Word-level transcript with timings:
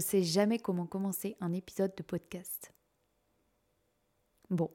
je 0.00 0.06
sais 0.06 0.22
jamais 0.22 0.58
comment 0.58 0.86
commencer 0.86 1.36
un 1.40 1.52
épisode 1.52 1.94
de 1.94 2.02
podcast. 2.02 2.72
Bon. 4.48 4.70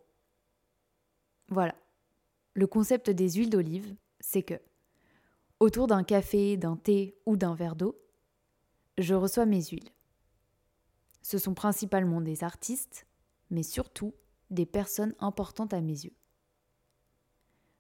Voilà. 1.49 1.73
Le 2.53 2.67
concept 2.67 3.09
des 3.09 3.31
huiles 3.31 3.49
d'olive, 3.49 3.95
c'est 4.19 4.43
que, 4.43 4.61
autour 5.59 5.87
d'un 5.87 6.03
café, 6.03 6.57
d'un 6.57 6.77
thé 6.77 7.17
ou 7.25 7.37
d'un 7.37 7.55
verre 7.55 7.75
d'eau, 7.75 7.99
je 8.99 9.15
reçois 9.15 9.47
mes 9.47 9.63
huiles. 9.63 9.89
Ce 11.23 11.39
sont 11.39 11.55
principalement 11.55 12.21
des 12.21 12.43
artistes, 12.43 13.07
mais 13.49 13.63
surtout 13.63 14.13
des 14.51 14.67
personnes 14.67 15.15
importantes 15.17 15.73
à 15.73 15.81
mes 15.81 16.05
yeux. 16.05 16.15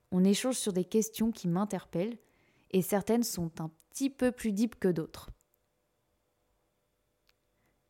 On 0.09 0.23
échange 0.23 0.57
sur 0.57 0.73
des 0.73 0.85
questions 0.85 1.31
qui 1.31 1.47
m'interpellent 1.47 2.17
et 2.71 2.81
certaines 2.81 3.23
sont 3.23 3.61
un 3.61 3.69
petit 3.91 4.09
peu 4.09 4.31
plus 4.31 4.51
deep 4.51 4.79
que 4.79 4.87
d'autres. 4.87 5.29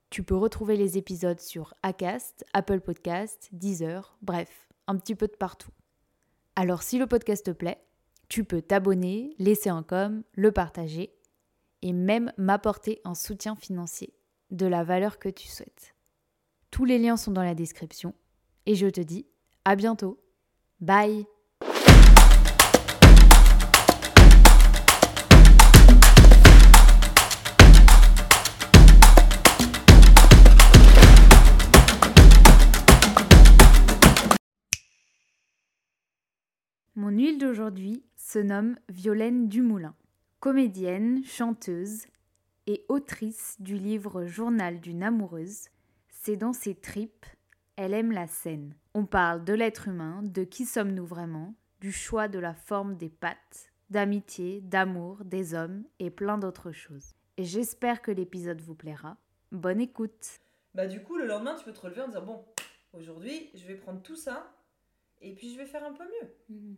Tu 0.10 0.24
peux 0.24 0.36
retrouver 0.36 0.78
les 0.78 0.98
épisodes 0.98 1.40
sur 1.40 1.74
Acast, 1.84 2.46
Apple 2.54 2.80
Podcast, 2.80 3.50
Deezer, 3.52 4.18
bref, 4.22 4.70
un 4.88 4.98
petit 4.98 5.16
peu 5.16 5.28
de 5.28 5.36
partout. 5.36 5.72
Alors 6.56 6.84
si 6.84 6.98
le 6.98 7.08
podcast 7.08 7.46
te 7.46 7.52
plaît, 7.52 7.82
tu 8.30 8.44
peux 8.44 8.62
t'abonner, 8.62 9.36
laisser 9.40 9.70
un 9.70 9.84
com, 9.84 10.24
le 10.34 10.52
partager 10.52 11.14
et 11.82 11.94
même 11.94 12.32
m'apporter 12.38 13.02
un 13.04 13.14
soutien 13.14 13.56
financier 13.56 14.14
de 14.52 14.66
la 14.66 14.84
valeur 14.84 15.20
que 15.20 15.30
tu 15.30 15.48
souhaites. 15.48 15.96
Tous 16.72 16.86
les 16.86 16.98
liens 16.98 17.18
sont 17.18 17.32
dans 17.32 17.44
la 17.44 17.56
description 17.56 18.14
et 18.66 18.76
je 18.76 18.88
te 18.88 19.02
dis 19.02 19.28
à 19.66 19.76
bientôt. 19.76 20.22
Bye 20.80 21.26
Mon 36.98 37.10
huile 37.10 37.38
d'aujourd'hui 37.38 38.06
se 38.16 38.40
nomme 38.40 38.78
Violaine 38.88 39.50
Dumoulin, 39.50 39.94
comédienne, 40.40 41.26
chanteuse 41.26 42.06
et 42.68 42.86
autrice 42.88 43.58
du 43.60 43.78
livre 43.78 44.24
Journal 44.24 44.80
d'une 44.80 45.04
amoureuse. 45.04 45.66
C'est 46.08 46.38
dans 46.38 46.54
ses 46.54 46.74
tripes, 46.74 47.26
elle 47.76 47.94
aime 47.94 48.14
la 48.14 48.28
scène. 48.28 48.78
On 48.94 49.06
parle 49.06 49.44
de 49.44 49.52
l'être 49.52 49.90
humain, 49.90 50.22
de 50.24 50.46
qui 50.46 50.64
sommes-nous 50.66 51.06
vraiment, 51.06 51.54
du 51.82 51.92
choix 51.92 52.30
de 52.30 52.40
la 52.40 52.54
forme 52.54 52.96
des 52.96 53.10
pattes, 53.10 53.74
d'amitié, 53.90 54.62
d'amour, 54.62 55.26
des 55.26 55.54
hommes 55.54 55.84
et 56.00 56.10
plein 56.10 56.38
d'autres 56.38 56.72
choses. 56.72 57.14
Et 57.36 57.44
j'espère 57.44 58.02
que 58.02 58.12
l'épisode 58.12 58.62
vous 58.62 58.74
plaira. 58.74 59.18
Bonne 59.52 59.82
écoute. 59.82 60.40
Bah 60.74 60.88
du 60.88 61.04
coup, 61.04 61.18
le 61.18 61.26
lendemain, 61.26 61.56
tu 61.56 61.66
peux 61.66 61.74
te 61.74 61.82
relever 61.82 62.04
en 62.04 62.08
disant 62.08 62.24
bon, 62.26 62.46
aujourd'hui, 62.94 63.50
je 63.54 63.68
vais 63.68 63.76
prendre 63.76 64.02
tout 64.02 64.16
ça 64.16 64.50
et 65.22 65.34
puis 65.34 65.52
je 65.54 65.58
vais 65.58 65.66
faire 65.66 65.84
un 65.84 65.94
peu 65.94 66.04
mieux. 66.04 66.30
Mhm. 66.50 66.78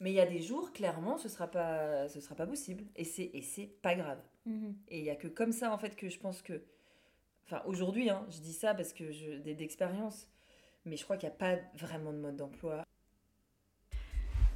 Mais 0.00 0.10
il 0.12 0.14
y 0.14 0.20
a 0.20 0.26
des 0.26 0.40
jours, 0.40 0.72
clairement, 0.72 1.18
ce 1.18 1.28
sera 1.28 1.46
pas, 1.46 2.08
ce 2.08 2.20
sera 2.20 2.34
pas 2.34 2.46
possible. 2.46 2.84
Et 2.96 3.04
c'est, 3.04 3.30
et 3.34 3.42
c'est 3.42 3.66
pas 3.66 3.94
grave. 3.94 4.20
Mhm. 4.46 4.74
Et 4.88 4.98
il 5.00 5.04
y 5.04 5.10
a 5.10 5.16
que 5.16 5.28
comme 5.28 5.52
ça, 5.52 5.72
en 5.72 5.78
fait, 5.78 5.94
que 5.96 6.08
je 6.08 6.18
pense 6.18 6.42
que. 6.42 6.62
Enfin, 7.44 7.62
aujourd'hui, 7.66 8.08
hein, 8.08 8.26
je 8.30 8.40
dis 8.40 8.52
ça 8.52 8.74
parce 8.74 8.92
que 8.92 9.10
je, 9.12 9.38
d'expérience. 9.52 10.28
Mais 10.86 10.96
je 10.96 11.04
crois 11.04 11.18
qu'il 11.18 11.28
n'y 11.28 11.34
a 11.34 11.36
pas 11.36 11.56
vraiment 11.74 12.12
de 12.12 12.18
mode 12.18 12.36
d'emploi. 12.36 12.84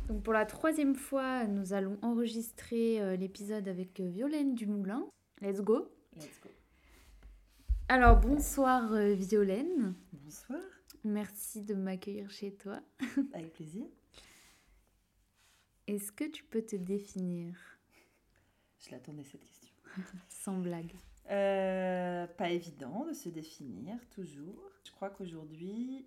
Donc 0.08 0.22
pour 0.22 0.32
la 0.32 0.46
troisième 0.46 0.94
fois, 0.94 1.44
nous 1.44 1.72
allons 1.72 1.98
enregistrer 2.02 3.00
euh, 3.00 3.16
l'épisode 3.16 3.68
avec 3.68 4.00
euh, 4.00 4.08
Violaine 4.08 4.54
Dumoulin. 4.54 5.06
Let's 5.40 5.60
go. 5.60 5.90
Let's 6.16 6.40
go. 6.42 6.50
Alors 7.88 8.18
bonsoir 8.18 8.92
euh, 8.92 9.14
Violaine. 9.14 9.94
Bonsoir. 10.12 10.60
Merci 11.04 11.60
de 11.60 11.74
m'accueillir 11.74 12.30
chez 12.30 12.54
toi. 12.54 12.80
Avec 13.34 13.52
plaisir. 13.52 13.84
Est-ce 15.86 16.10
que 16.10 16.24
tu 16.24 16.42
peux 16.44 16.62
te 16.62 16.76
définir? 16.76 17.54
Je 18.80 18.90
l'attendais 18.90 19.24
cette 19.24 19.44
question. 19.44 19.74
sans 20.28 20.58
blague 20.58 20.94
Euh, 21.30 22.26
pas 22.26 22.50
évident 22.50 23.04
de 23.04 23.12
se 23.12 23.28
définir, 23.28 23.96
toujours. 24.10 24.70
Je 24.86 24.92
crois 24.92 25.10
qu'aujourd'hui, 25.10 26.06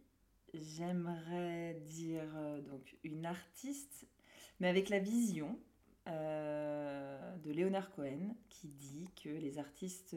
j'aimerais 0.53 1.75
dire 1.85 2.29
euh, 2.35 2.61
donc 2.61 2.97
une 3.03 3.25
artiste, 3.25 4.07
mais 4.59 4.67
avec 4.67 4.89
la 4.89 4.99
vision 4.99 5.59
euh, 6.07 7.35
de 7.37 7.51
Léonard 7.51 7.91
Cohen, 7.91 8.35
qui 8.49 8.67
dit 8.69 9.09
que 9.23 9.29
les 9.29 9.59
artistes, 9.59 10.15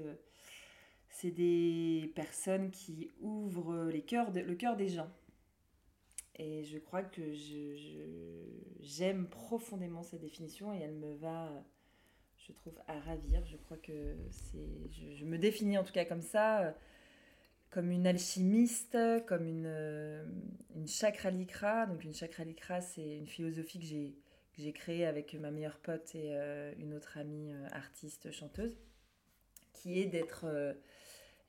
c'est 1.20 1.30
des 1.30 2.12
personnes 2.14 2.70
qui 2.70 3.10
ouvrent 3.20 3.90
les 3.90 4.02
cœurs 4.02 4.30
le 4.32 4.54
cœur 4.54 4.76
des 4.76 4.88
gens. 4.88 5.10
Et 6.36 6.64
je 6.64 6.78
crois 6.78 7.02
que 7.02 7.34
j'aime 8.80 9.28
profondément 9.28 10.02
cette 10.02 10.20
définition 10.20 10.72
et 10.72 10.78
elle 10.78 10.94
me 10.94 11.14
va 11.14 11.50
je 12.46 12.52
trouve, 12.52 12.74
à 12.86 12.98
ravir. 13.00 13.44
Je 13.46 13.56
crois 13.56 13.76
que 13.76 14.16
c'est. 14.30 14.90
Je, 14.90 15.14
je 15.14 15.24
me 15.24 15.38
définis 15.38 15.78
en 15.78 15.84
tout 15.84 15.92
cas 15.92 16.04
comme 16.04 16.22
ça, 16.22 16.62
euh, 16.62 16.72
comme 17.70 17.90
une 17.90 18.06
alchimiste, 18.06 18.96
comme 19.26 19.46
une, 19.46 19.66
euh, 19.66 20.24
une 20.74 20.88
chakralikra. 20.88 21.86
Donc, 21.86 22.04
une 22.04 22.14
chakralikra, 22.14 22.80
c'est 22.80 23.18
une 23.18 23.26
philosophie 23.26 23.78
que 23.78 23.84
j'ai 23.84 24.14
que 24.56 24.62
j'ai 24.62 24.72
créée 24.72 25.06
avec 25.06 25.34
ma 25.34 25.50
meilleure 25.50 25.78
pote 25.78 26.14
et 26.14 26.34
euh, 26.34 26.72
une 26.78 26.94
autre 26.94 27.18
amie 27.18 27.52
artiste 27.70 28.32
chanteuse, 28.32 28.76
qui 29.72 30.00
est 30.00 30.06
d'être 30.06 30.46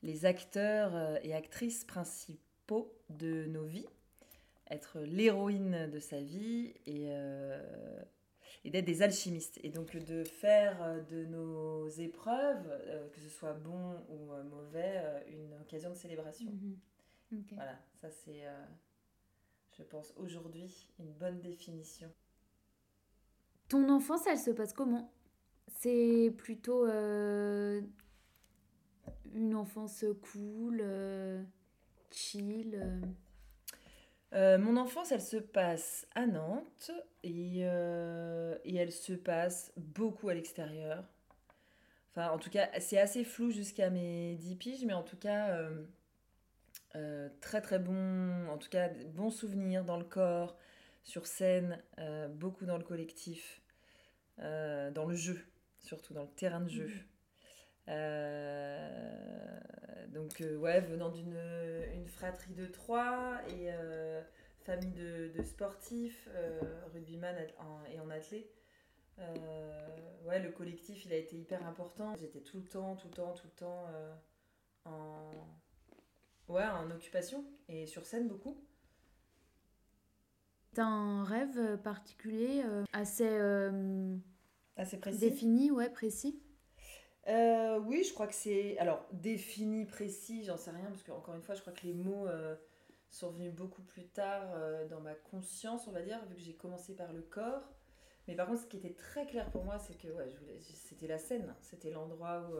les 0.02 0.24
acteurs 0.24 0.94
euh, 0.94 1.16
et 1.22 1.34
actrices 1.34 1.84
principaux 1.84 2.92
de 3.10 3.46
nos 3.46 3.64
vies, 3.64 3.86
être 4.70 5.00
l'héroïne 5.00 5.90
de 5.90 5.98
sa 5.98 6.20
vie 6.20 6.74
et. 6.86 7.06
euh, 7.08 8.02
et 8.64 8.70
d'être 8.70 8.84
des 8.84 9.02
alchimistes. 9.02 9.58
Et 9.64 9.70
donc 9.70 9.96
de 9.96 10.22
faire 10.22 10.80
euh, 10.82 11.00
de 11.00 11.24
nos 11.24 11.88
épreuves, 11.88 12.68
euh, 12.68 13.08
que 13.08 13.20
ce 13.20 13.28
soit 13.28 13.54
bon 13.54 13.96
ou 14.08 14.32
euh, 14.32 14.44
mauvais, 14.44 15.24
une 15.28 15.52
occasion 15.60 15.90
de 15.90 15.96
célébration. 15.96 16.50
Mhm. 16.50 16.78
Ok. 17.40 17.52
Voilà, 17.54 17.76
ça 18.00 18.08
c'est, 18.10 18.44
je 19.76 19.82
pense, 19.82 20.12
aujourd'hui 20.16 20.88
une 20.98 21.10
bonne 21.12 21.40
définition. 21.40 22.12
Ton 23.68 23.88
enfance, 23.88 24.26
elle 24.26 24.38
se 24.38 24.50
passe 24.50 24.72
comment? 24.74 25.10
C'est 25.66 26.32
plutôt 26.36 26.86
une 29.34 29.54
enfance 29.54 30.04
cool, 30.32 30.80
euh, 30.82 31.42
chill. 32.10 32.74
euh. 32.74 33.00
Euh, 34.34 34.58
mon 34.58 34.76
enfance, 34.78 35.12
elle 35.12 35.20
se 35.20 35.36
passe 35.36 36.06
à 36.14 36.26
Nantes 36.26 36.90
et, 37.22 37.60
euh, 37.64 38.56
et 38.64 38.76
elle 38.76 38.92
se 38.92 39.12
passe 39.12 39.72
beaucoup 39.76 40.28
à 40.30 40.34
l'extérieur. 40.34 41.04
Enfin, 42.10 42.30
en 42.30 42.38
tout 42.38 42.50
cas, 42.50 42.68
c'est 42.80 42.98
assez 42.98 43.24
flou 43.24 43.50
jusqu'à 43.50 43.90
mes 43.90 44.36
10 44.36 44.56
piges, 44.56 44.84
mais 44.84 44.92
en 44.94 45.02
tout 45.02 45.16
cas, 45.18 45.58
euh, 46.94 47.28
très 47.40 47.60
très 47.60 47.78
bon, 47.78 48.48
en 48.48 48.58
tout 48.58 48.68
cas, 48.70 48.88
bons 49.14 49.30
souvenirs 49.30 49.84
dans 49.84 49.98
le 49.98 50.04
corps, 50.04 50.56
sur 51.04 51.26
scène, 51.26 51.82
beaucoup 52.34 52.64
dans 52.64 52.76
le 52.78 52.84
collectif, 52.84 53.60
dans 54.38 55.04
le 55.06 55.14
jeu, 55.14 55.44
surtout 55.80 56.14
dans 56.14 56.22
le 56.22 56.28
terrain 56.28 56.60
de 56.60 56.68
jeu. 56.68 56.90
Euh, 57.88 59.58
donc, 60.08 60.40
euh, 60.40 60.56
ouais, 60.56 60.80
venant 60.80 61.08
d'une 61.10 61.36
une 61.94 62.06
fratrie 62.06 62.54
de 62.54 62.66
trois 62.66 63.40
et 63.48 63.72
euh, 63.72 64.22
famille 64.60 64.92
de, 64.92 65.28
de 65.36 65.42
sportifs, 65.42 66.28
rugbyman 66.92 67.34
en- 67.58 67.84
et 67.92 67.98
en 68.00 68.10
athlète. 68.10 68.50
Ouais, 70.24 70.38
le 70.40 70.50
collectif, 70.50 71.04
il 71.04 71.12
a 71.12 71.16
été 71.16 71.36
hyper 71.36 71.66
important. 71.66 72.14
J'étais 72.16 72.40
tout 72.40 72.58
le 72.58 72.64
temps, 72.64 72.96
tout 72.96 73.08
le 73.08 73.14
temps, 73.14 73.32
tout 73.34 73.46
le 73.46 73.52
temps 73.58 73.86
en, 74.84 75.30
ouais, 76.48 76.64
en 76.64 76.90
occupation 76.90 77.44
et 77.68 77.86
sur 77.86 78.06
scène 78.06 78.28
beaucoup. 78.28 78.56
T'as 80.74 80.84
un 80.84 81.24
rêve 81.24 81.76
particulier, 81.82 82.64
assez 82.92 83.28
Assez 84.76 84.98
précis? 84.98 85.18
défini, 85.18 85.70
ouais, 85.70 85.90
précis? 85.90 86.40
Euh, 87.28 87.78
oui, 87.80 88.02
je 88.04 88.12
crois 88.12 88.26
que 88.26 88.34
c'est. 88.34 88.76
Alors, 88.78 89.04
défini, 89.12 89.84
précis, 89.86 90.44
j'en 90.44 90.56
sais 90.56 90.70
rien, 90.70 90.86
parce 90.86 91.02
que, 91.02 91.12
encore 91.12 91.34
une 91.34 91.42
fois, 91.42 91.54
je 91.54 91.60
crois 91.60 91.72
que 91.72 91.86
les 91.86 91.92
mots 91.94 92.26
euh, 92.26 92.56
sont 93.10 93.30
venus 93.30 93.52
beaucoup 93.54 93.82
plus 93.82 94.06
tard 94.06 94.42
euh, 94.54 94.86
dans 94.88 95.00
ma 95.00 95.14
conscience, 95.14 95.86
on 95.86 95.92
va 95.92 96.02
dire, 96.02 96.18
vu 96.26 96.34
que 96.34 96.40
j'ai 96.40 96.54
commencé 96.54 96.94
par 96.94 97.12
le 97.12 97.22
corps. 97.22 97.62
Mais 98.28 98.34
par 98.34 98.46
contre, 98.46 98.62
ce 98.62 98.66
qui 98.66 98.76
était 98.76 98.94
très 98.94 99.26
clair 99.26 99.50
pour 99.50 99.64
moi, 99.64 99.78
c'est 99.78 99.96
que 99.98 100.08
ouais, 100.08 100.28
voulais- 100.40 100.60
c'était 100.62 101.06
la 101.08 101.18
scène. 101.18 101.54
C'était 101.60 101.90
l'endroit 101.90 102.42
où. 102.50 102.54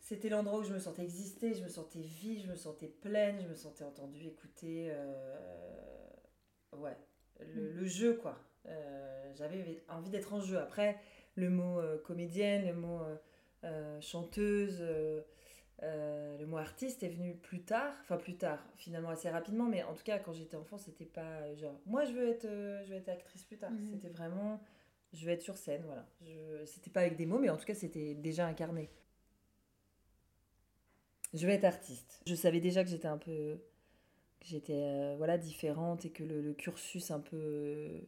C'était 0.00 0.28
l'endroit 0.28 0.58
où 0.60 0.64
je 0.64 0.72
me 0.72 0.78
sentais 0.80 1.02
exister, 1.02 1.54
je 1.54 1.62
me 1.62 1.68
sentais 1.68 2.00
vie, 2.00 2.40
je 2.40 2.48
me 2.48 2.56
sentais 2.56 2.88
pleine, 2.88 3.40
je 3.40 3.46
me 3.46 3.54
sentais 3.54 3.84
entendue, 3.84 4.26
écoutée. 4.26 4.92
Ouais, 6.72 6.96
le, 7.40 7.46
Mm. 7.46 7.76
le 7.76 7.84
jeu, 7.86 8.14
quoi. 8.14 8.38
J'avais 9.34 9.82
envie 9.88 10.10
d'être 10.10 10.32
en 10.32 10.40
jeu. 10.40 10.58
Après, 10.58 10.98
le 11.34 11.50
mot 11.50 11.78
euh, 11.78 11.98
comédienne, 11.98 12.66
le 12.66 12.74
mot 12.74 13.00
euh, 13.64 14.00
chanteuse. 14.00 14.82
le 15.82 16.44
mot 16.46 16.58
artiste 16.58 17.02
est 17.02 17.08
venu 17.08 17.34
plus 17.34 17.62
tard, 17.62 17.94
enfin 18.02 18.16
plus 18.16 18.36
tard, 18.36 18.58
finalement 18.76 19.10
assez 19.10 19.30
rapidement, 19.30 19.66
mais 19.66 19.82
en 19.82 19.94
tout 19.94 20.04
cas 20.04 20.18
quand 20.18 20.32
j'étais 20.32 20.56
enfant, 20.56 20.78
c'était 20.78 21.04
pas 21.04 21.54
genre 21.54 21.80
moi 21.86 22.04
je 22.04 22.12
veux 22.12 22.28
être, 22.28 22.46
je 22.46 22.90
veux 22.90 22.96
être 22.96 23.08
actrice 23.08 23.44
plus 23.44 23.56
tard. 23.56 23.70
Mhm. 23.70 23.86
C'était 23.92 24.08
vraiment 24.08 24.60
je 25.12 25.24
veux 25.26 25.32
être 25.32 25.42
sur 25.42 25.56
scène, 25.56 25.82
voilà. 25.86 26.06
Je... 26.22 26.64
C'était 26.66 26.90
pas 26.90 27.00
avec 27.00 27.16
des 27.16 27.26
mots, 27.26 27.38
mais 27.38 27.50
en 27.50 27.56
tout 27.56 27.64
cas 27.64 27.74
c'était 27.74 28.14
déjà 28.14 28.46
incarné. 28.46 28.90
Je 31.32 31.46
veux 31.46 31.52
être 31.52 31.64
artiste. 31.64 32.20
Je 32.26 32.34
savais 32.34 32.60
déjà 32.60 32.82
que 32.82 32.90
j'étais 32.90 33.08
un 33.08 33.18
peu 33.18 33.58
j'étais 34.42 34.72
euh, 34.74 35.14
voilà 35.16 35.38
différente 35.38 36.04
et 36.04 36.10
que 36.10 36.24
le, 36.24 36.52
cursus 36.54 37.10
un 37.10 37.20
peu 37.20 38.00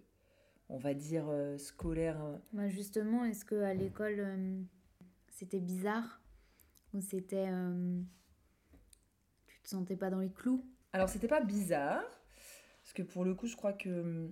on 0.73 0.79
va 0.79 0.95
dire 0.95 1.27
euh, 1.29 1.59
scolaire 1.59 2.23
euh, 2.25 2.37
bah 2.53 2.69
justement 2.69 3.25
est-ce 3.25 3.45
que 3.45 3.63
à 3.63 3.75
l'école 3.75 4.27
c'était 5.29 5.61
bizarre 5.61 6.21
ou 6.93 7.01
c'était 7.01 7.49
tu 9.47 9.61
te 9.63 9.69
sentais 9.69 9.97
pas 9.97 10.11
dans 10.11 10.21
les 10.21 10.31
clous? 10.31 10.65
Alors 10.93 11.09
c'était 11.09 11.29
pas 11.29 11.41
bizarre 11.41 12.03
parce 12.83 12.93
que 12.95 13.03
pour 13.03 13.25
le 13.25 13.35
coup 13.35 13.47
je 13.47 13.57
crois 13.57 13.73
que 13.73 14.31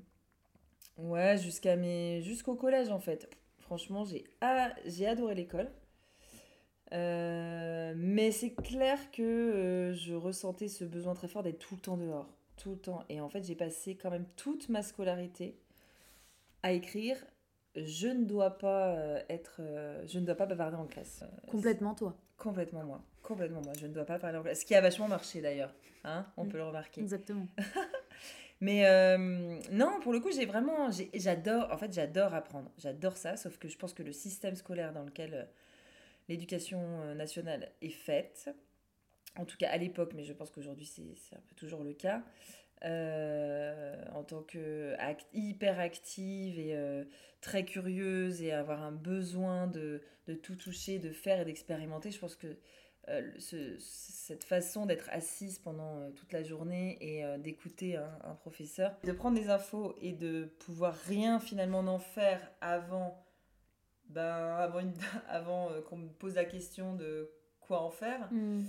ouais 0.97 1.39
jusqu'à 1.39 1.77
mes 1.77 2.23
jusqu'au 2.23 2.57
collège 2.57 2.91
en 2.91 3.01
fait 3.01 3.31
franchement 3.59 4.05
j'ai 4.05 4.25
j'ai 4.87 5.07
adoré 5.07 5.35
l'école 5.35 5.71
euh, 6.93 7.93
mais 7.97 8.33
c'est 8.33 8.53
clair 8.53 8.99
que 9.13 9.23
euh, 9.23 9.95
je 9.95 10.15
ressentais 10.15 10.69
ce 10.69 10.85
besoin 10.85 11.15
très 11.15 11.29
fort 11.29 11.43
d'être 11.43 11.59
tout 11.59 11.77
le 11.77 11.81
temps 11.81 11.97
dehors. 11.97 12.29
Tout 12.57 12.71
le 12.71 12.79
temps. 12.79 13.05
Et 13.09 13.21
en 13.21 13.29
fait, 13.29 13.43
j'ai 13.45 13.55
passé 13.55 13.97
quand 13.97 14.11
même 14.11 14.27
toute 14.37 14.69
ma 14.69 14.83
scolarité 14.83 15.59
à 16.63 16.73
écrire. 16.73 17.17
Je 17.77 18.09
ne 18.09 18.25
dois 18.25 18.59
pas 18.59 18.95
euh, 18.97 19.23
être. 19.29 19.61
je 20.07 20.19
ne 20.19 20.27
dois 20.27 20.35
pas 20.35 20.47
bavarder 20.47 20.77
en 20.77 20.87
classe. 20.87 21.25
Complètement 21.49 21.95
toi. 21.95 22.17
Complètement 22.37 22.85
moi. 22.85 23.03
Complètement 23.23 23.61
moi. 23.63 23.73
Je 23.79 23.87
ne 23.87 23.93
dois 23.93 24.05
pas 24.05 24.19
parler 24.19 24.39
en 24.39 24.43
classe. 24.43 24.61
Ce 24.61 24.65
qui 24.65 24.75
a 24.75 24.81
vachement 24.81 25.09
marché 25.09 25.41
d'ailleurs. 25.41 25.75
Hein 26.05 26.27
On 26.37 26.45
mm. 26.45 26.49
peut 26.49 26.59
le 26.59 26.65
remarquer. 26.65 27.01
Exactement. 27.01 27.47
Mais 28.61 29.17
non, 29.71 30.01
pour 30.03 30.13
le 30.13 30.21
coup, 30.21 30.31
j'ai 30.33 30.47
vraiment. 30.47 30.91
J'adore. 31.15 31.71
En 31.73 31.79
fait, 31.79 31.93
j'adore 31.93 32.35
apprendre. 32.35 32.71
J'adore 32.77 33.17
ça. 33.17 33.37
Sauf 33.37 33.57
que 33.59 33.69
je 33.69 33.79
pense 33.79 33.95
que 33.95 34.03
le 34.03 34.13
système 34.13 34.57
scolaire 34.57 34.93
dans 34.93 35.05
lequel 35.05 35.49
l'éducation 36.31 36.81
euh, 37.03 37.15
nationale 37.15 37.73
est 37.83 37.91
faite, 37.91 38.49
en 39.37 39.45
tout 39.45 39.57
cas 39.57 39.69
à 39.69 39.77
l'époque, 39.77 40.13
mais 40.15 40.25
je 40.25 40.33
pense 40.33 40.51
qu'aujourd'hui 40.51 40.87
c'est 40.87 41.03
un 41.37 41.41
peu 41.41 41.55
toujours 41.57 41.83
le 41.83 41.93
cas, 41.93 42.23
euh, 42.85 44.05
en 44.15 44.23
tant 44.25 44.43
que 44.43 44.95
hyper 45.33 45.79
active 45.79 46.59
et 46.59 46.75
euh, 46.75 47.05
très 47.41 47.65
curieuse 47.65 48.43
et 48.43 48.53
avoir 48.53 48.83
un 48.83 48.93
besoin 48.93 49.67
de, 49.67 50.03
de 50.27 50.35
tout 50.35 50.57
toucher, 50.57 50.99
de 50.99 51.11
faire 51.11 51.41
et 51.41 51.45
d'expérimenter, 51.45 52.11
je 52.11 52.19
pense 52.19 52.37
que 52.37 52.57
cette 53.39 54.45
façon 54.45 54.87
d'être 54.87 55.09
assise 55.11 55.59
pendant 55.59 56.13
toute 56.13 56.33
la 56.33 56.45
journée 56.45 56.97
et 57.01 57.39
d'écouter 57.39 57.97
un, 57.97 58.35
professeur, 58.37 58.97
de 59.03 59.11
prendre 59.11 59.37
des 59.37 59.51
infos 59.51 59.97
et 60.01 60.13
de 60.13 60.45
pouvoir 60.61 60.95
rien 60.95 61.41
finalement 61.41 61.81
en 61.81 61.99
faire 61.99 62.41
avant 62.61 63.21
ben, 64.11 64.71
avant, 65.29 65.71
euh, 65.71 65.83
qu'on 65.83 65.97
me 65.97 66.09
pose 66.09 66.35
la 66.35 66.45
question 66.45 66.95
de 66.95 67.31
quoi 67.61 67.83
en 67.83 67.91
faire. 67.91 68.29
Mm. 68.33 68.65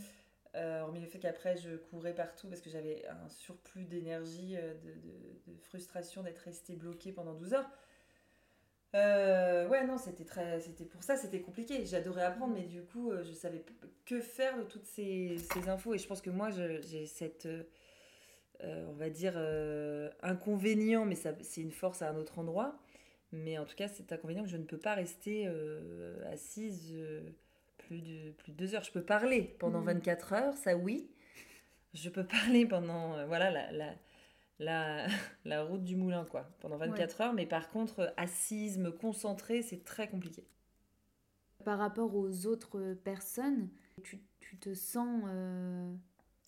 Euh, 0.56 0.82
hormis 0.82 1.00
le 1.00 1.08
fait 1.08 1.20
qu'après 1.20 1.56
je 1.56 1.78
courais 1.78 2.14
partout 2.14 2.50
parce 2.50 2.60
que 2.60 2.70
j'avais 2.70 3.06
un 3.08 3.30
surplus 3.30 3.86
d'énergie, 3.86 4.58
euh, 4.58 4.74
de, 5.48 5.56
frustration 5.62 6.24
d'être 6.24 6.40
restée 6.40 6.76
bloquée 6.76 7.14
pendant 7.14 7.34
12 7.34 7.54
heures. 7.54 7.70
ouais, 8.94 9.86
non, 9.86 9.98
c'était 9.98 10.26
très, 10.26 10.60
c'était 10.60 10.86
pour 10.86 11.04
ça, 11.04 11.16
c'était 11.16 11.42
compliqué. 11.42 11.86
J'adorais 11.86 12.24
apprendre, 12.24 12.54
mais 12.54 12.64
du 12.64 12.84
coup, 12.84 13.12
je 13.24 13.32
savais 13.32 13.64
que 14.06 14.20
faire 14.20 14.58
de 14.58 14.64
toutes 14.64 14.86
ces, 14.86 15.38
infos. 15.68 15.94
Et 15.94 15.98
je 15.98 16.08
pense 16.08 16.22
que 16.22 16.30
moi, 16.30 16.50
j'ai 16.50 17.06
cette, 17.06 17.48
on 18.62 18.94
va 18.94 19.10
dire, 19.10 19.38
inconvénient, 20.22 21.06
mais 21.06 21.16
c'est 21.16 21.62
une 21.62 21.72
force 21.72 22.02
à 22.02 22.10
un 22.10 22.18
autre 22.18 22.40
endroit. 22.40 22.78
Mais 23.32 23.58
en 23.58 23.66
tout 23.66 23.76
cas, 23.76 23.88
c'est 23.88 24.12
inconvénient 24.12 24.44
que 24.44 24.50
je 24.50 24.58
ne 24.58 24.66
peux 24.66 24.78
pas 24.78 24.94
rester 24.94 25.46
euh, 25.48 26.18
assise 26.32 26.92
euh, 26.94 27.22
plus, 27.92 28.02
de, 28.02 28.32
plus 28.32 28.52
de 28.54 28.58
deux 28.58 28.76
heures. 28.76 28.84
Je 28.84 28.92
peux 28.92 29.04
parler 29.04 29.56
pendant 29.60 29.82
24 29.82 30.32
mmh. 30.32 30.36
heures, 30.36 30.58
ça 30.58 30.76
oui. 30.76 31.10
Je 31.94 32.10
peux 32.10 32.26
parler 32.26 32.66
pendant 32.66 33.16
euh, 33.16 33.26
voilà, 33.26 33.52
la, 33.52 33.72
la, 33.72 33.94
la, 34.60 35.08
la, 35.46 35.64
route 35.64 35.84
du 35.84 35.98
moulin, 35.98 36.26
quoi, 36.26 36.50
pendant 36.62 36.78
24 36.78 37.22
heures. 37.22 37.34
Mais 37.34 37.46
par 37.46 37.70
contre, 37.70 38.14
assise, 38.16 38.78
me 38.78 38.92
concentrer, 38.92 39.62
c'est 39.62 39.84
très 39.84 40.08
compliqué. 40.08 40.46
Par 41.66 41.78
rapport 41.78 42.16
aux 42.16 42.48
autres 42.48 42.94
personnes, 43.04 43.70
tu, 44.04 44.22
tu 44.40 44.58
te 44.58 44.74
sens... 44.74 45.24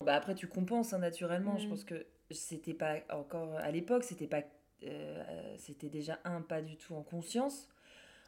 Bah 0.00 0.14
après, 0.14 0.34
tu 0.34 0.48
compenses 0.48 0.92
hein, 0.92 0.98
naturellement. 0.98 1.56
Je 1.58 1.66
mmh. 1.66 1.70
pense 1.70 1.84
que 1.84 2.06
c'était 2.30 2.74
pas 2.74 2.96
encore 3.10 3.54
à 3.56 3.70
l'époque, 3.70 4.02
c'était 4.02 4.26
pas 4.26 4.42
euh, 4.82 5.54
c'était 5.58 5.88
déjà 5.88 6.18
un 6.24 6.42
pas 6.42 6.60
du 6.60 6.76
tout 6.76 6.94
en 6.94 7.02
conscience. 7.02 7.68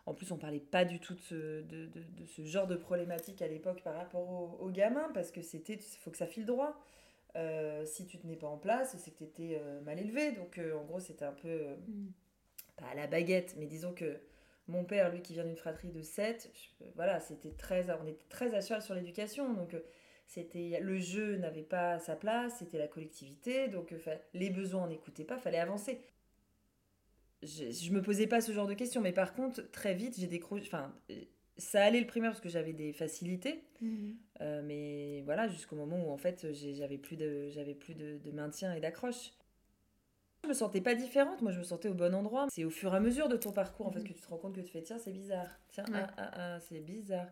En 0.07 0.15
plus, 0.15 0.31
on 0.31 0.39
parlait 0.39 0.61
pas 0.61 0.85
du 0.85 1.01
tout 1.01 1.15
de 1.15 1.21
ce, 1.21 1.63
de, 1.63 1.87
de, 1.87 2.01
de 2.01 2.25
ce 2.27 2.45
genre 2.45 2.69
de 2.69 2.77
problématique 2.77 3.43
à 3.43 3.49
l'époque 3.49 3.83
par 3.83 3.95
rapport 3.95 4.63
aux, 4.63 4.71
gamins, 4.71 5.11
parce 5.13 5.33
que 5.33 5.43
c'était, 5.43 5.75
il 5.75 5.99
faut 5.99 6.13
que 6.13 6.17
ça 6.17 6.29
file 6.29 6.47
droit. 6.47 6.81
Euh, 7.35 7.85
si 7.85 8.07
tu 8.07 8.17
tenais 8.19 8.37
pas 8.37 8.47
en 8.47 8.57
place, 8.57 8.97
c'est 8.99 9.11
que 9.11 9.19
tu 9.19 9.25
étais 9.25 9.61
euh, 9.61 9.81
mal 9.81 9.99
élevé. 9.99 10.31
Donc, 10.31 10.59
en 10.59 10.85
gros, 10.85 11.01
c'était 11.01 11.25
un 11.25 11.33
peu, 11.33 11.75
mm. 11.89 12.07
pas 12.77 12.87
à 12.87 12.95
la 12.95 13.09
baguette, 13.09 13.57
mais 13.59 13.67
disons 13.67 13.93
que 13.93 14.21
mon 14.69 14.85
père, 14.85 15.11
lui 15.11 15.23
qui 15.23 15.33
vient 15.33 15.45
d'une 15.45 15.57
fratrie 15.57 15.91
de 15.91 16.03
7, 16.03 16.53
voilà, 16.95 17.19
c'était 17.19 17.53
très, 17.53 17.91
on 18.01 18.07
était 18.07 18.27
très 18.29 18.55
à 18.55 18.61
cheval 18.61 18.83
sur 18.83 18.95
l'éducation. 18.95 19.53
Donc, 19.55 19.77
c'était 20.29 20.79
le 20.81 20.99
jeu 20.99 21.37
n'avait 21.37 21.63
pas 21.63 21.99
sa 21.99 22.15
place, 22.15 22.55
c'était 22.61 22.79
la 22.79 22.89
collectivité. 22.89 23.67
Donc, 23.67 23.93
les 24.35 24.51
besoins, 24.51 24.85
on 24.85 24.89
n'écoutait 24.89 25.25
pas, 25.25 25.37
fallait 25.37 25.59
avancer 25.59 26.01
je, 27.43 27.71
je, 27.71 27.93
me 27.93 28.03
posais 28.03 28.27
pas 28.27 28.41
ce 28.41 28.53
genre 28.53 28.67
de 28.67 28.75
questions, 28.75 29.01
mais 29.01 29.13
par 29.13 29.35
contre, 29.35 29.71
très 29.71 29.95
vite, 29.95 30.17
j'ai 30.19 30.27
décroché. 30.27 30.65
Enfin, 30.67 30.93
ça 31.59 31.85
allait 31.85 32.01
le 32.01 32.07
primaire 32.07 32.31
parce 32.33 32.41
que 32.41 32.49
j'avais 32.49 32.73
des 32.73 32.93
facilités, 32.93 33.65
mhm. 33.81 34.17
euh, 34.41 34.63
mais 34.65 35.23
voilà, 35.23 35.49
jusqu'au 35.49 35.77
moment 35.77 36.07
où 36.07 36.11
en 36.11 36.17
fait, 36.17 36.47
j'avais 36.53 36.99
plus 36.99 37.17
de, 37.17 37.49
j'avais 37.49 37.75
plus 37.75 37.95
de, 37.95 38.19
de, 38.19 38.31
maintien 38.31 38.75
et 38.75 38.81
d'accroche. 38.81 39.33
Je 40.45 40.49
me 40.49 40.55
sentais 40.55 40.81
pas 40.81 40.95
différente, 40.95 41.43
moi 41.43 41.51
je 41.51 41.59
me 41.59 41.65
sentais 41.65 41.89
au 41.89 41.95
bon 41.95 42.15
endroit. 42.15 42.47
C'est 42.51 42.65
au 42.65 42.71
fur 42.71 42.93
et 42.93 42.97
à 42.97 43.01
mesure 43.01 43.29
de 43.29 43.37
ton 43.37 43.53
parcours 43.53 43.87
en 43.87 43.91
fait 43.91 44.01
mhm. 44.01 44.09
que 44.09 44.13
tu 44.13 44.21
te 44.21 44.29
rends 44.29 44.37
compte 44.37 44.55
que 44.55 44.61
tu 44.61 44.71
fais 44.71 44.83
tiens, 44.83 44.99
c'est 44.99 45.13
bizarre, 45.13 45.59
tiens, 45.69 45.85
ah, 45.93 46.07
ah, 46.17 46.31
ah, 46.35 46.61
c'est 46.61 46.81
bizarre. 46.81 47.27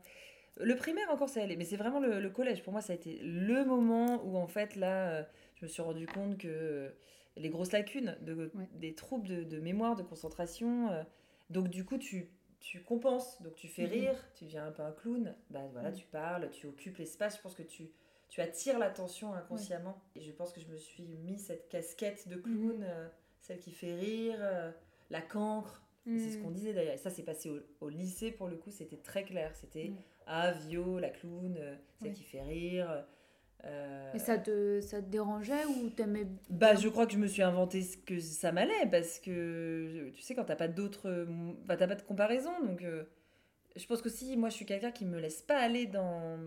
Le 0.61 0.76
primaire 0.76 1.11
encore 1.11 1.29
ça 1.29 1.43
allait, 1.43 1.57
mais 1.57 1.64
c'est 1.64 1.76
vraiment 1.76 2.00
le, 2.00 2.21
le, 2.21 2.31
collège. 2.31 2.62
Pour 2.62 2.73
moi, 2.73 2.81
ça 2.81 2.93
a 2.93 2.97
été 2.97 3.19
le 3.23 3.64
moment 3.64 4.25
où 4.25 4.37
en 4.37 4.47
fait 4.47 4.76
là, 4.76 5.11
euh, 5.11 5.23
je 5.57 5.67
me 5.67 5.69
suis 5.69 5.83
rendu 5.83 6.07
compte 6.07 6.38
que 6.38 6.93
les 7.37 7.49
grosses 7.49 7.73
lacunes, 7.73 8.17
de, 8.23 8.53
des 8.75 8.95
troubles 8.95 9.47
de, 9.47 9.61
mémoire, 9.61 9.97
de 9.97 10.03
concentration. 10.03 10.91
Euh. 10.91 11.03
donc 11.50 11.69
du 11.69 11.85
coup, 11.85 11.99
tu, 11.99 12.31
tu 12.61 12.83
compenses, 12.83 13.43
donc 13.43 13.55
tu 13.55 13.69
fais 13.69 13.85
mhm. 13.85 13.91
rire, 13.91 14.29
tu 14.35 14.45
deviens 14.45 14.67
un 14.67 14.73
peu 14.73 14.83
un 14.83 14.93
clown, 14.93 15.35
bah 15.50 15.61
voilà, 15.73 15.91
mhm. 15.91 15.97
tu 15.97 16.07
parles, 16.07 16.50
tu 16.50 16.67
occupes 16.67 16.97
l'espace, 16.97 17.37
je 17.37 17.43
pense 17.43 17.55
que 17.55 17.62
tu, 17.62 17.91
tu 18.29 18.41
attires 18.41 18.79
l'attention 18.79 19.35
inconsciemment. 19.35 20.00
Et 20.17 20.21
je 20.21 20.33
pense 20.33 20.53
que 20.53 20.61
je 20.61 20.69
me 20.69 20.76
suis 20.76 21.17
mis 21.25 21.38
cette 21.38 21.69
casquette 21.69 22.29
de 22.29 22.37
clown, 22.37 22.79
mhm. 22.79 22.85
euh, 22.85 23.09
celle 23.41 23.59
qui 23.59 23.73
fait 23.73 23.95
rire, 23.95 24.38
euh, 24.41 24.71
la 25.11 25.21
cancre. 25.21 25.81
C'est 26.07 26.33
ce 26.33 26.37
qu'on 26.37 26.50
disait 26.50 26.75
d'ailleurs. 26.75 26.93
Et 26.93 26.99
ça, 26.99 27.09
c'est 27.09 27.23
passé 27.23 27.50
au, 27.81 27.88
lycée 27.88 28.31
pour 28.31 28.47
le 28.47 28.59
coup, 28.59 28.71
c'était 28.71 28.99
très 28.99 29.25
clair. 29.25 29.57
C'était 29.57 29.91
Ah, 30.26 30.53
Vio, 30.53 30.99
la 30.99 31.09
clown, 31.09 31.59
celle 32.03 32.12
qui 32.12 32.25
fait 32.25 32.43
rire. 32.43 33.07
Euh... 33.66 34.12
Et 34.14 34.18
ça 34.18 34.38
te, 34.38 34.80
ça 34.80 35.00
te 35.00 35.09
dérangeait 35.09 35.64
ou 35.66 35.90
t'aimais 35.90 36.26
Bah, 36.50 36.75
je 36.75 36.88
crois 36.88 37.06
que 37.06 37.12
je 37.12 37.18
me 37.18 37.26
suis 37.26 37.42
inventé 37.42 37.83
ce 37.83 37.97
que 37.97 38.21
ça 38.21 38.52
m'allait 38.52 38.87
parce 38.90 39.18
que 39.18 40.11
tu 40.14 40.23
sais, 40.23 40.35
quand 40.35 40.44
t'as 40.44 40.56
pas 40.56 40.68
d'autres. 40.68 41.26
Bah, 41.66 41.76
t'as 41.76 41.87
pas 41.87 41.94
de 41.94 42.02
comparaison 42.02 42.52
donc. 42.64 42.83
Euh, 42.83 43.04
je 43.76 43.87
pense 43.87 44.02
que 44.02 44.09
si 44.09 44.37
moi 44.37 44.50
je 44.50 44.54
suis 44.54 44.66
quelqu'un 44.66 44.92
qui 44.92 45.04
me 45.04 45.18
laisse 45.18 45.42
pas 45.42 45.59
aller 45.59 45.87
dans 45.87 46.38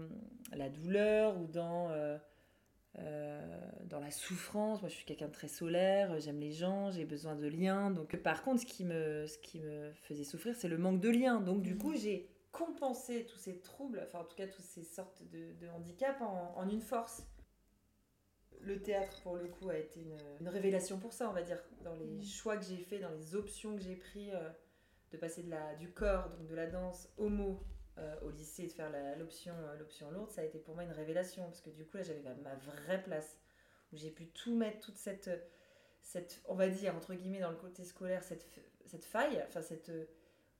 la 0.56 0.70
douleur 0.70 1.38
ou 1.38 1.46
dans, 1.48 1.90
euh, 1.90 2.18
euh, 3.00 3.60
dans 3.86 4.00
la 4.00 4.12
souffrance. 4.12 4.82
Moi 4.82 4.90
je 4.90 4.96
suis 4.96 5.06
quelqu'un 5.06 5.28
de 5.28 5.34
très 5.34 5.50
solaire, 5.50 6.18
j'aime 6.20 6.40
les 6.40 6.52
gens, 6.52 6.90
j'ai 6.92 7.06
besoin 7.06 7.36
de 7.36 7.48
liens. 7.48 7.92
Donc 7.92 8.16
par 8.18 8.44
contre, 8.44 8.62
ce 8.62 8.66
qui 8.66 8.86
me, 8.86 9.26
ce 9.28 9.38
qui 9.40 9.60
me 9.60 9.92
faisait 10.04 10.24
souffrir, 10.24 10.56
c'est 10.56 10.70
le 10.70 10.78
manque 10.78 11.02
de 11.02 11.10
liens. 11.10 11.42
Donc 11.42 11.64
du 11.64 11.78
coup, 11.78 11.96
j'ai 11.96 12.30
compenser 12.58 13.26
tous 13.26 13.38
ces 13.38 13.60
troubles, 13.60 14.02
enfin 14.04 14.20
en 14.20 14.24
tout 14.24 14.36
cas 14.36 14.48
toutes 14.48 14.66
ces 14.66 14.84
sortes 14.84 15.22
de, 15.30 15.54
de 15.54 15.70
handicaps 15.70 16.20
en, 16.22 16.68
une 16.68 16.82
force. 16.82 17.24
Le 18.62 18.82
théâtre, 18.82 19.22
pour 19.22 19.36
le 19.36 19.48
coup, 19.48 19.70
a 19.70 19.78
été 19.78 20.02
une, 20.40 20.50
révélation 20.50 20.98
pour 20.98 21.14
ça, 21.14 21.30
on 21.30 21.34
va 21.34 21.44
dire, 21.44 21.62
dans 21.84 21.94
les 21.94 22.08
mm. 22.08 22.24
choix 22.24 22.58
que 22.58 22.66
j'ai 22.66 22.78
faits, 22.78 23.02
dans 23.02 23.12
les 23.12 23.36
options 23.36 23.76
que 23.76 23.84
j'ai 23.84 23.96
pris, 23.96 24.32
euh, 24.34 24.50
de 25.12 25.18
passer 25.18 25.44
de 25.44 25.52
la, 25.52 25.76
du 25.76 25.92
corps, 25.92 26.30
donc 26.30 26.48
de 26.48 26.56
la 26.56 26.66
danse, 26.66 27.08
au 27.18 27.30
mot, 27.30 27.64
euh, 28.00 28.20
au 28.24 28.32
lycée, 28.32 28.66
de 28.66 28.72
faire 28.72 28.92
l'option 29.20 29.54
euh, 29.54 29.78
l'option 29.78 30.10
lourde, 30.10 30.32
ça 30.32 30.42
a 30.42 30.44
été 30.44 30.58
pour 30.58 30.74
moi 30.74 30.84
une 30.84 30.92
révélation, 30.92 31.44
parce 31.44 31.62
que 31.62 31.70
du 31.70 31.86
coup, 31.86 31.98
là, 31.98 32.04
j'avais 32.04 32.24
ma 32.24 32.56
vraie 32.56 33.04
place, 33.04 33.38
où 33.94 33.98
j'ai 33.98 34.10
pu 34.10 34.28
tout 34.30 34.56
mettre, 34.56 34.80
toute 34.80 34.98
cette, 34.98 35.30
cette, 36.02 36.42
on 36.46 36.56
va 36.56 36.68
dire, 36.68 36.96
entre 36.96 37.14
guillemets, 37.14 37.42
dans 37.42 37.52
le 37.52 37.58
côté 37.58 37.86
scolaire, 37.86 38.24
cette, 38.24 38.48
cette 38.88 39.06
faille, 39.06 39.44
enfin 39.48 39.62
cette 39.62 39.92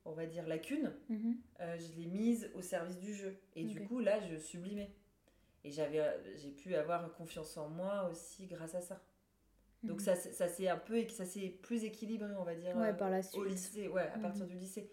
on 0.08 0.12
va 0.12 0.26
dire, 0.26 0.46
lacune, 0.46 0.92
Mhm. 1.08 1.36
euh, 1.60 1.76
je 1.78 1.92
l'ai 2.00 2.06
mise 2.06 2.50
au 2.54 2.62
service 2.62 2.98
du 2.98 3.14
jeu. 3.14 3.36
Et 3.54 3.64
du 3.64 3.80
coup, 3.86 4.00
là, 4.00 4.20
je 4.20 4.36
sublimais. 4.36 4.90
Et 5.64 5.70
j'avais, 5.70 6.00
euh, 6.00 6.36
j'ai 6.36 6.50
pu 6.50 6.74
avoir 6.74 7.12
confiance 7.14 7.56
en 7.56 7.68
moi 7.68 8.08
aussi 8.10 8.46
grâce 8.46 8.74
à 8.74 8.80
ça. 8.80 9.02
Donc 9.84 9.98
Mhm. 10.00 10.04
ça, 10.04 10.14
c'est- 10.16 10.32
ça 10.32 10.48
s'est 10.48 10.68
un 10.68 10.78
peu, 10.78 11.06
ça 11.08 11.24
s'est 11.24 11.48
plus 11.62 11.84
équilibré, 11.84 12.30
on 12.38 12.44
va 12.44 12.54
dire, 12.54 12.76
Ouais, 12.76 12.90
euh, 12.90 12.92
par 12.94 13.10
la 13.10 13.18
au 13.20 13.22
suite. 13.22 13.44
lycée, 13.46 13.88
ouais, 13.88 14.02
à 14.08 14.16
Mhm. 14.16 14.22
partir 14.22 14.46
du 14.46 14.56
lycée. 14.56 14.90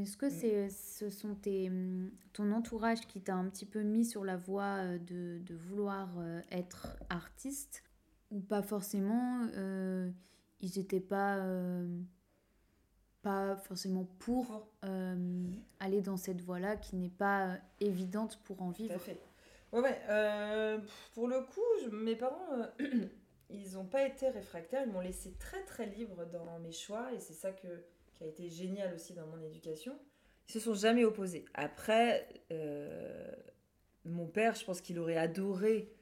Est-ce 0.00 0.16
que 0.16 0.30
c'est, 0.30 0.70
ce 0.70 1.10
sont 1.10 1.34
tes, 1.34 1.68
hum, 1.68 2.10
ton 2.32 2.52
entourage 2.52 3.06
qui 3.06 3.20
t'a 3.20 3.34
un 3.34 3.48
petit 3.50 3.66
peu 3.66 3.82
mis 3.82 4.06
sur 4.06 4.24
la 4.24 4.36
voie 4.38 4.96
de, 4.98 5.40
de 5.44 5.54
vouloir 5.54 6.08
être 6.50 6.96
artiste? 7.10 7.82
Ou 8.30 8.40
pas 8.40 8.62
forcément 8.62 9.46
euh, 9.56 10.08
Ils 10.60 10.78
n'étaient 10.78 11.00
pas, 11.00 11.38
euh, 11.38 11.86
pas 13.22 13.56
forcément 13.56 14.04
pour 14.18 14.46
Pour. 14.46 14.68
euh, 14.84 15.44
aller 15.78 16.00
dans 16.00 16.16
cette 16.16 16.40
voie-là 16.40 16.76
qui 16.76 16.96
n'est 16.96 17.08
pas 17.10 17.48
euh, 17.48 17.56
évidente 17.80 18.38
pour 18.44 18.62
en 18.62 18.72
Tout 18.72 18.82
à 18.82 18.86
vivre. 18.86 19.00
fait. 19.00 19.18
Ouais, 19.72 19.80
ouais. 19.80 19.98
euh, 20.08 20.78
pour 21.14 21.28
le 21.28 21.40
coup, 21.42 21.60
je- 21.84 21.90
mes 21.90 22.16
parents, 22.16 22.48
euh, 22.80 23.06
ils 23.50 23.72
n'ont 23.74 23.84
pas 23.84 24.06
été 24.06 24.28
réfractaires. 24.28 24.82
Ils 24.86 24.92
m'ont 24.92 25.00
laissé 25.00 25.32
très, 25.38 25.62
très 25.64 25.86
libre 25.86 26.24
dans 26.26 26.58
mes 26.60 26.72
choix. 26.72 27.12
Et 27.12 27.20
c'est 27.20 27.34
ça 27.34 27.52
que, 27.52 27.68
qui 28.16 28.24
a 28.24 28.26
été 28.26 28.48
génial 28.48 28.94
aussi 28.94 29.12
dans 29.12 29.26
mon 29.26 29.40
éducation. 29.42 29.98
Ils 30.48 30.52
se 30.52 30.60
sont 30.60 30.74
jamais 30.74 31.04
opposés. 31.04 31.44
Après, 31.54 32.26
mon 34.04 34.26
père, 34.26 34.54
je 34.54 34.64
pense 34.64 34.80
qu'il 34.80 34.98
aurait 34.98 35.16
adoré 35.16 35.92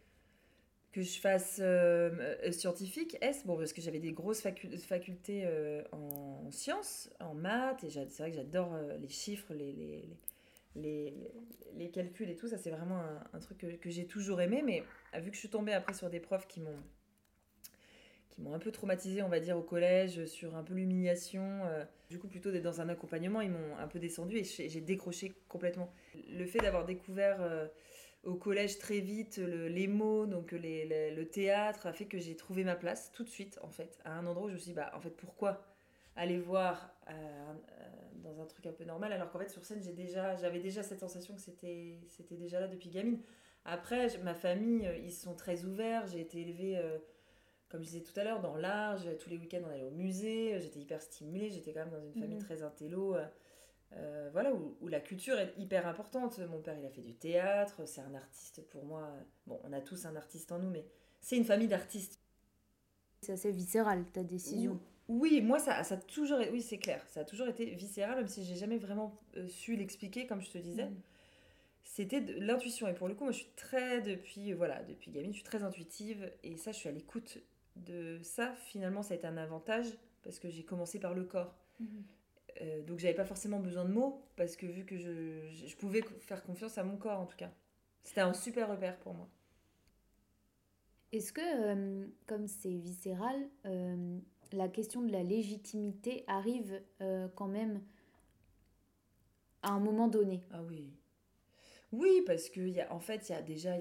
que 0.92 1.02
je 1.02 1.20
fasse 1.20 1.58
euh, 1.60 2.10
euh, 2.44 2.52
scientifique, 2.52 3.16
S, 3.20 3.44
bon, 3.44 3.56
parce 3.56 3.72
que 3.72 3.82
j'avais 3.82 3.98
des 3.98 4.12
grosses 4.12 4.42
facu- 4.42 4.78
facultés 4.78 5.42
euh, 5.44 5.82
en 5.92 6.50
sciences, 6.50 7.10
en 7.20 7.34
maths, 7.34 7.84
et 7.84 7.90
c'est 7.90 8.18
vrai 8.18 8.30
que 8.30 8.36
j'adore 8.36 8.74
les 9.00 9.08
chiffres, 9.08 9.52
les, 9.52 10.08
les, 10.74 11.14
les, 11.76 11.90
calculs 11.90 12.30
et 12.30 12.36
tout, 12.36 12.48
ça 12.48 12.56
c'est 12.56 12.70
vraiment 12.70 13.00
un, 13.32 13.38
truc 13.40 13.58
que, 13.58 13.90
j'ai 13.90 14.06
toujours 14.06 14.40
aimé, 14.40 14.62
mais 14.64 14.82
vu 15.20 15.30
que 15.30 15.34
je 15.34 15.40
suis 15.40 15.50
tombée 15.50 15.72
après 15.72 15.94
sur 15.94 16.08
des 16.08 16.20
profs 16.20 16.46
qui 16.46 16.60
m'ont 16.60 16.82
qui 18.30 18.42
m'ont 18.42 18.54
un 18.54 18.58
peu 18.58 18.70
traumatisée, 18.70 19.22
on 19.22 19.28
va 19.28 19.40
dire, 19.40 19.56
au 19.56 19.62
collège, 19.62 20.26
sur 20.26 20.54
un 20.54 20.62
peu 20.62 20.74
l'humiliation, 20.74 21.62
du 22.08 22.18
coup 22.18 22.28
plutôt 22.28 22.50
d'être 22.50 22.62
dans 22.62 22.80
un 22.80 22.88
accompagnement, 22.88 23.40
ils 23.40 23.50
m'ont 23.50 23.76
un 23.78 23.88
peu 23.88 23.98
descendu 23.98 24.38
et 24.38 24.44
j'ai 24.44 24.80
décroché 24.80 25.34
complètement. 25.48 25.92
Le 26.30 26.46
fait 26.46 26.60
d'avoir 26.60 26.84
découvert 26.86 27.40
au 28.24 28.34
collège 28.34 28.78
très 28.78 29.00
vite 29.00 29.38
le- 29.38 29.68
les 29.68 29.86
mots, 29.86 30.26
donc 30.26 30.52
les- 30.52 30.84
les- 30.86 31.14
le 31.14 31.28
théâtre, 31.28 31.86
a 31.86 31.92
fait 31.92 32.06
que 32.06 32.18
j'ai 32.18 32.36
trouvé 32.36 32.64
ma 32.64 32.74
place 32.76 33.12
tout 33.12 33.24
de 33.24 33.28
suite, 33.28 33.58
en 33.62 33.70
fait, 33.70 33.98
à 34.04 34.12
un 34.12 34.26
endroit 34.26 34.46
où 34.46 34.48
je 34.48 34.54
me 34.54 34.58
suis 34.58 34.70
dit, 34.70 34.74
bah, 34.74 34.90
en 34.94 35.00
fait, 35.00 35.10
pourquoi 35.10 35.62
aller 36.16 36.38
voir 36.38 36.94
euh, 37.08 37.12
euh, 37.12 37.84
dans 38.24 38.40
un 38.40 38.46
truc 38.46 38.66
un 38.66 38.72
peu 38.72 38.84
normal, 38.84 39.12
alors 39.12 39.30
qu'en 39.30 39.38
fait, 39.38 39.48
sur 39.48 39.64
scène, 39.64 39.80
j'ai 39.82 39.92
déjà, 39.92 40.36
j'avais 40.36 40.58
déjà 40.60 40.82
cette 40.82 41.00
sensation 41.00 41.34
que 41.34 41.40
c'était, 41.40 42.00
c'était 42.08 42.36
déjà 42.36 42.60
là 42.60 42.66
depuis 42.68 42.90
gamine. 42.90 43.20
Après, 43.64 44.08
ma 44.24 44.34
famille, 44.34 44.86
euh, 44.86 44.96
ils 44.98 45.12
sont 45.12 45.34
très 45.34 45.64
ouverts, 45.64 46.06
j'ai 46.08 46.20
été 46.20 46.40
élevée, 46.40 46.76
euh, 46.76 46.98
comme 47.68 47.82
je 47.82 47.86
disais 47.88 48.02
tout 48.02 48.18
à 48.18 48.24
l'heure, 48.24 48.40
dans 48.40 48.56
l'art, 48.56 48.98
tous 49.20 49.30
les 49.30 49.36
week-ends, 49.38 49.60
on 49.66 49.70
allait 49.70 49.84
au 49.84 49.90
musée, 49.90 50.58
j'étais 50.60 50.80
hyper 50.80 51.00
stimulée, 51.02 51.50
j'étais 51.50 51.72
quand 51.72 51.80
même 51.80 51.90
dans 51.90 52.02
une 52.02 52.14
famille 52.14 52.36
Mhm. 52.36 52.42
très 52.44 52.62
intello. 52.62 53.14
euh, 53.14 53.24
euh, 53.96 54.28
voilà, 54.32 54.52
où, 54.52 54.76
où 54.80 54.88
la 54.88 55.00
culture 55.00 55.38
est 55.38 55.54
hyper 55.56 55.86
importante. 55.86 56.38
Mon 56.38 56.60
père, 56.60 56.76
il 56.78 56.84
a 56.84 56.90
fait 56.90 57.00
du 57.00 57.14
théâtre, 57.14 57.86
c'est 57.86 58.00
un 58.00 58.14
artiste 58.14 58.62
pour 58.68 58.84
moi. 58.84 59.10
Bon, 59.46 59.60
on 59.64 59.72
a 59.72 59.80
tous 59.80 60.06
un 60.06 60.16
artiste 60.16 60.52
en 60.52 60.58
nous, 60.58 60.70
mais 60.70 60.84
c'est 61.20 61.36
une 61.36 61.44
famille 61.44 61.68
d'artistes. 61.68 62.20
C'est 63.22 63.32
assez 63.32 63.50
viscéral 63.50 64.04
ta 64.12 64.22
décision. 64.22 64.78
Oui, 65.08 65.40
moi, 65.40 65.58
ça, 65.58 65.82
ça 65.84 65.94
a 65.94 65.98
toujours, 65.98 66.38
oui, 66.52 66.60
c'est 66.60 66.78
clair, 66.78 67.02
ça 67.08 67.20
a 67.20 67.24
toujours 67.24 67.48
été 67.48 67.64
viscéral, 67.74 68.16
même 68.16 68.28
si 68.28 68.44
j'ai 68.44 68.56
jamais 68.56 68.76
vraiment 68.76 69.18
euh, 69.36 69.48
su 69.48 69.74
l'expliquer, 69.74 70.26
comme 70.26 70.42
je 70.42 70.50
te 70.50 70.58
disais. 70.58 70.84
Mhm. 70.84 71.00
C'était 71.82 72.20
de 72.20 72.34
l'intuition. 72.34 72.86
Et 72.86 72.92
pour 72.92 73.08
le 73.08 73.14
coup, 73.14 73.24
moi, 73.24 73.32
je 73.32 73.38
suis 73.38 73.52
très, 73.56 74.02
depuis, 74.02 74.52
voilà, 74.52 74.82
depuis 74.82 75.10
gamine, 75.10 75.32
je 75.32 75.38
suis 75.38 75.44
très 75.44 75.62
intuitive. 75.62 76.30
Et 76.42 76.58
ça, 76.58 76.70
je 76.72 76.76
suis 76.76 76.88
à 76.88 76.92
l'écoute 76.92 77.38
de 77.76 78.20
ça. 78.22 78.54
Finalement, 78.66 79.02
ça 79.02 79.14
a 79.14 79.16
été 79.16 79.26
un 79.26 79.38
avantage 79.38 79.86
parce 80.22 80.38
que 80.38 80.50
j'ai 80.50 80.64
commencé 80.64 81.00
par 81.00 81.14
le 81.14 81.24
corps. 81.24 81.54
Mhm. 81.80 82.04
Euh, 82.60 82.82
donc 82.82 82.98
j'avais 82.98 83.14
pas 83.14 83.24
forcément 83.24 83.60
besoin 83.60 83.84
de 83.84 83.92
mots 83.92 84.22
parce 84.36 84.56
que 84.56 84.66
vu 84.66 84.84
que 84.84 84.96
je, 84.96 85.48
je, 85.52 85.66
je 85.66 85.76
pouvais 85.76 86.02
faire 86.20 86.42
confiance 86.42 86.78
à 86.78 86.84
mon 86.84 86.96
corps 86.96 87.20
en 87.20 87.26
tout 87.26 87.36
cas. 87.36 87.50
C'était 88.02 88.20
un 88.20 88.34
super 88.34 88.68
repère 88.68 88.98
pour 88.98 89.14
moi. 89.14 89.28
Est-ce 91.12 91.32
que, 91.32 91.40
euh, 91.40 92.06
comme 92.26 92.46
c'est 92.46 92.74
viscéral, 92.74 93.36
euh, 93.64 94.18
la 94.52 94.68
question 94.68 95.02
de 95.02 95.12
la 95.12 95.22
légitimité 95.22 96.24
arrive 96.26 96.82
quand 97.34 97.48
même 97.48 97.82
à 99.62 99.70
un 99.70 99.80
moment 99.80 100.08
donné? 100.08 100.42
Ah 100.50 100.62
oui. 100.62 100.92
Oui, 101.92 102.22
parce 102.26 102.50
que 102.50 102.60
y 102.60 102.80
a, 102.80 102.92
en 102.92 103.00
fait, 103.00 103.28
il 103.28 103.32
y 103.32 103.34
a 103.34 103.42
déjà 103.42 103.76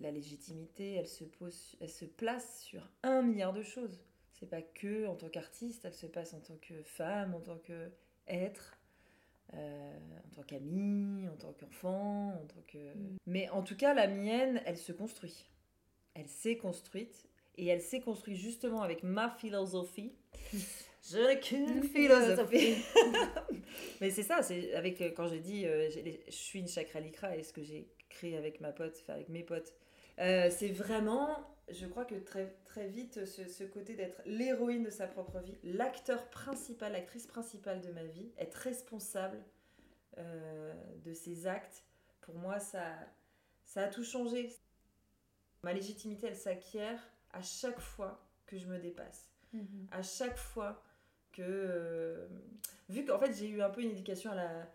la 0.00 0.10
légitimité, 0.10 0.94
elle 0.94 1.08
se, 1.08 1.24
pose, 1.24 1.76
elle 1.80 1.90
se 1.90 2.04
place 2.04 2.62
sur 2.62 2.88
un 3.02 3.22
milliard 3.22 3.52
de 3.52 3.62
choses. 3.62 4.00
C'est 4.32 4.48
pas 4.48 4.62
que 4.62 5.06
en 5.06 5.16
tant 5.16 5.28
qu'artiste, 5.28 5.84
elle 5.84 5.94
se 5.94 6.06
passe 6.06 6.34
en 6.34 6.40
tant 6.40 6.56
que 6.56 6.82
femme, 6.84 7.34
en 7.34 7.40
tant 7.40 7.58
qu'être, 8.28 8.78
euh, 9.54 9.98
en 10.26 10.34
tant 10.36 10.42
qu'amie, 10.42 11.28
en 11.28 11.36
tant 11.36 11.52
qu'enfant, 11.52 12.28
en 12.30 12.46
tant 12.46 12.62
que. 12.66 12.78
Mm. 12.78 13.16
Mais 13.26 13.48
en 13.50 13.62
tout 13.62 13.76
cas, 13.76 13.94
la 13.94 14.06
mienne, 14.06 14.60
elle 14.66 14.76
se 14.76 14.92
construit. 14.92 15.50
Elle 16.14 16.28
s'est 16.28 16.56
construite 16.56 17.28
et 17.56 17.66
elle 17.66 17.82
s'est 17.82 18.00
construite 18.00 18.36
justement 18.36 18.82
avec 18.82 19.02
ma 19.02 19.30
philosophie. 19.30 20.12
Je 21.10 21.18
n'ai 21.18 21.40
qu'une 21.40 21.82
philosophie. 21.84 22.76
Mais 24.00 24.10
c'est 24.10 24.22
ça, 24.22 24.42
c'est 24.42 24.74
avec 24.74 25.00
euh, 25.00 25.10
quand 25.16 25.28
j'ai 25.28 25.38
dit 25.40 25.64
euh, 25.64 25.88
je 25.90 26.32
suis 26.32 26.58
une 26.58 26.68
chakralikra 26.68 27.36
et 27.36 27.42
ce 27.42 27.52
que 27.52 27.62
j'ai 27.62 27.88
créé 28.10 28.36
avec 28.36 28.60
ma 28.60 28.72
pote, 28.72 28.98
enfin 29.02 29.14
avec 29.14 29.28
mes 29.28 29.42
potes, 29.42 29.72
euh, 30.18 30.50
c'est 30.50 30.68
vraiment, 30.68 31.48
je 31.70 31.86
crois 31.86 32.04
que 32.04 32.14
très 32.14 32.56
très 32.64 32.86
vite 32.88 33.24
ce, 33.26 33.46
ce 33.46 33.64
côté 33.64 33.94
d'être 33.94 34.22
l'héroïne 34.26 34.84
de 34.84 34.90
sa 34.90 35.06
propre 35.06 35.38
vie, 35.40 35.56
l'acteur 35.62 36.28
principal, 36.30 36.92
l'actrice 36.92 37.26
principale 37.26 37.80
de 37.80 37.90
ma 37.90 38.04
vie, 38.04 38.32
être 38.38 38.54
responsable 38.54 39.38
euh, 40.18 40.74
de 41.04 41.12
ses 41.12 41.46
actes. 41.46 41.84
Pour 42.20 42.34
moi, 42.34 42.58
ça 42.58 42.94
ça 43.64 43.82
a 43.82 43.88
tout 43.88 44.04
changé. 44.04 44.50
Ma 45.62 45.72
légitimité, 45.72 46.28
elle 46.28 46.36
s'acquiert 46.36 47.00
à 47.32 47.42
chaque 47.42 47.80
fois 47.80 48.24
que 48.46 48.56
je 48.56 48.66
me 48.66 48.78
dépasse 48.78 49.28
à 49.90 50.02
chaque 50.02 50.36
fois 50.36 50.82
que 51.32 51.42
euh, 51.42 52.26
vu 52.88 53.04
qu'en 53.04 53.18
fait 53.18 53.32
j'ai 53.32 53.48
eu 53.48 53.62
un 53.62 53.70
peu 53.70 53.82
une 53.82 53.90
éducation 53.90 54.30
à 54.32 54.34
la 54.34 54.68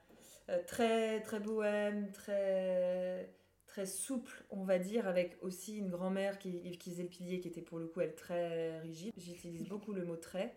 euh, 0.49 0.63
très 0.65 1.21
très 1.21 1.39
bohème 1.39 2.11
très 2.11 3.29
très 3.73 3.85
souple 3.87 4.43
on 4.51 4.63
va 4.63 4.77
dire 4.77 5.07
avec 5.07 5.35
aussi 5.41 5.77
une 5.79 5.89
grand-mère 5.89 6.37
qui, 6.37 6.77
qui 6.77 6.91
faisait 6.91 7.01
le 7.03 7.09
pilier 7.09 7.39
qui 7.39 7.47
était 7.47 7.61
pour 7.61 7.79
le 7.79 7.87
coup 7.87 8.01
elle 8.01 8.13
très 8.13 8.79
rigide. 8.81 9.11
J'utilise 9.17 9.63
beaucoup 9.67 9.93
le 9.93 10.05
mot 10.05 10.15
très. 10.15 10.53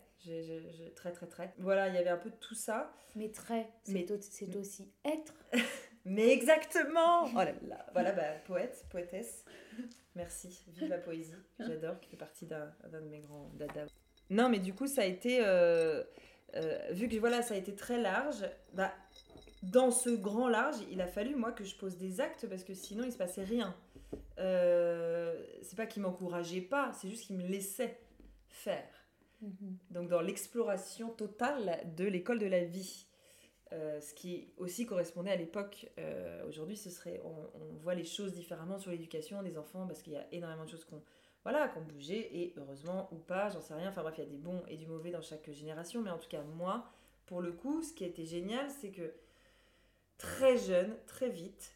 Très 0.95 1.11
très 1.11 1.25
très. 1.27 1.53
Voilà 1.57 1.87
il 1.89 1.95
y 1.95 1.97
avait 1.97 2.11
un 2.11 2.17
peu 2.17 2.29
de 2.29 2.35
tout 2.35 2.53
ça. 2.53 2.93
Mais 3.15 3.29
très, 3.31 3.69
c'est 3.83 3.93
Mais- 3.93 4.11
au- 4.11 4.19
c'est 4.21 4.55
aussi 4.55 4.91
être. 5.03 5.33
mais 6.05 6.29
exactement. 6.29 7.23
Oh 7.33 7.37
là 7.37 7.53
là. 7.67 7.85
Voilà 7.93 8.11
bah, 8.11 8.33
poète 8.45 8.85
poétesse. 8.91 9.45
Merci. 10.15 10.63
Vive 10.67 10.89
la 10.89 10.99
poésie. 10.99 11.33
J'adore 11.59 11.99
qui 11.99 12.09
fait 12.11 12.17
partie 12.17 12.45
d'un 12.45 12.71
d'un 12.91 13.01
de 13.01 13.07
mes 13.09 13.19
grands 13.19 13.49
dada. 13.55 13.85
Non 14.29 14.47
mais 14.49 14.59
du 14.59 14.73
coup 14.75 14.85
ça 14.87 15.01
a 15.01 15.05
été 15.05 15.39
euh, 15.43 16.03
euh, 16.55 16.87
vu 16.91 17.07
que 17.09 17.15
voilà 17.17 17.41
ça 17.41 17.55
a 17.55 17.57
été 17.57 17.73
très 17.73 17.99
large 17.99 18.45
bah 18.73 18.93
dans 19.63 19.91
ce 19.91 20.09
grand 20.09 20.47
large 20.49 20.75
il 20.91 21.01
a 21.01 21.07
fallu 21.07 21.35
moi 21.35 21.51
que 21.51 21.63
je 21.63 21.75
pose 21.75 21.97
des 21.97 22.21
actes 22.21 22.47
parce 22.47 22.63
que 22.63 22.73
sinon 22.73 23.03
il 23.03 23.11
se 23.11 23.17
passait 23.17 23.43
rien 23.43 23.75
Euh, 24.39 25.35
c'est 25.63 25.75
pas 25.75 25.87
qu'il 25.87 26.01
m'encourageait 26.03 26.61
pas 26.61 26.93
c'est 26.93 27.09
juste 27.09 27.25
qu'il 27.25 27.37
me 27.37 27.43
laissait 27.47 27.99
faire 28.49 28.87
donc 29.91 30.09
dans 30.09 30.21
l'exploration 30.21 31.09
totale 31.09 31.79
de 31.95 32.05
l'école 32.05 32.39
de 32.39 32.47
la 32.47 32.63
vie. 32.63 33.05
Euh, 33.73 33.99
ce 33.99 34.13
qui 34.13 34.47
aussi 34.57 34.85
correspondait 34.85 35.31
à 35.31 35.35
l'époque. 35.35 35.89
Euh, 35.99 36.47
Aujourd'hui, 36.47 36.77
ce 36.77 36.89
serait, 36.89 37.19
on, 37.25 37.35
on 37.59 37.73
voit 37.75 37.95
les 37.95 38.05
choses 38.05 38.31
différemment 38.33 38.79
sur 38.79 38.91
l'éducation 38.91 39.43
des 39.43 39.57
enfants 39.57 39.85
parce 39.85 40.01
qu'il 40.01 40.13
y 40.13 40.17
a 40.17 40.25
énormément 40.31 40.63
de 40.63 40.69
choses 40.69 40.85
qu'on 40.85 41.01
voilà, 41.43 41.67
qu'on 41.67 41.81
bougeait 41.81 42.29
et 42.33 42.53
heureusement 42.57 43.09
ou 43.11 43.17
pas, 43.17 43.49
j'en 43.49 43.61
sais 43.61 43.73
rien. 43.73 43.89
Enfin 43.89 44.01
bref, 44.03 44.15
il 44.17 44.23
y 44.23 44.27
a 44.27 44.29
des 44.29 44.37
bons 44.37 44.63
et 44.69 44.77
du 44.77 44.87
mauvais 44.87 45.11
dans 45.11 45.21
chaque 45.21 45.51
génération, 45.51 46.01
mais 46.01 46.09
en 46.09 46.17
tout 46.17 46.29
cas 46.29 46.41
moi, 46.43 46.85
pour 47.25 47.41
le 47.41 47.51
coup, 47.51 47.83
ce 47.83 47.93
qui 47.93 48.05
a 48.05 48.07
été 48.07 48.25
génial, 48.25 48.69
c'est 48.69 48.91
que 48.91 49.13
très 50.17 50.57
jeune, 50.57 50.95
très 51.05 51.29
vite, 51.29 51.73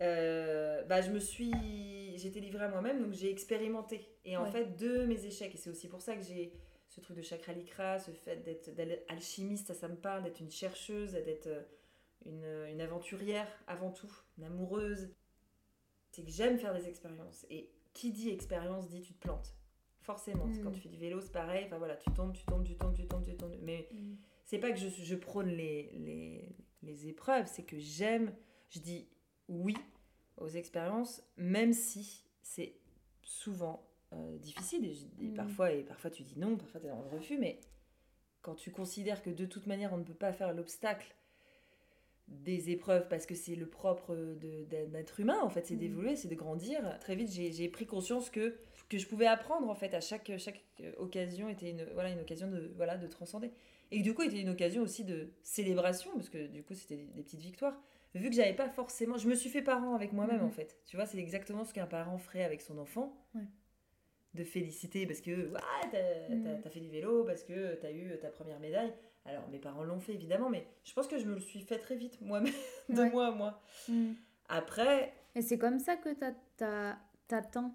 euh, 0.00 0.82
bah, 0.84 1.00
je 1.00 1.10
me 1.10 1.18
suis, 1.18 1.52
j'étais 2.16 2.40
livrée 2.40 2.64
à 2.64 2.68
moi-même, 2.68 3.02
donc 3.02 3.12
j'ai 3.12 3.30
expérimenté. 3.30 4.08
Et 4.24 4.36
en 4.36 4.44
Ouais. 4.44 4.50
fait, 4.50 4.76
de 4.76 5.04
mes 5.06 5.24
échecs, 5.26 5.54
et 5.54 5.58
c'est 5.58 5.70
aussi 5.70 5.88
pour 5.88 6.00
ça 6.00 6.16
que 6.16 6.22
j'ai 6.22 6.52
ce 6.88 7.00
truc 7.00 7.16
de 7.16 7.22
chakralikra, 7.22 7.98
ce 7.98 8.10
fait 8.10 8.36
d'être 8.42 9.02
alchimiste, 9.08 9.68
ça, 9.68 9.74
ça 9.74 9.88
me 9.88 9.96
parle, 9.96 10.22
d'être 10.24 10.40
une 10.40 10.50
chercheuse, 10.50 11.12
d'être 11.12 11.46
euh, 11.46 11.62
une, 12.26 12.44
une 12.70 12.80
aventurière 12.80 13.48
avant 13.66 13.90
tout, 13.90 14.12
une 14.38 14.44
amoureuse. 14.44 15.08
C'est 16.10 16.22
que 16.22 16.30
j'aime 16.30 16.58
faire 16.58 16.74
des 16.74 16.88
expériences. 16.88 17.46
Et 17.48 17.70
qui 17.94 18.10
dit 18.12 18.30
expérience 18.30 18.88
dit 18.88 19.00
tu 19.00 19.14
te 19.14 19.20
plantes. 19.20 19.54
Forcément. 20.00 20.46
Mm. 20.46 20.62
Quand 20.64 20.70
tu 20.72 20.80
fais 20.80 20.88
du 20.88 20.98
vélo, 20.98 21.20
c'est 21.20 21.32
pareil. 21.32 21.64
Enfin 21.66 21.78
voilà, 21.78 21.96
tu 21.96 22.10
tombes, 22.10 22.32
tu 22.34 22.44
tombes, 22.44 22.64
tu 22.64 22.76
tombes, 22.76 22.94
tu 22.94 23.06
tombes, 23.06 23.24
tu 23.24 23.36
tombes. 23.36 23.56
Mais 23.62 23.88
c'est 24.44 24.58
pas 24.58 24.70
que 24.72 24.78
je, 24.78 24.88
je 24.88 25.14
prône 25.14 25.48
les, 25.48 25.90
les, 25.94 26.48
les 26.82 27.08
épreuves, 27.08 27.46
c'est 27.46 27.62
que 27.64 27.78
j'aime, 27.78 28.34
je 28.70 28.78
dis 28.80 29.08
oui 29.48 29.74
aux 30.38 30.48
expériences, 30.48 31.22
même 31.36 31.72
si 31.72 32.24
c'est 32.42 32.74
souvent 33.22 33.86
euh, 34.12 34.36
difficile. 34.38 34.84
Et, 35.20 35.28
Mm. 35.30 35.34
parfois, 35.34 35.72
et 35.72 35.82
parfois 35.84 36.10
tu 36.10 36.22
dis 36.22 36.38
non, 36.38 36.56
parfois 36.56 36.80
tu 36.80 36.86
es 36.86 36.90
dans 36.90 37.02
le 37.02 37.08
refus, 37.08 37.38
mais 37.38 37.60
quand 38.42 38.54
tu 38.56 38.70
considères 38.70 39.22
que 39.22 39.30
de 39.30 39.46
toute 39.46 39.66
manière 39.66 39.92
on 39.92 39.98
ne 39.98 40.04
peut 40.04 40.14
pas 40.14 40.32
faire 40.32 40.52
l'obstacle 40.52 41.14
des 42.28 42.70
épreuves 42.70 43.08
parce 43.08 43.26
que 43.26 43.34
c'est 43.34 43.54
le 43.56 43.68
propre 43.68 44.14
de- 44.14 44.64
d'un 44.64 44.94
être 44.94 45.20
humain 45.20 45.38
en 45.42 45.50
fait 45.50 45.66
c'est 45.66 45.74
Mhm. 45.74 45.80
d'évoluer 45.80 46.16
c'est 46.16 46.28
de 46.28 46.34
grandir 46.34 46.98
très 47.00 47.14
vite 47.14 47.30
j'ai 47.30 47.52
j'ai 47.52 47.68
pris 47.68 47.84
conscience 47.84 48.30
que 48.30 48.56
que 48.88 48.96
je 48.96 49.06
pouvais 49.06 49.26
apprendre 49.26 49.68
en 49.68 49.74
fait 49.74 49.92
à 49.92 50.00
chaque 50.00 50.30
chaque 50.38 50.62
occasion 50.98 51.48
était 51.48 51.70
une 51.70 51.84
voilà 51.94 52.10
une 52.10 52.20
occasion 52.20 52.48
de 52.50 52.72
voilà 52.76 52.96
de 52.96 53.06
transcender 53.06 53.50
et 53.92 53.98
que, 53.98 54.02
du 54.04 54.14
coup 54.14 54.22
était 54.22 54.40
une 54.40 54.48
occasion 54.48 54.82
aussi 54.82 55.04
de 55.04 55.28
célébration 55.42 56.10
parce 56.14 56.28
que 56.28 56.46
du 56.48 56.62
coup 56.64 56.74
c'était 56.74 56.96
des, 56.96 57.04
des 57.04 57.22
petites 57.22 57.40
victoires 57.40 57.80
vu 58.14 58.28
que 58.28 58.34
j'avais 58.36 58.54
pas 58.54 58.68
forcément 58.68 59.16
je 59.18 59.28
me 59.28 59.34
suis 59.34 59.48
fait 59.50 59.62
parent 59.62 59.94
avec 59.94 60.12
moi-même 60.12 60.40
Mhm. 60.40 60.46
en 60.46 60.50
fait 60.50 60.76
tu 60.86 60.96
vois 60.96 61.06
c'est 61.06 61.18
exactement 61.18 61.64
ce 61.64 61.72
qu'un 61.72 61.86
parent 61.86 62.18
ferait 62.18 62.44
avec 62.44 62.60
son 62.60 62.78
enfant 62.78 63.14
Ouais. 63.34 63.42
de 64.34 64.44
féliciter 64.44 65.06
parce 65.06 65.20
que 65.20 65.50
ah, 65.56 65.86
t'as 65.90 66.28
Mhm. 66.34 66.62
fait 66.70 66.80
du 66.80 66.88
vélo 66.88 67.24
parce 67.24 67.44
que 67.44 67.74
t'as 67.76 67.90
eu 67.92 68.18
ta 68.20 68.28
première 68.30 68.58
médaille 68.60 68.92
alors 69.24 69.48
mes 69.50 69.58
parents 69.58 69.84
l'ont 69.84 70.00
fait 70.00 70.14
évidemment 70.14 70.50
mais 70.50 70.66
je 70.84 70.92
pense 70.94 71.06
que 71.06 71.18
je 71.18 71.26
me 71.26 71.34
le 71.34 71.40
suis 71.40 71.60
fait 71.60 71.78
très 71.78 71.94
vite 71.96 72.20
moi-même 72.20 72.52
de 72.88 72.98
Ouais. 73.00 73.10
moi 73.10 73.26
à 73.28 73.30
moi 73.30 73.60
Mm. 73.88 74.12
après 74.48 75.12
Et 75.34 75.42
c'est 75.42 75.58
comme 75.58 75.78
ça 75.78 75.96
que 75.96 76.12
t'a- 76.14 76.34
t'a- 76.56 76.98
t'attends 77.28 77.72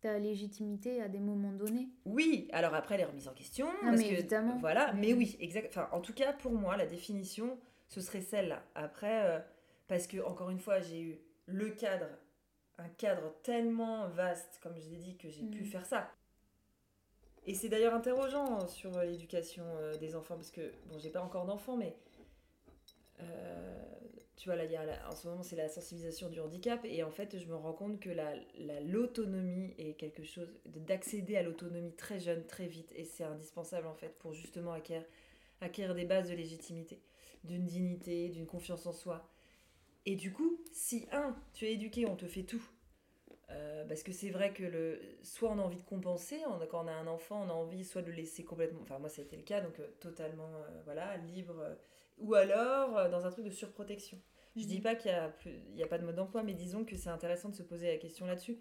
ta 0.00 0.18
légitimité 0.18 1.02
à 1.02 1.08
des 1.08 1.18
moments 1.20 1.52
donnés. 1.52 1.88
Oui, 2.04 2.48
alors 2.52 2.74
après 2.74 2.96
les 2.96 3.04
remises 3.04 3.28
en 3.28 3.34
question, 3.34 3.66
Non, 3.66 3.90
parce 3.90 3.98
mais 3.98 4.08
que 4.08 4.12
évidemment. 4.14 4.56
voilà, 4.58 4.92
mais 4.92 5.12
oui, 5.12 5.36
exact. 5.40 5.68
Enfin, 5.70 5.88
en 5.92 6.00
tout 6.00 6.12
cas 6.14 6.32
pour 6.32 6.52
moi, 6.52 6.76
la 6.76 6.86
définition, 6.86 7.58
ce 7.88 8.00
serait 8.00 8.20
celle-là. 8.20 8.62
Après, 8.74 9.26
euh, 9.30 9.40
parce 9.88 10.06
que 10.06 10.22
encore 10.24 10.50
une 10.50 10.58
fois, 10.60 10.80
j'ai 10.80 11.00
eu 11.00 11.18
le 11.46 11.70
cadre, 11.70 12.06
un 12.78 12.88
cadre 12.90 13.34
tellement 13.42 14.08
vaste, 14.08 14.60
comme 14.62 14.78
je 14.78 14.88
l'ai 14.88 14.98
dit, 14.98 15.16
que 15.16 15.28
j'ai 15.28 15.44
pu 15.46 15.62
Mm. 15.62 15.66
faire 15.66 15.86
ça. 15.86 16.10
Et 17.46 17.54
c'est 17.54 17.68
d'ailleurs 17.68 17.94
interrogeant 17.94 18.66
sur 18.68 19.00
l'éducation 19.00 19.64
euh, 19.80 19.96
des 19.96 20.14
enfants, 20.14 20.36
parce 20.36 20.50
que 20.50 20.72
bon, 20.86 20.98
j'ai 20.98 21.10
pas 21.10 21.22
encore 21.22 21.46
d'enfants, 21.46 21.76
mais 21.76 21.96
euh, 23.20 23.82
tu 24.38 24.48
vois 24.48 24.56
là, 24.56 24.64
y 24.66 24.76
a 24.76 24.84
la- 24.86 25.08
en 25.10 25.16
ce 25.16 25.28
moment, 25.28 25.42
c'est 25.42 25.56
la 25.56 25.68
sensibilisation 25.68 26.30
du 26.30 26.40
handicap, 26.40 26.80
et 26.86 27.02
en 27.04 27.10
fait, 27.12 27.38
je 27.38 27.46
me 27.48 27.56
rends 27.56 27.74
compte 27.74 28.00
que 28.00 28.10
la 28.10 28.34
la- 28.58 28.80
l'autonomie 28.80 29.74
est 29.78 29.94
quelque 29.94 30.24
chose 30.24 30.48
de- 30.66 30.80
d'accéder 30.80 31.36
à 31.36 31.42
l'autonomie 31.44 31.94
très 31.96 32.20
jeune, 32.20 32.46
très 32.46 32.66
vite, 32.68 32.92
et 32.96 33.04
c'est 33.04 33.24
indispensable 33.24 33.86
en 33.88 33.94
fait 33.94 34.14
pour 34.20 34.32
justement 34.34 34.72
acquérir, 34.72 35.04
acquérir 35.60 35.94
des 35.96 36.06
bases 36.06 36.30
de 36.30 36.34
légitimité, 36.36 37.00
d'une 37.44 37.66
dignité, 37.66 38.30
d'une 38.30 38.46
confiance 38.46 38.86
en 38.86 38.92
soi. 38.92 39.28
Et 40.06 40.16
du 40.16 40.32
coup, 40.32 40.58
si 40.72 41.06
un, 41.12 41.36
tu 41.54 41.66
es 41.66 41.74
éduqué, 41.74 42.06
on 42.06 42.16
te 42.16 42.26
fait 42.26 42.44
tout. 42.44 42.62
Euh, 43.50 43.84
parce 43.86 44.02
que 44.02 44.12
c'est 44.12 44.30
vrai 44.30 44.52
que 44.52 44.62
le, 44.62 45.00
soit 45.22 45.50
on 45.50 45.58
a 45.58 45.62
envie 45.62 45.78
de 45.78 45.82
compenser, 45.82 46.38
quand 46.70 46.84
on 46.84 46.88
a 46.88 46.92
un 46.92 47.06
enfant, 47.06 47.42
on 47.46 47.48
a 47.50 47.52
envie 47.54 47.84
soit 47.84 48.02
de 48.02 48.08
le 48.10 48.16
laisser 48.16 48.44
complètement, 48.44 48.80
enfin 48.82 48.98
moi 48.98 49.08
ça 49.08 49.22
a 49.22 49.24
été 49.24 49.36
le 49.36 49.42
cas, 49.42 49.62
donc 49.62 49.80
euh, 49.80 49.88
totalement 50.00 50.48
euh, 50.56 50.82
voilà 50.84 51.16
libre, 51.16 51.64
ou 52.20 52.34
alors 52.34 52.96
euh, 52.96 53.08
dans 53.08 53.26
un 53.26 53.30
truc 53.30 53.44
de 53.44 53.50
surprotection. 53.50 54.18
Je 54.56 54.64
dis 54.66 54.80
pas 54.80 54.94
qu'il 54.96 55.10
y 55.10 55.14
a, 55.14 55.28
plus- 55.28 55.60
il 55.70 55.76
y 55.76 55.82
a 55.82 55.86
pas 55.86 55.98
de 55.98 56.04
mode 56.04 56.16
d'emploi, 56.16 56.42
mais 56.42 56.54
disons 56.54 56.84
que 56.84 56.96
c'est 56.96 57.10
intéressant 57.10 57.48
de 57.48 57.54
se 57.54 57.62
poser 57.62 57.86
la 57.92 57.96
question 57.98 58.26
là-dessus. 58.26 58.58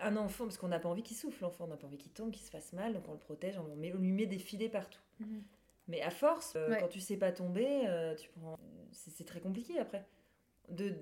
Un 0.00 0.16
enfant, 0.16 0.44
parce 0.44 0.56
qu'on 0.56 0.68
n'a 0.68 0.78
pas 0.78 0.88
envie 0.88 1.02
qu'il 1.02 1.16
souffle, 1.16 1.42
l'enfant, 1.42 1.64
on 1.64 1.68
n'a 1.68 1.76
pas 1.76 1.86
envie 1.88 1.98
qu'il 1.98 2.12
tombe, 2.12 2.30
qu'il 2.30 2.44
se 2.44 2.50
fasse 2.50 2.72
mal, 2.72 2.92
donc 2.92 3.08
on 3.08 3.12
le 3.12 3.18
protège, 3.18 3.58
on, 3.58 3.74
met- 3.74 3.92
on 3.92 3.98
lui 3.98 4.12
met 4.12 4.26
des 4.26 4.38
filets 4.38 4.68
partout. 4.68 5.00
Mhm. 5.18 5.42
Mais 5.88 6.00
à 6.02 6.10
force, 6.10 6.54
euh, 6.54 6.68
Ouais. 6.70 6.78
quand 6.78 6.86
tu 6.88 7.00
sais 7.00 7.16
pas 7.16 7.32
tomber, 7.32 7.88
euh, 7.88 8.14
tu 8.14 8.28
prends... 8.30 8.56
c'est 8.92 9.10
c'est 9.10 9.24
très 9.24 9.40
compliqué 9.40 9.78
après. 9.80 10.06
De... 10.68 10.94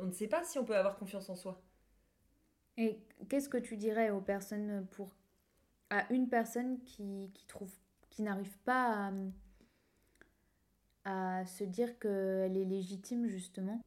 On 0.00 0.06
ne 0.06 0.10
sait 0.12 0.26
pas 0.26 0.42
si 0.42 0.58
on 0.58 0.64
peut 0.64 0.74
avoir 0.76 0.96
confiance 0.96 1.30
en 1.30 1.36
soi. 1.36 1.62
Et 2.76 2.98
qu'est-ce 3.28 3.48
que 3.48 3.58
tu 3.58 3.76
dirais 3.76 4.10
aux 4.10 4.20
personnes 4.20 4.84
pour 4.90 5.14
à 5.90 6.12
une 6.12 6.28
personne 6.28 6.82
qui, 6.82 7.30
qui 7.32 7.46
trouve 7.46 7.72
qui 8.10 8.22
n'arrive 8.22 8.58
pas 8.64 9.06
à, 9.08 9.12
à 11.04 11.44
se 11.46 11.64
dire 11.64 11.98
qu'elle 11.98 12.56
est 12.56 12.64
légitime 12.64 13.26
justement 13.26 13.80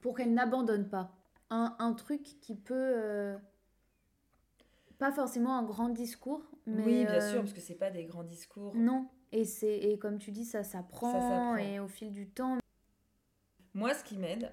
pour 0.00 0.16
qu'elle 0.16 0.34
n'abandonne 0.34 0.88
pas 0.88 1.12
un, 1.50 1.76
un 1.78 1.92
truc 1.94 2.22
qui 2.40 2.54
peut 2.56 2.74
euh, 2.76 3.38
pas 4.98 5.12
forcément 5.12 5.56
un 5.58 5.62
grand 5.62 5.88
discours 5.88 6.42
mais 6.66 6.84
oui, 6.84 7.04
bien 7.04 7.14
euh, 7.14 7.30
sûr, 7.30 7.40
parce 7.40 7.52
que 7.52 7.60
c'est 7.60 7.74
pas 7.76 7.90
des 7.90 8.04
grands 8.04 8.24
discours. 8.24 8.74
non 8.74 9.08
et 9.32 9.44
c'est 9.44 9.78
et 9.78 9.98
comme 9.98 10.18
tu 10.18 10.32
dis 10.32 10.44
ça 10.44 10.64
s'apprend 10.64 11.12
s'apprend. 11.12 11.56
et 11.56 11.80
au 11.80 11.88
fil 11.88 12.12
du 12.12 12.28
temps 12.28 12.58
Moi, 13.74 13.94
ce 13.94 14.02
qui 14.04 14.16
m'aide, 14.16 14.50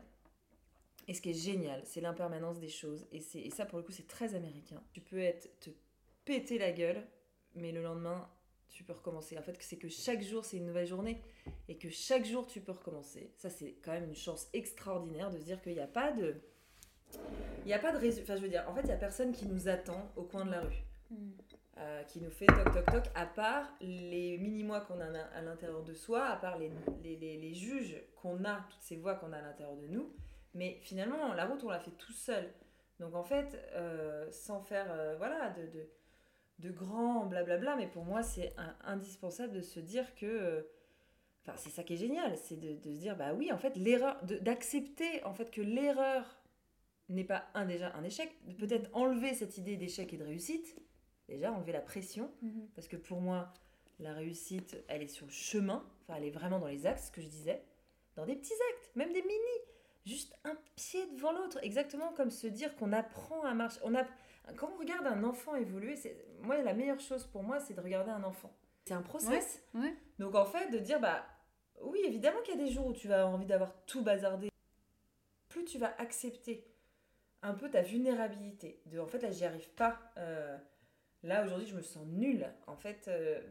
et 1.08 1.14
ce 1.14 1.22
qui 1.22 1.30
est 1.32 1.34
génial, 1.34 1.82
c'est 1.86 2.02
l'impermanence 2.02 2.60
des 2.60 2.70
choses. 2.70 3.08
Et, 3.12 3.22
c'est- 3.22 3.40
et 3.42 3.50
ça, 3.52 3.66
pour 3.66 3.78
le 3.78 3.84
coup, 3.84 3.92
c'est 3.92 4.08
très 4.08 4.36
américain. 4.36 4.82
Tu 4.94 5.02
peux 5.02 5.20
être, 5.20 5.50
te 5.60 5.70
péter 6.26 6.58
la 6.58 6.72
gueule, 6.72 7.06
mais 7.56 7.72
le 7.72 7.82
lendemain, 7.84 8.28
tu 8.76 8.84
peux 8.84 8.94
recommencer. 8.94 9.38
En 9.38 9.42
fait, 9.42 9.58
c'est 9.62 9.78
que 9.78 9.88
chaque 9.90 10.22
jour, 10.22 10.46
c'est 10.46 10.58
une 10.58 10.68
nouvelle 10.68 10.86
journée. 10.86 11.22
Et 11.70 11.78
que 11.78 11.90
chaque 11.90 12.26
jour, 12.26 12.46
tu 12.46 12.60
peux 12.62 12.74
recommencer. 12.74 13.32
Ça, 13.38 13.50
c'est 13.50 13.74
quand 13.82 13.94
même 13.94 14.10
une 14.10 14.16
chance 14.16 14.48
extraordinaire 14.54 15.32
de 15.32 15.40
se 15.40 15.46
dire 15.46 15.62
qu'il 15.62 15.74
n'y 15.74 15.80
a 15.80 15.88
pas 15.88 16.12
de... 16.12 16.36
Il 17.64 17.68
n'y 17.68 17.74
a 17.74 17.80
pas 17.80 17.92
de 17.94 17.98
résultat. 17.98 18.34
Enfin, 18.34 18.36
je 18.36 18.44
veux 18.46 18.50
dire, 18.50 18.66
en 18.68 18.76
fait, 18.76 18.82
il 18.82 18.88
n'y 18.88 18.92
a 18.92 18.98
personne 18.98 19.32
qui 19.32 19.46
nous 19.48 19.68
attend 19.70 20.12
au 20.16 20.24
coin 20.24 20.46
de 20.46 20.52
la 20.52 20.62
rue. 20.62 20.84
euh, 21.78 22.04
qui 22.04 22.22
nous 22.22 22.30
fait 22.30 22.46
toc 22.46 22.72
toc 22.74 22.86
toc, 22.86 23.04
à 23.16 23.26
part 23.26 23.70
les 23.82 24.38
mini-mois 24.38 24.82
qu'on 24.82 25.00
a 25.00 25.06
à 25.36 25.42
l'intérieur 25.42 25.84
de 25.84 25.94
soi, 25.94 26.26
à 26.26 26.38
part 26.38 26.58
les, 26.58 26.72
les, 27.04 27.16
les, 27.18 27.38
les 27.38 27.54
juges 27.54 28.02
qu'on 28.16 28.46
a, 28.46 28.66
toutes 28.70 28.82
ces 28.82 28.96
voix 28.96 29.16
qu'on 29.16 29.34
a 29.34 29.38
à 29.38 29.42
l'intérieur 29.42 29.76
de 29.76 29.88
nous. 29.88 30.14
Mais 30.54 30.80
finalement, 30.82 31.34
la 31.34 31.46
route, 31.46 31.64
on 31.64 31.70
l'a 31.70 31.80
fait 31.80 31.92
tout 31.92 32.14
seul. 32.14 32.50
Donc 33.00 33.14
en 33.14 33.24
fait, 33.24 33.60
euh, 33.74 34.32
sans 34.32 34.62
faire 34.62 34.88
euh, 34.90 35.16
voilà, 35.18 35.50
de, 35.50 35.68
de, 35.68 35.90
de 36.60 36.72
grands 36.72 37.26
blablabla, 37.26 37.76
mais 37.76 37.88
pour 37.88 38.04
moi, 38.06 38.24
c'est 38.24 38.54
indispensable 38.84 39.54
de 39.54 39.62
se 39.62 39.80
dire 39.80 40.16
que. 40.16 40.26
euh, 40.26 40.62
Enfin, 41.48 41.58
c'est 41.58 41.70
ça 41.70 41.84
qui 41.84 41.94
est 41.94 41.98
génial, 41.98 42.36
c'est 42.38 42.60
de, 42.60 42.74
de 42.74 42.92
se 42.96 43.00
dire, 43.02 43.16
bah 43.16 43.32
oui, 43.36 43.52
en 43.52 43.58
fait, 43.60 43.78
l'erreur, 43.78 44.18
d'accepter 44.24 45.24
en 45.26 45.34
fait 45.36 45.52
que 45.52 45.62
l'erreur 45.62 46.26
n'est 47.08 47.24
pas 47.24 47.46
un, 47.54 47.66
déjà 47.68 47.94
un 47.96 48.04
échec, 48.04 48.34
de 48.48 48.54
peut-être 48.56 48.90
enlever 48.94 49.36
cette 49.36 49.56
idée 49.60 49.78
d'échec 49.78 50.12
et 50.12 50.18
de 50.18 50.24
réussite, 50.24 50.76
déjà 51.30 51.52
enlever 51.52 51.72
la 51.72 51.82
pression, 51.82 52.32
Mhm. 52.42 52.68
parce 52.74 52.88
que 52.88 52.96
pour 52.98 53.22
moi, 53.22 53.54
la 54.00 54.14
réussite, 54.14 54.76
elle 54.88 55.04
est 55.04 55.08
sur 55.08 55.28
le 55.28 55.32
chemin, 55.32 55.86
enfin, 56.02 56.16
elle 56.18 56.24
est 56.26 56.32
vraiment 56.32 56.58
dans 56.58 56.66
les 56.68 56.88
axes, 56.88 57.08
ce 57.08 57.12
que 57.12 57.22
je 57.22 57.28
disais, 57.28 57.62
dans 58.16 58.26
des 58.26 58.36
petits 58.36 58.54
actes, 58.72 58.96
même 58.96 59.14
des 59.14 59.22
mini, 59.22 59.60
juste 60.04 60.34
un 60.46 60.58
pied 60.76 61.06
devant 61.14 61.32
l'autre, 61.32 61.60
exactement 61.62 62.12
comme 62.14 62.32
se 62.32 62.48
dire 62.48 62.76
qu'on 62.76 62.92
apprend 62.92 63.44
à 63.44 63.54
marcher. 63.54 63.80
On 63.84 63.94
a, 63.94 64.04
quand 64.58 64.70
on 64.76 64.80
regarde 64.80 65.06
un 65.08 65.24
enfant 65.24 65.56
évoluer, 65.56 65.96
c'est, 65.96 66.16
moi, 66.42 66.58
la 66.62 66.74
meilleure 66.74 67.00
chose 67.00 67.26
pour 67.26 67.44
moi, 67.44 67.60
c'est 67.60 67.74
de 67.74 67.82
regarder 67.82 68.12
un 68.12 68.24
enfant. 68.24 68.52
C'est 68.86 68.94
un 68.94 69.02
process. 69.02 69.62
ouais. 69.74 69.96
Donc 70.20 70.36
en 70.36 70.46
fait, 70.46 70.70
de 70.70 70.78
dire, 70.80 71.00
bah 71.00 71.26
oui, 71.82 72.00
évidemment 72.06 72.40
qu'il 72.44 72.56
y 72.60 72.62
a 72.62 72.66
des 72.66 72.72
jours 72.72 72.86
où 72.88 72.94
tu 72.94 73.08
vas 73.08 73.22
avoir 73.22 73.34
envie 73.34 73.46
d'avoir 73.48 73.74
tout 73.86 74.04
bazardé. 74.04 74.50
Plus 75.50 75.66
tu 75.66 75.78
vas 75.78 75.94
accepter 76.00 76.68
un 77.42 77.54
peu 77.54 77.70
ta 77.70 77.82
vulnérabilité, 77.82 78.82
de 78.88 79.00
en 79.00 79.08
fait 79.08 79.20
là, 79.22 79.32
j'y 79.32 79.46
arrive 79.46 79.70
pas. 79.72 80.00
euh, 80.18 80.58
là, 81.24 81.44
aujourd'hui, 81.44 81.68
je 81.68 81.76
me 81.76 81.82
sens 81.82 82.06
nulle. 82.08 82.48
En 82.68 82.76
fait, 82.76 83.08
euh, 83.08 83.42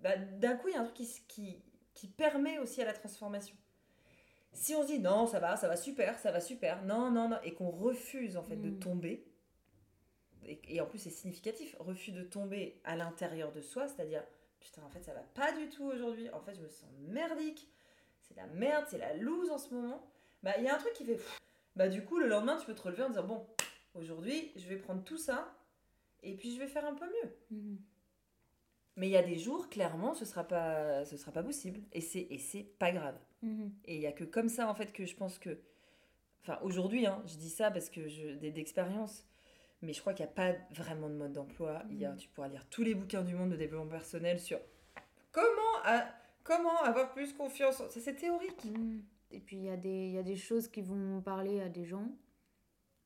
bah, 0.00 0.16
d'un 0.16 0.56
coup, 0.56 0.68
il 0.68 0.74
y 0.74 0.76
a 0.76 0.80
un 0.80 0.84
truc 0.84 0.96
qui, 0.96 1.08
qui, 1.28 1.62
qui 1.94 2.06
permet 2.08 2.58
aussi 2.58 2.80
à 2.82 2.84
la 2.84 2.92
transformation. 2.92 3.56
Si 4.52 4.74
on 4.74 4.82
se 4.82 4.88
dit 4.88 4.98
non, 4.98 5.26
ça 5.26 5.38
va, 5.40 5.56
ça 5.56 5.68
va 5.68 5.76
super, 5.76 6.18
ça 6.18 6.32
va 6.32 6.40
super, 6.40 6.82
non, 6.84 7.10
non, 7.10 7.28
non, 7.28 7.38
et 7.44 7.52
qu'on 7.54 7.70
refuse 7.70 8.36
en 8.36 8.42
fait 8.42 8.56
de 8.56 8.70
Mm. 8.70 8.78
tomber, 8.78 9.26
et, 10.48 10.60
et 10.68 10.80
en 10.80 10.86
plus 10.86 10.98
c'est 10.98 11.10
significatif, 11.10 11.76
refus 11.78 12.12
de 12.12 12.22
tomber 12.22 12.80
à 12.84 12.96
l'intérieur 12.96 13.52
de 13.52 13.60
soi, 13.60 13.88
c'est-à-dire 13.88 14.24
putain, 14.60 14.82
en 14.82 14.90
fait 14.90 15.02
ça 15.02 15.14
va 15.14 15.22
pas 15.34 15.52
du 15.52 15.68
tout 15.68 15.84
aujourd'hui, 15.84 16.30
en 16.30 16.40
fait 16.40 16.54
je 16.54 16.60
me 16.60 16.68
sens 16.68 16.88
merdique, 17.08 17.68
c'est 18.20 18.36
la 18.36 18.46
merde, 18.46 18.84
c'est 18.88 18.98
la 18.98 19.14
loose 19.14 19.50
en 19.50 19.58
ce 19.58 19.72
moment, 19.74 20.10
bah 20.42 20.52
il 20.58 20.64
y 20.64 20.68
a 20.68 20.74
un 20.74 20.78
truc 20.78 20.92
qui 20.94 21.04
fait 21.04 21.16
pff. 21.16 21.38
bah 21.76 21.88
du 21.88 22.04
coup 22.04 22.18
le 22.18 22.26
lendemain 22.26 22.56
tu 22.56 22.66
peux 22.66 22.74
te 22.74 22.82
relever 22.82 23.04
en 23.04 23.08
disant 23.08 23.24
bon, 23.24 23.46
aujourd'hui 23.94 24.52
je 24.56 24.66
vais 24.68 24.76
prendre 24.76 25.04
tout 25.04 25.18
ça 25.18 25.54
et 26.22 26.34
puis 26.34 26.54
je 26.54 26.58
vais 26.58 26.66
faire 26.68 26.86
un 26.86 26.94
peu 26.94 27.06
mieux. 27.06 27.30
Mhm. 27.50 27.78
Mais 28.98 29.06
il 29.06 29.12
y 29.12 29.16
a 29.16 29.22
des 29.22 29.38
jours, 29.38 29.68
clairement, 29.68 30.12
ce 30.12 30.24
sera 30.24 30.42
pas, 30.42 31.04
ce 31.04 31.16
sera 31.16 31.30
pas 31.30 31.44
possible. 31.44 31.80
Et 31.92 32.00
c'est, 32.00 32.26
et 32.30 32.38
c'est 32.38 32.64
pas 32.64 32.90
grave. 32.90 33.16
Mhm. 33.42 33.72
Et 33.84 33.94
il 33.94 34.00
y 34.00 34.08
a 34.08 34.12
que 34.12 34.24
comme 34.24 34.48
ça, 34.48 34.68
en 34.68 34.74
fait, 34.74 34.92
que 34.92 35.06
je 35.06 35.14
pense 35.14 35.38
que. 35.38 35.60
Enfin, 36.42 36.58
aujourd'hui, 36.62 37.06
hein, 37.06 37.22
je 37.26 37.36
dis 37.36 37.48
ça 37.48 37.70
parce 37.70 37.90
que 37.90 38.08
je, 38.08 38.30
d'expérience. 38.48 39.24
Mais 39.82 39.92
je 39.92 40.00
crois 40.00 40.12
qu'il 40.12 40.24
n'y 40.26 40.30
a 40.30 40.34
pas 40.34 40.54
vraiment 40.72 41.08
de 41.08 41.14
mode 41.14 41.32
d'emploi. 41.32 41.82
Mhm. 41.88 42.16
tu 42.16 42.28
pourras 42.28 42.48
lire 42.48 42.66
tous 42.68 42.82
les 42.82 42.94
bouquins 42.94 43.22
du 43.22 43.34
monde 43.34 43.50
de 43.50 43.56
développement 43.56 43.88
personnel 43.90 44.40
sur 44.40 44.58
comment, 45.30 45.82
comment 46.42 46.82
avoir 46.82 47.12
plus 47.12 47.32
confiance. 47.32 47.76
Ça, 47.76 48.00
c'est 48.00 48.14
théorique. 48.14 48.64
Mhm. 48.64 49.02
Et 49.30 49.40
puis 49.40 49.56
il 49.56 49.64
y, 49.64 49.68
a 49.70 49.76
des- 49.76 50.08
y 50.08 50.18
a 50.18 50.22
des 50.22 50.36
choses 50.36 50.68
qui 50.68 50.80
vont 50.80 51.20
parler 51.20 51.60
à 51.60 51.68
des 51.68 51.84
gens 51.84 52.08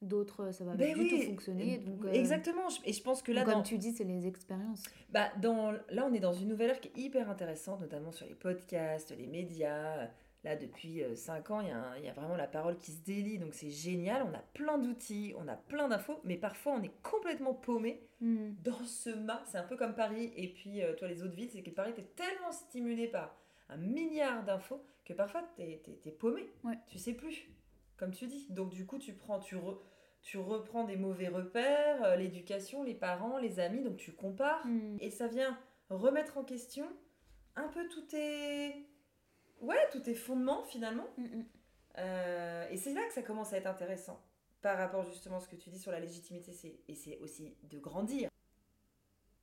d'autres 0.01 0.51
ça 0.53 0.65
va 0.65 0.75
Ben 0.75 0.97
pas 0.97 1.03
du 1.03 1.09
tout 1.09 1.23
fonctionner. 1.23 1.79
Donc, 1.79 2.05
euh, 2.05 2.13
Exactement. 2.13 2.69
Et 2.85 2.93
je 2.93 3.03
pense 3.03 3.23
que 3.23 3.31
là, 3.33 3.45
comme 3.45 3.55
dans, 3.55 3.63
tu 3.63 3.79
dis, 3.79 3.93
c'est 3.93 4.05
les 4.05 4.27
expériences. 4.27 4.83
Bah, 5.11 5.31
dans, 5.41 5.73
là, 5.91 6.07
on 6.09 6.13
est 6.13 6.21
dans 6.21 6.33
une 6.33 6.49
nouvelle 6.49 6.71
ère 6.71 6.81
qui 6.81 6.89
est 6.89 6.99
hyper 6.99 7.31
intéressante, 7.31 7.81
notamment 7.81 8.11
sur 8.13 8.27
les 8.27 8.35
podcasts, 8.35 9.17
les 9.17 9.27
médias. 9.27 10.09
Là, 10.45 10.57
depuis 10.57 11.03
5 11.15 11.51
ans, 11.53 11.61
il 11.61 11.69
y, 11.69 11.71
a 11.71 11.77
un- 11.79 11.97
il 11.99 12.05
y 12.05 12.09
a 12.09 12.13
vraiment 12.13 12.35
la 12.37 12.49
parole 12.49 12.77
qui 12.77 12.91
se 12.91 13.05
délie, 13.05 13.39
donc 13.39 13.55
c'est 13.55 13.71
génial. 13.71 14.25
On 14.25 14.35
a 14.35 14.43
plein 14.55 14.77
d'outils, 14.79 15.35
on 15.39 15.47
a 15.47 15.55
plein 15.55 15.89
d'infos, 15.89 16.21
mais 16.25 16.37
parfois 16.37 16.73
on 16.73 16.83
est 16.83 16.93
complètement 17.03 17.55
paumé 17.55 18.09
Hmm. 18.21 18.53
dans 18.65 18.83
ce 18.85 19.11
mât. 19.11 19.43
C'est 19.47 19.59
un 19.59 19.63
peu 19.65 19.77
comme 19.77 19.95
Paris 19.95 20.33
et 20.37 20.49
puis 20.49 20.83
euh, 20.83 20.95
toi, 20.95 21.07
les 21.09 21.23
autres 21.23 21.35
villes, 21.35 21.51
c'est 21.53 21.63
que 21.63 21.71
Paris, 21.71 21.93
t'es 21.95 22.03
tellement 22.17 22.51
stimulé 22.53 23.07
par 23.09 23.37
un 23.69 23.77
milliard 23.77 24.43
d'infos 24.45 24.85
que 25.05 25.13
parfois 25.13 25.43
t'es 25.57 25.81
es, 26.05 26.11
paumé. 26.11 26.49
Ouais. 26.65 26.79
Tu 26.89 26.99
sais 26.99 27.13
plus, 27.15 27.49
comme 27.97 28.11
tu 28.13 28.27
dis. 28.27 28.47
Donc, 28.51 28.71
du 28.71 28.85
coup, 28.87 28.99
tu 28.99 29.13
prends, 29.15 29.39
tu, 29.39 29.57
re- 29.57 29.79
tu 30.23 30.39
reprends 30.39 30.85
des 30.85 30.97
mauvais 30.97 31.29
repères, 31.29 32.03
euh, 32.05 32.17
l'éducation, 32.17 32.83
les 32.83 32.95
parents, 32.95 33.39
les 33.39 33.59
amis, 33.61 33.83
donc 33.83 33.97
tu 33.97 34.13
compares. 34.13 34.67
Hmm. 34.67 34.97
Et 35.01 35.11
ça 35.11 35.27
vient 35.29 35.57
remettre 35.89 36.37
en 36.39 36.43
question 36.45 36.87
un 37.57 37.69
peu 37.69 37.87
tout 37.89 38.03
tes... 38.03 38.87
Ouais, 39.63 39.79
tous 39.91 40.01
tes 40.01 40.15
fondements 40.15 40.63
finalement. 40.65 41.07
Hmm, 41.17 41.25
hmm. 41.25 41.45
Euh, 41.99 42.69
et 42.71 42.77
c'est 42.77 42.93
là 42.93 43.07
que 43.07 43.13
ça 43.15 43.23
commence 43.23 43.53
à 43.53 43.57
être 43.59 43.67
intéressant. 43.67 44.21
Par 44.61 44.77
rapport 44.79 45.03
justement 45.05 45.37
à 45.37 45.41
ce 45.41 45.49
que 45.49 45.57
tu 45.57 45.71
dis 45.71 45.79
sur 45.79 45.91
la 45.93 46.01
légitimité, 46.01 46.53
c'est- 46.53 46.81
et 46.89 46.95
c'est 46.95 47.19
aussi 47.19 47.57
de 47.65 47.79
grandir. 47.79 48.29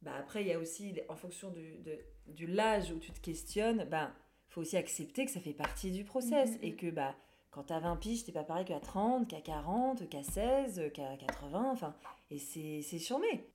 Bah 0.01 0.13
après, 0.17 0.41
il 0.43 0.47
y 0.47 0.53
a 0.53 0.59
aussi, 0.59 0.97
en 1.09 1.15
fonction 1.15 1.49
du, 1.51 1.77
de, 1.79 1.99
du 2.27 2.47
l'âge 2.47 2.91
où 2.91 2.99
tu 2.99 3.11
te 3.11 3.19
questionnes, 3.19 3.83
bah, 3.85 4.13
faut 4.47 4.61
aussi 4.61 4.77
accepter 4.77 5.25
que 5.25 5.31
ça 5.31 5.41
fait 5.41 5.53
partie 5.53 5.91
du 5.91 6.05
process. 6.05 6.51
Mhm, 6.51 6.59
Et 6.63 6.75
que 6.75 6.89
bah, 6.89 7.15
quand 7.51 7.63
t'as 7.63 7.79
20 7.79 7.97
piges, 7.97 8.23
t'es 8.23 8.31
pas 8.31 8.45
pareil 8.45 8.65
qu'à 8.65 8.79
30, 8.79 9.27
qu'à 9.27 9.41
40, 9.41 10.07
qu'à 10.07 10.23
16, 10.23 10.89
qu'à 10.93 11.17
80. 11.17 11.69
Enfin, 11.71 11.95
et 12.31 12.39
c'est 12.39 12.81
c'est 12.81 12.99
charmé. 12.99 13.49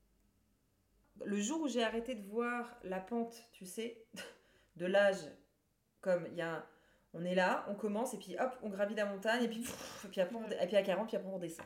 Le 1.25 1.41
jour 1.41 1.61
où 1.63 1.69
j'ai 1.69 1.83
arrêté 1.83 2.15
de 2.15 2.27
voir 2.27 2.77
la 2.83 3.01
pente, 3.01 3.35
tu 3.53 3.65
sais, 3.65 4.05
de 4.77 4.85
l'âge, 4.87 5.25
comme 6.05 6.27
il 6.31 6.37
y 6.37 6.43
a 6.43 6.65
on 7.17 7.25
est 7.25 7.35
là, 7.37 7.65
on 7.69 7.75
commence, 7.77 8.13
et 8.13 8.19
puis 8.19 8.37
hop, 8.41 8.51
on 8.63 8.69
gravit 8.69 8.95
la 8.97 9.07
montagne, 9.07 9.45
et 9.45 9.49
puis, 9.49 9.61
pff, 9.61 10.05
et 10.05 10.09
puis, 10.09 10.21
après, 10.21 10.35
on- 10.35 10.51
et 10.51 10.67
puis 10.67 10.75
à 10.77 10.83
40, 10.83 11.07
puis 11.07 11.17
après 11.17 11.29
on 11.31 11.35
redescend. 11.37 11.65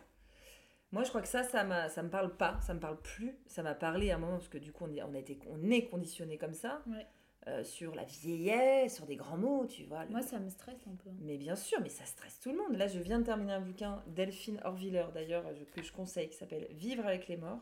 Moi, 0.92 1.04
je 1.04 1.08
crois 1.08 1.22
que 1.22 1.28
ça, 1.28 1.42
ça 1.42 1.88
ça 1.88 2.02
me 2.02 2.10
parle 2.10 2.36
pas, 2.36 2.58
ça 2.60 2.74
me 2.74 2.80
parle 2.80 2.98
plus. 3.00 3.34
Ça 3.46 3.62
m'a 3.62 3.74
parlé 3.74 4.10
à 4.10 4.16
un 4.16 4.18
moment 4.18 4.34
parce 4.36 4.48
que 4.48 4.58
du 4.58 4.72
coup, 4.72 4.84
on 4.86 4.94
est, 4.94 5.02
on 5.02 5.14
a 5.14 5.18
été, 5.18 5.38
on 5.50 5.70
est 5.70 5.86
conditionné 5.86 6.36
comme 6.36 6.52
ça 6.52 6.82
Ouais. 6.86 7.06
euh, 7.46 7.64
sur 7.64 7.94
la 7.94 8.04
vieillesse, 8.04 8.96
sur 8.96 9.06
des 9.06 9.16
grands 9.16 9.38
mots, 9.38 9.64
tu 9.66 9.84
vois. 9.84 10.04
le- 10.04 10.10
Moi, 10.10 10.20
ça 10.22 10.38
me 10.38 10.50
stresse 10.50 10.80
un 10.86 10.96
peu. 10.96 11.08
Mais 11.20 11.38
bien 11.38 11.56
sûr, 11.56 11.78
mais 11.80 11.88
ça 11.88 12.04
stresse 12.04 12.40
tout 12.40 12.52
le 12.52 12.58
monde. 12.58 12.76
Là, 12.76 12.86
je 12.86 12.98
viens 12.98 13.18
de 13.18 13.24
terminer 13.24 13.54
un 13.54 13.60
bouquin 13.62 14.02
d'Elphine 14.06 14.60
Horviller, 14.64 15.06
d'ailleurs, 15.14 15.44
je- 15.54 15.64
que 15.64 15.82
je 15.82 15.92
conseille, 15.92 16.28
qui 16.28 16.36
s'appelle 16.36 16.66
Vivre 16.72 17.06
avec 17.06 17.26
les 17.26 17.38
morts. 17.38 17.60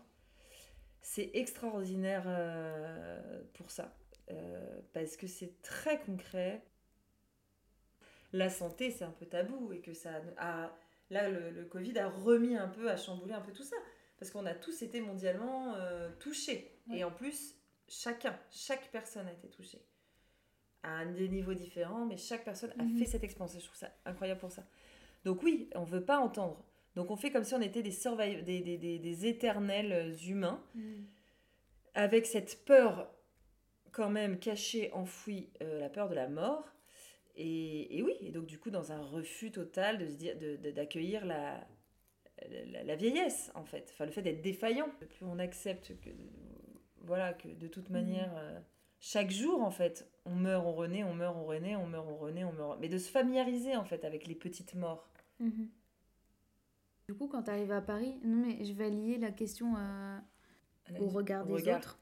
C'est 1.02 1.30
extraordinaire 1.34 2.24
euh, 2.26 3.42
pour 3.54 3.70
ça, 3.70 3.92
euh, 4.30 4.80
parce 4.92 5.16
que 5.16 5.26
c'est 5.26 5.60
très 5.62 6.00
concret. 6.00 6.62
La 8.32 8.50
santé, 8.50 8.90
c'est 8.90 9.04
un 9.04 9.10
peu 9.12 9.26
tabou, 9.26 9.72
et 9.72 9.80
que 9.80 9.94
ça 9.94 10.10
a... 10.38 10.70
Là, 11.10 11.28
le, 11.28 11.50
le 11.50 11.64
Covid 11.64 11.96
a 12.00 12.08
remis 12.08 12.56
un 12.56 12.66
peu, 12.68 12.90
a 12.90 12.96
chamboulé 12.96 13.32
un 13.32 13.40
peu 13.40 13.52
tout 13.52 13.62
ça, 13.62 13.76
parce 14.18 14.30
qu'on 14.32 14.44
a 14.44 14.54
tous 14.54 14.82
été 14.82 15.00
mondialement 15.00 15.74
euh, 15.76 16.10
touchés. 16.18 16.76
Ouais. 16.88 16.98
Et 16.98 17.04
en 17.04 17.12
plus, 17.12 17.54
chacun, 17.88 18.36
chaque 18.50 18.90
personne 18.90 19.26
a 19.28 19.32
été 19.32 19.48
touchée 19.48 19.80
à 20.82 21.04
des 21.04 21.28
niveaux 21.28 21.54
différents, 21.54 22.04
mais 22.06 22.16
chaque 22.16 22.44
personne 22.44 22.72
a 22.78 22.82
Mhm. 22.82 22.98
fait 22.98 23.06
cette 23.06 23.22
expérience. 23.24 23.54
Je 23.58 23.64
trouve 23.64 23.76
ça 23.76 23.90
incroyable 24.04 24.40
pour 24.40 24.50
ça. 24.50 24.64
Donc 25.24 25.42
oui, 25.42 25.70
on 25.74 25.84
veut 25.84 26.04
pas 26.04 26.18
entendre. 26.18 26.64
Donc 26.96 27.10
on 27.10 27.16
fait 27.16 27.30
comme 27.30 27.44
si 27.44 27.54
on 27.54 27.60
était 27.60 27.82
des, 27.82 27.90
des, 28.42 28.42
des, 28.62 28.78
des, 28.78 28.98
des 28.98 29.26
éternels 29.26 29.92
euh, 29.92 30.16
humains, 30.28 30.60
Hmm. 30.74 31.04
avec 31.94 32.26
cette 32.26 32.64
peur 32.64 33.10
quand 33.96 34.10
même 34.10 34.38
cachée, 34.38 34.92
enfouie, 34.92 35.48
euh, 35.62 35.80
la 35.80 35.88
peur 35.88 36.10
de 36.10 36.14
la 36.14 36.28
mort. 36.28 36.70
Et, 37.34 37.96
et 37.96 38.02
oui, 38.02 38.12
et 38.20 38.30
donc 38.30 38.44
du 38.46 38.58
coup 38.58 38.70
dans 38.70 38.92
un 38.92 39.00
refus 39.02 39.50
total 39.50 39.96
de 39.98 40.06
se 40.06 40.14
dire, 40.16 40.38
de- 40.38 40.56
de- 40.56 40.70
d'accueillir 40.70 41.24
la, 41.24 41.66
la, 42.72 42.82
la 42.84 42.96
vieillesse 42.96 43.50
en 43.54 43.64
fait, 43.64 43.88
enfin 43.92 44.04
le 44.04 44.10
fait 44.12 44.22
d'être 44.22 44.42
défaillant. 44.42 44.88
Plus 45.00 45.24
on 45.26 45.38
accepte 45.38 45.98
que 46.00 46.10
voilà 47.02 47.32
que 47.32 47.48
de 47.48 47.68
toute 47.68 47.88
manière 47.90 48.32
euh, 48.36 48.58
chaque 49.00 49.30
jour 49.30 49.62
en 49.62 49.70
fait 49.70 50.06
on 50.26 50.34
meurt, 50.34 50.64
on 50.66 50.72
renaît, 50.74 51.04
on 51.04 51.14
meurt, 51.14 51.36
on 51.36 51.44
renaît, 51.46 51.76
on 51.76 51.86
meurt, 51.86 52.06
on 52.08 52.16
renaît, 52.16 52.44
on 52.44 52.52
meurt, 52.52 52.78
mais 52.80 52.88
de 52.88 52.98
se 52.98 53.10
familiariser 53.10 53.76
en 53.76 53.84
fait 53.84 54.04
avec 54.04 54.26
les 54.26 54.34
petites 54.34 54.74
morts. 54.74 55.08
Mhm. 55.40 55.68
Du 57.08 57.14
coup, 57.14 57.28
quand 57.28 57.44
tu 57.44 57.50
arrives 57.50 57.70
à 57.72 57.80
Paris, 57.82 58.18
non 58.24 58.44
mais 58.46 58.64
je 58.64 58.72
vais 58.72 58.90
lier 58.90 59.16
la 59.18 59.30
question 59.30 59.74
à- 59.76 60.20
au 60.98 61.06
regard 61.08 61.44
des 61.46 61.52
regard. 61.54 61.78
autres, 61.78 61.98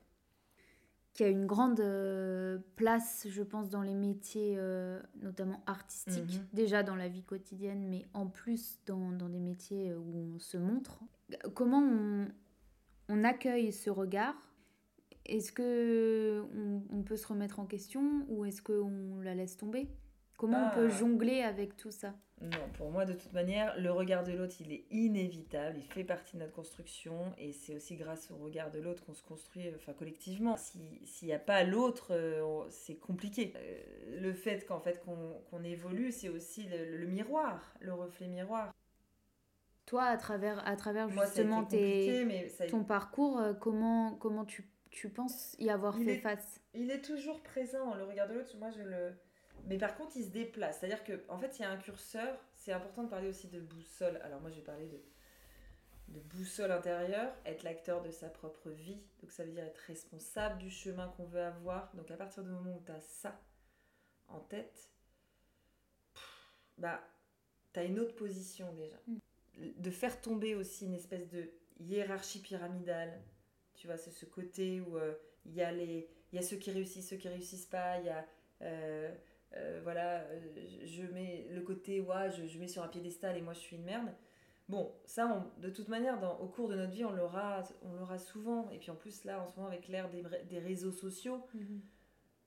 qui 1.14 1.22
a 1.24 1.28
une 1.28 1.46
grande 1.46 1.78
euh, 1.80 2.58
place, 2.76 3.26
je 3.30 3.42
pense, 3.42 3.70
dans 3.70 3.82
les 3.82 3.94
métiers, 3.94 4.56
euh, 4.58 5.00
notamment 5.22 5.62
artistiques, 5.66 6.38
Mhm. 6.40 6.46
déjà 6.52 6.82
dans 6.82 6.96
la 6.96 7.08
vie 7.08 7.22
quotidienne, 7.22 7.86
mais 7.88 8.04
en 8.14 8.26
plus 8.26 8.80
dans, 8.86 9.12
dans 9.12 9.28
des 9.28 9.38
métiers 9.40 9.90
euh, 9.92 9.96
où 9.98 10.34
on 10.34 10.38
se 10.40 10.56
montre. 10.58 10.98
Comment 11.54 11.80
on, 11.82 12.26
on 13.08 13.24
accueille 13.24 13.72
ce 13.72 13.90
regard? 13.90 14.34
Est-ce 15.26 15.52
que 15.52 16.44
on, 16.54 16.82
on 16.90 17.02
peut 17.02 17.16
se 17.16 17.26
remettre 17.28 17.60
en 17.60 17.64
question 17.66 18.26
ou 18.28 18.44
est-ce 18.44 18.60
qu'on 18.60 19.20
la 19.22 19.34
laisse 19.34 19.56
tomber? 19.56 19.88
Comment 20.44 20.66
on 20.70 20.74
peut 20.74 20.88
Ah. 20.90 20.98
jongler 20.98 21.42
avec 21.42 21.76
tout 21.76 21.90
ça 21.90 22.14
Non, 22.40 22.68
pour 22.76 22.90
moi, 22.90 23.04
de 23.06 23.12
toute 23.14 23.32
manière, 23.32 23.78
le 23.80 23.90
regard 23.90 24.24
de 24.24 24.32
l'autre, 24.32 24.56
il 24.60 24.72
est 24.72 24.84
inévitable, 24.90 25.76
il 25.78 25.84
fait 25.84 26.04
partie 26.04 26.36
de 26.36 26.42
notre 26.42 26.52
construction, 26.52 27.32
et 27.38 27.52
c'est 27.52 27.74
aussi 27.76 27.96
grâce 27.96 28.30
au 28.30 28.36
regard 28.36 28.70
de 28.70 28.78
l'autre 28.80 29.04
qu'on 29.04 29.14
se 29.14 29.22
construit 29.22 29.70
enfin, 29.74 29.92
collectivement. 29.94 30.56
Si- 30.56 31.00
S'il 31.06 31.28
n'y 31.28 31.34
a 31.34 31.38
pas 31.38 31.64
l'autre, 31.64 32.08
euh, 32.12 32.66
c'est 32.70 32.96
compliqué. 32.96 33.52
Euh, 33.56 34.20
le 34.20 34.32
fait 34.34 34.66
qu'en 34.66 34.80
fait 34.80 35.02
qu'on 35.04 35.64
évolue, 35.64 36.12
c'est 36.12 36.28
aussi 36.28 36.64
le, 36.64 36.96
le 36.98 37.06
miroir, 37.06 37.74
le 37.80 37.94
reflet 37.94 38.26
miroir. 38.26 38.74
Toi, 39.86 40.04
à 40.04 40.16
travers, 40.16 40.66
à 40.66 40.76
travers 40.76 41.08
Moi, 41.08 41.24
justement 41.26 41.62
tes, 41.64 41.76
compliqué, 41.78 42.24
mais 42.24 42.48
ça 42.48 42.64
a 42.64 42.66
ton 42.66 42.84
parcours, 42.84 43.38
euh, 43.38 43.52
comment, 43.54 44.14
comment 44.16 44.44
tu, 44.44 44.66
tu 44.90 45.08
penses 45.10 45.54
y 45.58 45.70
avoir 45.70 45.98
Il 45.98 46.04
fait 46.04 46.14
est- 46.14 46.18
face? 46.20 46.60
Il 46.74 46.90
est 46.90 47.02
toujours 47.02 47.42
présent, 47.42 47.94
le 47.94 48.04
regard 48.04 48.26
de 48.28 48.34
l'autre. 48.34 48.56
Moi, 48.58 48.70
je 48.70 48.82
le. 48.82 49.12
Mais 49.66 49.78
par 49.78 49.94
contre, 49.96 50.16
il 50.16 50.24
se 50.24 50.30
déplace. 50.30 50.78
C'est-à-dire 50.80 51.04
que, 51.04 51.24
en 51.28 51.38
fait, 51.38 51.58
il 51.58 51.62
y 51.62 51.64
a 51.64 51.70
un 51.70 51.76
curseur. 51.76 52.38
C'est 52.54 52.72
important 52.72 53.04
de 53.04 53.08
parler 53.08 53.28
aussi 53.28 53.48
de 53.48 53.60
boussole. 53.60 54.18
Alors, 54.22 54.40
moi, 54.40 54.50
je 54.50 54.56
vais 54.56 54.62
parler 54.62 54.86
de, 54.86 55.00
de 56.08 56.20
boussole 56.20 56.70
intérieure, 56.70 57.32
être 57.46 57.62
l'acteur 57.62 58.02
de 58.02 58.10
sa 58.10 58.28
propre 58.28 58.70
vie. 58.70 59.00
Donc, 59.20 59.32
ça 59.32 59.44
veut 59.44 59.52
dire 59.52 59.64
être 59.64 59.78
responsable 59.86 60.58
du 60.58 60.70
chemin 60.70 61.08
qu'on 61.16 61.24
veut 61.24 61.40
avoir. 61.42 61.94
Donc, 61.94 62.10
à 62.10 62.16
partir 62.16 62.42
du 62.42 62.50
moment 62.50 62.76
où 62.76 62.82
tu 62.84 62.92
as 62.92 63.00
ça 63.00 63.40
en 64.28 64.40
tête, 64.40 64.90
bah, 66.78 67.00
tu 67.72 67.80
as 67.80 67.84
une 67.84 67.98
autre 67.98 68.14
position 68.16 68.72
déjà. 68.74 68.96
Mm. 69.06 69.18
De 69.76 69.90
faire 69.90 70.20
tomber 70.20 70.54
aussi 70.56 70.86
une 70.86 70.94
espèce 70.94 71.28
de 71.28 71.48
hiérarchie 71.80 72.40
pyramidale. 72.40 73.22
Tu 73.74 73.86
vois, 73.86 73.96
c'est 73.96 74.10
ce 74.10 74.26
côté 74.26 74.80
où 74.80 74.98
euh, 74.98 75.14
il 75.46 75.54
y, 75.54 75.62
a 75.62 75.70
les- 75.72 76.08
il 76.32 76.36
y 76.36 76.38
a 76.38 76.42
ceux 76.42 76.56
qui 76.56 76.70
réussissent, 76.72 77.08
ceux 77.08 77.16
qui 77.16 77.28
réussissent 77.28 77.66
pas. 77.66 77.98
Il 78.00 78.06
y 78.06 78.10
a. 78.10 78.26
euh, 78.62 79.14
euh, 79.56 79.80
voilà, 79.82 80.20
euh, 80.22 80.40
je 80.84 81.02
mets 81.02 81.46
le 81.50 81.60
côté, 81.62 82.00
ouais, 82.00 82.30
je, 82.30 82.46
je 82.46 82.58
mets 82.58 82.68
sur 82.68 82.82
un 82.82 82.88
piédestal 82.88 83.36
et 83.36 83.42
moi 83.42 83.52
je 83.52 83.60
suis 83.60 83.76
une 83.76 83.84
merde. 83.84 84.08
Bon, 84.68 84.92
ça, 85.04 85.26
on- 85.26 85.60
de 85.60 85.68
toute 85.70 85.88
manière, 85.88 86.18
dans, 86.20 86.38
au 86.40 86.48
cours 86.48 86.68
de 86.68 86.74
notre 86.74 86.92
vie, 86.92 87.04
on 87.04 87.12
l'aura, 87.12 87.62
on 87.82 87.92
l'aura 87.94 88.18
souvent. 88.18 88.70
Et 88.70 88.78
puis 88.78 88.90
en 88.90 88.96
plus, 88.96 89.24
là, 89.24 89.40
en 89.42 89.46
ce 89.48 89.56
moment, 89.56 89.68
avec 89.68 89.88
l'ère 89.88 90.10
des, 90.10 90.22
des 90.48 90.58
réseaux 90.58 90.92
sociaux, 90.92 91.42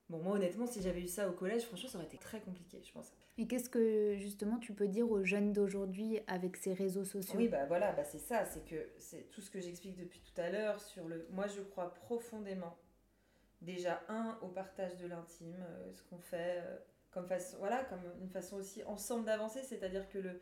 bon, 0.08 0.18
moi, 0.22 0.34
honnêtement, 0.34 0.66
si 0.66 0.82
j'avais 0.82 1.02
eu 1.02 1.06
ça 1.06 1.28
au 1.28 1.32
collège, 1.32 1.62
franchement, 1.62 1.88
ça 1.88 1.98
aurait 1.98 2.06
été 2.06 2.18
très 2.18 2.40
compliqué, 2.40 2.80
je 2.84 2.92
pense. 2.92 3.12
Et 3.36 3.46
qu'est-ce 3.46 3.70
que 3.70 4.16
justement 4.16 4.58
tu 4.58 4.72
peux 4.72 4.88
dire 4.88 5.08
aux 5.10 5.22
jeunes 5.22 5.52
d'aujourd'hui 5.52 6.18
avec 6.26 6.56
ces 6.56 6.72
réseaux 6.74 7.04
sociaux? 7.04 7.38
Oui, 7.38 7.48
bah 7.48 7.66
voilà, 7.66 7.92
bah 7.92 8.02
c'est 8.04 8.18
ça, 8.18 8.44
c'est 8.44 8.64
que 8.64 8.88
c'est 8.98 9.30
tout 9.30 9.40
ce 9.40 9.50
que 9.50 9.60
j'explique 9.60 9.96
depuis 9.96 10.20
tout 10.20 10.40
à 10.40 10.50
l'heure 10.50 10.80
sur 10.80 11.06
le. 11.06 11.26
Moi, 11.30 11.46
je 11.46 11.60
crois 11.60 11.94
profondément, 11.94 12.76
déjà 13.62 14.02
un 14.08 14.38
au 14.42 14.48
partage 14.48 14.96
de 14.98 15.06
l'intime, 15.06 15.54
euh, 15.60 15.92
ce 15.92 16.02
qu'on 16.02 16.18
fait, 16.18 16.62
comme 17.10 17.26
façon, 17.26 17.56
voilà, 17.58 17.84
comme 17.84 18.00
une 18.20 18.30
façon 18.30 18.56
aussi 18.56 18.82
ensemble 18.84 19.24
d'avancer, 19.26 19.62
c'est-à-dire 19.62 20.08
que 20.08 20.18
le 20.18 20.40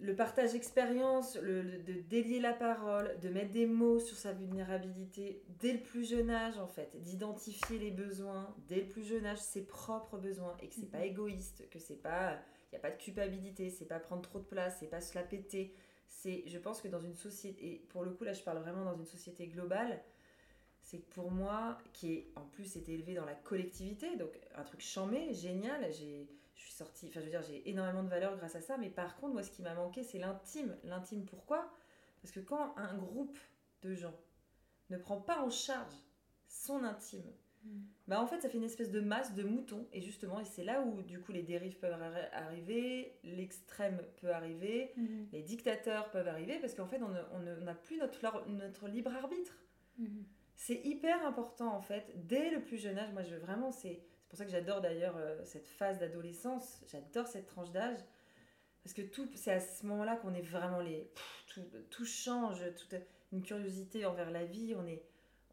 le 0.00 0.14
partage 0.14 0.52
d'expérience, 0.52 1.36
le, 1.36 1.60
le- 1.62 1.78
de 1.82 1.94
délier 1.94 2.38
la 2.38 2.52
parole, 2.52 3.18
de 3.20 3.28
mettre 3.28 3.50
des 3.50 3.66
mots 3.66 3.98
sur 3.98 4.16
sa 4.16 4.32
vulnérabilité 4.32 5.42
dès 5.60 5.72
le 5.72 5.80
plus 5.80 6.08
jeune 6.08 6.30
âge 6.30 6.56
en 6.58 6.68
fait, 6.68 6.96
d'identifier 7.02 7.78
les 7.78 7.90
besoins 7.90 8.54
dès 8.68 8.82
le 8.82 8.86
plus 8.88 9.02
jeune 9.04 9.26
âge, 9.26 9.38
ses 9.38 9.62
propres 9.66 10.16
besoins 10.16 10.56
et 10.62 10.68
que 10.68 10.74
c'est 10.76 10.86
pas 10.90 10.98
Mhm. 10.98 11.04
égoïste, 11.04 11.68
que 11.70 11.80
c'est 11.80 11.96
pas, 12.00 12.38
il 12.70 12.76
y 12.76 12.78
a 12.78 12.80
pas 12.80 12.92
de 12.92 12.96
culpabilité, 12.96 13.70
c'est 13.70 13.86
pas 13.86 13.98
prendre 13.98 14.22
trop 14.22 14.38
de 14.38 14.44
place, 14.44 14.76
c'est 14.78 14.86
pas 14.86 15.00
se 15.00 15.14
la 15.16 15.24
péter. 15.24 15.74
C'est, 16.06 16.44
je 16.46 16.58
pense 16.58 16.80
que 16.80 16.88
dans 16.88 17.00
une 17.00 17.14
société, 17.14 17.66
et 17.66 17.78
pour 17.90 18.04
le 18.04 18.12
coup 18.12 18.22
là 18.24 18.32
je 18.32 18.42
parle 18.42 18.58
vraiment 18.58 18.84
dans 18.84 18.94
une 18.96 19.04
société 19.04 19.48
globale, 19.48 20.00
c'est 20.88 21.00
que 21.00 21.12
pour 21.12 21.30
moi, 21.30 21.76
qui 21.92 22.14
est 22.14 22.32
en 22.34 22.46
plus 22.46 22.76
été 22.76 22.94
élevé 22.94 23.12
dans 23.12 23.26
la 23.26 23.34
collectivité, 23.34 24.16
donc 24.16 24.30
un 24.54 24.62
truc 24.62 24.80
chambé, 24.80 25.34
génial, 25.34 25.92
j'ai, 25.92 26.26
je 26.54 26.62
suis 26.62 26.72
sortie, 26.72 27.08
enfin 27.08 27.20
je 27.20 27.26
veux 27.26 27.30
dire, 27.30 27.42
j'ai 27.42 27.68
énormément 27.68 28.02
de 28.02 28.08
valeur 28.08 28.34
grâce 28.38 28.56
à 28.56 28.62
ça, 28.62 28.78
mais 28.78 28.88
par 28.88 29.16
contre, 29.16 29.34
moi 29.34 29.42
ce 29.42 29.50
qui 29.50 29.60
m'a 29.60 29.74
manqué, 29.74 30.02
c'est 30.02 30.18
l'intime. 30.18 30.74
L'intime 30.84 31.26
pourquoi? 31.26 31.70
Parce 32.22 32.32
que 32.32 32.40
quand 32.40 32.74
un 32.78 32.96
groupe 32.96 33.38
de 33.82 33.92
gens 33.92 34.18
ne 34.88 34.96
prend 34.96 35.20
pas 35.20 35.42
en 35.42 35.50
charge 35.50 35.92
son 36.46 36.82
intime, 36.82 37.30
mm. 37.64 37.80
bah 38.06 38.22
en 38.22 38.26
fait 38.26 38.40
ça 38.40 38.48
fait 38.48 38.56
une 38.56 38.64
espèce 38.64 38.90
de 38.90 39.00
masse 39.00 39.34
de 39.34 39.42
moutons, 39.42 39.86
et 39.92 40.00
justement, 40.00 40.40
et 40.40 40.46
c'est 40.46 40.64
là 40.64 40.80
où 40.80 41.02
du 41.02 41.20
coup 41.20 41.32
les 41.32 41.42
dérives 41.42 41.78
peuvent 41.78 42.00
arriver, 42.32 43.18
l'extrême 43.24 44.00
peut 44.22 44.30
arriver, 44.30 44.94
mm. 44.96 45.24
les 45.32 45.42
dictateurs 45.42 46.10
peuvent 46.10 46.28
arriver, 46.28 46.58
parce 46.60 46.72
qu'en 46.72 46.86
fait 46.86 47.02
on 47.02 47.40
n'a 47.40 47.74
plus 47.74 47.98
notre, 47.98 48.48
notre 48.48 48.88
libre 48.88 49.14
arbitre. 49.14 49.54
Mm. 49.98 50.22
C'est 50.60 50.84
hyper 50.84 51.24
important 51.24 51.72
en 51.72 51.80
fait, 51.80 52.12
dès 52.26 52.50
le 52.50 52.60
plus 52.60 52.76
jeune 52.76 52.98
âge, 52.98 53.12
moi 53.12 53.22
je 53.22 53.30
veux 53.30 53.38
vraiment, 53.38 53.70
c'est 53.70 54.02
c'est 54.28 54.32
pour 54.32 54.38
ça 54.40 54.44
que 54.44 54.50
j'adore 54.50 54.82
d'ailleurs 54.82 55.14
euh, 55.16 55.42
cette 55.44 55.66
phase 55.66 55.98
d'adolescence, 55.98 56.82
j'adore 56.86 57.26
cette 57.26 57.46
tranche 57.46 57.70
d'âge, 57.70 57.96
parce 58.82 58.92
que 58.92 59.00
tout, 59.00 59.26
c'est 59.34 59.52
à 59.52 59.60
ce 59.60 59.86
moment-là 59.86 60.16
qu'on 60.16 60.34
est 60.34 60.42
vraiment 60.42 60.80
les... 60.80 61.10
tout, 61.88 62.04
change, 62.04 62.62
toute 62.74 62.94
une 63.32 63.40
curiosité 63.40 64.04
envers 64.04 64.30
la 64.30 64.44
vie, 64.44 64.74
on 64.76 64.86
est, 64.86 65.02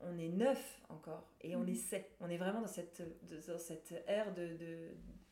on 0.01 0.17
est 0.17 0.27
neuf 0.27 0.81
encore, 0.89 1.31
et 1.39 1.55
on 1.55 1.61
mhm. 1.61 1.69
essaie, 1.69 2.09
on 2.19 2.29
est 2.29 2.35
vraiment 2.35 2.59
dans 2.59 2.67
cette, 2.67 3.01
dans 3.47 3.57
cette 3.57 3.93
ère 4.07 4.33
de, 4.33 4.57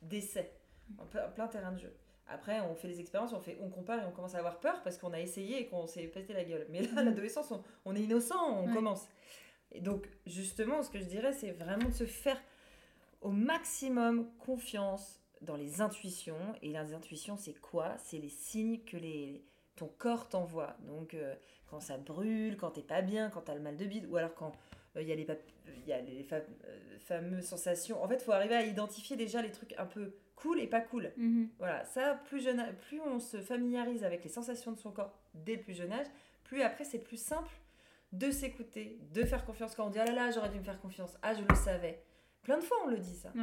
d'essai, 0.04 0.54
en 0.98 1.06
plein 1.06 1.48
terrain 1.48 1.74
de 1.74 1.80
jeu. 1.80 1.94
Après, 2.28 2.62
on 2.62 2.76
fait 2.76 2.88
les 2.88 3.02
expériences, 3.02 3.34
on, 3.34 3.42
fait, 3.42 3.58
on 3.60 3.70
compare 3.70 4.02
et 4.02 4.06
on 4.06 4.12
commence 4.12 4.36
à 4.36 4.38
avoir 4.38 4.62
peur 4.62 4.82
parce 4.84 4.98
qu'on 4.98 5.12
a 5.12 5.20
essayé 5.20 5.60
et 5.60 5.68
qu'on 5.68 5.86
s'est 5.86 6.08
pété 6.08 6.32
la 6.32 6.46
gueule. 6.46 6.66
Mais 6.70 6.82
là, 6.82 7.02
mhm. 7.02 7.10
l'adolescence, 7.10 7.52
on, 7.52 7.62
on, 7.84 7.94
est 7.94 8.04
innocent, 8.04 8.62
on 8.62 8.74
commence. 8.74 9.10
Et 9.74 9.82
donc, 9.82 10.08
justement, 10.26 10.84
ce 10.84 10.90
que 10.90 11.00
je 11.00 11.06
dirais, 11.06 11.34
c'est 11.34 11.52
vraiment 11.52 11.90
de 11.90 11.94
se 11.94 12.06
faire 12.06 12.42
au 13.22 13.32
maximum 13.32 14.30
confiance 14.38 15.22
dans 15.42 15.56
les 15.56 15.82
intuitions. 15.82 16.38
Et 16.62 16.70
les 16.70 16.94
intuitions, 16.94 17.38
c'est 17.38 17.60
quoi? 17.60 17.96
C'est 17.98 18.20
les 18.20 18.30
signes 18.30 18.80
que 18.80 18.98
les, 18.98 19.44
ton 19.76 19.88
corps 19.88 20.30
t'envoie. 20.30 20.76
Donc, 20.82 21.14
euh, 21.14 21.34
quand 21.68 21.80
ça 21.80 21.98
brûle, 21.98 22.58
quand 22.58 22.72
t'es 22.72 22.82
pas 22.82 23.02
bien, 23.02 23.30
quand 23.30 23.42
t'as 23.42 23.56
le 23.56 23.62
mal 23.62 23.78
de 23.78 23.86
bide, 23.86 24.06
ou 24.10 24.18
alors 24.18 24.34
quand 24.36 24.52
euh, 24.96 25.02
il 25.02 25.08
y 25.08 25.12
a 25.12 25.16
les, 25.16 25.28
y 25.88 25.94
a 25.94 26.02
les 26.02 26.28
euh, 26.32 26.40
fameuses 27.00 27.46
sensations. 27.46 28.02
En 28.04 28.08
fait, 28.08 28.16
il 28.16 28.24
faut 28.24 28.32
arriver 28.32 28.56
à 28.56 28.66
identifier 28.66 29.16
déjà 29.16 29.42
les 29.42 29.52
trucs 29.52 29.74
un 29.78 29.86
peu 29.86 30.14
cool 30.36 30.60
et 30.60 30.68
pas 30.68 30.82
cool. 30.82 31.12
Mhm. 31.18 31.50
Voilà, 31.58 31.84
ça, 31.86 32.22
plus, 32.26 32.44
jeune, 32.44 32.64
plus 32.88 33.02
on 33.02 33.20
se 33.20 33.42
familiarise 33.42 34.04
avec 34.04 34.24
les 34.24 34.30
sensations 34.30 34.72
de 34.72 34.78
son 34.78 34.92
corps 34.92 35.18
dès 35.34 35.56
le 35.56 35.62
plus 35.62 35.74
jeune 35.74 35.92
âge, 35.92 36.08
plus 36.44 36.62
après, 36.62 36.84
c'est 36.84 37.00
plus 37.00 37.18
simple 37.18 37.50
de 38.14 38.32
s'écouter, 38.32 39.00
de 39.12 39.24
faire 39.24 39.46
confiance 39.46 39.76
quand 39.76 39.88
on 39.88 39.90
dit 39.90 40.00
ah 40.00 40.06
là 40.06 40.14
là, 40.14 40.32
j'aurais 40.32 40.50
dû 40.50 40.60
me 40.60 40.64
faire 40.64 40.80
confiance, 40.80 41.18
ah 41.22 41.34
je 41.34 41.42
le 41.42 41.56
savais. 41.56 42.02
Plein 42.44 42.58
de 42.58 42.64
fois, 42.64 42.78
on 42.86 42.88
le 42.88 42.98
dit 42.98 43.16
ça. 43.16 43.34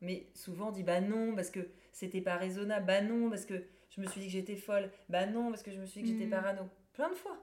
Mais 0.00 0.28
souvent, 0.34 0.68
on 0.68 0.72
dit 0.72 0.84
bah 0.84 1.00
non, 1.00 1.34
parce 1.34 1.50
que 1.50 1.68
c'était 1.92 2.20
pas 2.20 2.36
raisonnable. 2.36 2.86
Bah 2.86 3.00
non, 3.00 3.30
parce 3.30 3.44
que 3.44 3.64
je 3.90 4.00
me 4.00 4.06
suis 4.06 4.20
dit 4.20 4.26
que 4.26 4.32
j'étais 4.32 4.56
folle. 4.56 4.90
Bah 5.08 5.26
non, 5.26 5.50
parce 5.50 5.62
que 5.62 5.72
je 5.72 5.78
me 5.80 5.86
suis 5.86 6.02
dit 6.02 6.08
que 6.08 6.12
j'étais 6.14 6.28
mm. 6.28 6.30
parano. 6.30 6.62
Plein 6.92 7.08
de 7.08 7.14
fois. 7.14 7.36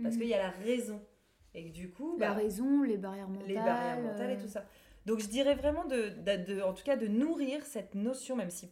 Parce 0.00 0.14
mm. 0.14 0.18
qu'il 0.18 0.28
y 0.28 0.34
a 0.34 0.38
la 0.38 0.50
raison. 0.50 1.02
Et 1.54 1.64
que 1.64 1.72
du 1.72 1.90
coup. 1.90 2.16
La 2.18 2.28
bah, 2.28 2.34
raison, 2.34 2.82
les 2.82 2.96
barrières 2.96 3.28
mentales. 3.28 3.48
Les 3.48 3.54
barrières 3.54 4.00
mentales 4.00 4.30
et 4.32 4.38
tout 4.38 4.48
ça. 4.48 4.64
Donc 5.06 5.20
je 5.20 5.28
dirais 5.28 5.54
vraiment, 5.54 5.84
de, 5.84 6.10
de, 6.36 6.60
en 6.62 6.74
tout 6.74 6.84
cas, 6.84 6.96
de 6.96 7.06
nourrir 7.06 7.64
cette 7.64 7.94
notion, 7.94 8.36
même 8.36 8.50
si 8.50 8.68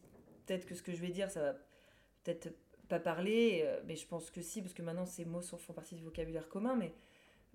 peut-être 0.46 0.66
que 0.66 0.74
ce 0.74 0.82
que 0.82 0.92
je 0.92 1.00
vais 1.00 1.08
dire, 1.08 1.30
ça 1.30 1.40
va 1.40 1.52
peut-être 2.24 2.52
pas 2.88 2.98
parler, 2.98 3.62
euh, 3.64 3.80
mais 3.86 3.96
je 3.96 4.06
pense 4.06 4.30
que 4.30 4.42
si, 4.42 4.60
parce 4.60 4.74
que 4.74 4.82
maintenant 4.82 5.06
ces 5.06 5.24
mots 5.24 5.40
sont, 5.40 5.56
font 5.56 5.72
partie 5.72 5.94
du 5.94 6.02
vocabulaire 6.02 6.48
commun, 6.48 6.76
mais 6.76 6.92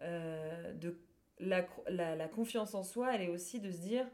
euh, 0.01 0.73
de 0.73 0.97
la, 1.39 1.67
la, 1.88 2.15
la, 2.15 2.27
confiance 2.27 2.75
en 2.75 2.83
soi, 2.83 3.15
elle 3.15 3.21
est 3.21 3.29
aussi 3.29 3.59
de 3.59 3.71
se 3.71 3.77
dire, 3.77 4.05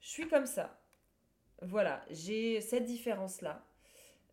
je 0.00 0.08
suis 0.08 0.28
comme 0.28 0.46
ça. 0.46 0.80
Voilà, 1.62 2.04
j'ai 2.10 2.60
cette 2.60 2.84
différence-là. 2.84 3.64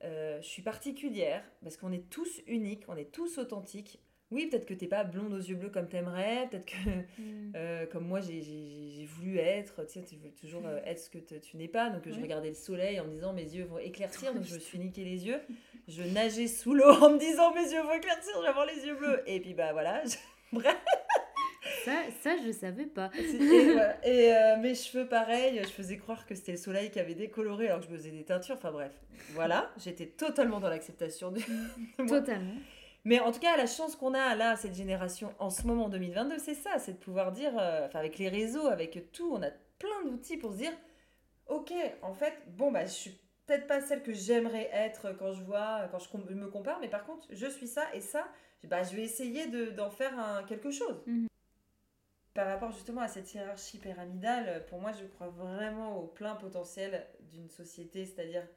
Euh, 0.03 0.39
je 0.41 0.47
suis 0.47 0.61
particulière 0.61 1.43
parce 1.63 1.75
qu'on 1.77 1.91
est 1.91 2.09
tous 2.09 2.41
uniques, 2.47 2.83
on 2.87 2.95
est 2.95 3.11
tous 3.11 3.37
authentiques. 3.37 3.99
Oui, 4.29 4.47
peut-être 4.47 4.65
que 4.65 4.73
t'es 4.73 4.87
pas 4.87 5.05
blonde 5.05 5.33
aux 5.33 5.39
yeux 5.39 5.55
bleus 5.55 5.69
comme 5.69 5.87
t'aimerais, 5.87 6.47
peut-être 6.51 6.65
que 6.65 7.21
mm. 7.21 7.53
euh, 7.55 7.85
comme 7.85 8.05
moi 8.05 8.19
j'ai 8.19 9.07
voulu 9.15 9.37
être, 9.37 9.85
tu 9.85 9.93
sais, 9.93 10.03
tu 10.03 10.17
veux 10.17 10.31
toujours 10.31 10.65
euh, 10.65 10.81
être 10.85 10.99
ce 10.99 11.09
que 11.09 11.17
tu 11.17 11.57
n'es 11.57 11.69
pas. 11.69 11.89
Donc 11.89 12.07
je 12.07 12.19
regardais 12.19 12.49
le 12.49 12.55
soleil 12.55 12.99
en 12.99 13.05
me 13.05 13.11
disant 13.11 13.33
mes 13.33 13.43
yeux 13.55 13.63
vont 13.63 13.79
éclaircir, 13.79 14.33
donc 14.33 14.43
je 14.43 14.55
me 14.55 14.59
suis 14.59 14.79
niqué 14.79 15.03
les 15.03 15.25
yeux. 15.25 15.39
Je 15.87 16.03
nageais 16.03 16.47
sous 16.47 16.73
l'eau 16.73 16.91
en 17.01 17.11
me 17.11 17.17
disant 17.17 17.53
mes 17.53 17.71
yeux 17.71 17.81
vont 17.81 17.93
éclaircir, 17.93 18.33
je 18.35 18.41
vais 18.41 18.47
avoir 18.47 18.65
les 18.65 18.85
yeux 18.85 18.95
bleus. 18.95 19.23
Et 19.25 19.39
puis 19.39 19.53
bah 19.53 19.71
voilà, 19.71 20.03
bref. 20.51 20.77
Ça, 21.83 21.93
ça 22.21 22.35
je 22.45 22.51
savais 22.51 22.85
pas. 22.85 23.09
Et, 24.03 24.33
euh, 24.33 24.57
mes 24.57 24.75
cheveux, 24.75 25.07
pareil, 25.07 25.61
je 25.63 25.69
faisais 25.69 25.97
croire 25.97 26.25
que 26.25 26.35
c'était 26.35 26.51
le 26.51 26.57
soleil 26.57 26.91
qui 26.91 26.99
avait 26.99 27.15
décoloré 27.15 27.67
alors 27.67 27.79
que 27.79 27.85
je 27.85 27.91
me 27.91 27.97
faisais 27.97 28.11
des 28.11 28.25
teintures. 28.25 28.55
Enfin 28.55 28.71
bref, 28.71 28.91
voilà, 29.31 29.71
j'étais 29.77 30.07
totalement 30.07 30.59
dans 30.59 30.67
l'acceptation. 30.69 31.31
Du... 31.31 31.45
Totalement. 32.07 32.55
Mais 33.05 33.21
en 33.21 33.31
tout 33.31 33.39
cas, 33.39 33.55
la 33.55 33.67
chance 33.67 33.95
qu'on 33.95 34.13
a 34.13 34.35
là, 34.35 34.57
cette 34.57 34.75
génération, 34.75 35.33
en 35.39 35.49
ce 35.49 35.65
moment 35.65 35.87
2022, 35.87 36.39
c'est 36.39 36.55
ça, 36.55 36.77
c'est 36.77 36.91
de 36.91 36.97
pouvoir 36.97 37.31
dire, 37.31 37.53
euh, 37.57 37.85
enfin 37.85 37.99
avec 37.99 38.17
les 38.17 38.27
réseaux, 38.27 38.67
avec 38.67 39.13
tout, 39.13 39.31
on 39.33 39.41
a 39.41 39.49
plein 39.79 40.03
d'outils 40.05 40.35
pour 40.35 40.51
se 40.51 40.57
dire, 40.57 40.73
ok, 41.47 41.71
en 42.01 42.13
fait, 42.13 42.33
bon, 42.57 42.69
bah 42.69 42.85
je 42.85 42.91
suis 42.91 43.17
peut-être 43.45 43.65
pas 43.65 43.79
celle 43.79 44.03
que 44.03 44.13
j'aimerais 44.13 44.69
être 44.73 45.15
quand 45.17 45.31
je 45.31 45.41
vois, 45.41 45.87
quand 45.89 45.99
je 45.99 46.33
me 46.33 46.47
compare, 46.47 46.79
mais 46.81 46.89
par 46.89 47.05
contre, 47.05 47.25
je 47.31 47.47
suis 47.47 47.67
ça 47.67 47.83
et 47.93 48.01
ça, 48.01 48.27
bah, 48.63 48.83
je 48.83 48.95
vais 48.95 49.03
essayer 49.03 49.47
d'en 49.71 49.89
faire 49.89 50.17
un, 50.19 50.43
quelque 50.43 50.71
chose. 50.71 51.01
Mhm. 51.05 51.27
Par 52.33 52.47
rapport 52.47 52.71
justement 52.71 53.01
à 53.01 53.07
cette 53.07 53.33
hiérarchie 53.33 53.79
pyramidale, 53.79 54.65
pour 54.67 54.79
moi, 54.79 54.91
je 54.91 55.05
crois 55.05 55.29
vraiment 55.29 55.97
au 55.97 56.05
plein 56.05 56.35
potentiel 56.35 57.07
d'une 57.31 57.49
société, 57.49 58.05
c'est-à-dire 58.05 58.47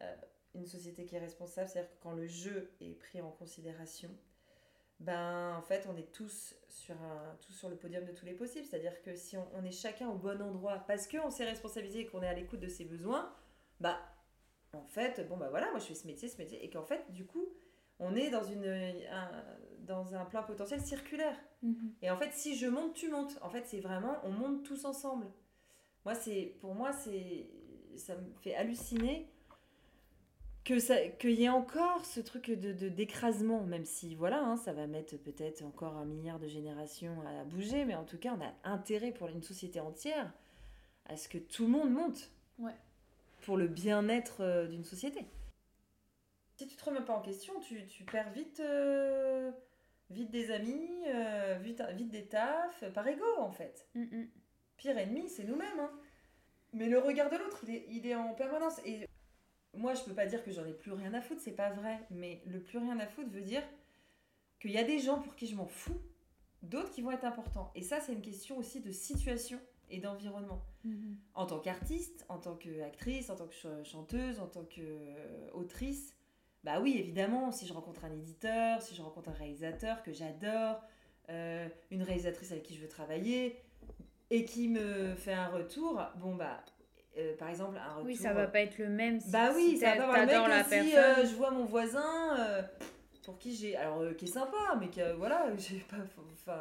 euh, 0.00 0.14
une 0.54 0.66
société 0.66 1.04
qui 1.04 1.14
est 1.14 1.20
responsable, 1.20 1.68
c'est-à-dire 1.68 1.90
que 1.90 2.02
quand 2.02 2.12
le 2.12 2.26
jeu 2.26 2.72
est 2.80 2.94
pris 2.98 3.20
en 3.20 3.30
considération, 3.30 4.10
ben 5.00 5.54
en 5.56 5.62
fait, 5.62 5.86
on 5.88 5.96
est 5.96 6.10
tous 6.12 6.54
sur, 6.68 6.94
un, 7.02 7.36
tous 7.46 7.52
sur 7.52 7.68
le 7.68 7.76
podium 7.76 8.04
de 8.04 8.12
tous 8.12 8.26
les 8.26 8.34
possibles, 8.34 8.66
c'est-à-dire 8.66 9.00
que 9.02 9.14
si 9.14 9.36
on, 9.36 9.64
est 9.64 9.72
chacun 9.72 10.08
au 10.08 10.16
bon 10.16 10.40
endroit 10.42 10.84
parce 10.88 11.06
qu'on 11.06 11.30
s'est 11.30 11.44
responsabilisé 11.44 12.00
et 12.00 12.06
qu'on 12.06 12.22
est 12.22 12.28
à 12.28 12.34
l'écoute 12.34 12.60
de 12.60 12.68
ses 12.68 12.84
besoins, 12.84 13.32
bah 13.80 13.98
en 14.72 14.84
fait, 14.84 15.26
bon 15.28 15.36
bah 15.36 15.48
voilà, 15.50 15.70
moi 15.70 15.78
je 15.78 15.86
fais 15.86 15.94
ce 15.94 16.06
métier, 16.06 16.28
ce 16.28 16.38
métier, 16.38 16.64
et 16.64 16.70
qu'en 16.70 16.82
fait, 16.82 17.12
du 17.12 17.24
coup, 17.24 17.47
on 17.98 18.14
est 18.14 18.30
dans, 18.30 18.44
une, 18.44 18.66
un, 18.66 19.44
dans 19.80 20.14
un 20.14 20.24
plein 20.24 20.42
potentiel 20.42 20.80
circulaire. 20.80 21.36
Mhm. 21.62 21.94
Et 22.02 22.10
en 22.10 22.16
fait, 22.16 22.32
si 22.32 22.56
je 22.56 22.66
monte, 22.66 22.94
tu 22.94 23.10
montes. 23.10 23.38
En 23.42 23.50
fait, 23.50 23.64
c'est 23.66 23.80
vraiment, 23.80 24.16
on 24.24 24.30
monte 24.30 24.62
tous 24.62 24.84
ensemble. 24.84 25.26
Moi, 26.04 26.14
c'est, 26.14 26.56
pour 26.60 26.74
moi, 26.74 26.92
c'est, 26.92 27.50
ça 27.96 28.14
me 28.16 28.32
fait 28.40 28.54
halluciner 28.54 29.28
que 30.64 30.78
ça, 30.78 30.96
qu'il 31.18 31.32
y 31.32 31.44
ait 31.44 31.48
encore 31.48 32.04
ce 32.04 32.20
truc 32.20 32.50
de, 32.50 32.88
d'écrasement, 32.88 33.62
même 33.62 33.86
si, 33.86 34.14
voilà, 34.14 34.42
hein, 34.42 34.56
ça 34.56 34.72
va 34.72 34.86
mettre 34.86 35.16
peut-être 35.16 35.62
encore 35.62 35.96
un 35.96 36.04
milliard 36.04 36.38
de 36.38 36.46
générations 36.46 37.22
à 37.26 37.44
bouger, 37.44 37.84
mais 37.86 37.94
en 37.94 38.04
tout 38.04 38.18
cas, 38.18 38.36
on 38.38 38.44
a 38.44 38.70
intérêt 38.70 39.12
pour 39.12 39.28
une 39.28 39.42
société 39.42 39.80
entière 39.80 40.30
à 41.06 41.16
ce 41.16 41.28
que 41.28 41.38
tout 41.38 41.64
le 41.64 41.70
monde 41.70 41.90
monte. 41.90 42.30
Ouais. 42.58 42.74
Pour 43.42 43.56
le 43.56 43.66
bien-être 43.66 44.42
euh, 44.42 44.66
d'une 44.66 44.84
société 44.84 45.24
si 46.58 46.66
tu 46.66 46.74
te 46.74 46.84
remets 46.84 47.04
pas 47.04 47.14
en 47.14 47.20
question, 47.20 47.60
tu, 47.60 47.86
tu 47.86 48.02
perds 48.02 48.32
vite, 48.32 48.58
euh, 48.58 49.52
vite 50.10 50.30
des 50.32 50.50
amis, 50.50 50.90
euh, 51.06 51.56
vite, 51.62 51.80
vite 51.94 52.10
des 52.10 52.26
tafs, 52.26 52.82
par 52.92 53.06
ego 53.06 53.24
en 53.38 53.52
fait. 53.52 53.86
Mm, 53.94 54.02
mm. 54.02 54.28
Pire 54.76 54.98
ennemi, 54.98 55.28
c'est 55.28 55.44
nous-mêmes. 55.44 55.78
Hein. 55.78 55.92
Mais 56.72 56.88
le 56.88 56.98
regard 56.98 57.30
de 57.30 57.36
l'autre, 57.36 57.60
il 57.62 57.74
est, 57.76 57.86
il 57.90 58.06
est 58.08 58.16
en 58.16 58.34
permanence. 58.34 58.80
Et 58.84 59.06
moi, 59.72 59.94
je 59.94 60.02
peux 60.02 60.14
pas 60.14 60.26
dire 60.26 60.42
que 60.42 60.50
j'en 60.50 60.66
ai 60.66 60.72
plus 60.72 60.90
rien 60.90 61.14
à 61.14 61.20
foutre, 61.20 61.40
c'est 61.40 61.52
pas 61.52 61.70
vrai. 61.70 62.00
Mais 62.10 62.42
le 62.44 62.60
plus 62.60 62.78
rien 62.78 62.98
à 62.98 63.06
foutre 63.06 63.30
veut 63.30 63.42
dire 63.42 63.62
qu'il 64.58 64.72
y 64.72 64.78
a 64.78 64.84
des 64.84 64.98
gens 64.98 65.20
pour 65.20 65.36
qui 65.36 65.46
je 65.46 65.54
m'en 65.54 65.66
fous, 65.66 66.00
d'autres 66.64 66.90
qui 66.90 67.02
vont 67.02 67.12
être 67.12 67.24
importants. 67.24 67.70
Et 67.76 67.82
ça, 67.82 68.00
c'est 68.00 68.12
une 68.12 68.22
question 68.22 68.58
aussi 68.58 68.80
de 68.80 68.90
situation 68.90 69.60
et 69.90 70.00
d'environnement. 70.00 70.60
Mm, 70.82 71.14
en 71.34 71.46
tant 71.46 71.60
qu'artiste, 71.60 72.26
en 72.28 72.38
tant 72.38 72.56
qu'actrice, 72.56 73.30
en 73.30 73.36
tant 73.36 73.46
que 73.46 73.84
chanteuse, 73.84 74.40
en 74.40 74.48
tant 74.48 74.64
qu'autrice, 74.64 76.17
bah 76.64 76.80
oui, 76.80 76.96
évidemment, 76.98 77.52
si 77.52 77.66
je 77.66 77.72
rencontre 77.72 78.04
un 78.04 78.12
éditeur, 78.12 78.82
si 78.82 78.94
je 78.94 79.02
rencontre 79.02 79.28
un 79.28 79.34
réalisateur 79.34 80.02
que 80.02 80.12
j'adore, 80.12 80.82
euh, 81.30 81.68
une 81.90 82.02
réalisatrice 82.02 82.50
avec 82.52 82.64
qui 82.64 82.74
je 82.74 82.80
veux 82.80 82.88
travailler, 82.88 83.60
et 84.30 84.44
qui 84.44 84.68
me 84.68 85.14
fait 85.14 85.32
un 85.32 85.48
retour, 85.48 86.02
bon 86.16 86.34
bah, 86.34 86.62
euh, 87.16 87.36
par 87.36 87.48
exemple, 87.48 87.78
un 87.78 87.94
retour... 87.94 88.06
Oui, 88.06 88.16
ça 88.16 88.32
va 88.32 88.46
pas 88.46 88.60
être 88.60 88.78
le 88.78 88.88
même 88.88 89.20
si 89.20 89.30
Bah 89.30 89.50
oui, 89.54 89.78
ça 89.78 89.94
va 89.94 90.08
pas 90.08 90.24
être 90.24 90.46
le 90.46 90.48
même 90.48 90.86
si 90.86 90.96
euh, 90.96 91.24
je 91.24 91.34
vois 91.34 91.50
mon 91.50 91.64
voisin 91.64 92.36
pour 93.22 93.38
qui 93.38 93.54
j'ai... 93.54 93.76
Alors, 93.76 94.02
qui 94.16 94.24
est 94.24 94.28
sympa, 94.28 94.76
mais 94.80 94.88
que, 94.88 95.12
voilà, 95.14 95.46
j'ai 95.58 95.84
pas, 96.44 96.56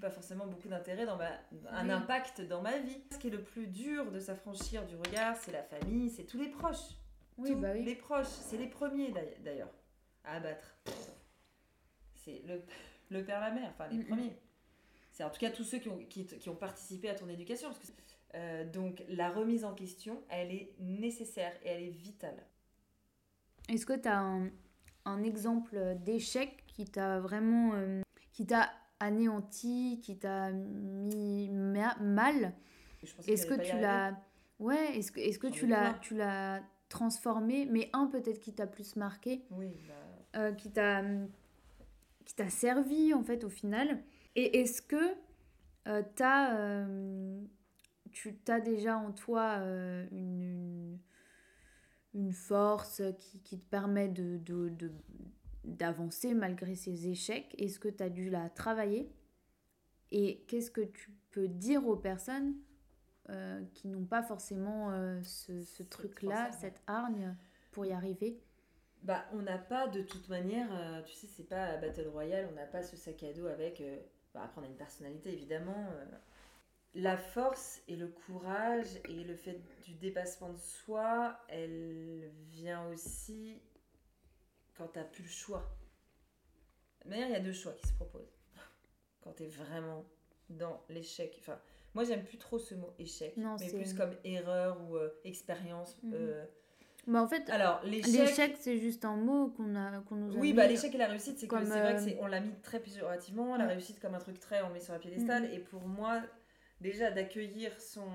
pas 0.00 0.10
forcément 0.10 0.46
beaucoup 0.46 0.68
d'intérêt 0.68 1.06
dans 1.06 1.16
ma... 1.16 1.30
un 1.72 1.88
impact 1.88 2.42
dans 2.42 2.60
ma 2.60 2.76
vie. 2.78 3.02
Ce 3.12 3.18
qui 3.18 3.28
est 3.28 3.30
le 3.30 3.42
plus 3.42 3.66
dur 3.66 4.10
de 4.10 4.20
s'affranchir 4.20 4.84
du 4.84 4.96
regard, 4.96 5.36
c'est 5.36 5.52
la 5.52 5.62
famille, 5.62 6.10
c'est 6.10 6.24
tous 6.24 6.38
les 6.38 6.48
proches. 6.48 6.96
Oui, 7.38 7.54
bah 7.54 7.68
oui. 7.72 7.84
Les 7.84 7.94
proches, 7.94 8.26
c'est 8.26 8.56
les 8.56 8.66
premiers 8.66 9.12
d'ailleurs 9.44 9.72
à 10.24 10.36
abattre. 10.36 10.76
C'est 12.14 12.42
le, 12.46 12.62
le 13.10 13.24
père, 13.24 13.40
la 13.40 13.52
mère, 13.52 13.70
enfin 13.70 13.88
les 13.88 14.02
premiers. 14.04 14.36
C'est 15.12 15.24
en 15.24 15.30
tout 15.30 15.40
cas 15.40 15.50
tous 15.50 15.64
ceux 15.64 15.78
qui 15.78 15.88
ont, 15.88 15.98
qui, 16.08 16.26
qui, 16.26 16.48
ont 16.48 16.56
participé 16.56 17.08
à 17.08 17.14
ton 17.14 17.28
éducation. 17.28 17.68
Parce 17.68 17.80
que 17.80 17.92
Euh, 18.34 18.64
donc 18.70 19.02
la 19.08 19.30
remise 19.30 19.64
en 19.64 19.74
question, 19.74 20.22
elle 20.28 20.52
est 20.52 20.74
nécessaire 20.80 21.52
et 21.64 21.68
elle 21.68 21.82
est 21.84 21.90
vitale. 21.90 22.36
Est-ce 23.68 23.86
que 23.86 23.94
tu 23.94 24.08
as 24.08 24.20
un, 24.20 25.22
exemple 25.22 25.96
d'échec 26.04 26.64
qui 26.66 26.84
t'a 26.84 27.20
vraiment 27.20 27.72
euh, 27.74 28.02
qui 28.32 28.46
t'a 28.46 28.70
anéanti, 29.00 30.00
qui 30.02 30.18
t'a 30.18 30.52
mis 30.52 31.48
mal? 31.50 32.52
Est-ce 33.26 33.46
que 33.46 33.60
tu 33.60 33.78
l'as 33.78 34.14
Ouais, 34.58 34.98
est-ce 34.98 35.12
que, 35.12 35.20
est 35.20 35.38
que 35.38 35.46
tu 35.46 35.66
l'as 35.66 35.94
tu 36.00 36.14
l'as 36.14 36.62
transformé 36.88 37.66
mais 37.66 37.90
un 37.92 38.06
peut-être 38.06 38.40
qui 38.40 38.54
t'a 38.54 38.66
plus 38.66 38.96
marqué 38.96 39.44
Oui, 39.50 39.76
bah... 39.86 40.40
Euh, 40.40 40.52
qui 40.52 40.70
t'a 40.70 41.02
qui 42.24 42.34
t'a 42.34 42.50
servi 42.50 43.14
en 43.14 43.22
fait 43.22 43.44
au 43.44 43.48
final. 43.48 44.02
Et 44.36 44.60
est-ce 44.60 44.82
que 44.82 45.14
euh, 45.86 46.02
as, 46.20 46.86
tu 48.12 48.38
as 48.48 48.60
déjà 48.60 48.98
en 48.98 49.12
toi 49.12 49.54
une, 50.12 50.98
une, 52.12 52.32
force 52.32 53.02
qui, 53.18 53.40
qui, 53.40 53.58
te 53.58 53.64
permet 53.70 54.08
de, 54.08 54.38
d'avancer 55.64 56.34
malgré 56.34 56.74
ces 56.74 57.08
échecs? 57.08 57.54
Est-ce 57.56 57.80
que 57.80 57.88
tu 57.88 58.02
as 58.02 58.10
dû 58.10 58.28
la 58.28 58.50
travailler? 58.50 59.10
Et 60.10 60.44
qu'est-ce 60.48 60.70
que 60.70 60.82
tu 60.82 61.10
peux 61.30 61.48
dire 61.48 61.86
aux 61.86 61.96
personnes 61.96 62.54
euh, 63.30 63.62
qui 63.74 63.88
n'ont 63.88 64.04
pas 64.04 64.22
forcément 64.22 64.90
euh, 64.90 65.20
ce, 65.22 65.62
ce 65.62 65.82
truc-là, 65.82 66.50
cette 66.52 66.82
hargne 66.86 67.34
pour 67.72 67.84
y 67.86 67.92
arriver 67.92 68.40
bah, 69.02 69.24
on 69.32 69.42
n'a 69.42 69.58
pas 69.58 69.86
de 69.86 70.02
toute 70.02 70.28
manière, 70.28 70.66
euh, 70.72 71.02
tu 71.02 71.14
sais, 71.14 71.28
c'est 71.28 71.48
pas 71.48 71.76
Battle 71.76 72.08
Royale, 72.08 72.48
on 72.50 72.54
n'a 72.56 72.66
pas 72.66 72.82
ce 72.82 72.96
sac 72.96 73.22
à 73.22 73.32
dos 73.32 73.46
avec. 73.46 73.80
Bah, 74.34 74.42
après, 74.42 74.60
on 74.60 74.64
a 74.64 74.66
une 74.66 74.76
personnalité 74.76 75.32
évidemment. 75.32 75.86
la 76.94 77.16
force 77.16 77.80
et 77.86 77.94
le 77.94 78.08
courage 78.08 78.88
et 79.08 79.22
le 79.22 79.36
fait 79.36 79.60
du 79.84 79.94
dépassement 79.94 80.52
de 80.52 80.58
soi, 80.58 81.38
elle 81.48 82.28
vient 82.48 82.88
aussi 82.88 83.62
quand 84.76 84.88
tu 84.88 84.98
n'as 84.98 85.04
plus 85.04 85.22
le 85.22 85.28
choix. 85.28 85.78
Mais 87.04 87.20
il 87.20 87.30
y 87.30 87.36
a 87.36 87.40
deux 87.40 87.52
choix 87.52 87.72
qui 87.74 87.86
se 87.86 87.92
proposent. 87.92 88.36
Quand 89.20 89.32
tu 89.34 89.44
es 89.44 89.48
vraiment 89.48 90.04
dans 90.50 90.82
l'échec. 90.88 91.36
Enfin, 91.40 91.58
moi, 91.98 92.04
j'aime 92.04 92.22
plus 92.22 92.38
trop 92.38 92.60
ce 92.60 92.76
mot 92.76 92.94
échec, 93.00 93.34
mais 93.36 93.72
plus 93.72 93.92
comme 93.92 94.14
erreur 94.22 94.80
ou 94.88 94.94
euh, 94.94 95.10
expérience. 95.24 95.96
Euh. 96.14 96.44
Bah, 97.08 97.20
en 97.20 97.26
fait, 97.26 97.50
alors 97.50 97.82
l'échec, 97.82 98.54
c'est 98.60 98.78
juste 98.78 99.04
un 99.04 99.16
mot 99.16 99.48
qu'on 99.48 99.74
a 99.74 99.98
qu'on 100.02 100.14
nous 100.14 100.36
a 100.36 100.38
Oui, 100.38 100.52
bah 100.52 100.68
l'échec 100.68 100.94
et 100.94 100.98
la 100.98 101.08
réussite, 101.08 101.40
c'est 101.40 101.48
que 101.48 101.58
c'est 101.58 101.64
vrai 101.64 101.96
euh, 101.96 102.20
on 102.20 102.28
l'a 102.28 102.38
mis 102.38 102.54
très 102.62 102.78
péjorativement, 102.78 103.56
la 103.56 103.66
réussite 103.66 103.98
comme 103.98 104.14
un 104.14 104.20
truc 104.20 104.38
très 104.38 104.62
on 104.62 104.70
met 104.70 104.78
sur 104.78 104.92
la 104.92 105.00
piédestal 105.00 105.42
mhm. 105.42 105.54
et 105.54 105.58
pour 105.58 105.88
moi 105.88 106.22
déjà 106.80 107.10
d'accueillir 107.10 107.72
son 107.80 108.06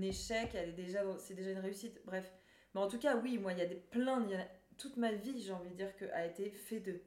échec, 0.00 0.50
elle 0.54 0.68
est 0.68 0.74
déjà 0.74 1.00
c'est 1.18 1.34
déjà 1.34 1.50
une 1.50 1.58
réussite. 1.58 2.00
Bref, 2.04 2.32
mais 2.76 2.80
en 2.80 2.86
tout 2.86 2.98
cas, 2.98 3.16
oui, 3.16 3.38
moi 3.38 3.54
il 3.54 3.58
y 3.58 3.62
a 3.62 3.66
des 3.66 3.74
plein 3.74 4.22
il 4.24 4.30
y 4.30 4.36
a 4.36 4.46
toute 4.78 4.96
ma 4.98 5.10
vie, 5.10 5.42
j'ai 5.42 5.52
envie 5.52 5.70
de 5.70 5.74
dire, 5.74 5.96
que, 5.96 6.04
a 6.12 6.26
été 6.26 6.48
fait 6.50 6.78
de 6.78 7.00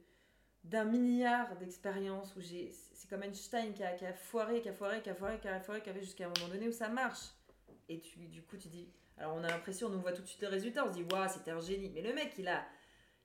d'un 0.66 0.84
milliard 0.84 1.56
d'expériences 1.56 2.34
où 2.36 2.40
j'ai. 2.40 2.72
C'est 2.92 3.08
comme 3.08 3.22
Einstein 3.22 3.72
qui 3.72 3.84
a, 3.84 3.92
qui 3.92 4.04
a 4.04 4.12
foiré, 4.12 4.60
qui 4.60 4.68
a 4.68 4.72
foiré, 4.72 5.00
qui 5.00 5.10
a 5.10 5.14
foiré, 5.14 5.38
qui 5.38 5.48
a 5.48 5.60
foiré, 5.60 5.80
qui 5.80 5.90
a 5.90 5.94
fait 5.94 6.02
jusqu'à 6.02 6.26
un 6.26 6.32
moment 6.38 6.52
donné 6.52 6.68
où 6.68 6.72
ça 6.72 6.88
marche. 6.88 7.30
Et 7.88 8.00
tu, 8.00 8.18
du 8.26 8.42
coup, 8.42 8.56
tu 8.56 8.68
dis. 8.68 8.88
Alors, 9.18 9.34
on 9.34 9.44
a 9.44 9.48
l'impression, 9.48 9.86
on 9.86 9.90
nous 9.90 10.00
voit 10.00 10.12
tout 10.12 10.22
de 10.22 10.26
suite 10.26 10.42
les 10.42 10.48
résultats, 10.48 10.84
on 10.84 10.88
se 10.88 10.98
dit, 10.98 11.04
waouh, 11.10 11.28
c'était 11.28 11.52
un 11.52 11.60
génie. 11.60 11.90
Mais 11.94 12.02
le 12.02 12.12
mec, 12.12 12.34
il 12.38 12.48
a. 12.48 12.64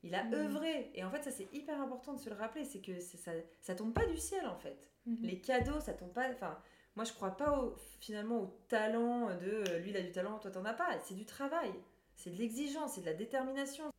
Il 0.03 0.15
a 0.15 0.23
mm. 0.23 0.33
œuvré. 0.33 0.91
Et 0.95 1.03
en 1.03 1.11
fait, 1.11 1.23
ça, 1.23 1.31
c'est 1.31 1.53
hyper 1.53 1.79
important 1.79 2.13
de 2.13 2.19
se 2.19 2.29
le 2.29 2.35
rappeler. 2.35 2.63
C'est 2.63 2.81
que 2.81 2.99
ça, 2.99 3.31
ça 3.61 3.75
tombe 3.75 3.93
pas 3.93 4.05
du 4.05 4.17
ciel, 4.17 4.47
en 4.47 4.55
fait. 4.55 4.77
Mm-hmm. 5.07 5.21
Les 5.21 5.39
cadeaux, 5.41 5.79
ça 5.79 5.93
tombe 5.93 6.13
pas. 6.13 6.29
Enfin, 6.31 6.57
moi, 6.95 7.05
je 7.05 7.13
crois 7.13 7.37
pas 7.37 7.59
au, 7.59 7.75
finalement 7.99 8.39
au 8.39 8.47
talent 8.67 9.27
de 9.37 9.63
euh, 9.69 9.79
lui, 9.79 9.91
il 9.91 9.97
a 9.97 10.01
du 10.01 10.11
talent, 10.11 10.39
toi, 10.39 10.51
t'en 10.51 10.65
as 10.65 10.73
pas. 10.73 10.99
C'est 11.03 11.15
du 11.15 11.25
travail. 11.25 11.71
C'est 12.15 12.31
de 12.31 12.37
l'exigence, 12.37 12.93
c'est 12.93 13.01
de 13.01 13.05
la 13.07 13.13
détermination 13.13 13.91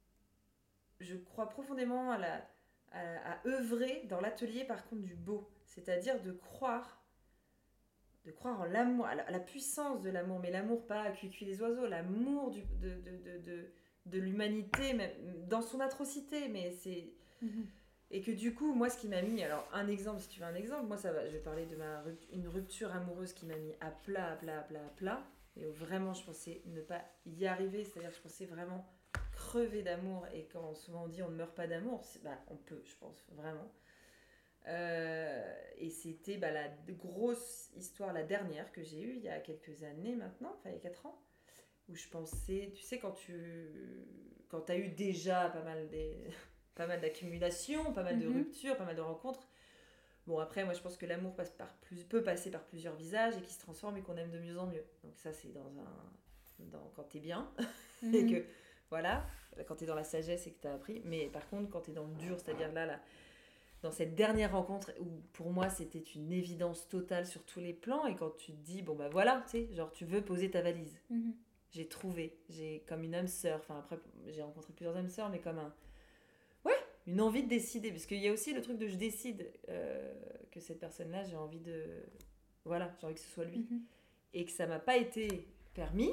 je 1.02 1.16
crois 1.16 1.48
profondément 1.48 2.10
à, 2.10 2.18
la, 2.18 2.40
à, 2.92 3.46
œuvrer 3.46 4.04
dans 4.08 4.20
l'atelier 4.20 4.64
par 4.64 4.86
contre 4.86 5.02
du 5.02 5.14
beau, 5.14 5.48
c'est-à-dire 5.66 6.20
de 6.22 6.32
croire, 6.32 7.02
de 8.24 8.30
croire 8.30 8.60
en 8.60 8.64
l'amour, 8.64 9.06
à, 9.06 9.14
la 9.14 9.40
puissance 9.40 10.02
de 10.02 10.10
l'amour, 10.10 10.40
mais 10.40 10.50
l'amour 10.50 10.86
pas 10.86 11.02
à 11.02 11.10
cuit 11.10 11.44
les 11.44 11.60
oiseaux, 11.62 11.86
l'amour 11.86 12.50
de, 12.50 12.60
de, 12.80 13.38
de, 13.38 13.70
de, 14.06 14.18
l'humanité, 14.18 14.96
dans 15.48 15.62
son 15.62 15.80
atrocité, 15.80 16.48
mais 16.48 16.70
c'est... 16.70 17.12
Mhm. 17.40 17.66
Et 18.14 18.20
que 18.20 18.30
du 18.30 18.52
coup, 18.54 18.74
moi, 18.74 18.90
ce 18.90 18.98
qui 18.98 19.08
m'a 19.08 19.22
mis, 19.22 19.42
alors 19.42 19.66
un 19.72 19.88
exemple, 19.88 20.20
si 20.20 20.28
tu 20.28 20.40
veux 20.40 20.46
un 20.46 20.54
exemple, 20.54 20.84
moi, 20.86 20.98
ça 20.98 21.10
va, 21.12 21.26
je 21.26 21.32
vais 21.32 21.42
parler 21.42 21.64
de 21.64 21.76
ma 21.76 22.04
une 22.30 22.46
rupture 22.46 22.94
amoureuse 22.94 23.32
qui 23.32 23.46
m'a 23.46 23.56
mis 23.56 23.72
à 23.80 23.90
plat, 23.90 24.32
à 24.32 24.36
plat, 24.36 24.58
à 24.58 24.62
plat, 24.62 24.84
à 24.84 24.88
plat, 24.90 25.26
et 25.56 25.64
où 25.64 25.72
vraiment 25.72 26.12
je 26.12 26.22
pensais 26.22 26.60
ne 26.66 26.82
pas 26.82 27.02
y 27.24 27.46
arriver, 27.46 27.84
c'est-à-dire 27.84 28.10
je 28.10 28.20
pensais 28.20 28.44
vraiment 28.44 28.86
crever 29.52 29.82
d'amour 29.82 30.26
et 30.32 30.46
quand 30.50 30.74
souvent 30.74 31.04
on 31.04 31.08
dit 31.08 31.22
on 31.22 31.30
ne 31.30 31.36
meurt 31.36 31.54
pas 31.54 31.66
d'amour, 31.66 32.02
bah, 32.24 32.38
on 32.48 32.56
peut, 32.56 32.82
je 32.86 32.94
pense, 32.96 33.22
vraiment. 33.32 33.70
Euh, 34.66 35.54
et 35.76 35.90
c'était 35.90 36.38
bah, 36.38 36.50
la 36.50 36.68
grosse 36.88 37.70
histoire, 37.76 38.12
la 38.12 38.22
dernière 38.22 38.72
que 38.72 38.82
j'ai 38.82 39.02
eue 39.02 39.16
il 39.16 39.22
y 39.22 39.28
a 39.28 39.40
quelques 39.40 39.82
années 39.82 40.14
maintenant, 40.14 40.54
enfin 40.58 40.70
il 40.70 40.74
y 40.74 40.76
a 40.76 40.80
4 40.80 41.06
ans, 41.06 41.20
où 41.88 41.94
je 41.94 42.08
pensais, 42.08 42.72
tu 42.74 42.82
sais, 42.82 42.98
quand 42.98 43.12
tu 43.12 44.06
quand 44.48 44.70
as 44.70 44.76
eu 44.76 44.88
déjà 44.88 45.50
pas 45.50 45.62
mal 45.62 45.88
des 45.88 46.16
pas 46.74 46.86
mal 46.86 47.00
d'accumulations, 47.00 47.92
pas 47.92 48.04
mal 48.04 48.18
de 48.18 48.26
mhm. 48.26 48.38
ruptures, 48.38 48.76
pas 48.76 48.86
mal 48.86 48.96
de 48.96 49.02
rencontres. 49.02 49.46
Bon, 50.26 50.38
après, 50.38 50.64
moi 50.64 50.72
je 50.72 50.80
pense 50.80 50.96
que 50.96 51.04
l'amour 51.04 51.34
passe 51.34 51.50
par 51.50 51.74
plus, 51.80 52.04
peut 52.04 52.22
passer 52.22 52.50
par 52.50 52.64
plusieurs 52.64 52.94
visages 52.94 53.36
et 53.36 53.42
qui 53.42 53.52
se 53.52 53.60
transforme 53.60 53.98
et 53.98 54.02
qu'on 54.02 54.16
aime 54.16 54.30
de 54.30 54.38
mieux 54.38 54.58
en 54.58 54.66
mieux. 54.66 54.84
Donc, 55.02 55.18
ça, 55.18 55.32
c'est 55.32 55.52
dans 55.52 55.78
un. 55.78 56.12
Dans, 56.58 56.92
quand 56.94 57.02
t'es 57.02 57.18
bien 57.18 57.52
et 58.04 58.22
mhm. 58.22 58.30
que 58.30 58.46
voilà, 58.88 59.26
quand 59.66 59.76
tu 59.76 59.84
es 59.84 59.86
dans 59.86 59.94
la 59.94 60.04
sagesse 60.04 60.46
et 60.46 60.52
que 60.52 60.60
tu 60.60 60.68
as 60.68 60.74
appris. 60.74 61.02
Mais 61.04 61.26
par 61.26 61.48
contre, 61.48 61.70
quand 61.70 61.82
tu 61.82 61.90
es 61.90 61.94
dans 61.94 62.06
le 62.06 62.14
dur, 62.14 62.38
c'est-à-dire 62.38 62.72
là, 62.72 62.86
là, 62.86 63.00
dans 63.82 63.90
cette 63.90 64.14
dernière 64.14 64.52
rencontre 64.52 64.92
où 65.00 65.06
pour 65.32 65.50
moi 65.50 65.68
c'était 65.68 65.98
une 65.98 66.32
évidence 66.32 66.88
totale 66.88 67.26
sur 67.26 67.44
tous 67.44 67.60
les 67.60 67.72
plans, 67.72 68.06
et 68.06 68.14
quand 68.14 68.30
tu 68.36 68.52
te 68.52 68.64
dis, 68.64 68.82
bon 68.82 68.94
bah 68.94 69.08
voilà, 69.08 69.42
tu 69.46 69.50
sais, 69.50 69.68
genre 69.72 69.90
tu 69.92 70.04
veux 70.04 70.22
poser 70.22 70.50
ta 70.50 70.62
valise. 70.62 70.96
Mhm. 71.10 71.34
J'ai 71.72 71.88
trouvé, 71.88 72.38
j'ai 72.48 72.84
comme 72.86 73.02
une 73.02 73.14
âme 73.14 73.28
sœur, 73.28 73.58
enfin 73.58 73.78
après 73.78 73.98
j'ai 74.28 74.42
rencontré 74.42 74.72
plusieurs 74.72 74.96
âmes 74.96 75.08
sœurs, 75.08 75.30
mais 75.30 75.40
comme 75.40 75.58
un. 75.58 75.74
Ouais, 76.64 76.78
une 77.06 77.20
envie 77.20 77.42
de 77.42 77.48
décider. 77.48 77.90
Parce 77.90 78.06
qu'il 78.06 78.18
y 78.18 78.28
a 78.28 78.32
aussi 78.32 78.52
le 78.52 78.60
truc 78.60 78.78
de 78.78 78.86
je 78.86 78.96
décide 78.96 79.50
euh, 79.68 80.12
que 80.50 80.60
cette 80.60 80.78
personne-là, 80.78 81.24
j'ai 81.24 81.36
envie 81.36 81.60
de. 81.60 81.84
Voilà, 82.64 82.94
j'ai 83.00 83.06
envie 83.06 83.14
que 83.14 83.20
ce 83.20 83.30
soit 83.30 83.44
lui. 83.44 83.66
Mhm. 83.70 83.82
Et 84.34 84.44
que 84.44 84.52
ça 84.52 84.66
m'a 84.66 84.78
pas 84.78 84.96
été 84.96 85.48
permis 85.74 86.12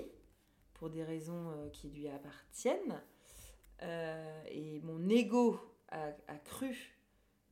pour 0.74 0.90
des 0.90 1.04
raisons 1.04 1.52
euh, 1.52 1.70
qui 1.70 1.90
lui 1.90 2.08
appartiennent. 2.08 3.02
Euh, 3.82 4.44
et 4.50 4.80
mon 4.82 5.08
ego 5.10 5.60
a, 5.90 6.12
cru 6.46 6.96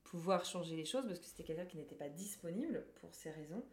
pouvoir 0.04 0.46
changer 0.46 0.76
les 0.76 0.86
choses 0.86 1.06
parce 1.06 1.20
que 1.20 1.26
c'était 1.26 1.44
quelqu'un 1.44 1.66
qui 1.66 1.78
n'était 1.78 1.96
pas 1.96 2.10
disponible 2.10 2.86
pour 2.96 3.14
ces 3.14 3.32
raisons 3.32 3.64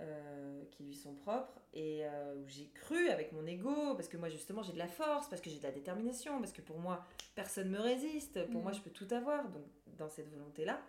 euh, 0.00 0.64
qui 0.72 0.84
lui 0.84 0.94
sont 0.94 1.14
propres. 1.14 1.60
Et 1.74 2.04
où 2.36 2.48
j'ai 2.48 2.68
cru 2.70 3.08
avec 3.10 3.32
mon 3.32 3.46
ego 3.46 3.94
parce 3.94 4.08
que 4.08 4.16
moi 4.16 4.28
justement 4.28 4.62
j'ai 4.62 4.72
de 4.72 4.78
la 4.78 4.88
force 4.88 5.28
parce 5.28 5.40
que 5.40 5.50
j'ai 5.50 5.58
de 5.58 5.64
la 5.64 5.72
détermination 5.72 6.38
parce 6.40 6.52
que 6.52 6.62
pour 6.62 6.78
moi 6.78 7.04
personne 7.34 7.70
me 7.70 7.80
résiste. 7.80 8.44
Pour 8.50 8.62
moi 8.62 8.72
mm. 8.72 8.74
je 8.76 8.80
peux 8.80 8.90
tout 8.90 9.08
avoir. 9.12 9.48
Donc 9.50 9.64
dans 9.98 10.08
cette 10.08 10.28
volonté 10.28 10.64
là 10.64 10.80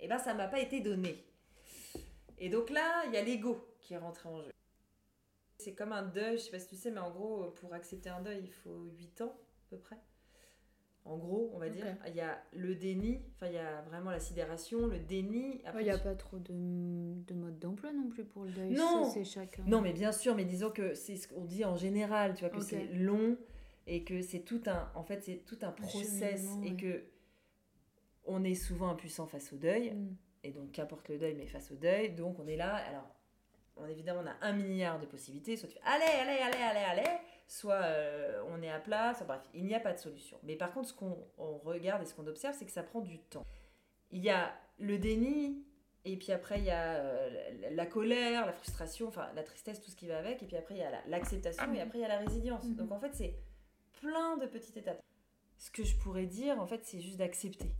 et 0.00 0.04
eh 0.04 0.08
ben 0.08 0.18
ça 0.18 0.32
m'a 0.32 0.46
pas 0.46 0.60
été 0.60 0.80
donné. 0.80 1.24
Et 2.38 2.48
donc 2.48 2.70
là 2.70 3.04
il 3.06 3.12
y 3.12 3.16
a 3.16 3.22
l'ego 3.22 3.68
qui 3.80 3.94
est 3.94 3.98
rentré 3.98 4.28
en 4.28 4.40
jeu. 4.40 4.52
C'est 5.58 5.74
comme 5.74 5.92
un 5.92 6.02
deuil, 6.02 6.38
je 6.38 6.44
sais 6.44 6.50
pas 6.50 6.60
si 6.60 6.68
tu 6.68 6.76
sais, 6.76 6.90
mais 6.90 7.00
en 7.00 7.10
gros, 7.10 7.50
pour 7.56 7.74
accepter 7.74 8.08
un 8.10 8.20
deuil, 8.20 8.42
il 8.44 8.52
faut 8.52 8.84
8 8.96 9.22
ans 9.22 9.34
à 9.66 9.70
peu 9.70 9.78
près. 9.78 9.98
En 11.08 11.16
gros, 11.16 11.50
on 11.54 11.58
va 11.58 11.70
dire, 11.70 11.86
il 12.06 12.14
y 12.14 12.20
a 12.20 12.38
le 12.52 12.74
déni, 12.74 13.18
enfin 13.34 13.46
il 13.46 13.54
y 13.54 13.58
a 13.58 13.80
vraiment 13.82 14.10
la 14.10 14.20
sidération, 14.20 14.86
le 14.86 14.98
déni. 14.98 15.62
il 15.78 15.82
n'y 15.82 15.90
a 15.90 15.96
pas 15.96 16.14
trop 16.14 16.38
de, 16.38 16.52
de 16.52 17.34
mode 17.34 17.58
d'emploi 17.58 17.92
non 17.92 18.08
plus 18.08 18.24
pour 18.24 18.44
le 18.44 18.50
deuil. 18.50 18.74
Non, 18.74 19.10
c'est 19.10 19.24
chacun. 19.24 19.62
Non, 19.66 19.80
mais 19.80 19.94
bien 19.94 20.12
sûr, 20.12 20.34
mais 20.34 20.44
disons 20.44 20.70
que 20.70 20.92
c'est 20.92 21.16
ce 21.16 21.26
qu'on 21.26 21.44
dit 21.44 21.64
en 21.64 21.76
général, 21.76 22.34
tu 22.34 22.40
vois, 22.44 22.50
que 22.50 22.60
c'est 22.60 22.88
long 22.92 23.38
et 23.86 24.04
que 24.04 24.20
c'est 24.20 24.40
tout 24.40 24.60
un, 24.66 24.92
en 24.94 25.02
fait, 25.02 25.22
c'est 25.24 25.46
tout 25.46 25.58
un 25.62 25.72
process 25.72 26.46
et 26.62 26.76
que 26.76 27.04
on 28.26 28.44
est 28.44 28.54
souvent 28.54 28.90
impuissant 28.90 29.26
face 29.26 29.52
au 29.54 29.56
deuil. 29.56 29.92
Mm. 29.92 30.16
Et 30.44 30.50
donc, 30.52 30.72
qu'importe 30.72 31.08
le 31.08 31.18
deuil, 31.18 31.34
mais 31.34 31.46
face 31.46 31.70
au 31.72 31.76
deuil, 31.76 32.10
donc 32.10 32.38
on 32.38 32.46
est 32.46 32.56
là. 32.56 32.74
Alors, 32.74 33.08
évidemment, 33.88 34.20
on 34.22 34.28
a 34.28 34.46
un 34.46 34.52
milliard 34.52 35.00
de 35.00 35.06
possibilités. 35.06 35.56
Soit 35.56 35.68
tu 35.68 35.74
fais 35.74 35.80
allez, 35.84 36.04
allez, 36.04 36.40
allez, 36.42 36.62
allez, 36.62 37.02
allez, 37.02 37.18
soit 37.48 37.82
euh, 37.82 38.42
on 38.48 38.62
est 38.62 38.70
à 38.70 38.78
plat, 38.78 39.14
soit 39.14 39.26
bref, 39.26 39.40
il 39.54 39.64
n'y 39.64 39.74
a 39.74 39.80
pas 39.80 39.94
de 39.94 39.98
solution. 39.98 40.38
Mais 40.44 40.54
par 40.54 40.72
contre, 40.72 40.88
ce 40.88 40.94
qu'on 40.94 41.16
regarde 41.64 42.02
et 42.02 42.06
ce 42.06 42.14
qu'on 42.14 42.26
observe, 42.26 42.54
c'est 42.56 42.66
que 42.66 42.70
ça 42.70 42.82
prend 42.82 43.00
du 43.00 43.18
temps. 43.18 43.44
Il 44.10 44.22
y 44.22 44.30
a 44.30 44.54
le 44.78 44.98
déni, 44.98 45.64
et 46.04 46.16
puis 46.16 46.30
après, 46.30 46.58
il 46.58 46.66
y 46.66 46.70
a 46.70 46.96
euh, 46.96 47.70
la 47.72 47.86
colère, 47.86 48.46
la 48.46 48.52
frustration, 48.52 49.08
enfin 49.08 49.30
la 49.34 49.42
tristesse, 49.42 49.80
tout 49.80 49.90
ce 49.90 49.96
qui 49.96 50.06
va 50.06 50.18
avec, 50.18 50.42
et 50.42 50.46
puis 50.46 50.56
après, 50.56 50.74
il 50.74 50.78
y 50.78 50.82
a 50.82 51.02
l'acceptation, 51.06 51.72
et 51.72 51.80
après, 51.80 51.98
il 51.98 52.02
y 52.02 52.04
a 52.04 52.08
la 52.08 52.18
résilience. 52.18 52.64
Mhm. 52.64 52.76
Donc 52.76 52.92
en 52.92 53.00
fait, 53.00 53.14
c'est 53.14 53.34
plein 54.00 54.36
de 54.36 54.46
petites 54.46 54.76
étapes. 54.76 55.02
Ce 55.56 55.70
que 55.70 55.82
je 55.82 55.96
pourrais 55.96 56.26
dire, 56.26 56.60
en 56.60 56.66
fait, 56.66 56.84
c'est 56.84 57.00
juste 57.00 57.16
d'accepter. 57.16 57.72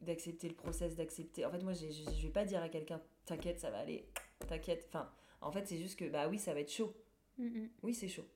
D'accepter 0.00 0.48
le 0.48 0.54
process, 0.54 0.96
d'accepter. 0.96 1.44
En 1.44 1.50
fait, 1.50 1.62
moi, 1.62 1.74
je 1.74 1.84
ne 1.84 2.22
vais 2.22 2.30
pas 2.30 2.44
dire 2.44 2.62
à 2.62 2.68
quelqu'un, 2.68 3.00
t'inquiète, 3.26 3.60
ça 3.60 3.70
va 3.70 3.78
aller, 3.78 4.08
t'inquiète. 4.48 4.86
Enfin, 4.88 5.08
en 5.42 5.52
fait, 5.52 5.66
c'est 5.66 5.78
juste 5.78 5.98
que, 5.98 6.08
bah 6.08 6.28
oui, 6.28 6.38
ça 6.38 6.54
va 6.54 6.60
être 6.60 6.72
chaud. 6.72 6.92
Mm, 7.38 7.44
mm. 7.44 7.70
Oui, 7.82 7.94
c'est 7.94 8.08
chaud. 8.08 8.26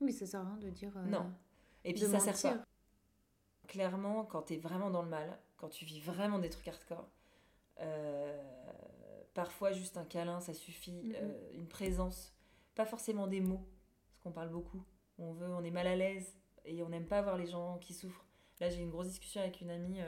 Oui, 0.00 0.12
ça 0.12 0.26
sert 0.26 0.40
à 0.40 0.44
rien 0.44 0.56
de 0.56 0.70
dire. 0.70 0.96
euh, 0.96 1.04
Non. 1.06 1.30
Et 1.84 1.92
puis 1.92 2.02
ça 2.02 2.18
sert 2.20 2.32
mentir. 2.32 2.58
pas. 2.62 2.66
Clairement, 3.68 4.24
quand 4.24 4.42
t'es 4.42 4.56
vraiment 4.56 4.90
dans 4.90 5.02
le 5.02 5.08
mal, 5.08 5.38
quand 5.56 5.68
tu 5.68 5.84
vis 5.84 6.00
vraiment 6.00 6.38
des 6.38 6.48
trucs 6.50 6.68
hardcore, 6.68 7.08
euh, 7.80 8.42
parfois 9.34 9.72
juste 9.72 9.96
un 9.98 10.04
câlin, 10.04 10.40
ça 10.40 10.54
suffit, 10.54 11.12
euh, 11.14 11.50
une 11.52 11.68
présence, 11.68 12.34
pas 12.74 12.86
forcément 12.86 13.26
des 13.26 13.40
mots, 13.40 13.66
parce 14.10 14.20
qu'on 14.22 14.32
parle 14.32 14.48
beaucoup. 14.50 14.82
On 15.18 15.32
veut, 15.32 15.48
on 15.48 15.62
est 15.64 15.70
mal 15.70 15.86
à 15.86 15.96
l'aise 15.96 16.34
et 16.64 16.82
on 16.82 16.88
n'aime 16.88 17.06
pas 17.06 17.20
voir 17.22 17.36
les 17.36 17.46
gens 17.46 17.78
qui 17.78 17.92
souffrent. 17.92 18.24
Là, 18.60 18.70
j'ai 18.70 18.78
eu 18.78 18.82
une 18.82 18.90
grosse 18.90 19.08
discussion 19.08 19.40
avec 19.40 19.60
une 19.60 19.70
amie 19.70 20.00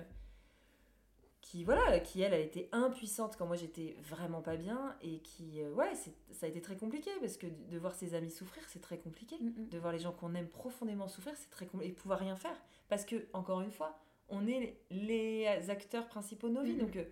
qui, 1.50 1.64
voilà, 1.64 1.98
qui 1.98 2.22
elle 2.22 2.32
a 2.32 2.38
été 2.38 2.68
impuissante 2.70 3.34
quand 3.36 3.44
moi 3.44 3.56
j'étais 3.56 3.96
vraiment 4.08 4.40
pas 4.40 4.54
bien 4.54 4.94
et 5.02 5.18
qui, 5.18 5.60
euh, 5.60 5.72
ouais, 5.72 5.92
c'est- 5.96 6.14
ça 6.32 6.46
a 6.46 6.48
été 6.48 6.60
très 6.60 6.76
compliqué 6.76 7.10
parce 7.20 7.36
que 7.36 7.48
de 7.48 7.76
voir 7.76 7.92
ses 7.96 8.14
amis 8.14 8.30
souffrir, 8.30 8.62
c'est 8.68 8.80
très 8.80 8.98
compliqué 8.98 9.36
Mm, 9.40 9.46
mm. 9.48 9.68
de 9.68 9.78
voir 9.78 9.92
les 9.92 9.98
gens 9.98 10.12
qu'on 10.12 10.32
aime 10.36 10.46
profondément 10.46 11.08
souffrir, 11.08 11.32
c'est 11.36 11.50
très 11.50 11.66
compliqué. 11.66 11.90
Et 11.92 11.94
pouvoir 11.96 12.20
rien 12.20 12.36
faire. 12.36 12.56
Parce 12.88 13.04
que, 13.04 13.26
encore 13.32 13.62
une 13.62 13.72
fois, 13.72 13.98
on 14.28 14.46
est 14.46 14.76
les 14.92 15.48
acteurs 15.70 16.06
principaux 16.06 16.48
de 16.48 16.54
nos 16.54 16.62
vies. 16.62 16.74
Mhm. 16.74 16.78
Donc, 16.82 16.94
euh, 16.96 17.04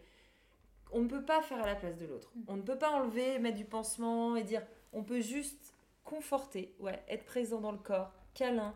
on 0.92 1.00
ne 1.00 1.08
peut 1.08 1.24
pas 1.24 1.42
faire 1.42 1.60
à 1.60 1.66
la 1.66 1.74
place 1.74 1.96
de 1.98 2.06
l'autre. 2.06 2.30
On 2.46 2.56
ne 2.56 2.62
peut 2.62 2.78
pas 2.78 2.90
enlever, 2.92 3.40
mettre 3.40 3.56
du 3.56 3.64
pansement 3.64 4.36
et 4.36 4.44
dire. 4.44 4.62
On 4.92 5.02
peut 5.02 5.20
juste 5.20 5.74
conforter, 6.04 6.76
ouais, 6.78 7.02
être 7.08 7.24
présent 7.24 7.60
dans 7.60 7.72
le 7.72 7.78
corps, 7.78 8.12
câlin. 8.34 8.72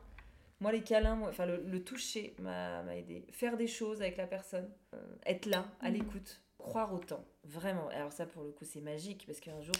Moi, 0.62 0.70
les 0.70 0.82
câlins, 0.84 1.16
moi, 1.16 1.28
enfin, 1.30 1.44
le, 1.44 1.56
le 1.56 1.82
toucher 1.82 2.36
m'a 2.38 2.84
aidé. 2.96 3.26
Faire 3.32 3.56
des 3.56 3.66
choses 3.66 4.00
avec 4.00 4.16
la 4.16 4.28
personne, 4.28 4.70
euh, 4.94 5.16
être 5.26 5.46
là, 5.46 5.66
à 5.80 5.88
Mhm. 5.90 5.94
l'écoute, 5.96 6.40
croire 6.56 6.94
autant. 6.94 7.24
Vraiment. 7.42 7.88
Alors, 7.88 8.12
ça, 8.12 8.26
pour 8.26 8.44
le 8.44 8.52
coup, 8.52 8.64
c'est 8.64 8.80
magique 8.80 9.24
parce 9.26 9.40
qu'un 9.40 9.60
jour, 9.60 9.74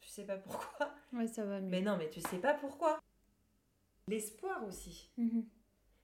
tu 0.00 0.08
sais 0.08 0.22
pas 0.24 0.36
pourquoi. 0.36 0.92
Ouais, 1.12 1.26
ça 1.26 1.44
va 1.44 1.60
mieux. 1.60 1.70
Mais 1.70 1.80
non, 1.82 1.96
mais 1.96 2.08
tu 2.08 2.20
sais 2.20 2.38
pas 2.38 2.54
pourquoi. 2.54 3.00
L'espoir 4.06 4.64
aussi. 4.64 5.10
Mhm. 5.16 5.44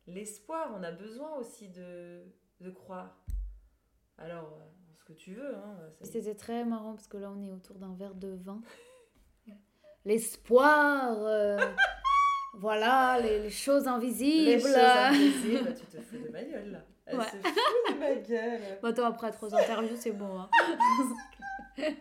L'espoir, 0.09 0.73
on 0.77 0.83
a 0.83 0.91
besoin 0.91 1.37
aussi 1.37 1.69
de, 1.69 2.25
de 2.61 2.71
croire. 2.71 3.25
Alors, 4.19 4.59
euh, 4.61 4.95
ce 4.99 5.05
que 5.05 5.13
tu 5.13 5.35
veux. 5.35 5.55
Hein, 5.55 5.79
C'était 6.03 6.35
très 6.35 6.65
marrant 6.65 6.95
parce 6.95 7.07
que 7.07 7.19
là, 7.19 7.31
on 7.31 7.41
est 7.41 7.53
autour 7.53 7.77
d'un 7.79 7.95
verre 7.95 8.17
de 8.17 8.35
vin. 8.35 8.61
L'espoir, 10.05 11.17
euh, 11.21 11.57
voilà, 12.55 13.19
les, 13.21 13.39
les 13.41 13.51
choses 13.51 13.87
invisibles. 13.89 14.45
Les 14.45 14.61
choses 14.61 14.75
invisibles, 14.77 15.65
bah, 15.65 15.73
tu 15.73 15.87
te 15.87 16.01
fous 16.03 16.19
de 16.19 16.29
ma 16.31 16.43
gueule 16.43 16.73
là. 16.73 16.79
Elle 17.07 17.19
Ouais. 17.19 17.25
se 17.25 17.31
fout 17.37 17.95
de 17.95 17.99
ma 17.99 18.15
gueule. 18.15 18.61
Bon, 18.83 18.89
attends, 18.89 19.07
après 19.07 19.31
trois 19.33 19.55
interviews, 19.55 19.97
c'est 19.97 20.13
bon. 20.13 20.39
hein. 20.41 20.51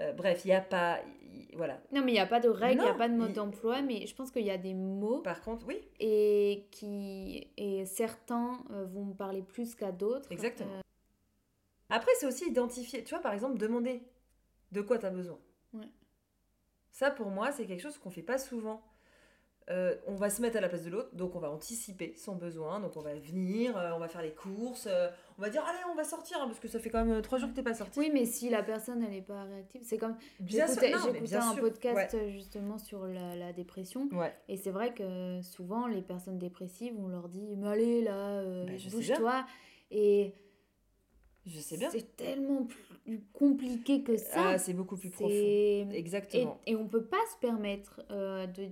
Euh, 0.00 0.12
bref, 0.12 0.44
il 0.44 0.48
n'y 0.48 0.54
a 0.54 0.60
pas. 0.60 0.98
y- 1.32 1.54
voilà. 1.54 1.80
Non, 1.92 2.02
mais 2.02 2.10
il 2.10 2.14
n'y 2.14 2.20
a 2.20 2.26
pas 2.26 2.40
de 2.40 2.48
règle, 2.48 2.80
il 2.80 2.84
n'y 2.84 2.90
a 2.90 2.94
pas 2.94 3.08
de 3.08 3.14
mode 3.14 3.32
d'emploi, 3.32 3.80
mais 3.80 4.06
je 4.08 4.14
pense 4.16 4.32
qu'il 4.32 4.42
y 4.42 4.50
a 4.50 4.58
des 4.58 4.74
mots 4.74 5.20
Par 5.20 5.40
contre, 5.40 5.64
oui, 5.68 5.78
et 6.00 6.66
qui 6.72 7.46
et 7.56 7.86
certains 7.86 8.58
euh, 8.72 8.84
vont 8.86 9.04
me 9.04 9.14
parler 9.14 9.40
plus 9.42 9.76
qu'à 9.76 9.92
d'autres. 9.92 10.30
Exactement. 10.32 10.72
Euh, 10.72 10.80
Après, 11.90 12.10
c'est 12.18 12.26
aussi 12.26 12.48
identifier. 12.48 13.04
Tu 13.04 13.10
vois, 13.14 13.22
par 13.22 13.32
exemple, 13.32 13.56
demander 13.56 14.02
de 14.72 14.80
quoi 14.80 14.98
tu 14.98 15.06
as 15.06 15.10
besoin. 15.10 15.38
Ça, 16.94 17.10
pour 17.10 17.26
moi, 17.28 17.50
c'est 17.50 17.66
quelque 17.66 17.82
chose 17.82 17.98
qu'on 17.98 18.10
fait 18.10 18.22
pas 18.22 18.38
souvent. 18.38 18.80
Euh, 19.68 19.96
on 20.06 20.14
va 20.14 20.30
se 20.30 20.40
mettre 20.42 20.58
à 20.58 20.60
la 20.60 20.68
place 20.68 20.84
de 20.84 20.90
l'autre, 20.90 21.08
donc 21.16 21.34
on 21.34 21.40
va 21.40 21.50
anticiper 21.50 22.14
son 22.16 22.36
besoin, 22.36 22.80
donc 22.80 22.96
on 22.96 23.00
va 23.00 23.14
venir, 23.14 23.76
euh, 23.76 23.92
on 23.96 23.98
va 23.98 24.08
faire 24.08 24.20
les 24.22 24.34
courses, 24.34 24.86
euh, 24.88 25.08
on 25.38 25.42
va 25.42 25.48
dire 25.48 25.64
allez 25.64 25.78
on 25.90 25.94
va 25.96 26.04
sortir 26.04 26.36
hein, 26.38 26.46
parce 26.46 26.60
que 26.60 26.68
ça 26.68 26.78
fait 26.78 26.90
quand 26.90 27.02
même 27.02 27.16
euh, 27.16 27.20
trois 27.22 27.38
jours 27.38 27.48
que 27.48 27.54
t'es 27.54 27.62
pas 27.62 27.72
sorti. 27.72 27.98
Oui, 27.98 28.10
mais 28.12 28.26
si 28.26 28.50
la 28.50 28.62
personne 28.62 29.02
elle 29.02 29.12
n'est 29.12 29.22
pas 29.22 29.42
réactive, 29.44 29.80
c'est 29.82 29.96
comme 29.96 30.16
j'écoutais 30.44 30.92
un 30.92 31.52
sûr, 31.54 31.60
podcast 31.62 32.12
ouais. 32.12 32.30
justement 32.30 32.76
sur 32.76 33.06
la, 33.06 33.34
la 33.34 33.54
dépression 33.54 34.06
Ouais. 34.12 34.34
et 34.48 34.58
c'est 34.58 34.70
vrai 34.70 34.92
que 34.92 35.40
souvent 35.40 35.86
les 35.86 36.02
personnes 36.02 36.38
dépressives 36.38 36.94
on 36.98 37.08
leur 37.08 37.30
dit 37.30 37.56
mais 37.56 37.68
allez 37.68 38.02
là 38.02 38.40
euh, 38.40 38.66
sais 38.78 38.90
bouge-toi 38.90 39.46
et 39.90 40.34
Je 41.46 41.60
sais 41.60 41.76
bien. 41.76 41.90
c'est 41.90 42.16
tellement 42.16 42.66
plus 43.04 43.20
compliqué 43.32 44.02
que 44.02 44.16
ça. 44.16 44.50
Ah, 44.52 44.58
c'est 44.58 44.72
beaucoup 44.74 44.96
plus 44.96 45.10
profond. 45.10 45.28
C'est- 45.28 45.34
Et, 45.36 45.96
Exactement. 45.98 46.58
et 46.66 46.74
on 46.74 46.88
peut 46.88 47.04
pas 47.04 47.20
se 47.32 47.38
permettre 47.38 48.00
euh, 48.10 48.46
de, 48.46 48.68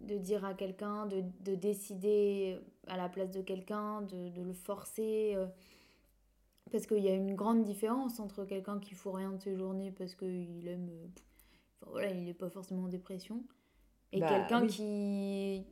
de 0.00 0.18
dire 0.18 0.44
à 0.44 0.54
quelqu'un, 0.54 1.06
de, 1.06 1.22
de 1.44 1.54
décider 1.54 2.58
à 2.88 2.96
la 2.96 3.08
place 3.08 3.30
de 3.30 3.40
quelqu'un, 3.42 4.02
de, 4.02 4.28
de 4.30 4.42
le 4.42 4.52
forcer. 4.52 5.32
euh, 5.36 5.46
parce 6.72 6.86
qu'il 6.86 7.04
y 7.04 7.08
a 7.08 7.14
une 7.14 7.34
grande 7.34 7.62
différence 7.64 8.18
entre 8.18 8.44
quelqu'un 8.46 8.78
qui 8.80 8.94
fout 8.94 9.14
rien 9.14 9.30
de 9.32 9.40
ses 9.40 9.54
journées 9.56 9.92
parce 9.92 10.14
qu'il 10.14 10.66
aime. 10.66 10.88
euh, 10.90 11.06
enfin, 11.82 11.90
voilà, 11.92 12.10
il 12.10 12.24
n'est 12.24 12.34
pas 12.34 12.48
forcément 12.48 12.84
en 12.84 12.88
dépression. 12.88 13.44
Et 14.12 14.20
Bah, 14.20 14.28
quelqu'un 14.28 14.62
oui. 14.62 14.68
qui, 14.68 15.66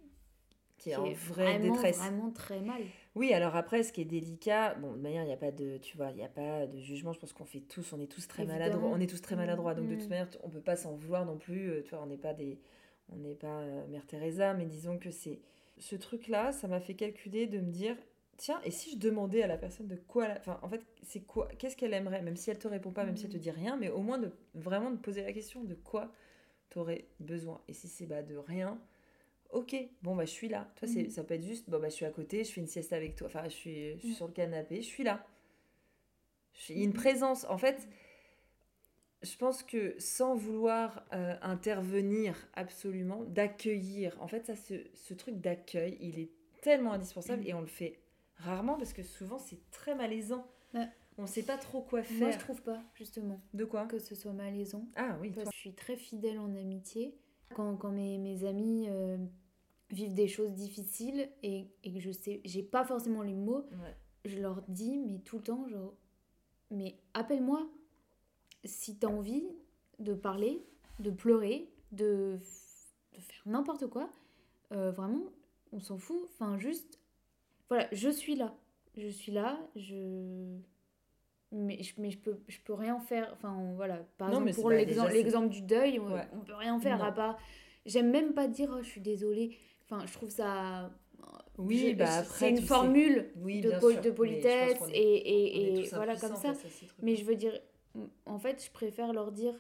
Qui 0.79 0.91
est 0.91 0.97
en 0.97 1.05
vraie 1.11 1.59
vraiment, 1.59 1.73
détresse. 1.75 1.97
vraiment 1.99 2.31
très 2.31 2.61
mal. 2.61 2.83
Oui, 3.17 3.33
alors 3.33 3.57
après, 3.57 3.83
ce 3.83 3.93
qui 3.93 4.01
est 4.03 4.05
délicat, 4.05 4.75
bon, 4.75 4.93
de 4.93 5.01
manière, 5.01 5.23
il 5.23 5.27
n'y 5.27 5.33
a 5.33 5.37
pas 5.37 5.51
de, 5.51 5.79
tu 5.79 5.97
vois, 5.97 6.11
il 6.11 6.17
n'y 6.17 6.25
a 6.25 6.29
pas 6.29 6.67
de 6.67 6.79
jugement. 6.79 7.13
Je 7.13 7.19
pense 7.19 7.33
qu'on 7.33 7.45
fait 7.45 7.61
tous, 7.61 7.93
on 7.93 8.01
est 8.01 8.07
tous 8.07 8.29
très 8.29 8.45
Évidemment. 8.45 8.65
maladroits. 8.65 8.91
On 8.95 9.01
est 9.01 9.09
tous 9.09 9.21
très 9.21 9.35
maladroits. 9.37 9.75
Donc 9.75 9.89
de 9.89 9.97
toute 9.97 10.09
manière, 10.09 10.29
on 10.45 10.49
peut 10.49 10.61
pas 10.61 10.77
s'en 10.77 10.95
vouloir 10.95 11.25
non 11.27 11.37
plus. 11.37 11.71
euh, 11.71 11.83
Tu 11.83 11.91
vois, 11.91 12.03
on 12.03 12.07
n'est 12.07 12.17
pas 12.19 12.35
des, 12.35 12.59
on 13.13 13.17
n'est 13.17 13.35
pas 13.35 13.61
euh, 13.63 13.87
Mère 13.89 14.07
Teresa, 14.07 14.55
mais 14.55 14.65
disons 14.67 14.97
que 14.99 15.11
c'est 15.11 15.41
ce 15.79 15.97
truc-là, 15.97 16.53
ça 16.53 16.69
m'a 16.69 16.79
fait 16.81 16.95
calculer 16.95 17.47
de 17.49 17.59
me 17.59 17.71
dire, 17.73 17.97
tiens, 18.37 18.61
et 18.65 18.71
si 18.71 18.93
je 18.93 18.97
demandais 18.99 19.43
à 19.43 19.47
la 19.49 19.57
personne 19.59 19.89
de 19.89 19.97
quoi, 19.97 20.27
elle- 20.27 20.37
enfin, 20.39 20.61
en 20.63 20.69
fait, 20.69 20.83
c'est 21.03 21.21
quoi, 21.21 21.49
qu'est-ce 21.59 21.77
qu'elle 21.77 21.95
aimerait, 21.95 22.23
même 22.23 22.37
si 22.37 22.51
elle 22.51 22.59
te 22.59 22.69
répond 22.69 22.93
pas, 22.93 23.05
même 23.05 23.17
si 23.17 23.25
elle 23.25 23.33
te 23.33 23.37
Mm. 23.39 23.41
dit 23.41 23.51
rien, 23.51 23.77
mais 23.77 23.89
au 23.91 24.03
moins 24.03 24.19
de 24.19 24.31
vraiment 24.55 24.91
de 24.93 24.99
poser 24.99 25.23
la 25.23 25.33
question 25.33 25.65
de 25.65 25.75
quoi 25.75 26.13
tu 26.71 26.79
aurais 26.79 27.07
besoin. 27.19 27.61
Et 27.67 27.73
si 27.73 27.89
c'est 27.89 28.07
bah, 28.07 28.23
de 28.23 28.37
rien. 28.37 28.79
Ok, 29.53 29.75
bon 30.03 30.15
bah 30.15 30.25
je 30.25 30.31
suis 30.31 30.49
là. 30.49 30.71
Toi, 30.77 30.89
Mhm. 30.89 31.11
ça 31.11 31.25
peut 31.25 31.35
être 31.35 31.43
juste, 31.45 31.69
bon 31.69 31.81
bah 31.81 31.89
je 31.89 31.95
suis 31.95 32.05
à 32.05 32.11
côté, 32.11 32.45
je 32.45 32.53
fais 32.53 32.61
une 32.61 32.67
sieste 32.69 32.93
avec 32.93 33.17
toi. 33.17 33.27
Enfin, 33.27 33.45
je 33.45 33.49
suis, 33.55 33.93
je 33.95 33.99
suis 33.99 34.09
Mhm. 34.11 34.15
sur 34.15 34.27
le 34.29 34.33
canapé, 34.33 34.77
je 34.77 34.87
suis 34.87 35.03
là. 35.05 35.27
Je 36.55 36.61
suis 36.61 36.83
une 36.83 36.93
présence. 36.93 37.45
En 37.49 37.59
fait, 37.59 37.89
je 39.23 39.37
pense 39.37 39.63
que 39.63 39.95
sans 39.99 40.35
vouloir 40.35 41.05
euh, 41.13 41.35
intervenir 41.43 42.37
absolument, 42.55 43.25
d'accueillir. 43.25 44.17
En 44.23 44.29
fait, 44.29 44.47
ça, 44.47 44.57
ce, 44.57 44.75
ce 44.95 45.15
truc 45.15 45.41
d'accueil, 45.41 45.99
il 46.01 46.19
est 46.19 46.31
tellement 46.63 46.93
indispensable 46.93 47.43
Mhm. 47.43 47.49
et 47.49 47.55
on 47.55 47.61
le 47.61 47.67
fait 47.67 47.99
rarement 48.37 48.77
parce 48.77 48.93
que 48.93 49.03
souvent 49.03 49.39
c'est 49.39 49.59
très 49.71 49.95
malaisant. 49.95 50.47
Ouais. 50.75 50.87
On 51.19 51.27
sait 51.27 51.43
pas 51.43 51.59
trop 51.59 51.83
quoi 51.83 52.03
faire. 52.03 52.17
Moi, 52.19 52.31
je 52.31 52.39
trouve 52.39 52.63
pas, 52.63 52.83
justement, 52.95 53.41
De 53.53 53.65
quoi? 53.67 53.87
Que 53.87 53.99
ce 53.99 54.15
soit 54.15 54.33
malaisant. 54.33 54.87
Ah 54.97 55.19
oui. 55.21 55.31
Parce 55.31 55.43
toi. 55.45 55.51
que 55.51 55.57
je 55.57 55.61
suis 55.61 55.75
très 55.75 55.97
fidèle 55.97 56.39
en 56.39 56.55
amitié. 56.55 57.15
Quand, 57.55 57.77
quand 57.77 57.91
mes, 57.91 58.17
mes 58.17 58.45
amis 58.45 58.87
euh, 58.89 59.19
vivent 59.91 60.15
des 60.15 60.29
choses 60.29 60.53
difficiles 60.53 61.29
et, 61.43 61.67
et 61.85 61.93
que 61.93 61.99
je 62.01 62.11
sais, 62.13 62.41
j'ai 62.45 62.63
pas 62.63 62.85
forcément 62.85 63.23
les 63.23 63.35
mots, 63.35 63.67
Ouais. 63.83 63.97
je 64.25 64.39
leur 64.39 64.63
dis, 64.69 64.99
mais 64.99 65.19
tout 65.19 65.37
le 65.39 65.43
temps, 65.43 65.69
genre, 65.69 65.95
mais 66.71 66.97
appelle-moi 67.15 67.67
si 68.65 68.97
t'as 68.97 69.09
envie 69.09 69.45
de 69.99 70.15
parler, 70.15 70.63
de 71.01 71.11
pleurer, 71.11 71.69
de, 71.93 72.39
de 73.15 73.21
faire 73.21 73.43
n'importe 73.47 73.87
quoi. 73.87 74.11
Euh, 74.73 74.91
vraiment, 74.93 75.25
on 75.73 75.81
s'en 75.81 75.99
fout. 75.99 76.21
Enfin, 76.27 76.59
juste, 76.59 77.01
voilà, 77.69 77.89
je 77.93 78.09
suis 78.09 78.37
là. 78.37 78.55
Je 78.97 79.09
suis 79.09 79.33
là, 79.33 79.59
je. 79.77 80.57
Mais 81.53 81.83
je, 81.83 81.95
mais 81.99 82.11
je 82.11 82.19
peux, 82.19 82.39
je 82.49 82.59
peux 82.65 82.75
rien 82.75 83.01
faire. 83.01 83.29
Enfin, 83.33 83.73
voilà. 83.75 83.97
Par 84.19 84.29
Non, 84.31 84.47
exemple, 84.47 84.61
pour 84.61 84.71
l'exemple 84.71 85.49
du 85.49 85.63
deuil, 85.63 85.99
on, 85.99 86.13
Ouais. 86.13 86.29
on 86.33 86.41
peut 86.41 86.55
rien 86.55 86.79
faire 86.79 86.99
Non. 86.99 87.05
à 87.05 87.13
part. 87.13 87.39
J'aime 87.87 88.11
même 88.11 88.35
pas 88.35 88.47
dire, 88.47 88.71
oh, 88.73 88.83
je 88.83 88.89
suis 88.89 89.01
désolée. 89.01 89.57
Enfin, 89.91 90.07
je 90.07 90.13
trouve 90.13 90.31
ça. 90.31 90.91
Oui, 91.59 91.95
bah 91.95 92.07
c'est- 92.07 92.19
après. 92.19 92.39
C'est 92.39 92.51
une 92.51 92.57
sais- 92.59 92.63
formule 92.63 93.33
Oui, 93.37 93.61
de, 93.61 93.71
sûr, 93.71 94.15
politesse 94.15 94.79
est- 94.93 94.97
et, 94.97 95.79
et, 95.79 95.81
et 95.81 95.89
voilà 95.89 96.17
comme 96.17 96.37
ça. 96.37 96.55
Mais 97.03 97.17
je 97.17 97.25
veux 97.25 97.35
dire, 97.37 97.59
en 98.25 98.39
fait, 98.39 98.65
je 98.65 98.71
préfère 98.71 99.13
leur 99.13 99.33
dire 99.33 99.55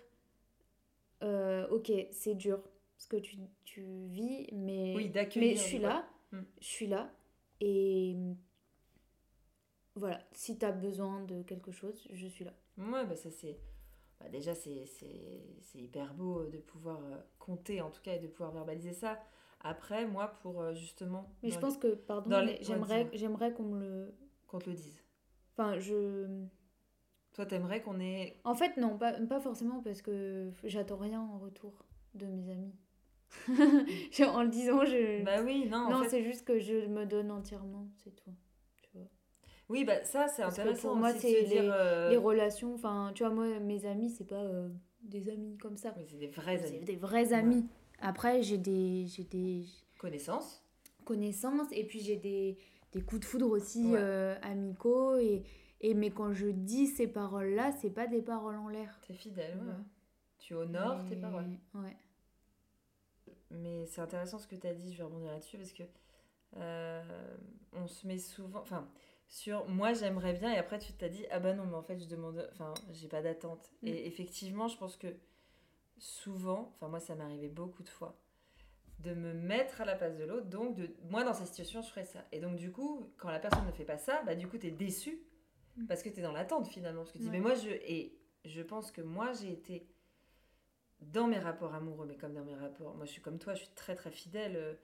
euh, 1.22 1.66
Ok, 1.68 1.93
c'est 2.12 2.35
dur 2.35 2.62
ce 2.97 3.07
que 3.09 3.16
tu, 3.16 3.37
tu 3.64 3.83
vis, 4.07 4.47
mais, 4.53 4.95
Oui, 4.97 5.11
mais 5.37 5.55
je 5.57 5.61
suis 5.61 5.78
là, 5.78 6.09
Hmm. 6.33 6.43
je 6.61 6.66
suis 6.66 6.87
là, 6.87 7.11
et 7.61 8.14
voilà, 9.97 10.20
si 10.33 10.57
tu 10.59 10.64
as 10.64 10.70
besoin 10.72 11.24
de 11.24 11.43
quelque 11.43 11.72
chose, 11.72 12.07
je 12.12 12.26
suis 12.28 12.45
là. 12.45 12.53
Ouais, 12.78 13.05
bah 13.05 13.16
ça 13.16 13.31
c'est. 13.31 13.59
bah, 14.20 14.28
déjà, 14.28 14.55
c'est 14.55 14.87
c'est- 14.87 15.45
c'est 15.62 15.78
hyper 15.81 16.14
beau 16.14 16.45
de 16.47 16.59
pouvoir 16.59 17.01
euh, 17.05 17.16
compter, 17.39 17.81
en 17.81 17.91
tout 17.91 18.01
cas, 18.03 18.14
et 18.14 18.18
de 18.18 18.28
pouvoir 18.28 18.53
verbaliser 18.53 18.93
ça. 18.93 19.18
Après, 19.63 20.07
moi, 20.07 20.29
pour 20.43 20.61
euh, 20.63 20.75
justement. 20.75 21.29
Mais 21.43 21.51
je 21.51 21.59
pense 21.59 21.77
que, 21.77 21.89
pardon, 21.95 22.41
les- 22.41 22.59
j'aimerais 22.63 23.09
j'aimerais 23.13 23.53
qu'on 23.53 23.65
me 23.65 23.81
le. 23.81 24.07
les- 24.21 24.29
Qu'on 24.47 24.59
te 24.59 24.71
le 24.71 24.77
dise. 24.77 25.03
Enfin, 25.57 25.79
je. 25.79 26.27
Toi, 27.35 27.47
t'aimerais 27.47 27.81
qu'on 27.83 28.01
ait. 28.01 28.41
En 28.45 28.55
fait, 28.55 28.77
non, 28.77 28.97
pas, 28.99 29.13
pas 29.13 29.41
forcément 29.41 29.81
parce 29.83 30.03
que 30.03 30.51
j'attends 30.65 30.97
rien 30.97 31.21
en 31.21 31.39
retour 31.39 31.85
de 32.15 32.27
mes 32.27 32.51
amis. 32.51 32.75
En 34.35 34.43
le 34.43 34.49
disant, 34.49 34.85
je. 34.85 35.23
Bah 35.25 35.43
oui, 35.45 35.69
non, 35.71 35.77
en 35.79 35.91
non, 35.91 36.03
fait- 36.03 36.09
c'est 36.09 36.23
juste 36.25 36.45
que 36.47 36.59
je 36.59 36.87
me 36.87 37.05
donne 37.07 37.31
entièrement, 37.31 37.87
c'est 38.03 38.15
tout. 38.17 38.35
Tu 38.83 38.91
vois. 38.99 39.07
Oui, 39.69 39.85
bah 39.85 40.03
ça, 40.05 40.27
c'est 40.29 40.43
intéressant. 40.43 40.89
pour 40.89 40.97
moi, 40.97 41.13
c'est 41.13 41.45
se 41.45 41.49
dire, 41.49 41.63
les- 41.63 41.69
euh, 41.71 42.09
Les 42.11 42.17
relations, 42.17 42.75
enfin, 42.75 43.13
tu 43.15 43.23
vois, 43.25 43.33
moi, 43.33 43.61
mes 43.61 43.85
amis, 43.87 44.11
c'est 44.11 44.25
pas. 44.27 44.43
euh, 44.43 44.69
des 45.03 45.31
amis 45.31 45.57
comme 45.59 45.77
ça. 45.79 45.95
Mais 45.97 46.05
c'est 46.07 46.19
des 46.19 46.27
vrais 46.27 46.59
C'est 46.59 46.77
amis. 46.77 46.85
des 46.85 46.97
vrais 46.97 47.33
amis. 47.33 47.67
Après, 48.01 48.43
j'ai 48.43 48.59
des, 48.59 49.07
j'ai 49.07 49.25
des 49.25 49.65
Connaissances. 49.99 50.63
connaissances 51.05 51.69
et 51.73 51.85
puis 51.85 52.01
j'ai 52.01 52.17
des, 52.17 52.57
des 52.93 53.03
coups 53.03 53.21
de 53.21 53.25
foudre 53.27 53.51
aussi 53.51 53.87
Ouais. 53.93 53.99
euh, 54.01 54.35
amicaux. 54.43 55.17
Et, 55.19 55.43
et, 55.83 55.95
mais 55.95 56.11
quand 56.11 56.33
je 56.33 56.47
dis 56.49 56.87
ces 56.87 57.07
paroles-là, 57.07 57.73
c'est 57.73 57.91
pas 57.91 58.07
des 58.07 58.23
paroles 58.23 58.57
en 58.57 58.69
l'air. 58.69 58.99
T'es 59.07 59.15
fidèle, 59.15 59.57
ouais. 59.59 59.65
Ouais. 59.69 59.75
Tu 60.39 60.55
honores 60.55 61.05
tes 61.05 61.17
paroles. 61.17 61.47
Ouais. 61.75 61.97
Mais 63.51 63.85
c'est 63.87 64.01
intéressant 64.01 64.39
ce 64.39 64.47
que 64.47 64.55
tu 64.57 64.67
as 64.67 64.75
dit, 64.75 64.93
je 64.93 64.99
vais 64.99 65.05
rebondir 65.05 65.31
là-dessus 65.33 65.59
parce 65.59 65.73
que 65.73 65.83
euh, 66.57 67.03
on 67.73 67.87
se 67.87 68.07
met 68.07 68.19
souvent. 68.19 68.61
Enfin, 68.61 68.89
sur 69.29 69.69
moi 69.69 69.93
j'aimerais 69.93 70.33
bien 70.35 70.53
et 70.53 70.57
après 70.57 70.79
tu 70.79 70.93
t'as 70.93 71.09
dit 71.09 71.25
ah 71.31 71.41
bah 71.41 71.53
non, 71.55 71.67
mais 71.67 71.75
en 71.77 71.83
fait 71.83 71.99
je 71.99 72.07
demande. 72.09 72.49
Enfin, 72.53 72.73
j'ai 72.93 73.09
pas 73.09 73.23
d'attente. 73.23 73.71
Mm. 73.83 73.89
Et 73.89 74.07
effectivement, 74.07 74.69
je 74.69 74.77
pense 74.77 74.97
que 74.97 75.09
souvent, 76.01 76.73
enfin, 76.75 76.89
moi 76.89 77.01
ça 77.01 77.15
arrivé 77.21 77.49
beaucoup 77.49 77.83
de 77.83 77.89
fois, 77.89 78.19
de 78.99 79.15
me 79.15 79.33
mettre 79.33 79.81
à 79.81 79.85
la 79.85 79.95
place 79.95 80.17
de 80.17 80.25
l'autre. 80.25 80.47
Donc, 80.47 80.75
de, 80.75 80.91
moi 81.09 81.25
dans 81.25 81.33
cette 81.35 81.47
situation, 81.47 81.81
je 81.83 81.89
ferais 81.89 82.05
ça. 82.05 82.25
Et 82.33 82.41
donc, 82.41 82.57
du 82.57 82.71
coup, 82.73 83.13
quand 83.17 83.31
la 83.31 83.39
personne 83.39 83.67
ne 83.67 83.73
fait 83.73 83.85
pas 83.85 83.99
ça, 83.99 84.23
bah 84.25 84.35
du 84.35 84.47
coup, 84.49 84.59
t'es 84.59 84.71
déçu 84.71 85.23
Mm. 85.77 85.87
parce 85.87 86.03
que 86.03 86.09
t'es 86.09 86.23
dans 86.23 86.33
l'attente 86.33 86.67
finalement. 86.69 87.01
Parce 87.03 87.13
que 87.13 87.19
tu 87.19 87.25
dis, 87.25 87.31
Ouais. 87.31 87.37
mais 87.37 87.41
moi 87.41 87.55
je. 87.55 87.69
Et 87.71 88.19
je 88.45 88.63
pense 88.63 88.91
que 88.91 89.01
moi 89.01 89.33
j'ai 89.33 89.53
été 89.53 89.87
dans 91.01 91.27
mes 91.27 91.39
rapports 91.39 91.75
amoureux, 91.75 92.07
mais 92.07 92.17
comme 92.17 92.35
dans 92.35 92.45
mes 92.45 92.55
rapports, 92.55 92.95
moi 92.97 93.07
je 93.07 93.13
suis 93.13 93.23
comme 93.23 93.39
toi, 93.39 93.55
je 93.55 93.61
suis 93.65 93.75
très 93.75 93.95
très 93.95 94.11
fidèle, 94.11 94.57
euh, 94.57 94.75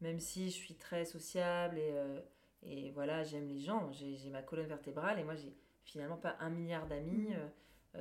même 0.00 0.20
si 0.20 0.50
je 0.50 0.54
suis 0.56 0.74
très 0.74 1.04
sociable 1.04 1.78
et, 1.78 1.90
euh, 1.92 2.20
et 2.62 2.90
voilà, 2.90 3.22
j'aime 3.24 3.48
les 3.48 3.58
gens, 3.58 3.90
j'ai 3.92 4.28
ma 4.30 4.42
colonne 4.42 4.66
vertébrale 4.66 5.18
et 5.18 5.24
moi 5.24 5.36
j'ai 5.36 5.54
finalement 5.84 6.16
pas 6.16 6.36
un 6.40 6.50
milliard 6.50 6.86
d'amis. 6.86 7.34
Euh, 7.34 7.38
euh, 7.38 7.48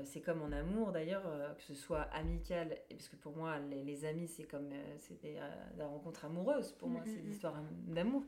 c'est 0.04 0.22
comme 0.22 0.40
mon 0.40 0.52
amour 0.52 0.92
d'ailleurs, 0.92 1.26
euh, 1.28 1.54
que 1.54 1.62
ce 1.62 1.76
soit 1.76 2.02
amical, 2.14 2.78
parce 2.90 3.08
que 3.08 3.16
pour 3.16 3.36
moi 3.36 3.60
les, 3.60 3.84
les 3.84 4.06
amis 4.06 4.28
c'est 4.28 4.44
comme 4.44 4.72
euh, 4.72 4.96
c'est 5.00 5.22
des, 5.22 5.38
euh, 5.38 5.74
des 5.76 5.84
rencontres 5.84 6.26
amoureuses, 6.26 6.72
pour 6.74 6.90
moi 6.90 7.02
c'est 7.06 7.22
mhm. 7.22 7.28
l'histoire 7.28 7.62
d'amour. 7.88 8.24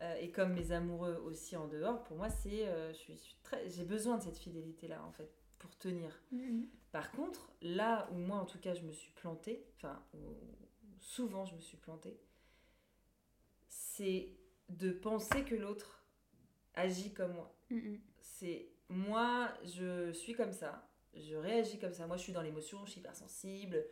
Euh, 0.00 0.14
et 0.20 0.30
comme 0.30 0.52
mes 0.52 0.70
amoureux 0.70 1.20
aussi 1.24 1.56
en 1.56 1.66
dehors, 1.66 2.04
pour 2.04 2.16
moi 2.16 2.28
c'est, 2.28 2.68
euh, 2.68 2.92
je 2.92 2.98
suis, 2.98 3.14
je 3.14 3.20
suis 3.20 3.36
très, 3.42 3.68
j'ai 3.68 3.84
besoin 3.84 4.18
de 4.18 4.22
cette 4.22 4.38
fidélité 4.38 4.86
là 4.86 5.02
en 5.04 5.10
fait 5.12 5.30
pour 5.58 5.76
tenir. 5.76 6.22
Par 6.92 7.10
contre, 7.10 7.50
là 7.62 8.08
où 8.12 8.16
moi 8.16 8.36
en 8.36 8.44
tout 8.44 8.60
cas 8.60 8.74
je 8.74 8.82
me 8.82 8.92
suis 8.92 9.10
plantée, 9.12 9.64
enfin 9.76 10.00
souvent 11.00 11.44
je 11.44 11.54
me 11.54 11.60
suis 11.60 11.78
plantée, 11.78 12.20
c'est 13.68 14.36
de 14.68 14.90
penser 14.92 15.42
que 15.44 15.54
l'autre 15.54 16.04
agit 16.74 17.12
comme 17.12 17.32
moi. 17.32 17.54
C'est 18.20 18.68
moi 18.88 19.52
je 19.64 20.12
suis 20.12 20.34
comme 20.34 20.52
ça, 20.52 20.87
je 21.20 21.36
réagis 21.36 21.78
comme 21.78 21.92
ça. 21.92 22.06
Moi 22.06 22.16
je 22.16 22.22
suis 22.22 22.32
dans 22.32 22.42
l'émotion, 22.42 22.78
je 22.86 22.90
suis 22.92 23.00
hypersensible, 23.00 23.84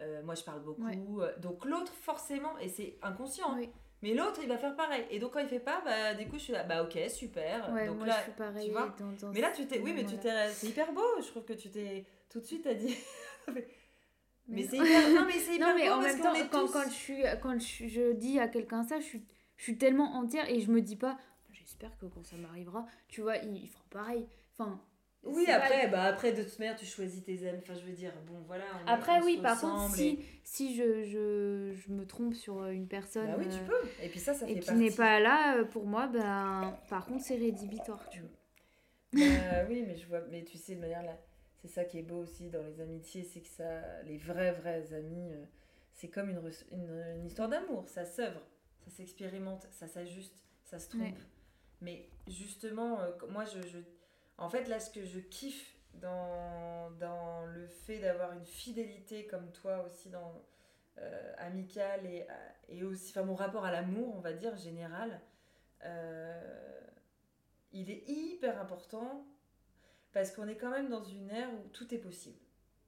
euh, 0.00 0.22
moi 0.22 0.34
je 0.34 0.42
parle 0.42 0.62
beaucoup. 0.62 0.82
Ouais. 0.84 0.98
euh, 1.20 1.36
Donc 1.38 1.64
l'autre 1.64 1.92
forcément, 1.94 2.56
et 2.58 2.68
c'est 2.68 2.96
inconscient, 3.02 3.54
Oui. 3.56 3.68
mais 4.02 4.14
l'autre 4.14 4.40
il 4.42 4.48
va 4.48 4.56
faire 4.58 4.74
pareil. 4.76 5.04
Et 5.10 5.18
donc 5.18 5.32
quand 5.32 5.40
il 5.40 5.48
fait 5.48 5.60
pas, 5.60 5.80
bah 5.84 6.14
du 6.14 6.26
coup 6.28 6.36
je 6.38 6.44
suis 6.44 6.52
là, 6.52 6.62
bah 6.64 6.82
ok 6.82 6.98
super. 7.08 7.72
Ouais, 7.72 7.86
donc 7.86 7.98
moi 7.98 8.06
là, 8.06 8.16
je 8.18 8.22
suis 8.24 8.32
pareil. 8.32 8.66
tu 8.66 8.72
vois, 8.72 8.94
dans- 8.98 9.12
dans 9.12 9.32
mais 9.32 9.40
là, 9.40 9.50
tu 9.54 9.66
t'es. 9.66 9.78
Oui, 9.80 9.92
mais 9.94 10.04
tu 10.04 10.16
t'es. 10.18 10.48
C'est 10.50 10.68
hyper 10.68 10.92
beau. 10.92 11.02
Je 11.20 11.26
trouve 11.28 11.44
que 11.44 11.52
tu 11.54 11.70
t'es. 11.70 12.04
Tout 12.28 12.40
de 12.40 12.44
suite, 12.44 12.62
t'as 12.64 12.74
dit. 12.74 12.96
mais 13.52 13.66
Mais 14.48 14.62
c'est 14.64 14.76
hyper. 14.76 15.08
Non, 15.10 15.26
mais 15.26 15.32
c'est 15.38 15.54
hyper 15.56 15.68
Non, 15.68 15.74
mais 15.74 15.86
beau 15.88 15.94
en 15.94 16.00
parce 16.00 16.12
même 16.14 16.22
temps, 16.22 16.34
est 16.34 16.48
quand, 16.48 16.66
tous- 16.66 16.72
quand, 16.72 16.84
je 16.84 16.94
suis, 16.94 17.22
quand 17.42 17.58
je 17.60 18.12
dis 18.12 18.38
à 18.38 18.48
quelqu'un 18.48 18.82
ça, 18.84 18.98
je 19.00 19.04
suis, 19.04 19.24
je 19.56 19.62
suis 19.64 19.78
tellement 19.78 20.14
entière 20.14 20.48
et 20.48 20.60
je 20.60 20.70
me 20.70 20.80
dis 20.80 20.96
pas, 20.96 21.18
j'espère 21.52 21.96
que 21.98 22.06
quand 22.06 22.24
ça 22.24 22.36
m'arrivera, 22.36 22.86
tu 23.08 23.20
vois, 23.20 23.36
il, 23.36 23.56
il 23.56 23.68
fera 23.68 23.84
pareil. 23.90 24.26
Enfin, 24.56 24.80
Oui, 25.22 25.46
après, 25.50 25.82
pas- 25.82 25.88
bah, 25.88 26.02
après, 26.04 26.32
de 26.32 26.42
toute 26.42 26.58
manière, 26.58 26.76
tu 26.76 26.86
choisis 26.86 27.22
tes 27.22 27.46
amis. 27.46 27.58
Enfin, 27.62 27.74
je 27.74 27.84
veux 27.84 27.92
dire, 27.92 28.12
bon, 28.26 28.38
voilà. 28.46 28.64
on 28.84 28.88
Après, 28.88 29.20
on 29.20 29.24
oui, 29.24 29.38
par 29.38 29.60
contre, 29.60 29.94
si, 29.94 30.08
et- 30.08 30.24
si 30.44 30.74
je, 30.76 31.04
je, 31.04 31.74
je 31.74 31.92
me 31.92 32.06
trompe 32.06 32.34
sur 32.34 32.66
une 32.66 32.88
personne 32.88 33.26
Bah 33.26 33.36
oui, 33.38 33.46
tu 33.48 33.58
euh, 33.60 33.66
peux. 33.66 34.04
Et 34.04 34.08
puis 34.08 34.18
ça, 34.18 34.32
ça 34.34 34.48
et 34.48 34.54
fait 34.54 34.60
qui 34.60 34.72
n'est 34.74 34.90
pas 34.90 35.20
là, 35.20 35.58
euh, 35.58 35.64
pour 35.64 35.86
moi, 35.86 36.06
ben, 36.06 36.74
par 36.88 37.04
contre, 37.06 37.22
c'est 37.24 37.36
rédhibitoire, 37.36 38.08
tu 38.08 38.20
vois. 38.20 38.30
Bah, 39.12 39.66
oui, 39.68 39.84
mais 39.86 39.96
je 39.96 40.06
vois. 40.06 40.20
Mais 40.30 40.44
tu 40.44 40.56
sais, 40.56 40.74
de 40.76 40.80
manière 40.80 41.02
là. 41.02 41.18
C'est 41.62 41.68
ça 41.68 41.84
qui 41.84 41.98
est 41.98 42.02
beau 42.02 42.16
aussi 42.22 42.48
dans 42.48 42.62
les 42.62 42.80
amitiés, 42.80 43.22
c'est 43.22 43.40
que 43.40 43.48
ça, 43.48 44.02
les 44.04 44.16
vrais, 44.16 44.52
vrais 44.52 44.94
amis, 44.94 45.34
euh, 45.34 45.44
c'est 45.92 46.08
comme 46.08 46.30
une, 46.30 46.40
une, 46.72 47.04
une 47.18 47.26
histoire 47.26 47.50
d'amour. 47.50 47.86
Ça 47.88 48.06
s'œuvre, 48.06 48.40
ça 48.82 48.90
s'expérimente, 48.90 49.66
ça 49.70 49.86
s'ajuste, 49.86 50.42
ça 50.64 50.78
se 50.78 50.88
trompe. 50.88 51.02
Ouais. 51.02 51.14
Mais 51.82 52.08
justement, 52.28 52.98
euh, 53.00 53.10
moi, 53.28 53.44
je, 53.44 53.60
je- 53.68 53.78
en 54.40 54.48
fait, 54.48 54.64
là, 54.68 54.80
ce 54.80 54.90
que 54.90 55.04
je 55.04 55.20
kiffe 55.20 55.76
dans, 55.94 56.90
dans 56.98 57.44
le 57.46 57.66
fait 57.66 57.98
d'avoir 57.98 58.32
une 58.32 58.44
fidélité 58.44 59.26
comme 59.26 59.50
toi 59.52 59.84
aussi 59.86 60.08
dans 60.10 60.42
euh, 60.98 61.32
amicale 61.38 62.04
et, 62.06 62.26
et 62.68 62.82
aussi, 62.84 63.10
enfin, 63.10 63.22
mon 63.24 63.34
rapport 63.34 63.64
à 63.64 63.70
l'amour, 63.72 64.14
on 64.16 64.20
va 64.20 64.32
dire, 64.32 64.56
général, 64.56 65.20
euh, 65.84 66.80
il 67.72 67.90
est 67.90 68.02
hyper 68.08 68.60
important 68.60 69.24
parce 70.12 70.32
qu'on 70.32 70.48
est 70.48 70.56
quand 70.56 70.70
même 70.70 70.88
dans 70.88 71.04
une 71.04 71.30
ère 71.30 71.48
où 71.52 71.68
tout 71.68 71.92
est 71.94 71.98
possible. 71.98 72.38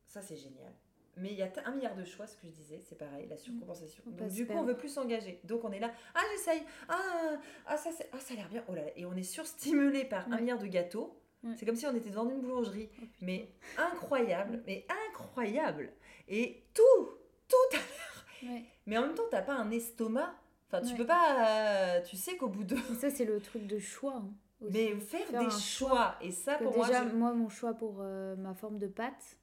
Ça, 0.06 0.20
c'est 0.22 0.36
génial. 0.36 0.72
Mais 1.16 1.30
il 1.30 1.36
y 1.36 1.42
a 1.42 1.50
un 1.66 1.72
milliard 1.72 1.94
de 1.94 2.04
choix, 2.04 2.26
ce 2.26 2.36
que 2.36 2.46
je 2.46 2.52
disais, 2.52 2.80
c'est 2.80 2.96
pareil, 2.96 3.26
la 3.28 3.36
surcompensation. 3.36 4.02
On 4.06 4.10
Donc, 4.12 4.28
du 4.30 4.46
coup, 4.46 4.52
on 4.54 4.64
veut 4.64 4.76
plus 4.76 4.88
s'engager. 4.88 5.40
Donc, 5.44 5.62
on 5.64 5.70
est 5.72 5.78
là, 5.78 5.92
ah, 6.14 6.20
j'essaye, 6.32 6.62
ah, 6.88 7.36
ah, 7.66 7.76
ça, 7.76 7.90
c'est- 7.92 8.08
ah, 8.12 8.18
ça 8.18 8.32
a 8.32 8.36
l'air 8.38 8.48
bien, 8.48 8.64
oh 8.68 8.74
là 8.74 8.82
là. 8.86 8.90
Et 8.96 9.04
on 9.04 9.14
est 9.14 9.22
surstimulé 9.22 10.04
par 10.06 10.26
un 10.32 10.38
milliard 10.38 10.58
de 10.58 10.66
gâteaux. 10.66 11.18
Ouais. 11.44 11.54
C'est 11.56 11.66
comme 11.66 11.76
si 11.76 11.86
on 11.86 11.94
était 11.94 12.10
devant 12.10 12.28
une 12.30 12.40
boulangerie. 12.40 12.88
Oh. 13.00 13.04
Mais 13.20 13.48
incroyable, 13.76 14.62
mais 14.66 14.86
incroyable. 15.08 15.92
Et 16.28 16.62
tout, 16.74 17.10
tout 17.48 17.76
a 17.76 18.46
Ouais. 18.46 18.64
Mais 18.86 18.98
en 18.98 19.02
même 19.02 19.14
temps, 19.14 19.22
t'as 19.30 19.42
pas 19.42 19.54
un 19.54 19.70
estomac. 19.70 20.34
Enfin, 20.68 20.80
tu 20.82 20.92
Ouais. 20.92 20.98
peux 20.98 21.06
pas. 21.06 21.96
euh, 21.98 22.02
tu 22.02 22.16
sais 22.16 22.36
qu'au 22.36 22.48
bout 22.48 22.64
de. 22.64 22.76
Et 22.76 22.94
ça, 22.94 23.10
c'est 23.10 23.24
le 23.24 23.40
truc 23.40 23.66
de 23.66 23.78
choix. 23.78 24.14
hein, 24.16 24.32
aussi. 24.60 24.72
Mais 24.72 24.94
faire, 25.00 25.26
Faire 25.26 25.44
des 25.44 25.50
choix. 25.50 26.16
Et 26.20 26.30
ça, 26.32 26.56
Que 26.56 26.64
pour 26.64 26.72
déjà, 26.74 27.00
moi, 27.02 27.10
je- 27.10 27.16
moi, 27.16 27.32
mon 27.34 27.48
choix 27.48 27.74
pour 27.74 27.98
euh, 28.00 28.34
ma 28.36 28.54
forme 28.54 28.78
de 28.78 28.86
pâte, 28.88 29.36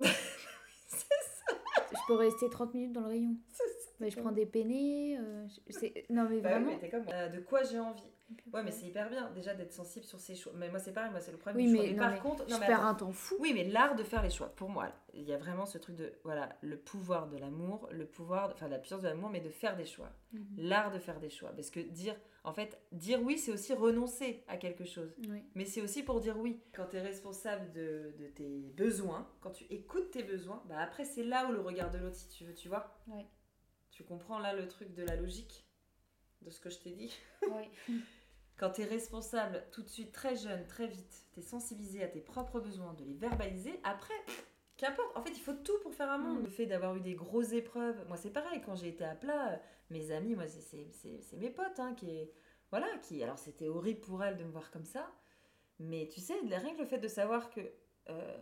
je 0.00 1.98
peux 2.06 2.14
rester 2.14 2.48
30 2.50 2.74
minutes 2.74 2.92
dans 2.92 3.00
le 3.02 3.08
rayon. 3.08 3.36
Mais 4.00 4.10
je 4.10 4.18
prends 4.20 4.32
des 4.32 4.46
penne. 4.46 4.70
euh, 4.72 5.46
c'est- 5.68 6.06
non, 6.10 6.26
mais 6.28 6.40
Bah 6.40 6.50
vraiment. 6.50 6.78
mais 6.80 6.88
comme. 6.88 7.04
Euh, 7.12 7.28
de 7.28 7.40
quoi 7.40 7.62
j'ai 7.62 7.78
envie? 7.78 8.02
Ouais, 8.52 8.62
mais 8.62 8.70
c'est 8.70 8.86
hyper 8.86 9.08
bien 9.10 9.30
déjà 9.30 9.54
d'être 9.54 9.72
sensible 9.72 10.04
sur 10.04 10.20
ses 10.20 10.34
choix. 10.34 10.52
Mais 10.56 10.68
moi, 10.68 10.78
c'est 10.78 10.92
pareil, 10.92 11.10
moi, 11.10 11.20
c'est 11.20 11.32
le 11.32 11.38
problème 11.38 11.56
Oui, 11.64 11.66
du 11.66 11.72
mais, 11.72 11.78
choix. 11.78 11.86
Mais 11.88 11.92
non, 11.94 11.98
par 12.02 12.10
mais 12.12 12.18
contre, 12.20 12.44
je 12.48 12.52
non, 12.54 12.60
mais 12.60 12.66
perds 12.66 12.78
attends. 12.80 12.88
un 12.88 12.94
temps 12.94 13.12
fou. 13.12 13.36
Oui, 13.40 13.52
mais 13.54 13.64
l'art 13.64 13.94
de 13.96 14.02
faire 14.04 14.22
les 14.22 14.30
choix. 14.30 14.48
Pour 14.54 14.68
moi, 14.68 14.92
il 15.14 15.22
y 15.22 15.32
a 15.32 15.38
vraiment 15.38 15.66
ce 15.66 15.78
truc 15.78 15.96
de, 15.96 16.12
voilà, 16.24 16.48
le 16.60 16.76
pouvoir 16.78 17.28
de 17.28 17.36
l'amour, 17.38 17.88
le 17.90 18.06
pouvoir, 18.06 18.50
enfin, 18.52 18.68
la 18.68 18.78
puissance 18.78 19.02
de 19.02 19.08
l'amour, 19.08 19.30
mais 19.30 19.40
de 19.40 19.50
faire 19.50 19.76
des 19.76 19.84
choix. 19.84 20.10
Mhm. 20.32 20.46
L'art 20.58 20.90
de 20.92 20.98
faire 20.98 21.18
des 21.20 21.30
choix. 21.30 21.50
Parce 21.50 21.70
que 21.70 21.80
dire, 21.80 22.14
en 22.44 22.52
fait, 22.52 22.80
dire 22.92 23.20
oui, 23.22 23.36
c'est 23.38 23.52
aussi 23.52 23.72
renoncer 23.74 24.44
à 24.48 24.56
quelque 24.56 24.84
chose. 24.84 25.14
Oui. 25.28 25.42
Mais 25.54 25.64
c'est 25.64 25.82
aussi 25.82 26.02
pour 26.02 26.20
dire 26.20 26.38
oui. 26.38 26.60
Quand 26.72 26.86
tu 26.86 26.96
es 26.96 27.00
responsable 27.02 27.72
de, 27.72 28.14
de 28.18 28.26
tes 28.28 28.72
besoins, 28.76 29.28
quand 29.40 29.50
tu 29.50 29.64
écoutes 29.70 30.10
tes 30.10 30.22
besoins, 30.22 30.62
bah 30.68 30.78
après, 30.78 31.04
c'est 31.04 31.24
là 31.24 31.46
où 31.48 31.52
le 31.52 31.60
regard 31.60 31.90
de 31.90 31.98
l'autre, 31.98 32.16
si 32.16 32.28
tu 32.28 32.44
veux, 32.44 32.54
tu 32.54 32.68
vois. 32.68 32.96
Ouais. 33.08 33.26
Tu 33.90 34.04
comprends 34.04 34.38
là 34.38 34.54
le 34.54 34.68
truc 34.68 34.94
de 34.94 35.02
la 35.02 35.16
logique 35.16 35.66
de 36.42 36.48
ce 36.50 36.60
que 36.60 36.70
je 36.70 36.78
t'ai 36.78 36.92
dit 36.92 37.14
Ouais. 37.42 37.68
Quand 38.60 38.70
tu 38.72 38.82
es 38.82 38.84
responsable 38.84 39.64
tout 39.72 39.82
de 39.82 39.88
suite, 39.88 40.12
très 40.12 40.36
jeune, 40.36 40.66
très 40.66 40.86
vite, 40.86 41.24
tu 41.32 41.40
es 41.40 41.42
sensibilisé 41.42 42.02
à 42.04 42.08
tes 42.08 42.20
propres 42.20 42.60
besoins, 42.60 42.92
de 42.92 43.04
les 43.04 43.14
verbaliser, 43.14 43.80
après, 43.84 44.12
qu'importe. 44.76 45.16
En 45.16 45.22
fait, 45.22 45.30
il 45.30 45.40
faut 45.40 45.54
tout 45.54 45.78
pour 45.82 45.94
faire 45.94 46.10
un 46.10 46.18
monde. 46.18 46.40
Mm. 46.40 46.44
Le 46.44 46.50
fait 46.50 46.66
d'avoir 46.66 46.94
eu 46.94 47.00
des 47.00 47.14
grosses 47.14 47.52
épreuves, 47.52 48.06
moi 48.06 48.18
c'est 48.18 48.28
pareil, 48.30 48.60
quand 48.60 48.74
j'ai 48.76 48.88
été 48.88 49.02
à 49.02 49.14
plat, 49.14 49.58
mes 49.88 50.10
amis, 50.10 50.34
moi 50.34 50.46
c'est- 50.46 50.60
c'est 50.60 50.90
c'est- 50.92 51.22
c'est 51.22 51.38
mes 51.38 51.48
potes, 51.50 51.78
hein, 51.80 51.94
qui 51.94 52.10
est... 52.10 52.32
Voilà, 52.70 52.86
qui... 52.98 53.22
Alors 53.22 53.38
c'était 53.38 53.68
horrible 53.68 54.00
pour 54.00 54.22
elles 54.22 54.36
de 54.36 54.44
me 54.44 54.50
voir 54.50 54.70
comme 54.70 54.84
ça, 54.84 55.10
mais 55.78 56.06
tu 56.12 56.20
sais, 56.20 56.34
rien 56.42 56.74
que 56.74 56.80
le 56.82 56.86
fait 56.86 56.98
de 56.98 57.08
savoir 57.08 57.48
que 57.50 57.60
euh, 58.10 58.36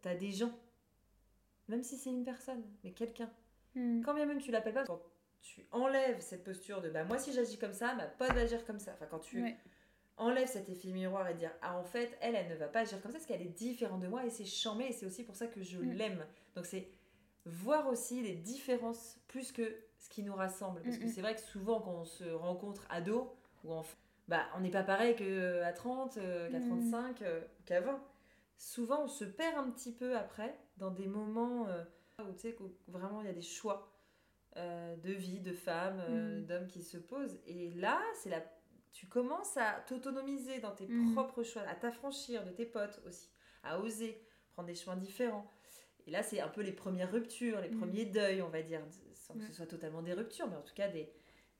tu 0.00 0.08
as 0.08 0.14
des 0.16 0.32
gens, 0.32 0.58
même 1.68 1.82
si 1.82 1.98
c'est 1.98 2.10
une 2.10 2.24
personne, 2.24 2.64
mais 2.84 2.92
quelqu'un, 2.92 3.30
Hmm. 3.74 4.02
quand 4.02 4.12
bien 4.12 4.26
même 4.26 4.38
tu 4.40 4.50
l'appelles 4.50 4.74
pas, 4.74 4.84
quand 4.84 5.00
tu 5.42 5.66
enlèves 5.72 6.20
cette 6.20 6.44
posture 6.44 6.80
de 6.80 6.88
bah 6.88 7.04
moi 7.04 7.18
si 7.18 7.32
j'agis 7.32 7.58
comme 7.58 7.72
ça, 7.74 7.94
ma 7.94 8.06
pote 8.06 8.32
va 8.32 8.40
agir 8.42 8.64
comme 8.64 8.78
ça. 8.78 8.92
Enfin 8.94 9.06
quand 9.10 9.18
tu 9.18 9.42
Ouais. 9.42 9.56
enlèves 10.16 10.48
cet 10.48 10.68
effet 10.68 10.88
miroir 10.92 11.28
et 11.28 11.34
dire 11.34 11.50
ah 11.62 11.76
en 11.78 11.84
fait 11.84 12.16
elle 12.20 12.34
elle 12.36 12.48
ne 12.48 12.54
va 12.56 12.68
pas 12.68 12.80
agir 12.80 13.00
comme 13.02 13.10
ça 13.12 13.18
parce 13.18 13.26
qu'elle 13.26 13.42
est 13.42 13.46
différente 13.46 14.00
de 14.00 14.08
moi 14.08 14.24
et 14.24 14.30
c'est 14.30 14.44
charmé 14.44 14.86
et 14.88 14.92
c'est 14.92 15.06
aussi 15.06 15.24
pour 15.24 15.36
ça 15.36 15.46
que 15.46 15.62
je 15.62 15.78
Mm. 15.78 15.92
l'aime. 15.92 16.26
Donc 16.54 16.66
c'est 16.66 16.88
voir 17.44 17.88
aussi 17.88 18.22
les 18.22 18.34
différences 18.34 19.18
plus 19.26 19.50
que 19.52 19.76
ce 19.98 20.08
qui 20.08 20.22
nous 20.22 20.34
rassemble 20.34 20.80
parce 20.82 20.98
que 20.98 21.08
c'est 21.08 21.20
vrai 21.22 21.34
que 21.34 21.40
souvent 21.40 21.80
quand 21.80 21.92
on 21.92 22.04
se 22.04 22.24
rencontre 22.24 22.86
ado 22.90 23.34
ou 23.64 23.72
bah 24.28 24.44
on 24.56 24.60
n'est 24.60 24.70
pas 24.70 24.84
pareil 24.84 25.16
que 25.16 25.60
à 25.62 25.72
30, 25.72 26.16
euh, 26.18 26.50
qu'à 26.50 26.58
Mm. 26.60 26.68
35, 26.68 27.22
euh, 27.22 27.40
qu'à 27.66 27.80
20. 27.80 28.00
Souvent 28.58 29.02
on 29.04 29.08
se 29.08 29.24
perd 29.24 29.56
un 29.58 29.70
petit 29.70 29.92
peu 29.92 30.16
après 30.16 30.56
dans 30.76 30.92
des 30.92 31.06
moments 31.08 31.66
euh, 31.68 31.82
où 32.20 32.32
tu 32.32 32.38
sais 32.38 32.52
qu'au- 32.54 32.76
vraiment 32.86 33.20
il 33.22 33.26
y 33.26 33.30
a 33.30 33.32
des 33.32 33.42
choix 33.42 33.91
euh, 34.56 34.96
de 34.96 35.12
vie, 35.12 35.40
de 35.40 35.52
femmes, 35.52 36.00
euh, 36.08 36.40
Mm. 36.40 36.46
d'hommes 36.46 36.66
qui 36.68 36.82
se 36.82 36.98
posent. 36.98 37.38
Et 37.46 37.70
là, 37.70 38.00
c'est 38.14 38.30
la... 38.30 38.42
tu 38.92 39.06
commences 39.06 39.56
à 39.56 39.80
t'autonomiser 39.86 40.58
dans 40.60 40.72
tes 40.72 40.86
Mm. 40.86 41.12
propres 41.14 41.42
choix, 41.42 41.62
à 41.62 41.74
t'affranchir 41.74 42.44
de 42.44 42.50
tes 42.50 42.66
potes 42.66 43.00
aussi, 43.06 43.30
à 43.62 43.80
oser 43.80 44.20
prendre 44.52 44.68
des 44.68 44.74
chemins 44.74 44.96
différents. 44.96 45.50
Et 46.06 46.10
là, 46.10 46.22
c'est 46.22 46.40
un 46.40 46.48
peu 46.48 46.60
les 46.62 46.72
premières 46.72 47.10
ruptures, 47.12 47.60
les 47.60 47.70
Mm. 47.70 47.78
premiers 47.78 48.04
deuils, 48.04 48.42
on 48.42 48.48
va 48.50 48.62
dire, 48.62 48.80
sans 49.14 49.34
que 49.34 49.46
ce 49.46 49.52
soit 49.52 49.66
totalement 49.66 50.02
des 50.02 50.12
ruptures, 50.12 50.46
mais 50.48 50.56
en 50.56 50.62
tout 50.62 50.74
cas 50.74 50.88
des, 50.88 51.10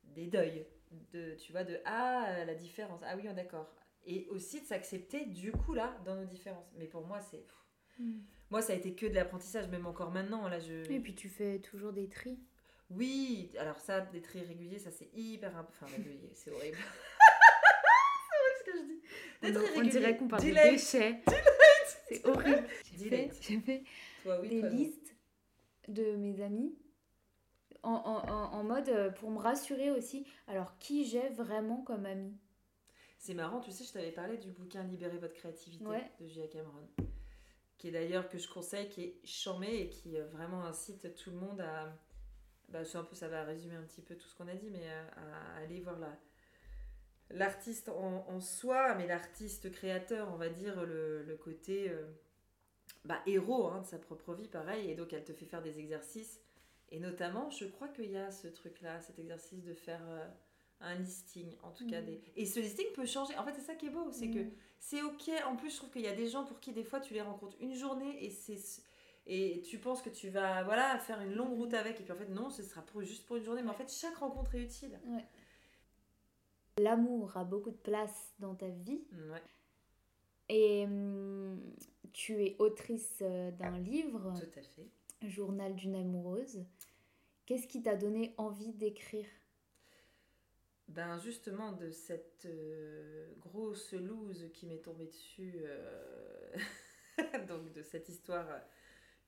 des 0.04 0.26
deuils. 0.26 0.66
De, 1.12 1.34
tu 1.36 1.52
vois, 1.52 1.64
de 1.64 1.78
ah, 1.86 2.44
la 2.44 2.54
différence, 2.54 3.00
ah 3.06 3.16
oui, 3.16 3.22
oh, 3.30 3.32
d'accord. 3.32 3.66
Et 4.04 4.26
aussi 4.28 4.60
de 4.60 4.66
s'accepter 4.66 5.24
du 5.24 5.50
coup 5.52 5.72
là, 5.72 5.96
dans 6.04 6.14
nos 6.16 6.26
différences. 6.26 6.70
Mais 6.76 6.86
pour 6.86 7.06
moi, 7.06 7.20
c'est. 7.20 7.46
Moi, 8.50 8.60
ça 8.60 8.72
a 8.74 8.76
été 8.76 8.94
que 8.94 9.06
de 9.06 9.14
l'apprentissage, 9.14 9.68
même 9.68 9.86
encore 9.86 10.10
maintenant. 10.10 10.48
Là, 10.48 10.58
je... 10.58 10.90
Et 10.90 11.00
puis 11.00 11.14
tu 11.14 11.28
fais 11.30 11.60
toujours 11.60 11.92
des 11.94 12.08
tris. 12.10 12.38
Oui, 12.94 13.50
alors 13.58 13.78
ça, 13.80 14.00
des 14.00 14.20
tri 14.22 14.40
réguliers, 14.40 14.78
ça 14.78 14.90
c'est 14.90 15.08
hyper 15.14 15.52
Enfin, 15.68 15.86
régulier, 15.86 16.30
c'est 16.34 16.50
horrible. 16.50 16.76
c'est 18.28 18.38
horrible 18.38 18.58
ce 18.58 18.64
que 18.64 18.78
je 18.78 18.84
dis. 18.84 19.00
Des 19.42 19.56
On, 19.58 19.62
tri 19.62 19.78
on 19.78 19.82
dirait 19.82 20.16
qu'on 20.16 20.28
parle 20.28 20.42
de 20.44 20.50
déchets. 20.70 21.22
C'est 22.08 22.26
horrible. 22.26 22.66
J'ai 22.98 23.08
fait, 23.08 23.28
fait 23.60 23.82
Toi, 24.22 24.38
oui, 24.40 24.48
des 24.48 24.60
toi, 24.60 24.68
listes 24.68 25.16
de 25.88 26.16
mes 26.16 26.40
amis 26.42 26.76
en, 27.82 27.90
en- 27.92 28.28
en- 28.30 28.52
en 28.52 28.62
mode 28.64 28.88
euh, 28.90 29.10
pour 29.10 29.30
me 29.30 29.38
rassurer 29.38 29.90
aussi. 29.90 30.26
Alors, 30.46 30.78
qui 30.78 31.04
j'ai 31.04 31.28
vraiment 31.30 31.82
comme 31.82 32.06
ami? 32.06 32.36
C'est 33.18 33.34
marrant, 33.34 33.60
tu 33.60 33.70
sais, 33.72 33.84
je 33.84 33.92
t'avais 33.92 34.12
parlé 34.12 34.36
du 34.36 34.50
bouquin 34.50 34.82
Libérez 34.84 35.16
votre 35.18 35.34
créativité 35.34 35.84
Ouais. 35.86 36.10
de 36.20 36.26
J.A. 36.28 36.46
Cameron, 36.48 36.88
qui 37.78 37.88
est 37.88 37.92
d'ailleurs 37.92 38.28
que 38.28 38.36
je 38.38 38.48
conseille, 38.48 38.88
qui 38.88 39.02
est 39.04 39.20
charmé 39.24 39.74
et 39.82 39.88
qui 39.88 40.16
euh, 40.16 40.26
vraiment 40.26 40.64
incite 40.64 41.14
tout 41.14 41.30
le 41.30 41.36
monde 41.36 41.60
à. 41.60 41.92
Bah, 42.72 42.84
c'est 42.84 42.98
un 42.98 43.04
peu, 43.04 43.14
ça 43.14 43.28
va 43.28 43.44
résumer 43.44 43.76
un 43.76 43.82
petit 43.82 44.02
peu 44.02 44.16
tout 44.16 44.26
ce 44.26 44.34
qu'on 44.34 44.48
a 44.48 44.54
dit, 44.54 44.70
mais 44.70 44.88
à, 44.88 45.56
à 45.58 45.62
aller 45.62 45.80
voir 45.80 45.98
la 45.98 46.16
l'artiste 47.30 47.88
en, 47.88 48.26
en 48.28 48.40
soi, 48.40 48.94
mais 48.94 49.06
l'artiste 49.06 49.70
créateur, 49.72 50.28
on 50.32 50.36
va 50.36 50.48
dire, 50.50 50.84
le, 50.84 51.22
le 51.22 51.36
côté 51.36 51.88
euh, 51.90 52.04
bah, 53.04 53.22
héros 53.26 53.68
hein, 53.68 53.80
de 53.80 53.86
sa 53.86 53.98
propre 53.98 54.34
vie, 54.34 54.48
pareil, 54.48 54.90
et 54.90 54.94
donc 54.94 55.12
elle 55.12 55.24
te 55.24 55.32
fait 55.32 55.46
faire 55.46 55.62
des 55.62 55.78
exercices. 55.78 56.40
Et 56.90 57.00
notamment, 57.00 57.48
je 57.48 57.64
crois 57.64 57.88
qu'il 57.88 58.10
y 58.10 58.18
a 58.18 58.30
ce 58.30 58.48
truc-là, 58.48 59.00
cet 59.00 59.18
exercice 59.18 59.64
de 59.64 59.72
faire 59.72 60.02
euh, 60.10 60.28
un 60.80 60.94
listing, 60.96 61.56
en 61.62 61.70
tout 61.70 61.86
cas. 61.86 62.02
Des... 62.02 62.20
Et 62.36 62.44
ce 62.44 62.60
listing 62.60 62.86
peut 62.94 63.06
changer. 63.06 63.34
En 63.38 63.44
fait, 63.44 63.54
c'est 63.54 63.62
ça 63.62 63.74
qui 63.76 63.86
est 63.86 63.90
beau, 63.90 64.10
c'est 64.12 64.28
que 64.28 64.40
Mm. 64.40 64.50
c'est 64.78 65.00
ok. 65.02 65.30
En 65.46 65.56
plus, 65.56 65.70
je 65.70 65.76
trouve 65.76 65.90
qu'il 65.90 66.02
y 66.02 66.08
a 66.08 66.14
des 66.14 66.28
gens 66.28 66.44
pour 66.44 66.60
qui, 66.60 66.72
des 66.72 66.84
fois, 66.84 67.00
tu 67.00 67.14
les 67.14 67.22
rencontres 67.22 67.56
une 67.60 67.74
journée 67.74 68.22
et 68.24 68.30
c'est. 68.30 68.58
Et 69.26 69.62
tu 69.62 69.78
penses 69.78 70.02
que 70.02 70.10
tu 70.10 70.30
vas 70.30 70.64
voilà, 70.64 70.98
faire 70.98 71.20
une 71.20 71.34
longue 71.34 71.54
route 71.56 71.74
avec, 71.74 72.00
et 72.00 72.02
puis 72.02 72.12
en 72.12 72.16
fait, 72.16 72.28
non, 72.28 72.50
ce 72.50 72.62
sera 72.62 72.82
pour, 72.82 73.02
juste 73.02 73.24
pour 73.26 73.36
une 73.36 73.44
journée. 73.44 73.62
Mais 73.62 73.70
en 73.70 73.74
fait, 73.74 73.90
chaque 73.90 74.16
rencontre 74.16 74.54
est 74.56 74.62
utile. 74.62 74.98
L'amour 76.78 77.36
a 77.36 77.44
beaucoup 77.44 77.70
de 77.70 77.76
place 77.76 78.32
dans 78.38 78.54
ta 78.54 78.68
vie. 78.68 79.04
Ouais, 79.30 79.42
Et 80.48 80.84
hum, 80.84 81.60
tu 82.12 82.42
es 82.44 82.56
autrice 82.58 83.18
euh, 83.22 83.50
d'un 83.52 83.78
livre, 83.78 84.34
tout 84.38 84.58
à 84.58 84.62
fait. 84.62 84.88
Journal 85.22 85.74
d'une 85.76 85.94
amoureuse. 85.94 86.64
Qu'est-ce 87.46 87.68
qui 87.68 87.82
t'a 87.82 87.96
donné 87.96 88.34
envie 88.38 88.72
d'écrire? 88.72 89.26
Ben 90.88 91.18
justement, 91.18 91.72
de 91.72 91.90
cette 91.90 92.46
euh, 92.46 93.32
grosse 93.38 93.92
loose 93.92 94.50
qui 94.52 94.66
m'est 94.66 94.82
tombée 94.82 95.06
dessus, 95.06 95.54
euh, 95.64 96.56
donc 97.48 97.72
de 97.72 97.82
cette 97.82 98.08
histoire 98.08 98.46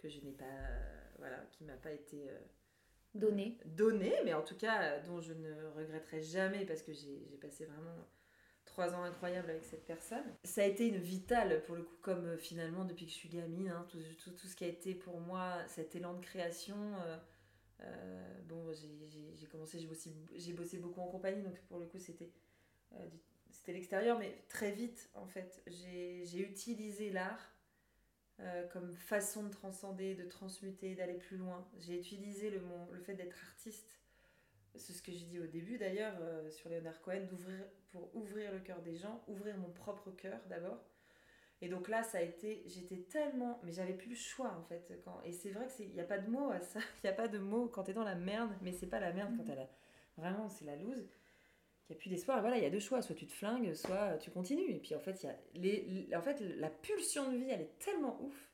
que 0.05 0.11
je 0.11 0.21
n'ai 0.25 0.33
pas, 0.33 0.45
euh, 0.45 1.01
voilà, 1.19 1.39
qui 1.53 1.65
m'a 1.65 1.77
pas 1.77 1.93
été 1.93 2.29
euh, 2.29 2.39
Donnée 3.15 3.59
donnée, 3.65 4.13
mais 4.25 4.35
en 4.35 4.43
tout 4.43 4.57
cas 4.57 4.83
euh, 4.83 5.03
dont 5.07 5.21
je 5.21 5.33
ne 5.33 5.67
regretterai 5.77 6.21
jamais 6.21 6.67
parce 6.67 6.83
que 6.83 6.93
j'ai 6.93 7.39
passé 7.41 7.65
vraiment 7.65 8.09
trois 8.65 8.93
ans 8.93 9.05
incroyables 9.05 9.51
avec 9.51 9.65
cette 9.65 9.87
personne. 9.87 10.25
Ça 10.43 10.63
a 10.63 10.65
été 10.65 10.89
une 10.89 10.97
vitale 10.99 11.63
pour 11.63 11.77
le 11.77 11.85
coup, 11.85 11.95
comme 12.03 12.27
euh, 12.27 12.37
finalement 12.37 12.85
depuis 12.85 13.07
que 13.07 13.13
je 13.13 13.17
suis 13.17 13.29
gamine, 13.29 13.69
hein, 13.69 13.87
tout, 13.89 13.99
tout, 14.19 14.33
tout 14.33 14.49
ce 14.49 14.57
qui 14.57 14.65
a 14.65 14.67
été 14.67 14.97
pour 14.97 15.21
moi 15.21 15.59
cet 15.69 15.95
élan 15.95 16.15
de 16.15 16.21
création. 16.21 16.77
euh, 17.07 17.17
euh, 17.83 18.41
bon, 18.49 18.73
j'ai- 18.73 19.47
commencé, 19.47 19.79
j'ai 19.79 19.87
bossé, 19.87 20.11
j'ai 20.35 20.53
bossé 20.53 20.79
beaucoup 20.79 21.01
en 21.01 21.07
compagnie, 21.07 21.43
donc 21.43 21.57
pour 21.69 21.79
le 21.79 21.87
coup 21.87 21.99
c'était 22.01 22.33
euh, 22.95 23.09
l'extérieur, 23.69 24.19
mais 24.19 24.45
très 24.49 24.73
vite 24.73 25.09
en 25.15 25.27
fait, 25.27 25.63
j'ai 25.69 26.41
utilisé 26.41 27.11
l'art 27.11 27.54
euh, 28.41 28.67
comme 28.69 28.95
façon 28.97 29.45
de 29.45 29.51
transcender, 29.51 30.15
de 30.15 30.25
transmuter, 30.25 30.95
d'aller 30.95 31.15
plus 31.15 31.37
loin. 31.37 31.67
J'ai 31.79 31.99
utilisé 31.99 32.51
le, 32.51 32.61
mon- 32.61 32.91
le 32.93 33.01
fait 33.01 33.15
d'être 33.15 33.37
artiste, 33.51 34.01
c'est 34.77 34.93
ce 34.93 35.03
que 35.03 35.13
j'ai 35.13 35.25
dit 35.27 35.39
au 35.41 35.47
début 35.47 35.79
d'ailleurs 35.79 36.17
euh, 36.21 36.51
sur 36.51 36.69
Léonard 36.71 37.01
Cohen, 37.03 37.27
d'ouvrir 37.31 37.65
pour 37.93 38.15
ouvrir 38.17 38.53
le 38.53 38.61
cœur 38.61 38.83
des 38.83 38.97
gens, 38.97 39.23
ouvrir 39.29 39.57
mon 39.59 39.71
propre 39.71 40.11
cœur 40.11 40.41
d'abord. 40.49 40.79
Et 41.63 41.69
donc 41.69 41.89
là, 41.89 42.03
ça 42.03 42.19
a 42.19 42.23
été, 42.23 42.63
j'étais 42.67 42.99
tellement, 42.99 43.61
mais 43.65 43.73
j'avais 43.73 43.95
plus 43.95 44.11
le 44.11 44.17
choix 44.17 44.53
en 44.59 44.63
fait. 44.65 45.01
Quand, 45.05 45.21
et 45.25 45.33
c'est 45.33 45.51
vrai 45.51 45.67
que 45.67 45.73
c'est, 45.73 45.85
il 45.85 45.95
y 45.95 46.01
a 46.01 46.05
pas 46.05 46.19
de 46.19 46.31
mots 46.31 46.51
à 46.51 46.61
ça, 46.61 46.81
il 47.05 47.07
y 47.07 47.11
a 47.11 47.13
pas 47.15 47.29
de 47.29 47.39
mots 47.39 47.69
quand 47.69 47.85
t'es 47.85 47.95
dans 47.95 48.05
la 48.05 48.15
merde, 48.17 48.51
mais 48.63 48.73
c'est 48.73 48.87
pas 48.89 49.01
la 49.01 49.13
merde 49.13 49.33
quand 49.37 49.45
t'as 49.45 49.55
la, 49.55 49.69
vraiment 50.19 50.49
c'est 50.49 50.65
la 50.65 50.77
loose. 50.77 51.09
Il 51.89 51.93
n'y 51.93 51.97
a 51.97 52.01
plus 52.01 52.09
d'espoir. 52.11 52.39
Et 52.39 52.41
voilà, 52.41 52.57
il 52.57 52.63
y 52.63 52.67
a 52.67 52.71
deux 52.71 52.81
choix. 52.81 53.03
Soit 53.03 53.15
tu 53.15 53.27
te 53.27 53.33
flingues, 53.33 53.75
soit 53.75 54.17
tu 54.19 54.31
continues. 54.31 54.71
Et 54.71 54.79
puis 54.81 54.95
en 54.95 55.01
fait, 55.01 55.23
il 55.23 55.27
y 55.27 55.29
a 55.29 55.37
les, 55.55 55.83
les- 55.83 56.17
en 56.17 56.23
fait, 56.23 56.41
la 56.41 56.71
pulsion 56.71 57.31
de 57.31 57.37
vie, 57.37 57.51
elle 57.51 57.61
est 57.61 57.79
tellement 57.79 58.23
ouf. 58.23 58.51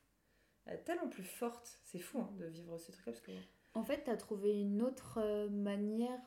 Elle 0.67 0.75
est 0.75 0.85
tellement 0.85 1.09
plus 1.09 1.23
forte. 1.25 1.79
C'est 1.85 1.99
fou 2.01 2.19
hein, 2.21 2.31
de 2.39 2.47
vivre 2.47 2.77
ce 2.79 2.93
truc-là. 2.93 3.13
Parce 3.13 3.25
que... 3.25 3.33
En 3.75 3.85
fait, 3.85 4.03
t'as 4.05 4.17
trouvé 4.17 4.53
une 4.61 4.83
autre 4.83 5.19
euh, 5.23 5.49
manière 5.49 6.21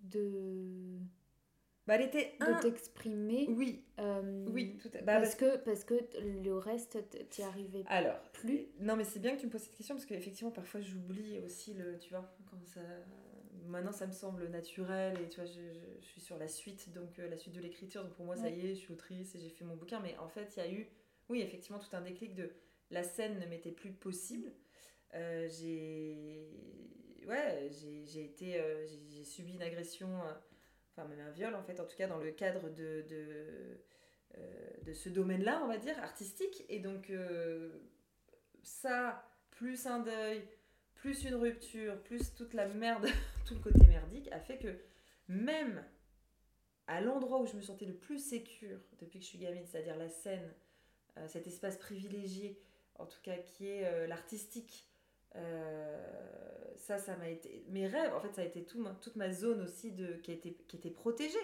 de, 0.00 0.98
Bah, 1.86 1.96
elle 1.96 2.02
était 2.06 2.36
de 2.40 2.44
un... 2.46 2.60
t'exprimer. 2.60 3.46
Oui, 3.48 3.84
euh, 3.98 4.46
oui, 4.48 4.78
tout 4.78 4.90
à... 4.94 5.02
bah, 5.02 5.16
parce, 5.20 5.34
que, 5.34 5.56
parce 5.58 5.82
que 5.84 5.94
le 6.20 6.56
reste, 6.56 6.98
t'y 7.30 7.42
arrivais 7.42 7.82
Alors, 7.88 8.20
plus. 8.32 8.68
Non, 8.78 8.94
mais 8.94 9.02
c'est 9.04 9.18
bien 9.18 9.34
que 9.34 9.40
tu 9.40 9.46
me 9.46 9.50
poses 9.50 9.62
cette 9.62 9.74
question 9.76 9.96
parce 9.96 10.06
qu'effectivement, 10.06 10.52
parfois, 10.52 10.80
j'oublie 10.80 11.40
aussi 11.40 11.74
le. 11.74 11.98
Tu 11.98 12.10
vois, 12.10 12.32
quand 12.48 12.64
ça. 12.66 12.80
Maintenant, 13.66 13.92
ça 13.92 14.06
me 14.06 14.12
semble 14.12 14.46
naturel 14.48 15.18
et 15.20 15.28
tu 15.28 15.36
vois, 15.40 15.46
je, 15.46 15.52
je- 15.72 16.00
je 16.00 16.06
suis 16.06 16.20
sur 16.20 16.38
la 16.38 16.48
suite, 16.48 16.92
donc 16.92 17.18
euh, 17.18 17.28
la 17.28 17.36
suite 17.36 17.54
de 17.54 17.60
l'écriture. 17.60 18.04
Donc 18.04 18.14
pour 18.14 18.24
moi, 18.24 18.36
ça 18.36 18.48
y 18.50 18.66
est, 18.66 18.74
je 18.74 18.80
suis 18.80 18.92
autrice 18.92 19.34
et 19.34 19.38
j'ai 19.40 19.50
fait 19.50 19.64
mon 19.64 19.76
bouquin. 19.76 20.00
Mais 20.00 20.16
en 20.18 20.28
fait, 20.28 20.52
il 20.56 20.60
y 20.60 20.66
a 20.66 20.70
eu, 20.70 20.88
oui, 21.28 21.40
effectivement, 21.40 21.78
tout 21.78 21.94
un 21.94 22.00
déclic 22.00 22.34
de 22.34 22.50
la 22.90 23.02
scène 23.02 23.38
ne 23.40 23.46
m'était 23.46 23.72
plus 23.72 23.92
possible. 23.92 24.52
Euh, 25.14 25.48
j'ai. 25.48 26.48
Ouais, 27.26 27.68
j'ai 27.70 28.04
j'ai 28.06 28.24
été. 28.24 28.60
euh, 28.60 28.86
j'ai 29.10 29.24
subi 29.24 29.52
une 29.52 29.62
agression, 29.62 30.08
enfin, 30.92 31.06
même 31.08 31.20
un 31.20 31.30
viol 31.30 31.54
en 31.54 31.62
fait, 31.62 31.78
en 31.80 31.84
tout 31.86 31.96
cas, 31.96 32.06
dans 32.06 32.18
le 32.18 32.30
cadre 32.32 32.70
de. 32.70 33.04
de 33.08 33.80
de 34.84 34.92
ce 34.92 35.08
domaine-là, 35.08 35.60
on 35.64 35.68
va 35.68 35.78
dire, 35.78 35.98
artistique. 35.98 36.64
Et 36.68 36.78
donc, 36.78 37.10
ça, 38.62 39.24
plus 39.50 39.86
un 39.86 40.00
deuil, 40.00 40.42
plus 40.94 41.24
une 41.24 41.34
rupture, 41.34 42.00
plus 42.02 42.34
toute 42.34 42.54
la 42.54 42.68
merde, 42.68 43.06
tout 43.48 43.54
le 43.54 43.60
côté 43.60 43.86
merdique, 43.86 44.28
a 44.32 44.40
fait 44.40 44.58
que 44.58 44.76
même 45.28 45.82
à 46.86 47.00
l'endroit 47.00 47.40
où 47.40 47.46
je 47.46 47.56
me 47.56 47.62
sentais 47.62 47.86
le 47.86 47.94
plus 47.94 48.18
sécure 48.18 48.78
depuis 49.00 49.18
que 49.18 49.24
je 49.24 49.30
suis 49.30 49.38
gamine, 49.38 49.64
c'est-à-dire 49.66 49.96
la 49.96 50.08
scène, 50.08 50.52
euh, 51.16 51.26
cet 51.28 51.46
espace 51.46 51.76
privilégié, 51.78 52.60
en 52.96 53.06
tout 53.06 53.20
cas 53.22 53.36
qui 53.38 53.66
est 53.68 53.86
euh, 53.86 54.06
l'artistique, 54.06 54.86
euh, 55.36 56.74
ça, 56.76 56.98
ça 56.98 57.16
m'a 57.16 57.28
été... 57.28 57.64
Mes 57.68 57.86
rêves, 57.86 58.14
en 58.14 58.20
fait, 58.20 58.32
ça 58.34 58.40
a 58.42 58.44
été 58.44 58.64
tout 58.64 58.80
ma- 58.80 58.94
toute 58.94 59.16
ma 59.16 59.30
zone 59.32 59.60
aussi 59.62 59.92
de, 59.92 60.14
qui, 60.22 60.30
a 60.30 60.34
été, 60.34 60.54
qui 60.68 60.76
était 60.76 60.90
protégée, 60.90 61.38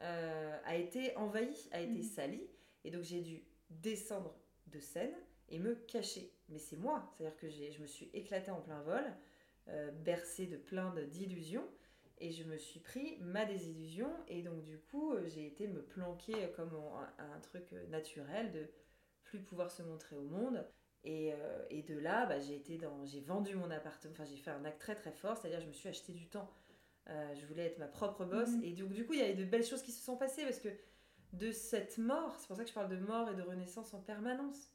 a 0.00 0.76
été 0.76 1.16
envahie, 1.16 1.68
a 1.72 1.80
été 1.80 1.98
Mhm. 1.98 2.02
salie. 2.02 2.46
Et 2.84 2.90
donc 2.90 3.02
j'ai 3.04 3.22
dû 3.22 3.42
descendre 3.70 4.34
de 4.66 4.78
scène 4.78 5.14
et 5.48 5.58
me 5.58 5.74
cacher. 5.74 6.30
Mais 6.50 6.58
c'est 6.58 6.76
moi, 6.76 7.10
c'est-à-dire 7.16 7.38
que 7.38 7.48
je 7.48 7.80
me 7.80 7.86
suis 7.86 8.10
éclatée 8.12 8.50
en 8.50 8.60
plein 8.60 8.82
vol, 8.82 9.02
euh, 9.68 9.90
bercée 9.90 10.46
de 10.46 10.56
plein 10.56 10.92
de- 10.94 11.04
d'illusions, 11.04 11.66
et 12.18 12.30
je 12.32 12.44
me 12.44 12.56
suis 12.58 12.80
pris 12.80 13.16
ma 13.20 13.44
désillusion, 13.44 14.10
et 14.28 14.42
donc 14.42 14.62
du 14.62 14.78
coup 14.78 15.12
euh, 15.14 15.26
j'ai 15.28 15.46
été 15.46 15.66
me 15.66 15.82
planquer 15.82 16.50
comme 16.56 16.74
un, 16.74 17.24
un 17.24 17.40
truc 17.40 17.72
euh, 17.72 17.86
naturel 17.88 18.52
de 18.52 18.68
plus 19.24 19.40
pouvoir 19.40 19.70
se 19.70 19.82
montrer 19.82 20.16
au 20.16 20.22
monde. 20.24 20.64
Et, 21.06 21.34
euh, 21.34 21.66
et 21.68 21.82
de 21.82 21.98
là, 21.98 22.24
bah, 22.24 22.38
j'ai 22.40 22.54
été 22.56 22.78
dans, 22.78 23.04
j'ai 23.04 23.20
vendu 23.20 23.54
mon 23.56 23.70
appartement, 23.70 24.12
enfin 24.14 24.24
j'ai 24.24 24.38
fait 24.38 24.50
un 24.50 24.64
acte 24.64 24.80
très 24.80 24.94
très 24.94 25.12
fort, 25.12 25.36
c'est-à-dire 25.36 25.60
je 25.60 25.66
me 25.66 25.72
suis 25.72 25.88
acheté 25.88 26.12
du 26.14 26.26
temps. 26.28 26.48
Euh, 27.10 27.34
je 27.34 27.44
voulais 27.46 27.66
être 27.66 27.78
ma 27.78 27.88
propre 27.88 28.24
boss, 28.24 28.48
Mhm. 28.48 28.64
et 28.64 28.72
donc 28.72 28.92
du 28.92 29.04
coup 29.06 29.12
il 29.12 29.18
y 29.18 29.22
a 29.22 29.30
eu 29.30 29.34
de 29.34 29.44
belles 29.44 29.64
choses 29.66 29.82
qui 29.82 29.92
se 29.92 30.02
sont 30.02 30.16
passées 30.16 30.44
parce 30.44 30.60
que 30.60 30.70
de 31.34 31.50
cette 31.52 31.98
mort, 31.98 32.36
c'est 32.38 32.46
pour 32.46 32.56
ça 32.56 32.62
que 32.62 32.70
je 32.70 32.74
parle 32.74 32.88
de 32.88 32.96
mort 32.96 33.28
et 33.30 33.34
de 33.34 33.42
renaissance 33.42 33.92
en 33.92 34.00
permanence, 34.00 34.70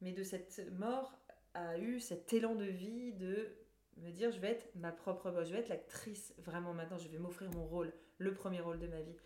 mais 0.00 0.12
de 0.12 0.22
cette 0.22 0.70
mort 0.72 1.18
a 1.54 1.78
eu 1.78 1.98
cet 1.98 2.32
élan 2.32 2.54
de 2.54 2.64
vie 2.66 3.12
de 3.14 3.48
me 3.98 4.10
dire 4.10 4.30
je 4.32 4.38
vais 4.40 4.48
être 4.50 4.66
ma 4.76 4.92
propre 4.92 5.30
boss, 5.30 5.48
je 5.48 5.52
vais 5.54 5.60
être 5.60 5.68
l'actrice 5.68 6.34
vraiment 6.38 6.72
maintenant, 6.74 6.98
je 6.98 7.08
vais 7.08 7.18
m'offrir 7.18 7.50
mon 7.52 7.64
rôle, 7.64 7.92
le 8.18 8.32
premier 8.32 8.60
rôle 8.60 8.78
de 8.78 8.86
ma 8.86 9.00
vie. 9.00 9.16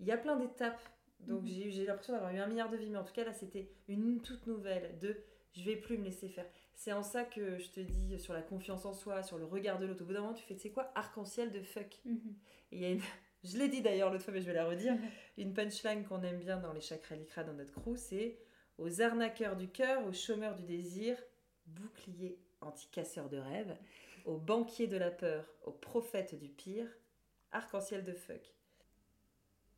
Il 0.00 0.06
y 0.06 0.12
a 0.12 0.16
plein 0.18 0.36
d'étapes, 0.36 0.80
donc 1.20 1.42
Mhm. 1.42 1.46
j'ai 1.48 1.66
eu- 1.66 1.70
j'ai 1.70 1.86
l'impression 1.86 2.12
d'avoir 2.12 2.34
eu 2.34 2.38
un 2.38 2.46
milliard 2.46 2.68
de 2.70 2.76
vies, 2.76 2.90
mais 2.90 2.98
en 2.98 3.04
tout 3.04 3.12
cas 3.14 3.24
là 3.24 3.32
c'était 3.32 3.70
une 3.88 4.20
toute 4.20 4.46
nouvelle 4.46 4.98
de 4.98 5.16
je 5.52 5.62
vais 5.64 5.76
plus 5.76 5.96
me 5.96 6.04
laisser 6.04 6.28
faire. 6.28 6.46
C'est 6.74 6.92
en 6.92 7.02
ça 7.02 7.24
que 7.24 7.56
je 7.58 7.70
te 7.70 7.80
dis 7.80 8.18
sur 8.18 8.34
la 8.34 8.42
confiance 8.42 8.84
en 8.84 8.92
soi, 8.92 9.22
sur 9.22 9.38
le 9.38 9.46
regard 9.46 9.78
de 9.78 9.86
l'autre. 9.86 10.02
Au 10.02 10.04
bout 10.06 10.12
d'un 10.12 10.20
moment, 10.20 10.34
tu 10.34 10.44
fais, 10.44 10.54
tu 10.54 10.60
sais 10.60 10.70
quoi, 10.70 10.92
arc-en-ciel 10.94 11.50
de 11.50 11.62
fuck. 11.62 11.98
Mhm. 12.04 12.34
Et 12.72 12.76
il 12.76 12.82
y 12.82 12.84
a 12.84 12.90
une... 12.90 13.00
Je 13.44 13.56
l'ai 13.58 13.68
dit 13.68 13.80
d'ailleurs 13.80 14.10
l'autre 14.10 14.24
fois, 14.24 14.34
mais 14.34 14.40
je 14.40 14.46
vais 14.46 14.52
la 14.54 14.66
redire. 14.66 14.94
Une 15.38 15.54
punchline 15.54 16.04
qu'on 16.04 16.22
aime 16.24 16.40
bien 16.40 16.58
dans 16.58 16.72
les 16.72 16.80
chakras 16.80 17.14
likra 17.14 17.44
dans 17.44 17.52
notre 17.54 17.72
crew, 17.72 17.94
c'est 17.96 18.38
aux 18.76 19.00
arnaqueurs 19.00 19.56
du 19.56 19.68
cœur, 19.68 20.04
aux 20.04 20.12
chômeurs 20.12 20.56
du 20.56 20.64
désir, 20.64 21.16
bouclier 21.66 22.38
anti-casseur 22.60 23.28
de 23.28 23.36
rêves, 23.38 23.76
au 24.26 24.36
banquier 24.36 24.86
de 24.86 24.96
la 24.96 25.10
peur, 25.10 25.44
au 25.64 25.70
prophète 25.72 26.34
du 26.38 26.48
pire, 26.48 26.88
arc-en-ciel 27.52 28.04
de 28.04 28.12
fuck. 28.12 28.54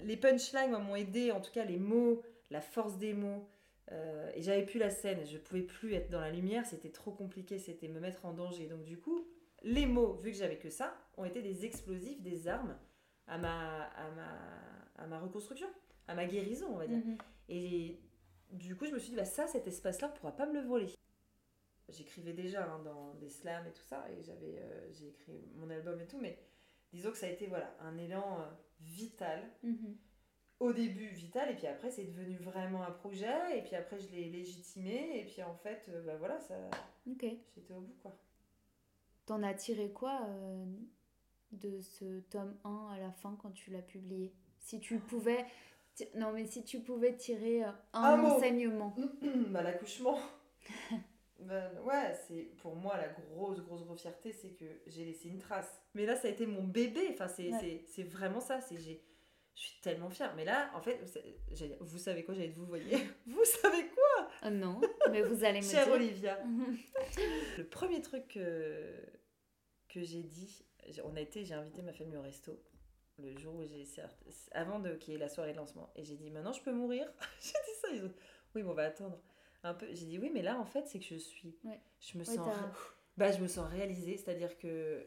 Les 0.00 0.16
punchlines 0.16 0.72
m'ont 0.72 0.96
aidé, 0.96 1.30
en 1.32 1.40
tout 1.40 1.52
cas 1.52 1.64
les 1.64 1.78
mots, 1.78 2.22
la 2.50 2.60
force 2.60 2.98
des 2.98 3.14
mots. 3.14 3.48
euh, 3.92 4.30
et 4.34 4.42
j'avais 4.42 4.64
plus 4.66 4.78
la 4.78 4.90
scène, 4.90 5.24
je 5.24 5.38
pouvais 5.38 5.62
plus 5.62 5.94
être 5.94 6.10
dans 6.10 6.20
la 6.20 6.30
lumière, 6.30 6.66
c'était 6.66 6.90
trop 6.90 7.10
compliqué, 7.10 7.58
c'était 7.58 7.88
me 7.88 8.00
mettre 8.00 8.26
en 8.26 8.32
danger. 8.32 8.66
Donc 8.66 8.84
du 8.84 8.98
coup, 8.98 9.26
les 9.62 9.86
mots, 9.86 10.14
vu 10.14 10.30
que 10.30 10.36
j'avais 10.36 10.58
que 10.58 10.70
ça, 10.70 10.94
ont 11.16 11.24
été 11.24 11.42
des 11.42 11.64
explosifs, 11.64 12.20
des 12.20 12.48
armes 12.48 12.76
à 13.26 13.38
ma, 13.38 13.82
à 13.84 14.10
ma, 14.10 15.02
à 15.02 15.06
ma 15.06 15.18
reconstruction, 15.18 15.68
à 16.06 16.14
ma 16.14 16.26
guérison, 16.26 16.66
on 16.70 16.76
va 16.76 16.86
dire. 16.86 16.98
Mhm. 16.98 17.18
Et 17.48 17.98
du 18.52 18.76
coup, 18.76 18.86
je 18.86 18.92
me 18.92 18.98
suis 18.98 19.10
dit, 19.10 19.16
bah, 19.16 19.24
ça, 19.24 19.46
cet 19.46 19.66
espace-là, 19.66 20.10
on 20.14 20.18
pourra 20.18 20.36
pas 20.36 20.46
me 20.46 20.54
le 20.54 20.66
voler. 20.66 20.92
J'écrivais 21.88 22.34
déjà 22.34 22.64
hein, 22.70 22.80
dans 22.84 23.14
des 23.14 23.30
slams 23.30 23.66
et 23.66 23.72
tout 23.72 23.82
ça, 23.88 24.04
et 24.10 24.22
j'avais, 24.22 24.58
euh, 24.60 24.92
j'ai 24.92 25.08
écrit 25.08 25.40
mon 25.56 25.70
album 25.70 25.98
et 26.00 26.06
tout, 26.06 26.18
mais 26.20 26.38
disons 26.92 27.10
que 27.10 27.16
ça 27.16 27.26
a 27.26 27.30
été 27.30 27.46
voilà, 27.46 27.74
un 27.80 27.96
élan 27.96 28.40
euh, 28.40 28.44
vital. 28.80 29.42
Mhm. 29.62 29.96
Au 30.60 30.72
début, 30.72 31.06
vital, 31.08 31.50
et 31.52 31.54
puis 31.54 31.68
après, 31.68 31.88
c'est 31.90 32.04
devenu 32.04 32.36
vraiment 32.36 32.82
un 32.82 32.90
projet, 32.90 33.56
et 33.58 33.62
puis 33.62 33.76
après, 33.76 33.98
je 34.00 34.08
l'ai 34.10 34.28
légitimé, 34.28 35.20
et 35.20 35.24
puis 35.24 35.40
en 35.42 35.54
fait, 35.54 35.86
euh, 35.88 36.02
bah 36.04 36.16
voilà, 36.16 36.40
ça, 36.40 36.56
j'étais 37.54 37.72
au 37.74 37.80
bout, 37.80 37.96
quoi. 38.02 38.18
T'en 39.24 39.42
as 39.44 39.54
tiré 39.54 39.92
quoi 39.92 40.22
euh, 40.28 40.64
de 41.52 41.80
ce 41.80 42.20
tome 42.30 42.56
1 42.64 42.88
à 42.92 42.98
la 42.98 43.12
fin 43.12 43.36
quand 43.40 43.50
tu 43.52 43.70
l'as 43.70 43.82
publié? 43.82 44.34
Si 44.58 44.80
tu 44.80 44.98
pouvais. 44.98 45.46
ti- 45.94 46.08
Non, 46.16 46.32
mais 46.32 46.44
si 46.46 46.64
tu 46.64 46.80
pouvais 46.80 47.16
tirer 47.16 47.62
un 47.62 48.24
enseignement. 48.24 48.96
bah, 49.50 49.62
l'accouchement. 49.62 50.18
Ben, 51.40 51.70
ouais, 51.84 52.14
c'est 52.26 52.50
pour 52.58 52.74
moi 52.74 52.96
la 52.96 53.08
grosse, 53.08 53.60
grosse, 53.60 53.84
grosse 53.84 54.00
fierté, 54.02 54.32
c'est 54.32 54.50
que 54.54 54.64
j'ai 54.86 55.04
laissé 55.04 55.28
une 55.28 55.38
trace. 55.38 55.80
Mais 55.94 56.04
là, 56.04 56.16
ça 56.16 56.28
a 56.28 56.30
été 56.30 56.46
mon 56.46 56.64
bébé. 56.64 57.08
Enfin, 57.12 57.28
c'est 57.28 57.50
Ouais. 57.50 57.84
vraiment 58.04 58.40
ça. 58.40 58.60
C'est 58.60 58.76
j'ai, 58.78 59.04
je 59.54 59.60
suis 59.62 59.80
tellement 59.80 60.10
fière. 60.10 60.34
Mais 60.34 60.44
là, 60.44 60.70
en 60.74 60.80
fait, 60.80 60.98
vous 61.80 61.98
savez 61.98 62.24
quoi 62.24 62.34
J'allais 62.34 62.48
vous 62.48 62.66
voyez. 62.66 62.98
Vous 63.26 63.44
savez 63.44 63.86
quoi? 63.88 64.28
Ah 64.42 64.50
non, 64.50 64.80
mais 65.10 65.22
vous 65.22 65.44
allez 65.44 65.60
me 65.60 65.64
Chère 65.66 65.84
dire. 65.84 65.94
Olivia. 65.94 66.38
Mhm. 66.44 66.76
Le 67.58 67.64
premier 67.68 68.00
truc 68.02 68.26
que, 68.28 68.94
que 69.88 70.02
j'ai 70.02 70.22
dit, 70.24 70.64
j'ai- 70.88 71.02
on 71.02 71.14
a 71.16 71.20
été, 71.20 71.44
j'ai 71.44 71.54
invité 71.54 71.82
ma 71.82 71.92
famille 71.92 72.16
au 72.16 72.22
resto 72.22 72.60
le 73.20 73.36
jour 73.36 73.54
où 73.56 73.62
j'ai 73.64 73.84
avant 74.52 74.78
de 74.78 74.94
qu'il 74.94 75.12
y 75.12 75.16
ait 75.16 75.20
la 75.20 75.28
soirée 75.28 75.50
de 75.52 75.56
lancement, 75.56 75.90
et 75.96 76.04
j'ai 76.04 76.14
dit 76.16 76.30
maintenant 76.30 76.52
je 76.52 76.62
peux 76.62 76.72
mourir. 76.72 77.10
j'ai 77.40 77.50
dit 77.50 77.78
ça, 77.80 77.88
ils 77.92 78.04
ont 78.04 78.12
oui 78.54 78.62
mais 78.62 78.70
on 78.70 78.74
va 78.74 78.84
attendre 78.84 79.20
un 79.62 79.74
peu. 79.74 79.86
J'ai 79.92 80.06
dit 80.06 80.18
oui 80.18 80.30
mais 80.32 80.42
là 80.42 80.58
en 80.58 80.64
fait 80.64 80.86
c'est 80.86 80.98
que 80.98 81.04
je 81.04 81.16
suis, 81.16 81.56
Ouais. 81.64 81.80
je 82.00 82.18
me 82.18 82.24
Ouais, 82.24 82.34
sens, 82.36 82.48
bah 83.16 83.32
je 83.32 83.40
me 83.42 83.48
sens 83.48 83.68
réalisée, 83.70 84.16
c'est-à-dire 84.16 84.56
que 84.58 85.06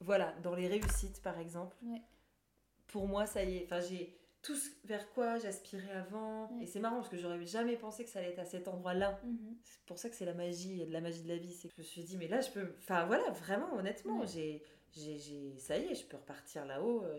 voilà 0.00 0.32
dans 0.42 0.54
les 0.54 0.68
réussites 0.68 1.22
par 1.22 1.38
exemple, 1.38 1.76
Ouais. 1.82 2.02
pour 2.88 3.06
moi 3.08 3.26
ça 3.26 3.42
y 3.44 3.56
est, 3.58 3.64
enfin 3.64 3.80
j'ai 3.80 4.14
tout 4.40 4.54
ce 4.54 4.70
vers 4.84 5.10
quoi 5.10 5.36
j'aspirais 5.38 5.90
avant, 5.90 6.56
et 6.60 6.66
c'est 6.66 6.78
marrant 6.78 6.96
parce 6.96 7.08
que 7.08 7.16
j'aurais 7.16 7.44
jamais 7.44 7.76
pensé 7.76 8.04
que 8.04 8.10
ça 8.10 8.20
allait 8.20 8.30
être 8.30 8.38
à 8.38 8.44
cet 8.44 8.68
endroit-là. 8.68 9.20
Mhm. 9.24 9.56
C'est 9.64 9.80
pour 9.84 9.98
ça 9.98 10.08
que 10.08 10.14
c'est 10.14 10.24
la 10.24 10.32
magie, 10.32 10.70
il 10.70 10.76
y 10.78 10.82
a 10.82 10.86
de 10.86 10.92
la 10.92 11.00
magie 11.00 11.22
de 11.22 11.28
la 11.28 11.36
vie. 11.38 11.52
C'est 11.52 11.66
que 11.66 11.74
je 11.74 11.80
me 11.80 11.84
suis 11.84 12.04
dit, 12.04 12.16
mais 12.16 12.28
là, 12.28 12.40
je 12.40 12.50
peux. 12.52 12.72
Enfin, 12.78 13.04
voilà, 13.06 13.28
vraiment, 13.32 13.74
honnêtement, 13.74 14.24
j'ai, 14.26 14.62
j'ai, 14.96 15.54
ça 15.58 15.76
y 15.78 15.84
est, 15.86 15.94
je 15.94 16.04
peux 16.06 16.16
repartir 16.16 16.64
là-haut. 16.66 17.02
euh. 17.04 17.16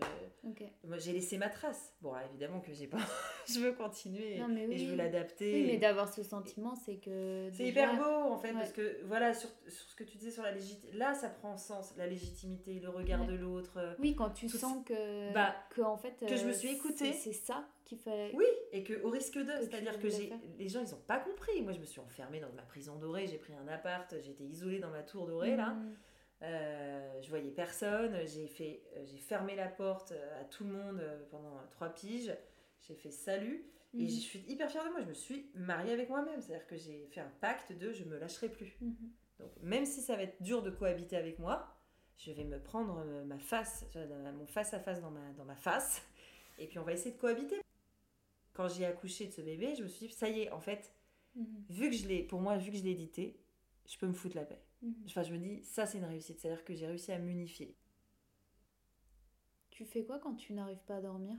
Moi, 0.84 0.98
j'ai 0.98 1.12
laissé 1.12 1.38
ma 1.38 1.48
trace. 1.48 1.94
Bon, 2.02 2.12
évidemment 2.28 2.60
que 2.60 2.72
j'ai 2.72 2.86
pas. 2.86 2.98
je 3.48 3.60
veux 3.60 3.72
continuer 3.72 4.38
Non, 4.38 4.48
mais 4.48 4.64
et 4.68 4.76
je 4.78 4.86
veux 4.90 4.96
l'adapter. 4.96 5.52
Oui, 5.52 5.66
mais 5.66 5.76
d'avoir 5.78 6.12
ce 6.12 6.22
sentiment, 6.22 6.74
c'est 6.74 6.96
que. 6.96 7.48
c'est 7.52 7.64
déjà- 7.64 7.70
hyper 7.92 7.96
beau, 7.96 8.32
en 8.32 8.38
fait, 8.38 8.48
Ouais. 8.48 8.54
parce 8.54 8.72
que, 8.72 9.02
voilà, 9.06 9.32
sur, 9.34 9.48
sur 9.68 9.88
ce 9.88 9.94
que 9.96 10.04
tu 10.04 10.18
disais 10.18 10.30
sur 10.30 10.42
la 10.42 10.52
légitimité, 10.52 10.96
là, 10.96 11.14
ça 11.14 11.28
prend 11.28 11.56
sens, 11.56 11.94
la 11.96 12.06
légitimité, 12.06 12.80
le 12.80 12.88
regard 12.90 13.20
Ouais. 13.22 13.26
de 13.28 13.34
l'autre. 13.34 13.78
euh, 13.78 13.94
Oui, 14.00 14.14
quand 14.14 14.30
tu 14.30 14.48
sens 14.48 14.84
que. 14.84 15.32
Bah, 15.32 15.54
que 15.70 15.80
en 15.82 15.96
fait. 15.96 16.14
que 16.26 16.36
je 16.36 16.44
me 16.44 16.50
euh, 16.50 16.54
suis 16.54 16.68
écoutée. 16.68 17.12
C'est 17.12 17.32
ça 17.32 17.66
qui 17.84 17.96
fait. 17.96 18.30
Oui, 18.34 18.44
et 18.72 18.82
que 18.84 19.02
au 19.02 19.10
risque 19.10 19.36
de, 19.38 19.50
c'est-à-dire 19.60 19.98
que 19.98 20.08
j'ai, 20.08 20.32
les 20.58 20.68
gens 20.68 20.80
ils 20.80 20.94
ont 20.94 21.00
pas 21.06 21.18
compris. 21.18 21.60
Moi 21.62 21.72
je 21.72 21.80
me 21.80 21.84
suis 21.86 22.00
enfermée 22.00 22.38
dans 22.40 22.52
ma 22.52 22.62
prison 22.62 22.94
dorée, 22.96 23.26
j'ai 23.26 23.38
pris 23.38 23.52
un 23.54 23.66
appart, 23.68 24.14
j'étais 24.22 24.44
isolée 24.44 24.78
dans 24.78 24.90
ma 24.90 25.02
tour 25.02 25.26
dorée 25.26 25.56
là. 25.56 25.74
Euh, 26.42 27.20
je 27.22 27.28
voyais 27.28 27.50
personne, 27.50 28.26
j'ai 28.26 28.46
fait, 28.48 28.82
euh, 28.96 29.04
j'ai 29.04 29.18
fermé 29.18 29.54
la 29.54 29.68
porte 29.68 30.12
euh, 30.12 30.40
à 30.40 30.44
tout 30.44 30.64
le 30.64 30.70
monde 30.70 30.98
euh, 31.00 31.22
pendant 31.30 31.58
trois 31.70 31.90
piges. 31.90 32.34
J'ai 32.82 32.94
fait 32.94 33.10
salut 33.10 33.66
et 33.94 34.04
Mhm. 34.04 34.08
je 34.08 34.20
suis 34.20 34.38
hyper 34.48 34.70
fière 34.70 34.84
de 34.84 34.90
moi. 34.90 35.00
Je 35.02 35.06
me 35.08 35.12
suis 35.14 35.50
mariée 35.54 35.92
avec 35.92 36.08
moi-même, 36.08 36.40
c'est-à-dire 36.40 36.66
que 36.66 36.76
j'ai 36.76 37.06
fait 37.08 37.20
un 37.20 37.30
pacte 37.40 37.72
de 37.72 37.92
je 37.92 38.04
me 38.04 38.16
lâcherai 38.18 38.48
plus. 38.48 38.74
Mhm. 38.80 39.10
Donc 39.38 39.50
même 39.62 39.84
si 39.84 40.00
ça 40.00 40.16
va 40.16 40.22
être 40.22 40.40
dur 40.42 40.62
de 40.62 40.70
cohabiter 40.70 41.16
avec 41.16 41.38
moi, 41.38 41.76
je 42.16 42.32
vais 42.32 42.44
me 42.44 42.58
prendre 42.62 43.04
ma 43.24 43.38
face, 43.38 43.84
mon 44.34 44.46
face 44.46 44.72
à 44.74 44.80
face 44.80 45.00
dans 45.00 45.10
ma 45.10 45.32
dans 45.32 45.44
ma 45.44 45.56
face, 45.56 46.02
et 46.58 46.66
puis 46.66 46.78
on 46.78 46.82
va 46.84 46.92
essayer 46.92 47.14
de 47.14 47.20
cohabiter. 47.20 47.60
Quand 48.52 48.68
j'ai 48.68 48.84
accouché 48.84 49.26
de 49.26 49.32
ce 49.32 49.40
bébé, 49.42 49.74
je 49.76 49.82
me 49.82 49.88
suis 49.88 50.06
dit 50.08 50.12
ça 50.12 50.28
y 50.28 50.40
est, 50.42 50.50
en 50.50 50.60
fait, 50.60 50.92
Mhm. 51.34 51.64
vu 51.70 51.90
que 51.90 51.96
je 51.96 52.08
l'ai, 52.08 52.22
pour 52.22 52.40
moi, 52.40 52.56
vu 52.58 52.70
que 52.72 52.76
je 52.76 52.82
l'ai 52.82 52.90
édité, 52.90 53.40
je 53.86 53.96
peux 53.98 54.06
me 54.06 54.12
foutre 54.12 54.36
la 54.36 54.44
paix. 54.44 54.60
Mhm. 54.82 54.94
Enfin, 55.06 55.22
je 55.22 55.32
me 55.32 55.38
dis, 55.38 55.62
ça, 55.64 55.86
c'est 55.86 55.98
une 55.98 56.04
réussite. 56.04 56.38
C'est-à-dire 56.40 56.64
que 56.64 56.74
j'ai 56.74 56.86
réussi 56.86 57.12
à 57.12 57.18
m'unifier. 57.18 57.74
Tu 59.70 59.84
fais 59.84 60.04
quoi 60.04 60.20
quand 60.20 60.36
tu 60.36 60.52
n'arrives 60.52 60.84
pas 60.86 60.96
à 60.96 61.00
dormir? 61.00 61.36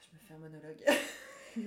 Je 0.00 0.14
me 0.14 0.18
fais 0.20 0.34
un 0.34 0.38
monologue. 0.38 0.84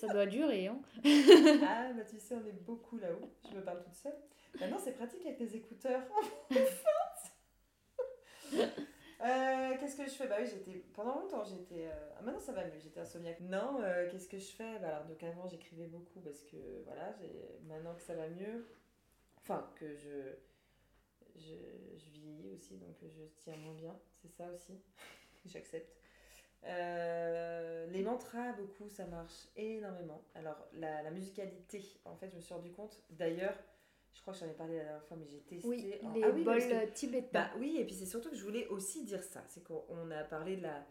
Ça 0.00 0.08
doit 0.08 0.26
durer, 0.26 0.66
hein 0.66 0.78
ah, 1.04 1.92
bah 1.92 2.04
tu 2.08 2.18
sais, 2.18 2.34
on 2.34 2.46
est 2.46 2.52
beaucoup 2.64 2.98
là-haut. 2.98 3.30
Je 3.50 3.56
me 3.56 3.62
parle 3.62 3.82
toute 3.82 3.94
seule. 3.94 4.16
Maintenant, 4.60 4.78
c'est 4.82 4.92
pratique 4.92 5.24
avec 5.24 5.38
les 5.38 5.56
écouteurs. 5.56 6.02
Euh, 9.22 9.76
qu'est-ce 9.78 9.96
que 9.96 10.04
je 10.04 10.10
fais? 10.10 10.26
Bah 10.26 10.36
oui, 10.40 10.46
j'étais 10.46 10.78
pendant 10.94 11.20
longtemps, 11.20 11.42
j'étais. 11.44 11.86
euh, 11.86 12.10
Ah, 12.18 12.22
maintenant 12.22 12.40
ça 12.40 12.52
va 12.52 12.64
mieux. 12.64 12.78
J'étais 12.78 13.00
insomniaque. 13.00 13.40
Non, 13.40 13.80
euh, 13.82 14.08
qu'est-ce 14.10 14.28
que 14.28 14.38
je 14.38 14.52
fais? 14.52 14.78
Bah 14.78 15.04
donc 15.08 15.22
avant 15.22 15.48
j'écrivais 15.48 15.86
beaucoup 15.86 16.20
parce 16.20 16.42
que 16.44 16.56
voilà, 16.84 17.14
maintenant 17.66 17.94
que 17.94 18.02
ça 18.02 18.14
va 18.14 18.28
mieux, 18.28 18.66
enfin 19.38 19.70
que 19.76 19.94
je 19.94 20.34
je, 21.36 21.54
vieillis 22.12 22.50
aussi, 22.54 22.76
donc 22.78 22.96
je 23.02 23.22
tiens 23.38 23.56
moins 23.56 23.74
bien. 23.74 23.94
C'est 24.22 24.30
ça 24.30 24.48
aussi. 24.52 24.74
J'accepte. 25.46 25.92
Les 26.64 28.02
mantras, 28.02 28.52
beaucoup, 28.52 28.88
ça 28.88 29.06
marche 29.06 29.48
énormément. 29.56 30.22
Alors, 30.34 30.56
la, 30.74 31.02
la 31.02 31.10
musicalité, 31.10 31.82
en 32.04 32.16
fait, 32.16 32.28
je 32.30 32.36
me 32.36 32.40
suis 32.40 32.54
rendu 32.54 32.70
compte. 32.72 33.00
D'ailleurs, 33.10 33.54
je 34.16 34.22
crois 34.22 34.32
que 34.34 34.40
j'en 34.40 34.46
ai 34.48 34.54
parlé 34.54 34.76
la 34.78 34.84
dernière 34.84 35.04
fois, 35.04 35.16
mais 35.18 35.26
j'ai 35.26 35.40
testé. 35.42 35.68
Oui, 35.68 35.94
en- 36.02 36.12
les 36.14 36.22
Ah 36.24 36.30
oui, 36.34 36.42
bols 36.42 36.56
parce 36.58 36.66
que- 36.66 36.92
tibétains. 36.94 37.28
bah 37.32 37.50
oui, 37.58 37.76
et 37.78 37.84
puis 37.84 37.94
c'est 37.94 38.06
surtout 38.06 38.30
que 38.30 38.36
je 38.36 38.42
voulais 38.44 38.66
aussi 38.68 39.04
dire 39.04 39.22
ça. 39.22 39.44
C'est 39.48 39.62
qu'on 39.62 39.84
on 39.90 40.10
a 40.10 40.24
parlé 40.24 40.56
de 40.56 40.62
la, 40.62 40.86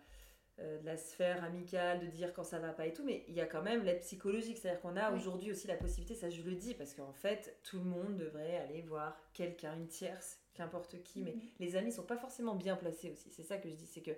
euh, 0.60 0.80
de 0.80 0.86
la 0.86 0.96
sphère 0.96 1.44
amicale, 1.44 2.00
de 2.00 2.06
dire 2.06 2.34
quand 2.34 2.44
ça 2.44 2.60
va 2.60 2.72
pas 2.72 2.86
et 2.86 2.94
tout, 2.94 3.04
mais 3.04 3.26
il 3.28 3.34
y 3.34 3.42
a 3.42 3.46
quand 3.46 3.64
même 3.64 3.84
l'aide 3.84 4.00
psychologique. 4.02 4.58
C'est-à-dire 4.60 4.80
qu'on 4.82 4.96
a 4.96 5.12
Oui. 5.12 5.20
aujourd'hui 5.20 5.52
aussi 5.52 5.68
la 5.68 5.76
possibilité, 5.76 6.16
ça 6.16 6.30
je 6.30 6.42
le 6.44 6.56
dis, 6.56 6.76
parce 6.76 6.94
qu'en 6.94 7.12
fait, 7.14 7.58
tout 7.64 7.78
le 7.80 7.84
monde 7.86 8.16
devrait 8.16 8.58
aller 8.58 8.82
voir 8.84 9.20
quelqu'un, 9.34 9.76
une 9.76 9.88
tierce, 9.88 10.40
qu'importe 10.54 11.02
qui, 11.04 11.22
mais 11.24 11.34
Mhm. 11.34 11.42
les 11.60 11.76
amis 11.76 11.92
sont 11.92 12.04
pas 12.06 12.16
forcément 12.18 12.56
bien 12.56 12.76
placés 12.78 13.10
aussi. 13.12 13.30
C'est 13.32 13.44
ça 13.44 13.58
que 13.58 13.68
je 13.70 13.76
dis, 13.76 13.88
c'est 13.88 14.02
que 14.02 14.12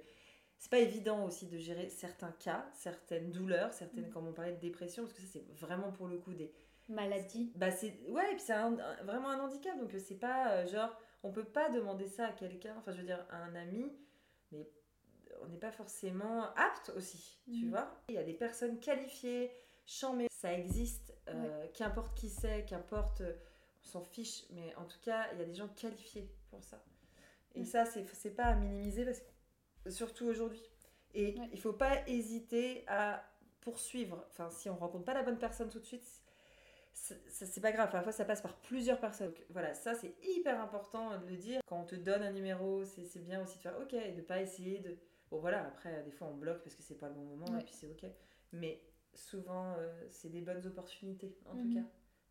c'est 0.59 0.69
pas 0.69 0.79
évident 0.79 1.23
aussi 1.25 1.47
de 1.47 1.57
gérer 1.57 1.87
certains 1.89 2.31
cas, 2.33 2.67
certaines 2.73 3.31
douleurs, 3.31 3.73
certaines, 3.73 4.05
Mhm. 4.05 4.11
comme 4.11 4.27
on 4.27 4.33
parlait 4.33 4.53
de 4.53 4.59
dépression, 4.59 5.03
parce 5.03 5.13
que 5.15 5.21
ça 5.21 5.27
c'est 5.31 5.45
vraiment 5.53 5.91
pour 5.91 6.07
le 6.07 6.17
coup 6.19 6.33
des, 6.33 6.51
Maladie. 6.89 7.51
bah 7.55 7.71
c'est 7.71 7.99
ouais 8.07 8.31
et 8.31 8.35
puis 8.35 8.43
c'est 8.45 8.53
un- 8.53 8.77
un- 8.79 9.03
vraiment 9.03 9.29
un 9.29 9.39
handicap 9.39 9.77
donc 9.77 9.93
euh, 9.93 9.99
c'est 9.99 10.19
pas 10.19 10.51
euh, 10.51 10.67
genre 10.67 10.95
on 11.23 11.31
peut 11.31 11.43
pas 11.43 11.69
demander 11.69 12.07
ça 12.07 12.27
à 12.27 12.31
quelqu'un 12.31 12.75
enfin 12.77 12.91
je 12.91 12.97
veux 12.99 13.03
dire 13.05 13.25
à 13.29 13.37
un 13.43 13.55
ami 13.55 13.91
mais 14.51 14.69
on 15.41 15.47
n'est 15.47 15.57
pas 15.57 15.71
forcément 15.71 16.53
apte 16.55 16.91
aussi 16.95 17.39
tu 17.51 17.65
Mhm. 17.65 17.69
vois 17.71 17.91
il 18.09 18.15
y 18.15 18.17
a 18.17 18.23
des 18.23 18.33
personnes 18.33 18.79
qualifiées 18.79 19.51
chamées 19.85 20.27
ça 20.31 20.53
existe 20.53 21.13
euh, 21.29 21.67
qu'importe 21.73 22.17
qui 22.17 22.29
c'est 22.29 22.65
qu'importe 22.65 23.21
on 23.83 23.85
s'en 23.85 24.01
fiche 24.01 24.45
mais 24.51 24.73
en 24.75 24.85
tout 24.85 24.99
cas 25.01 25.27
il 25.33 25.39
y 25.39 25.41
a 25.41 25.45
des 25.45 25.53
gens 25.55 25.67
qualifiés 25.69 26.29
pour 26.49 26.63
ça 26.63 26.81
et 27.55 27.59
Mhm. 27.61 27.65
ça 27.65 27.85
c'est 27.85 28.05
c'est 28.13 28.31
pas 28.35 28.45
à 28.45 28.55
minimiser 28.55 29.03
parce 29.05 29.19
que 29.83 29.89
surtout 29.89 30.25
aujourd'hui 30.25 30.63
et 31.13 31.37
Ouais. 31.39 31.49
il 31.51 31.59
faut 31.59 31.73
pas 31.73 32.07
hésiter 32.07 32.83
à 32.87 33.23
poursuivre 33.61 34.25
enfin 34.29 34.49
si 34.49 34.69
on 34.69 34.77
rencontre 34.77 35.03
pas 35.05 35.13
la 35.13 35.23
bonne 35.23 35.37
personne 35.39 35.69
tout 35.69 35.79
de 35.79 35.85
suite 35.85 36.05
c'est 37.27 37.61
pas 37.61 37.71
grave, 37.71 37.89
parfois 37.91 38.11
ça 38.11 38.25
passe 38.25 38.41
par 38.41 38.55
plusieurs 38.57 38.99
personnes. 38.99 39.27
Donc, 39.27 39.45
voilà, 39.49 39.73
ça 39.73 39.93
c'est 39.95 40.15
hyper 40.23 40.59
important 40.59 41.17
de 41.19 41.25
le 41.27 41.35
dire. 41.37 41.61
Quand 41.67 41.79
on 41.81 41.85
te 41.85 41.95
donne 41.95 42.23
un 42.23 42.31
numéro, 42.31 42.83
c'est 42.85 43.05
c'est 43.05 43.19
bien 43.19 43.41
aussi 43.41 43.57
de 43.57 43.61
faire 43.61 43.77
ok 43.79 43.93
et 43.93 44.11
de 44.13 44.21
pas 44.21 44.41
essayer 44.41 44.79
de. 44.79 44.97
Bon 45.29 45.39
voilà, 45.39 45.65
après 45.67 46.03
des 46.03 46.11
fois 46.11 46.27
on 46.27 46.35
bloque 46.35 46.63
parce 46.63 46.75
que 46.75 46.81
c'est 46.83 46.95
pas 46.97 47.07
le 47.09 47.13
bon 47.13 47.23
moment 47.23 47.45
Ouais. 47.51 47.61
et 47.61 47.63
puis 47.63 47.73
c'est 47.73 47.87
ok. 47.87 48.05
Mais 48.53 48.81
souvent 49.13 49.73
euh, 49.77 50.07
c'est 50.09 50.29
des 50.29 50.41
bonnes 50.41 50.65
opportunités 50.65 51.37
en 51.45 51.53
Mhm. 51.55 51.61
tout 51.69 51.75
cas. 51.79 51.85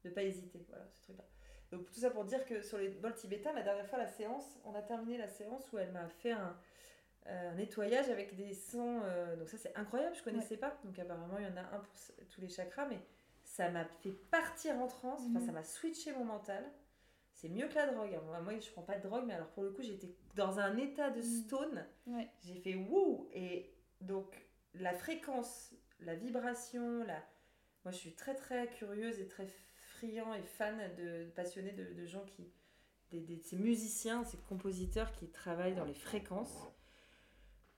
De 0.05 0.11
pas 0.11 0.23
hésiter, 0.23 0.65
voilà 0.69 0.87
ce 0.89 1.03
truc-là. 1.03 1.25
Donc 1.73 1.91
tout 1.91 2.01
ça 2.01 2.11
pour 2.11 2.25
dire 2.25 2.45
que 2.45 2.63
sur 2.63 2.79
les 2.79 2.89
bols 2.89 3.15
tibétains, 3.15 3.53
la 3.53 3.63
dernière 3.63 3.87
fois 3.89 3.99
la 3.99 4.07
séance, 4.07 4.57
on 4.65 4.75
a 4.75 4.83
terminé 4.83 5.19
la 5.19 5.29
séance 5.29 5.73
où 5.73 5.79
elle 5.79 5.91
m'a 5.93 6.09
fait 6.09 6.31
un, 6.33 6.57
euh, 7.27 7.53
nettoyage 7.55 8.09
avec 8.09 8.37
des 8.37 8.55
sons. 8.55 9.01
euh, 9.05 9.37
donc 9.37 9.49
ça 9.49 9.59
c'est 9.59 9.77
incroyable, 9.77 10.15
je 10.15 10.23
connaissais 10.23 10.57
pas. 10.57 10.77
Donc 10.85 10.99
apparemment 10.99 11.39
il 11.39 11.45
y 11.45 11.49
en 11.49 11.57
a 11.57 11.63
un 11.75 11.81
pour 11.81 11.93
tous 12.31 12.41
les 12.41 12.49
chakras, 12.49 12.87
mais 12.87 12.99
ça 13.57 13.71
m'a 13.71 13.85
fait 13.87 14.13
partir 14.31 14.77
en 14.77 14.87
transe, 14.87 15.21
enfin 15.31 15.41
Mhm. 15.41 15.47
ça 15.47 15.53
m'a 15.53 15.63
switché 15.65 16.13
mon 16.13 16.25
mental. 16.25 16.65
C'est 17.33 17.49
mieux 17.49 17.69
que 17.69 17.75
la 17.75 17.87
drogue. 17.93 18.15
hein. 18.15 18.41
Moi, 18.43 18.59
je 18.61 18.71
prends 18.71 18.83
pas 18.83 18.97
de 18.99 19.03
drogue, 19.03 19.25
mais 19.27 19.35
alors 19.35 19.49
pour 19.49 19.63
le 19.63 19.71
coup, 19.71 19.83
j'étais 19.83 20.15
dans 20.35 20.59
un 20.59 20.77
état 20.77 21.11
de 21.11 21.19
Mhm. 21.19 21.23
stone. 21.23 21.87
Ouais. 22.07 22.29
J'ai 22.43 22.55
fait 22.61 22.75
wouh 22.75 23.29
Et 23.33 23.73
donc, 24.01 24.47
la 24.75 24.93
fréquence, 24.95 25.75
la 26.01 26.15
vibration, 26.15 27.03
la... 27.05 27.17
moi 27.85 27.93
je 27.93 27.97
suis 27.99 28.15
très 28.15 28.35
très 28.35 28.69
curieuse 28.69 29.19
et 29.21 29.27
très 29.29 29.47
friand 29.99 30.35
et 30.35 30.43
fan 30.43 30.79
de 30.97 31.31
passionnée 31.35 31.73
de, 31.73 31.95
de 31.95 32.07
gens 32.07 32.25
qui. 32.27 32.53
Des, 33.11 33.21
des- 33.21 33.39
ces 33.39 33.57
musiciens, 33.57 34.25
ces 34.25 34.37
compositeurs 34.49 35.13
qui 35.13 35.29
travaillent 35.31 35.77
dans 35.77 35.85
les 35.85 35.95
fréquences. 35.95 36.67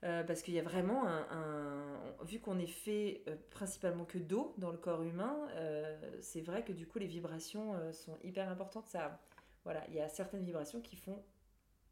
Euh, 0.03 0.23
parce 0.23 0.41
qu'il 0.41 0.53
y 0.53 0.59
a 0.59 0.63
vraiment 0.63 1.05
un. 1.05 1.27
un- 1.29 2.23
vu 2.23 2.39
qu'on 2.39 2.57
est 2.59 2.67
fait 2.67 3.21
euh, 3.27 3.35
principalement 3.51 4.05
que 4.05 4.17
d'eau 4.17 4.53
dans 4.57 4.71
le 4.71 4.77
corps 4.77 5.03
humain, 5.03 5.37
euh, 5.55 6.17
c'est 6.21 6.41
vrai 6.41 6.63
que 6.63 6.71
du 6.71 6.87
coup 6.87 6.99
les 6.99 7.07
vibrations 7.07 7.73
sont 7.91 8.17
hyper 8.23 8.49
importantes. 8.49 8.87
Ça, 8.87 9.19
voilà, 9.65 9.85
il 9.89 9.95
y 9.95 9.99
a 9.99 10.07
certaines 10.07 10.43
vibrations 10.45 10.79
qui 10.81 10.95
font 10.95 11.21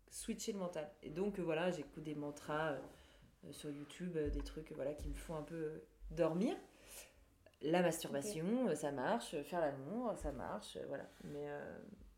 switcher 0.10 0.54
le 0.54 0.60
mental. 0.60 0.90
Et 1.04 1.10
donc 1.10 1.40
voilà, 1.40 1.70
j'écoute 1.72 2.04
des 2.04 2.16
mantras 2.16 2.76
sur 3.52 3.70
YouTube, 3.72 4.18
des 4.18 4.42
trucs 4.42 4.72
voilà 4.74 4.94
qui 4.94 5.10
me 5.10 5.14
font 5.16 5.36
un 5.36 5.44
peu 5.44 5.82
dormir. 6.12 6.56
La 7.62 7.82
masturbation, 7.82 8.74
ça 8.76 8.92
marche. 8.92 9.36
Faire 9.44 9.60
l'amour, 9.62 10.14
ça 10.18 10.32
marche. 10.32 10.78
voilà. 10.88 11.10
Mais 11.26 11.48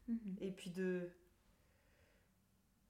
Mhm. 0.08 0.36
et 0.42 0.52
puis 0.52 0.70
de 0.72 1.10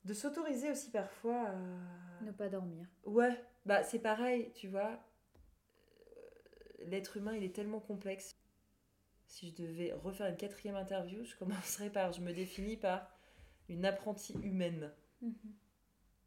de 0.06 0.14
s'autoriser 0.14 0.72
aussi 0.72 0.92
parfois 0.92 1.50
à 1.50 2.22
Ne 2.22 2.32
pas 2.32 2.50
dormir. 2.50 2.88
Ouais, 3.06 3.44
bah 3.66 3.84
c'est 3.84 4.00
pareil, 4.00 4.52
tu 4.54 4.68
vois. 4.68 4.92
Euh, 4.92 6.86
L'être 6.86 7.18
humain, 7.18 7.36
il 7.36 7.44
est 7.44 7.56
tellement 7.56 7.80
complexe. 7.80 8.36
Si 9.28 9.50
je 9.50 9.56
devais 9.56 9.94
refaire 9.94 10.28
une 10.28 10.38
quatrième 10.38 10.76
interview, 10.76 11.24
je 11.24 11.36
commencerais 11.38 11.90
par 11.90 12.12
je 12.14 12.22
me 12.22 12.34
définis 12.34 12.78
par 12.78 13.10
une 13.68 13.86
apprentie 13.86 14.34
humaine. 14.42 14.92
Mhm. 15.22 15.34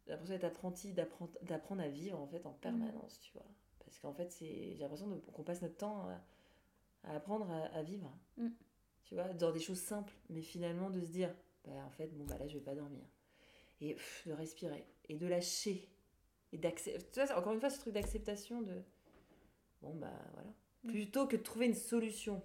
J'ai 0.05 0.11
l'impression 0.11 0.33
d'être 0.35 0.43
apprenti, 0.45 0.93
d'apprendre 0.93 1.81
à 1.81 1.87
vivre 1.87 2.19
en 2.19 2.27
fait 2.27 2.45
en 2.45 2.51
permanence, 2.53 3.19
tu 3.21 3.31
vois. 3.33 3.45
Parce 3.79 3.99
qu'en 3.99 4.13
fait, 4.13 4.31
c'est 4.31 4.75
j'ai 4.75 4.81
l'impression 4.81 5.19
qu'on 5.33 5.43
passe 5.43 5.61
notre 5.61 5.77
temps 5.77 6.07
à, 6.09 6.21
à 7.03 7.15
apprendre 7.15 7.49
à, 7.49 7.65
à 7.77 7.83
vivre. 7.83 8.11
Mm. 8.37 8.49
Tu 9.05 9.15
vois, 9.15 9.33
dans 9.33 9.51
des 9.51 9.59
choses 9.59 9.79
simples, 9.81 10.13
mais 10.29 10.41
finalement 10.41 10.89
de 10.89 11.01
se 11.01 11.11
dire, 11.11 11.33
bah 11.65 11.71
en 11.85 11.89
fait, 11.89 12.07
bon 12.07 12.25
bah 12.25 12.37
là 12.37 12.47
je 12.47 12.57
vais 12.57 12.63
pas 12.63 12.75
dormir. 12.75 13.05
Et 13.83 13.95
pff, 13.95 14.27
de 14.27 14.33
respirer 14.33 14.85
et 15.09 15.15
de 15.15 15.27
lâcher 15.27 15.89
et 16.53 16.57
d'accepter. 16.57 17.21
Encore 17.35 17.51
une 17.53 17.59
fois 17.59 17.69
ce 17.69 17.79
truc 17.79 17.93
d'acceptation 17.93 18.61
de 18.61 18.81
bon 19.81 19.93
bah 19.95 20.13
voilà. 20.33 20.49
Mm. 20.83 20.91
Plutôt 20.91 21.27
que 21.27 21.35
de 21.35 21.41
trouver 21.41 21.65
une 21.65 21.73
solution. 21.73 22.41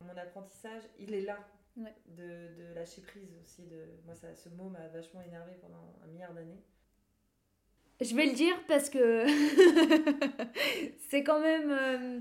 Mon 0.00 0.16
apprentissage, 0.16 0.82
il 0.98 1.14
est 1.14 1.22
là. 1.22 1.38
Ouais. 1.76 1.94
De, 2.06 2.54
de 2.54 2.74
lâcher 2.74 3.00
prise 3.00 3.34
aussi. 3.42 3.62
De... 3.62 3.86
Moi, 4.04 4.14
ça, 4.14 4.34
ce 4.34 4.50
mot 4.50 4.68
m'a 4.68 4.86
vachement 4.88 5.22
énervé 5.22 5.52
pendant 5.60 5.96
un 6.04 6.06
milliard 6.06 6.32
d'années. 6.34 6.62
Je 8.00 8.14
vais 8.14 8.26
le 8.26 8.34
dire 8.34 8.54
parce 8.66 8.90
que 8.90 9.26
c'est 11.08 11.24
quand 11.24 11.40
même 11.40 11.70
euh, 11.70 12.20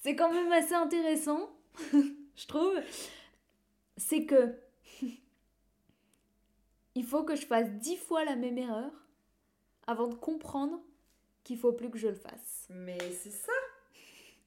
c'est 0.00 0.14
quand 0.14 0.32
même 0.32 0.52
assez 0.52 0.74
intéressant, 0.74 1.50
je 1.92 2.46
trouve. 2.46 2.74
C'est 3.96 4.26
que 4.26 4.54
il 6.98 7.04
faut 7.04 7.22
que 7.24 7.36
je 7.36 7.46
fasse 7.46 7.70
dix 7.72 7.96
fois 7.96 8.24
la 8.24 8.34
même 8.36 8.58
erreur 8.58 8.90
avant 9.86 10.08
de 10.08 10.14
comprendre 10.14 10.80
qu'il 11.44 11.56
faut 11.58 11.72
plus 11.72 11.90
que 11.90 11.96
je 11.98 12.08
le 12.08 12.14
fasse. 12.14 12.66
Mais 12.70 12.98
c'est 13.12 13.30
ça 13.30 13.52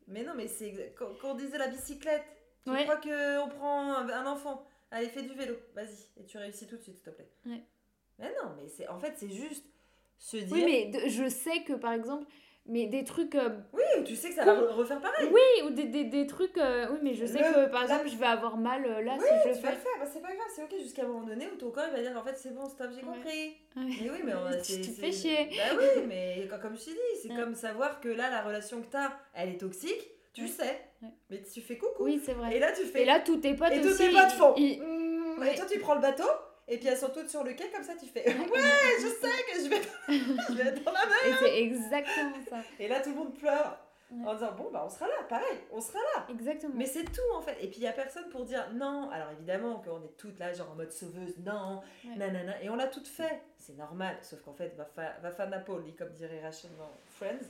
Mais 0.08 0.24
non, 0.24 0.34
mais 0.36 0.47
c'est 0.47 0.93
quand, 0.97 1.08
on 1.24 1.36
disait 1.36 1.58
la 1.58 1.68
bicyclette. 1.68 2.24
Tu 2.64 2.70
Ouais. 2.72 2.84
crois 2.84 2.97
qu'on 2.97 3.49
prend 3.49 3.93
un, 3.93 4.10
un 4.10 4.26
enfant 4.32 4.66
Allez, 4.91 5.08
fais 5.08 5.24
du 5.24 5.34
vélo, 5.34 5.56
vas-y. 5.74 5.95
Et 6.18 6.26
tu 6.26 6.38
réussis 6.38 6.68
tout 6.68 6.76
de 6.76 6.82
suite, 6.82 6.95
s'il 6.95 7.06
te 7.06 7.10
plaît. 7.12 7.32
Ouais. 7.45 7.64
Mais 8.20 8.34
non, 8.43 8.52
mais 8.58 8.68
c'est 8.68 8.88
en 8.89 8.99
fait, 8.99 9.14
c'est 9.18 9.30
juste 9.32 9.66
se 10.20 10.36
dire. 10.38 10.52
Oui, 10.52 10.64
mais 10.66 10.86
de- 10.91 11.08
je 11.10 11.30
sais 11.30 11.64
que 11.64 11.74
par 11.74 11.93
exemple, 11.93 12.28
mais 12.68 12.86
des 12.86 13.03
trucs 13.03 13.36
euh, 13.36 13.49
Oui, 13.74 14.03
tu 14.05 14.16
sais 14.16 14.30
que 14.30 14.36
ça 14.36 14.45
va 14.45 14.53
re- 14.53 14.68
refaire 14.72 14.99
pareil. 15.01 15.30
oui 15.32 15.66
ou 15.66 15.72
des, 15.72 15.86
des, 15.86 16.03
des 16.05 16.28
trucs 16.28 16.57
euh, 16.57 16.88
oui, 16.91 16.99
mais 17.01 17.14
je 17.14 17.26
sais 17.26 17.39
Le- 17.39 17.66
que 17.66 17.72
par 17.72 17.82
la- 17.82 17.88
exemple, 17.95 18.09
je 18.09 18.16
vais 18.18 18.26
avoir 18.26 18.55
mal 18.57 18.86
euh, 18.86 19.01
là 19.01 19.16
Oui, 19.20 19.26
si 19.26 19.34
je 19.34 19.34
le 19.34 19.39
vas 19.62 19.70
le 19.72 19.76
fais. 19.76 19.82
faire, 19.82 19.91
bah, 19.99 20.05
c'est 20.12 20.22
pas 20.22 20.28
grave, 20.34 20.47
c'est 20.55 20.64
ok 20.64 20.74
jusqu'à 20.82 21.03
un 21.03 21.07
moment 21.07 21.26
donné 21.26 21.47
où 21.51 21.57
ton 21.57 21.72
corps 21.72 21.86
il 21.89 21.95
va 21.95 22.01
dire 22.07 22.18
en 22.18 22.24
fait 22.24 22.38
c'est 22.38 22.53
bon, 22.53 22.68
stop, 22.70 22.88
j'ai 22.95 23.01
compris. 23.01 23.57
Ouais. 23.76 23.84
Mais 24.03 24.09
oui, 24.12 24.20
mais 24.24 24.34
on, 24.36 24.49
Tu 24.64 24.80
te 24.82 24.88
fais 24.88 25.12
chier. 25.12 25.49
Bah 25.57 25.76
oui, 25.78 26.03
mais 26.07 26.47
co- 26.49 26.57
comme 26.62 26.78
je 26.78 26.86
t'ai 26.86 26.91
dit, 26.91 26.97
c'est 27.22 27.30
Ouais. 27.30 27.36
comme 27.36 27.55
savoir 27.55 27.99
que 27.99 28.09
là 28.09 28.30
la 28.30 28.41
relation 28.41 28.82
que 28.82 28.88
t'as 28.88 29.12
elle 29.34 29.49
est 29.49 29.57
toxique, 29.57 30.09
tu 30.34 30.41
Ouais. 30.43 30.47
sais. 30.47 30.80
Mais 31.30 31.41
tu 31.41 31.62
fais 31.62 31.78
coucou. 31.78 32.03
Oui, 32.03 32.22
c'est 32.24 32.34
vrai. 32.34 32.55
Et 32.55 32.59
là 32.59 32.72
tu 32.72 32.84
fais. 32.86 33.01
Et 33.01 33.05
là, 33.05 33.20
tous 33.22 33.38
tes 33.38 33.55
potes 33.55 33.72
Et 33.72 33.82
tous 33.82 33.97
tes 33.97 34.09
potes 34.09 34.32
font. 34.38 34.53
Mm, 34.57 35.39
Ouais. 35.39 35.53
Et 35.53 35.57
toi, 35.57 35.66
tu 35.70 35.80
prends 35.80 35.95
le 35.95 36.01
bateau, 36.01 36.28
et 36.74 36.78
puis 36.78 36.88
elles 36.88 36.97
sont 36.97 37.09
toutes 37.09 37.30
sur 37.30 37.43
le 37.43 37.53
quai, 37.53 37.69
comme 37.69 37.84
ça, 37.84 37.93
tu 37.99 38.05
fais 38.07 38.26
Ouais, 38.26 38.95
je 39.01 39.07
sais 39.07 39.43
que 39.53 39.63
je 39.63 39.69
vais, 39.69 39.82
je 40.49 40.53
vais 40.53 40.69
être 40.69 40.84
dans 40.84 40.91
la 40.91 41.05
mer. 41.05 41.17
Et 41.28 41.34
c'est 41.39 41.61
exactement 41.61 42.38
ça. 42.49 42.57
Et 42.80 42.88
là, 42.88 42.99
tout 43.01 43.09
le 43.09 43.15
monde 43.15 43.36
pleure 43.38 43.78
Ouais. 44.13 44.28
en 44.28 44.34
disant 44.34 44.51
Bon, 44.57 44.69
bah, 44.74 44.84
on 44.86 44.89
sera 44.89 45.07
là, 45.07 45.24
pareil, 45.30 45.57
on 45.72 45.80
sera 45.80 45.99
là. 46.15 46.26
Exactement. 46.30 46.74
Mais 46.76 46.86
c'est 46.86 47.05
tout 47.05 47.22
en 47.34 47.41
fait. 47.41 47.53
Et 47.61 47.67
puis, 47.67 47.78
il 47.78 47.84
n'y 47.84 47.88
a 47.88 47.93
personne 47.93 48.28
pour 48.28 48.43
dire 48.43 48.67
non. 48.74 49.09
Alors, 49.09 49.32
évidemment, 49.32 49.80
qu'on 49.80 50.03
est 50.03 50.17
toutes 50.17 50.38
là, 50.38 50.51
genre 50.51 50.69
en 50.72 50.76
mode 50.76 50.91
sauveuse, 50.91 51.38
non, 51.38 51.82
Ouais. 52.03 52.15
nanana. 52.17 52.61
Et 52.61 52.69
on 52.69 52.76
l'a 52.76 52.88
toutes 52.88 53.07
fait. 53.07 53.41
C'est 53.57 53.78
normal. 53.78 54.17
Sauf 54.22 54.41
qu'en 54.41 54.51
fait, 54.53 54.76
va, 54.76 54.84
fa 54.84 55.13
va 55.22 55.32
faire 55.32 55.47
Napoli, 55.49 55.95
comme 55.95 56.11
dirait 56.11 56.41
Rachel 56.41 56.72
dans 56.78 56.91
Friends. 57.15 57.45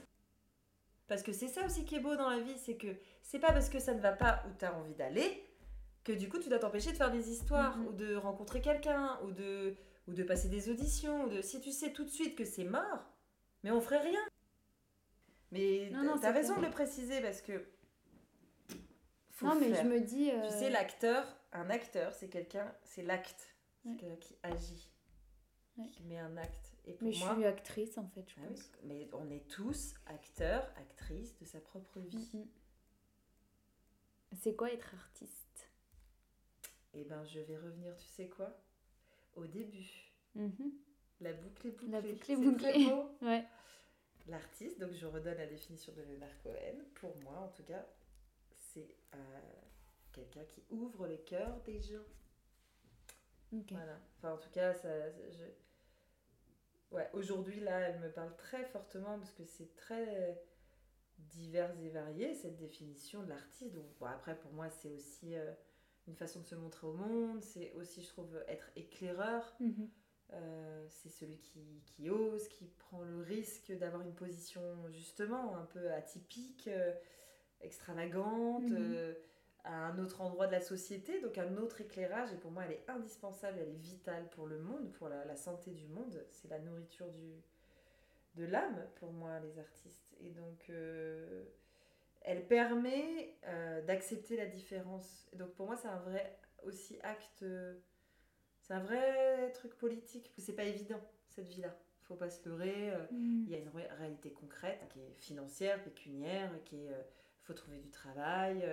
Parce 1.08 1.24
que 1.24 1.32
c'est 1.34 1.48
ça 1.48 1.66
aussi 1.66 1.84
qui 1.84 1.96
est 1.96 2.00
beau 2.00 2.16
dans 2.16 2.30
la 2.30 2.40
vie, 2.40 2.56
c'est 2.58 2.76
que 2.76 2.88
c'est 3.24 3.40
pas 3.40 3.52
parce 3.52 3.70
que 3.70 3.80
ça 3.80 3.94
ne 3.96 4.00
va 4.00 4.12
pas 4.12 4.44
où 4.48 4.52
tu 4.58 4.64
as 4.64 4.74
envie 4.76 4.94
d'aller 4.94 5.44
que 6.04 6.12
du 6.12 6.30
coup 6.30 6.40
tu 6.40 6.50
dois 6.50 6.60
t'empêcher 6.60 6.92
de 6.92 6.98
faire 6.98 7.12
des 7.12 7.30
histoires 7.32 7.78
ou 7.88 7.92
de 7.94 8.16
rencontrer 8.16 8.62
quelqu'un 8.62 9.20
ou 9.24 9.32
de, 9.32 9.76
ou 10.08 10.14
de 10.14 10.24
passer 10.24 10.50
des 10.50 10.70
auditions. 10.70 11.26
Ou 11.26 11.30
de... 11.30 11.42
Si 11.42 11.60
tu 11.62 11.72
sais 11.72 11.92
tout 11.94 12.04
de 12.04 12.10
suite 12.10 12.36
que 12.36 12.46
c'est 12.46 12.64
mort, 12.64 13.04
mais 13.64 13.72
on 13.72 13.82
ferait 13.82 14.02
rien. 14.02 14.22
Mais 15.52 15.92
t'as 16.22 16.32
raison 16.32 16.58
de 16.58 16.66
le 16.66 16.72
préciser 16.72 17.22
parce 17.22 17.42
que. 17.42 17.66
faut 19.32 19.48
non, 19.48 19.56
mais 19.60 19.74
faire. 19.74 19.84
je 19.84 19.90
me 19.90 20.00
dis. 20.00 20.32
euh, 20.32 20.48
Tu 20.48 20.54
sais, 20.58 20.70
l'acteur, 20.70 21.26
un 21.52 21.70
acteur, 21.70 22.14
c'est 22.14 22.30
quelqu'un, 22.30 22.74
c'est 22.84 23.04
l'acte. 23.04 23.56
C'est 23.84 23.90
Ouais. 23.90 23.96
quelqu'un 23.98 24.16
qui 24.18 24.36
agit, 24.44 24.92
Ouais. 25.78 25.88
qui 25.90 26.04
met 26.04 26.20
un 26.20 26.38
acte. 26.38 26.72
Et 26.86 26.94
pour 26.94 27.08
Mais 27.08 27.14
je 27.14 27.20
moi, 27.26 27.34
suis 27.36 27.46
actrice 27.46 27.98
en 27.98 28.08
fait, 28.08 28.24
je 28.30 28.36
Ah 28.38 28.44
oui, 28.50 28.56
pense. 28.56 28.72
mais 28.84 29.10
on 29.14 29.30
est 29.30 29.48
tous 29.50 29.94
acteurs, 30.08 30.64
actrices 30.78 31.38
de 31.40 31.46
sa 31.46 31.60
propre 31.60 32.00
vie. 32.00 32.48
C'est 34.42 34.56
quoi 34.56 34.72
être 34.72 34.94
artiste? 34.96 35.71
Et 36.94 37.04
ben, 37.04 37.24
je 37.26 37.40
vais 37.40 37.58
revenir, 37.58 37.96
tu 37.98 38.08
sais 38.08 38.28
quoi? 38.28 38.54
Au 39.36 39.46
début. 39.46 39.90
Mhm. 40.36 40.74
La 41.22 41.34
boucle 41.34 41.68
est 41.68 41.72
bouclée. 41.72 41.90
La 41.90 42.02
boucle 42.02 42.32
est 42.32 42.36
bouclée. 42.36 42.88
Ouais. 43.22 43.46
L'artiste, 44.28 44.80
donc 44.80 44.94
je 44.94 45.06
redonne 45.06 45.38
la 45.38 45.48
définition 45.48 45.94
de 45.94 46.02
Leonard 46.04 46.42
Cohen, 46.44 46.84
pour 46.96 47.16
moi 47.18 47.40
en 47.40 47.48
tout 47.50 47.64
cas, 47.64 47.86
c'est 48.52 48.96
euh, 49.16 49.18
quelqu'un 50.12 50.44
qui 50.46 50.64
ouvre 50.70 51.08
les 51.08 51.20
cœurs 51.22 51.60
des 51.62 51.82
gens. 51.82 52.06
Voilà. 53.72 54.00
Enfin, 54.18 54.34
en 54.34 54.38
tout 54.38 54.50
cas, 54.52 54.74
ça, 54.74 55.10
je... 55.10 55.44
ouais, 56.92 57.10
aujourd'hui, 57.14 57.60
là, 57.60 57.80
elle 57.80 58.00
me 58.00 58.12
parle 58.12 58.36
très 58.38 58.64
fortement 58.66 59.18
parce 59.18 59.34
que 59.34 59.44
c'est 59.44 59.76
très 59.76 60.42
divers 61.18 61.78
et 61.80 61.90
varié, 61.90 62.34
cette 62.34 62.58
définition 62.58 63.24
de 63.24 63.30
l'artiste. 63.30 63.74
Donc, 63.74 63.86
bon, 64.00 64.06
après, 64.06 64.38
pour 64.38 64.52
moi, 64.54 64.70
c'est 64.70 64.90
aussi 64.90 65.36
euh, 65.36 65.52
une 66.08 66.16
façon 66.16 66.42
de 66.42 66.46
se 66.46 66.56
montrer 66.56 66.88
au 66.88 66.94
monde. 66.94 67.42
C'est 67.42 67.74
aussi, 67.74 68.02
je 68.04 68.10
trouve, 68.10 68.44
être 68.48 68.70
éclaireur. 68.76 69.56
Mhm. 69.60 69.90
Euh, 70.34 70.86
c'est 70.90 71.10
celui 71.10 71.40
qui, 71.40 71.84
qui 71.86 72.10
ose, 72.10 72.48
qui 72.48 72.66
prend 72.66 73.02
le 73.02 73.20
risque 73.20 73.72
d'avoir 73.74 74.02
une 74.02 74.14
position, 74.14 74.62
justement, 74.90 75.56
un 75.56 75.66
peu 75.66 75.92
atypique, 75.92 76.68
euh, 76.68 76.94
extravagante. 77.62 78.70
Mhm. 78.70 78.94
euh, 78.94 79.14
à 79.64 79.76
un 79.76 80.00
autre 80.00 80.22
endroit 80.22 80.48
de 80.48 80.54
la 80.54 80.62
société, 80.62 81.22
donc 81.22 81.38
un 81.38 81.56
autre 81.58 81.82
éclairage, 81.82 82.34
et 82.34 82.38
pour 82.38 82.50
moi 82.50 82.64
elle 82.66 82.72
est 82.72 82.90
indispensable, 82.90 83.60
elle 83.60 83.70
est 83.70 83.78
vitale 83.78 84.28
pour 84.32 84.48
le 84.48 84.58
monde, 84.58 84.92
pour 84.94 85.08
la, 85.08 85.24
la 85.24 85.36
santé 85.36 85.70
du 85.70 85.88
monde, 85.88 86.26
c'est 86.32 86.48
la 86.48 86.58
nourriture 86.58 87.08
du, 87.10 87.44
de 88.36 88.46
l'âme 88.46 88.88
pour 88.96 89.12
moi, 89.12 89.40
les 89.40 89.60
artistes. 89.60 90.16
Et 90.20 90.30
donc 90.30 90.70
euh, 90.70 91.44
elle 92.22 92.48
permet 92.48 93.38
euh, 93.48 93.82
d'accepter 93.82 94.38
la 94.38 94.46
différence. 94.46 95.28
Et 95.34 95.38
donc 95.38 95.52
pour 95.54 95.66
moi 95.68 95.76
c'est 95.76 95.88
un 95.88 96.00
vrai 96.00 96.38
aussi 96.64 97.00
acte, 97.02 97.44
euh, 97.44 97.76
c'est 98.62 98.74
un 98.74 98.84
vrai 98.84 99.52
truc 99.54 99.76
politique, 99.78 100.32
c'est 100.38 100.56
pas 100.56 100.64
évident 100.66 101.02
cette 101.30 101.48
vie-là, 101.48 101.76
faut 102.04 102.16
pas 102.16 102.30
se 102.30 102.48
leurrer. 102.48 102.92
euh, 102.92 103.06
Mhm. 103.12 103.44
il 103.48 103.50
y 103.52 103.56
a 103.56 103.60
une 103.60 103.70
ré- 103.70 103.88
réalité 103.98 104.32
concrète 104.32 104.82
qui 104.90 105.00
est 105.02 105.14
financière, 105.18 105.84
pécuniaire, 105.84 106.52
qui 106.66 106.86
est 106.86 106.92
euh, 106.94 107.02
faut 107.44 107.54
trouver 107.54 107.80
du 107.80 107.90
travail. 107.90 108.64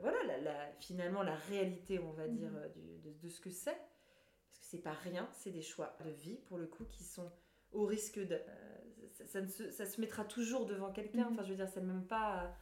voilà, 0.00 0.22
la, 0.26 0.38
la- 0.40 0.72
finalement 0.80 1.22
la 1.22 1.34
réalité, 1.36 1.98
on 1.98 2.12
va 2.12 2.28
dire, 2.28 2.50
du- 2.74 2.98
de, 2.98 3.12
de 3.12 3.28
ce 3.28 3.40
que 3.40 3.50
c'est. 3.50 3.70
Parce 4.50 4.60
que 4.60 4.66
c'est 4.66 4.78
pas 4.82 4.92
rien, 4.92 5.28
c'est 5.32 5.50
des 5.50 5.62
choix 5.62 5.96
de 6.04 6.10
vie 6.10 6.36
pour 6.48 6.58
le 6.58 6.66
coup 6.66 6.84
qui 6.84 7.02
sont 7.04 7.30
au 7.72 7.86
risque 7.86 8.18
de. 8.18 8.38
Ça, 9.14 9.26
ça 9.26 9.40
ne 9.42 9.48
se, 9.48 9.70
ça 9.70 9.86
se 9.86 10.00
mettra 10.00 10.24
toujours 10.24 10.66
devant 10.66 10.92
quelqu'un. 10.92 11.26
Mhm. 11.26 11.32
Enfin, 11.32 11.42
je 11.44 11.50
veux 11.50 11.56
dire, 11.56 11.68
c'est 11.68 11.82
même 11.82 12.06
pas 12.06 12.56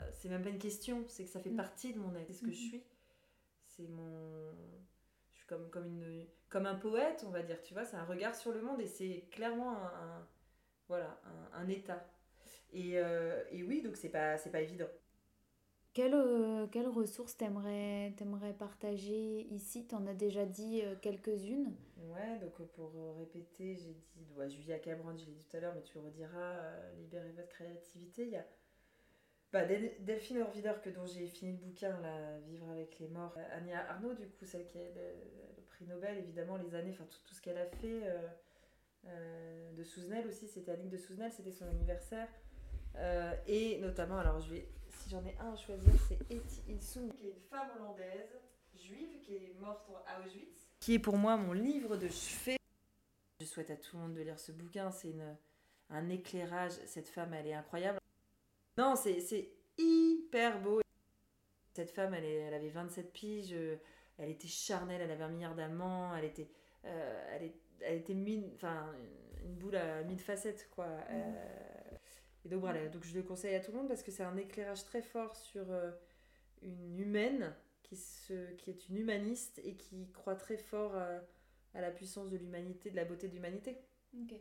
euh, 0.00 0.10
c'est 0.14 0.28
même 0.30 0.42
pas 0.42 0.50
une 0.50 0.58
question, 0.58 1.04
c'est 1.08 1.24
que 1.24 1.30
ça 1.30 1.40
fait 1.40 1.50
Mm. 1.50 1.56
partie 1.56 1.94
de 1.94 2.00
mon 2.00 2.14
être, 2.16 2.26
c'est 2.28 2.34
ce 2.34 2.42
que 2.42 2.52
je 2.52 2.60
Mhm. 2.62 2.68
suis. 2.68 2.84
C'est 3.66 3.88
mon. 3.88 4.52
Je 5.32 5.38
suis 5.38 5.46
comme, 5.46 5.70
comme, 5.70 5.86
une, 5.86 6.26
comme 6.50 6.66
un 6.66 6.74
poète, 6.76 7.24
on 7.26 7.30
va 7.30 7.42
dire, 7.42 7.62
tu 7.62 7.74
vois, 7.74 7.84
c'est 7.84 7.96
un 7.96 8.04
regard 8.04 8.34
sur 8.36 8.52
le 8.52 8.62
monde 8.62 8.80
et 8.80 8.86
c'est 8.86 9.28
clairement 9.30 9.72
un, 9.78 9.86
un- 9.86 10.28
voilà, 10.88 11.20
un, 11.54 11.60
un 11.62 11.68
état. 11.68 12.06
Et, 12.72 12.98
euh, 12.98 13.42
et 13.50 13.62
oui, 13.64 13.82
donc 13.82 13.96
c'est 13.96 14.10
pas, 14.10 14.38
c'est 14.38 14.50
pas 14.52 14.62
évident. 14.62 14.88
Quelles 15.94 16.14
euh, 16.14 16.66
quelles 16.68 16.88
ressources 16.88 17.36
t'aimerais 17.36 18.14
t'aimerais 18.16 18.54
partager 18.54 19.42
ici? 19.50 19.86
T'en 19.86 20.06
as 20.06 20.14
déjà 20.14 20.46
dit 20.46 20.80
euh, 20.82 20.94
quelques-unes. 21.00 21.74
Ouais, 21.98 22.38
donc 22.40 22.58
euh, 22.60 22.64
pour 22.74 22.92
répéter, 23.18 23.76
j'ai 23.76 23.92
dit 23.92 24.32
ouais, 24.36 24.48
Julia 24.48 24.78
Cameron, 24.78 25.14
je 25.16 25.26
l'ai 25.26 25.32
dit 25.32 25.44
tout 25.44 25.56
à 25.56 25.60
l'heure, 25.60 25.74
mais 25.74 25.82
tu 25.82 25.98
rediras, 25.98 26.56
libérez 26.98 27.32
votre 27.32 27.48
créativité. 27.50 28.24
Il 28.24 28.30
y 28.30 28.36
a 28.36 28.46
bah, 29.52 29.66
Del- 29.66 29.92
Delphine 30.00 30.38
Orvider, 30.38 30.72
que 30.82 30.88
dont 30.88 31.04
j'ai 31.04 31.26
fini 31.26 31.52
le 31.52 31.58
bouquin, 31.58 32.00
là, 32.00 32.38
Vivre 32.48 32.70
avec 32.70 32.98
les 32.98 33.08
morts. 33.08 33.36
Ania 33.52 33.86
Arnaud, 33.90 34.14
du 34.14 34.26
coup, 34.28 34.46
celle 34.46 34.66
qui 34.66 34.78
a 34.78 34.82
le, 34.82 35.62
prix 35.68 35.84
Nobel, 35.84 36.16
évidemment, 36.16 36.56
les 36.56 36.74
années, 36.74 36.90
enfin 36.92 37.04
tout, 37.04 37.18
tout 37.26 37.34
ce 37.34 37.42
qu'elle 37.42 37.58
a 37.58 37.66
fait. 37.66 38.00
de 39.76 39.84
Souzenel 39.84 40.26
aussi, 40.26 40.48
c'était 40.48 40.72
Annick 40.72 40.88
de 40.88 40.96
Souzenel, 40.96 41.30
c'était 41.30 41.52
son 41.52 41.66
anniversaire. 41.66 42.28
Et 43.46 43.78
notamment, 43.80 44.16
alors 44.18 44.40
je 44.40 44.54
vais, 44.54 44.68
si 45.02 45.10
j'en 45.10 45.24
ai 45.24 45.36
un 45.40 45.52
à 45.52 45.56
choisir, 45.56 45.92
c'est 46.08 46.18
Eti 46.30 46.62
Ilsung, 46.68 47.12
qui 47.14 47.26
est 47.26 47.30
une 47.30 47.40
femme 47.50 47.68
hollandaise, 47.76 48.38
juive, 48.76 49.20
qui 49.22 49.34
est 49.36 49.54
morte 49.60 49.88
à 50.06 50.20
Auschwitz. 50.20 50.66
Qui 50.80 50.94
est 50.94 50.98
pour 50.98 51.16
moi 51.16 51.36
mon 51.36 51.52
livre 51.52 51.96
de 51.96 52.08
chevet. 52.08 52.56
Je 53.40 53.46
souhaite 53.46 53.70
à 53.70 53.76
tout 53.76 53.96
le 53.96 54.02
monde 54.02 54.14
de 54.14 54.20
lire 54.22 54.38
ce 54.38 54.52
bouquin, 54.52 54.90
c'est 54.90 55.14
un 55.90 56.08
éclairage. 56.08 56.72
Cette 56.86 57.08
femme, 57.08 57.34
elle 57.34 57.46
est 57.48 57.54
incroyable. 57.54 57.98
Non, 58.78 58.94
c'est 58.96 59.50
hyper 59.78 60.60
beau. 60.60 60.80
Cette 61.74 61.90
femme, 61.90 62.14
elle, 62.14 62.24
est, 62.24 62.34
elle 62.34 62.54
avait 62.54 62.68
27 62.68 63.12
piges, 63.12 63.54
elle 64.18 64.30
était 64.30 64.48
charnelle, 64.48 65.00
elle 65.00 65.10
avait 65.10 65.24
un 65.24 65.28
milliard 65.28 65.54
d'amants, 65.54 66.14
elle 66.16 66.26
était, 66.26 66.48
euh, 66.84 67.24
elle, 67.32 67.44
est- 67.44 67.56
elle 67.80 67.98
était 67.98 68.14
mille, 68.14 68.50
enfin, 68.54 68.92
une 69.42 69.54
boule 69.54 69.76
à 69.76 70.02
mille 70.02 70.20
facettes, 70.20 70.68
quoi. 70.70 70.84
Euh, 71.10 71.71
et 72.44 72.48
donc 72.48 72.60
voilà, 72.60 72.88
donc 72.88 73.04
je 73.04 73.14
le 73.14 73.22
conseille 73.22 73.54
à 73.54 73.60
tout 73.60 73.70
le 73.72 73.78
monde 73.78 73.88
parce 73.88 74.02
que 74.02 74.10
c'est 74.10 74.22
un 74.24 74.36
éclairage 74.36 74.84
très 74.84 75.02
fort 75.02 75.36
sur 75.36 75.70
euh, 75.70 75.90
une 76.62 76.98
humaine 76.98 77.54
qui, 77.82 77.96
se, 77.96 78.52
qui 78.54 78.70
est 78.70 78.88
une 78.88 78.96
humaniste 78.96 79.60
et 79.64 79.76
qui 79.76 80.10
croit 80.12 80.34
très 80.36 80.56
fort 80.56 80.92
euh, 80.96 81.20
à 81.74 81.80
la 81.80 81.90
puissance 81.90 82.30
de 82.30 82.36
l'humanité, 82.36 82.90
de 82.90 82.96
la 82.96 83.04
beauté 83.04 83.28
de 83.28 83.34
l'humanité 83.34 83.78
Ok. 84.20 84.34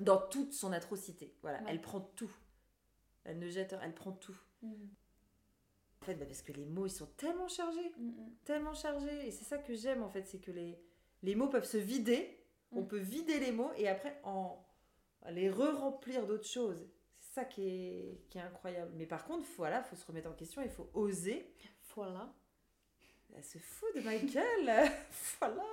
dans 0.00 0.18
toute 0.18 0.52
son 0.52 0.72
atrocité. 0.72 1.34
Voilà, 1.42 1.58
Ouais. 1.60 1.66
elle 1.70 1.80
prend 1.80 2.00
tout. 2.00 2.30
Elle 3.24 3.38
ne 3.38 3.48
jette, 3.48 3.74
elle 3.82 3.94
prend 3.94 4.12
tout. 4.12 4.36
En 4.62 6.04
fait, 6.04 6.14
bah, 6.16 6.26
parce 6.26 6.42
que 6.42 6.52
les 6.52 6.66
mots, 6.66 6.86
ils 6.86 6.90
sont 6.90 7.06
tellement 7.16 7.48
chargés, 7.48 7.92
tellement 8.44 8.74
chargés. 8.74 9.26
Et 9.26 9.30
c'est 9.30 9.44
ça 9.44 9.56
que 9.58 9.74
j'aime, 9.74 10.02
en 10.02 10.10
fait, 10.10 10.26
c'est 10.26 10.38
que 10.40 10.50
les, 10.50 10.78
les 11.22 11.34
mots 11.34 11.48
peuvent 11.48 11.64
se 11.64 11.78
vider. 11.78 12.40
On 12.72 12.82
Mm. 12.82 12.88
peut 12.88 12.98
vider 12.98 13.38
les 13.40 13.52
mots 13.52 13.70
et 13.76 13.88
après 13.88 14.20
en 14.24 14.62
les 15.30 15.48
re-remplir 15.48 16.26
d'autres 16.26 16.46
choses. 16.48 16.86
Ça 17.34 17.44
qui 17.44 17.68
est, 17.68 18.20
qui 18.30 18.38
est 18.38 18.42
incroyable. 18.42 18.92
Mais 18.94 19.06
par 19.06 19.24
contre, 19.24 19.44
voilà, 19.56 19.82
faut 19.82 19.96
se 19.96 20.06
remettre 20.06 20.30
en 20.30 20.34
question, 20.34 20.62
il 20.62 20.68
faut 20.70 20.88
oser. 20.94 21.52
Voilà. 21.96 22.32
Elle 23.36 23.42
se 23.42 23.58
fout 23.58 23.88
de 23.96 24.00
ma 24.02 24.16
gueule. 24.16 24.88
voilà. 25.40 25.64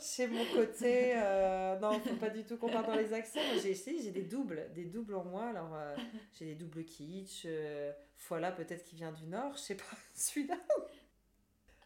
Chez 0.00 0.26
mon 0.26 0.44
côté, 0.46 1.12
euh, 1.14 1.78
non, 1.78 2.00
faut 2.00 2.16
pas 2.16 2.30
du 2.30 2.44
tout 2.44 2.56
qu'on 2.56 2.68
parte 2.68 2.86
dans 2.88 2.96
les 2.96 3.12
accents. 3.12 3.40
J'ai 3.62 3.70
essayé, 3.70 4.02
j'ai 4.02 4.10
des 4.10 4.24
doubles, 4.24 4.70
des 4.74 4.84
doubles 4.84 5.14
en 5.14 5.24
moi. 5.24 5.44
Alors, 5.48 5.70
euh, 5.74 5.96
j'ai 6.32 6.46
des 6.46 6.54
doubles 6.56 6.84
kitsch. 6.84 7.44
euh, 7.46 7.92
voilà, 8.28 8.50
peut-être 8.50 8.82
qui 8.84 8.96
vient 8.96 9.12
du 9.12 9.26
Nord, 9.26 9.52
je 9.54 9.60
sais 9.60 9.76
pas. 9.76 9.84
Celui-là. 10.14 10.58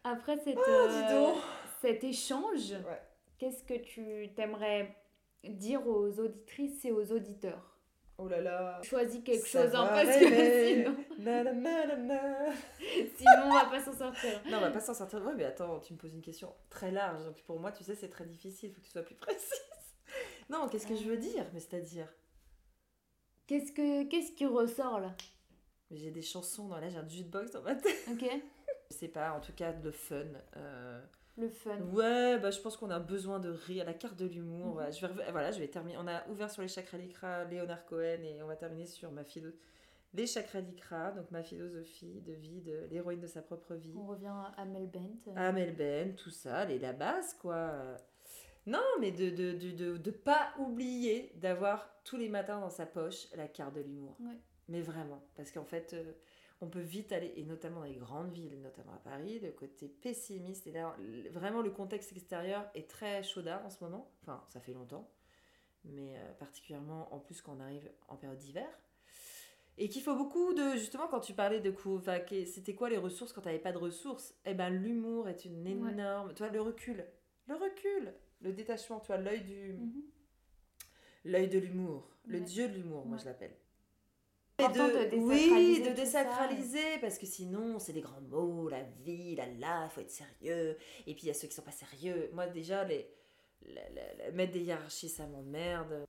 Après 0.03 0.37
cette, 0.37 0.55
dis 0.55 0.61
euh, 0.67 1.33
cet 1.81 2.03
échange, 2.03 2.71
Ouais. 2.71 3.01
qu'est-ce 3.37 3.63
que 3.63 3.75
tu 3.77 4.33
t'aimerais 4.35 4.95
dire 5.43 5.87
aux 5.87 6.19
auditrices 6.19 6.83
et 6.85 6.91
aux 6.91 7.11
auditeurs? 7.11 7.74
Oh 8.17 8.27
là 8.27 8.39
là. 8.39 8.81
Choisis 8.83 9.21
quelque 9.23 9.45
Ça 9.45 9.63
chose, 9.63 9.75
hein, 9.75 9.87
parce 9.91 10.17
que 10.17 10.67
sinon, 10.67 10.95
Na, 11.19 11.43
na, 11.43 11.53
na, 11.53 11.85
na, 11.87 11.95
na. 11.97 12.53
sinon 13.17 13.31
on 13.45 13.53
va 13.53 13.65
pas 13.65 13.83
s'en 13.83 13.93
sortir. 13.93 14.41
Non, 14.49 14.57
on 14.57 14.61
va 14.61 14.71
pas 14.71 14.79
s'en 14.79 14.93
sortir. 14.93 15.23
Ouais, 15.25 15.33
mais 15.35 15.43
attends, 15.43 15.79
tu 15.79 15.93
me 15.93 15.97
poses 15.97 16.13
une 16.13 16.21
question 16.21 16.53
très 16.69 16.91
large. 16.91 17.23
Donc 17.25 17.41
pour 17.43 17.59
moi, 17.59 17.71
tu 17.71 17.83
sais, 17.83 17.95
c'est 17.95 18.09
très 18.09 18.25
difficile. 18.25 18.71
Faut 18.71 18.79
que 18.79 18.85
tu 18.85 18.91
sois 18.91 19.03
plus 19.03 19.15
précise. 19.15 19.51
Non, 20.49 20.69
qu'est-ce 20.69 20.87
que 20.87 20.95
je 20.95 21.03
veux 21.03 21.17
dire 21.17 21.45
Mais 21.53 21.59
c'est-à-dire, 21.59 22.07
Qu'est-ce 23.47 23.71
que 23.71 24.03
qu'est-ce 24.05 24.31
qui 24.31 24.45
ressort 24.45 24.99
là? 24.99 25.15
J'ai 25.91 26.09
des 26.09 26.23
chansons 26.23 26.67
dans 26.67 26.79
là, 26.79 26.89
j'ai 26.89 26.97
un 26.97 27.07
jukebox 27.07 27.51
dans 27.51 27.61
ma 27.61 27.75
tête. 27.75 28.07
Ok. 28.11 28.25
Je 28.91 28.95
sais 28.95 29.07
pas, 29.07 29.33
en 29.33 29.39
tout 29.39 29.53
cas, 29.53 29.73
de 29.73 29.91
fun. 29.91 30.25
Euh, 30.57 31.01
Le 31.37 31.49
fun. 31.49 31.77
Ouais, 31.91 32.39
bah, 32.39 32.49
je 32.49 32.59
pense 32.61 32.77
qu'on 32.77 32.89
a 32.89 32.99
besoin 32.99 33.39
de 33.39 33.49
rire, 33.49 33.85
la 33.85 33.93
carte 33.93 34.17
de 34.17 34.25
l'humour. 34.25 34.67
Mhm. 34.67 34.73
voilà. 34.73 34.91
Je 34.91 35.05
vais, 35.05 35.31
voilà, 35.31 35.51
je 35.51 35.59
vais 35.59 35.67
terminer. 35.67 35.97
On 35.99 36.07
a 36.07 36.25
ouvert 36.29 36.49
sur 36.49 36.61
les 36.61 36.67
chakras 36.67 36.97
Likra, 36.97 37.43
Léonard 37.45 37.85
Cohen, 37.85 38.23
et 38.23 38.41
on 38.41 38.47
va 38.47 38.55
terminer 38.55 38.85
sur 38.85 39.11
ma 39.11 39.23
philo... 39.23 39.51
les 40.13 40.27
chakras 40.27 40.61
Likra, 40.61 41.11
donc 41.11 41.29
ma 41.31 41.43
philosophie 41.43 42.21
de 42.21 42.31
vie, 42.33 42.61
de 42.61 42.87
l'héroïne 42.89 43.19
de 43.19 43.27
sa 43.27 43.41
propre 43.41 43.73
vie. 43.75 43.93
On 43.97 44.07
revient 44.07 44.31
à 44.55 44.63
Mel 44.65 44.87
Bent. 44.89 45.33
Amel 45.35 45.75
Ben, 45.75 46.15
tout 46.15 46.29
ça, 46.29 46.63
les, 46.65 46.79
la 46.79 46.93
base, 46.93 47.33
quoi. 47.33 47.97
Non, 48.65 48.79
mais 48.99 49.11
de 49.11 49.29
de, 49.29 49.51
de, 49.53 49.71
de, 49.71 49.97
de 49.97 50.11
pas 50.11 50.53
oublier 50.57 51.31
d'avoir 51.35 51.89
tous 52.03 52.17
les 52.17 52.29
matins 52.29 52.59
dans 52.59 52.69
sa 52.69 52.85
poche 52.85 53.27
la 53.35 53.47
carte 53.47 53.75
de 53.75 53.81
l'humour. 53.81 54.15
Ouais. 54.19 54.39
Mais 54.69 54.81
vraiment, 54.81 55.21
parce 55.35 55.51
qu'en 55.51 55.65
fait, 55.65 55.93
euh, 55.93 56.13
on 56.65 56.69
peut 56.69 56.79
vite 56.81 57.11
aller, 57.11 57.33
et 57.35 57.43
notamment 57.43 57.79
dans 57.81 57.85
les 57.85 57.95
grandes 57.95 58.31
villes, 58.31 58.59
notamment 58.61 58.93
à 58.93 58.97
Paris, 58.97 59.39
le 59.39 59.51
côté 59.51 59.87
pessimiste, 59.87 60.67
et 60.67 60.71
là, 60.71 60.95
vraiment 61.31 61.61
le 61.61 61.69
contexte 61.71 62.11
extérieur 62.11 62.65
est 62.73 62.89
très 62.89 63.23
chaudard 63.23 63.65
en 63.65 63.69
ce 63.69 63.83
moment, 63.83 64.11
enfin, 64.21 64.43
ça 64.49 64.59
fait 64.59 64.73
longtemps, 64.73 65.09
mais 65.83 66.17
euh, 66.17 66.33
particulièrement 66.33 67.13
en 67.13 67.19
plus 67.19 67.41
quand 67.41 67.55
on 67.57 67.59
arrive 67.61 67.89
en 68.07 68.15
période 68.17 68.39
d'hiver. 68.39 68.67
Et 69.77 69.89
qu'il 69.89 70.01
faut 70.01 70.15
beaucoup 70.15 70.53
de. 70.53 70.71
Justement, 70.77 71.05
quand 71.07 71.19
tu 71.19 71.33
parlais 71.33 71.59
de 71.59 71.73
enfin, 71.87 72.19
c'était 72.45 72.75
quoi 72.75 72.89
les 72.89 72.97
ressources 72.97 73.33
quand 73.33 73.41
tu 73.41 73.47
n'avais 73.47 73.59
pas 73.59 73.73
de 73.73 73.77
ressources? 73.77 74.33
Eh 74.45 74.53
ben, 74.53 74.69
l'humour 74.69 75.27
est 75.27 75.43
une 75.43 75.61
Ouais. 75.67 75.91
énorme. 75.91 76.33
Tu 76.33 76.43
vois, 76.43 76.49
le 76.49 76.61
recul. 76.61 77.05
Le 77.47 77.55
recul. 77.55 78.13
Le 78.39 78.53
détachement, 78.53 79.01
tu 79.01 79.07
vois, 79.07 79.17
l'œil 79.17 79.41
du. 79.43 79.73
Mhm. 79.73 80.03
L'œil 81.25 81.49
de 81.49 81.59
l'humour. 81.59 82.09
Le 82.25 82.39
Ouais. 82.39 82.45
dieu 82.45 82.69
de 82.69 82.73
l'humour, 82.75 83.05
moi 83.05 83.17
Ouais. 83.17 83.21
je 83.21 83.25
l'appelle. 83.27 83.53
De 84.57 85.17
oui, 85.17 85.79
de 85.81 85.85
ça. 85.87 85.91
désacraliser, 85.93 86.97
parce 87.01 87.17
que 87.17 87.25
sinon, 87.25 87.77
c'est 87.79 87.91
des 87.93 88.01
grands 88.01 88.21
mots, 88.21 88.69
la 88.69 88.83
vie, 89.03 89.35
la 89.35 89.47
la, 89.47 89.89
faut 89.89 90.01
être 90.01 90.09
sérieux. 90.11 90.77
Et 91.05 91.13
puis, 91.13 91.23
il 91.23 91.27
y 91.27 91.29
a 91.29 91.33
ceux 91.33 91.47
qui 91.47 91.53
sont 91.53 91.61
pas 91.61 91.71
sérieux. 91.71 92.29
Moi, 92.33 92.47
déjà, 92.47 92.83
les, 92.85 93.09
la- 93.67 93.89
la- 93.89 94.13
la- 94.15 94.31
mettre 94.31 94.53
des 94.53 94.61
hiérarchies, 94.61 95.09
ça 95.09 95.27
m'emmerde. 95.27 96.05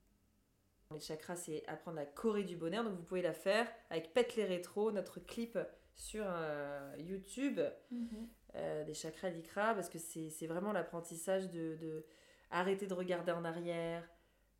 Les 0.93 0.99
chakras, 1.01 1.35
c'est 1.35 1.63
apprendre 1.67 1.97
la 1.97 2.05
choré 2.05 2.43
du 2.43 2.55
bonheur. 2.55 2.83
Donc, 2.85 2.93
vous 2.95 3.03
pouvez 3.03 3.21
la 3.21 3.33
faire 3.33 3.67
avec 3.89 4.13
Pète 4.13 4.35
les 4.37 4.45
rétros, 4.45 4.91
notre 4.93 5.19
clip 5.19 5.59
sur 5.95 6.23
euh, 6.25 6.95
YouTube 6.99 7.59
Mhm. 7.91 8.27
euh, 8.55 8.83
des 8.85 8.93
chakras 8.93 9.29
l'ikra 9.29 9.73
parce 9.73 9.89
que 9.89 9.97
c'est 9.99 10.29
c'est 10.29 10.47
vraiment 10.47 10.71
l'apprentissage 10.71 11.49
de, 11.49 11.75
de 11.75 12.05
arrêter 12.49 12.87
de 12.87 12.93
regarder 12.93 13.31
en 13.33 13.43
arrière, 13.43 14.07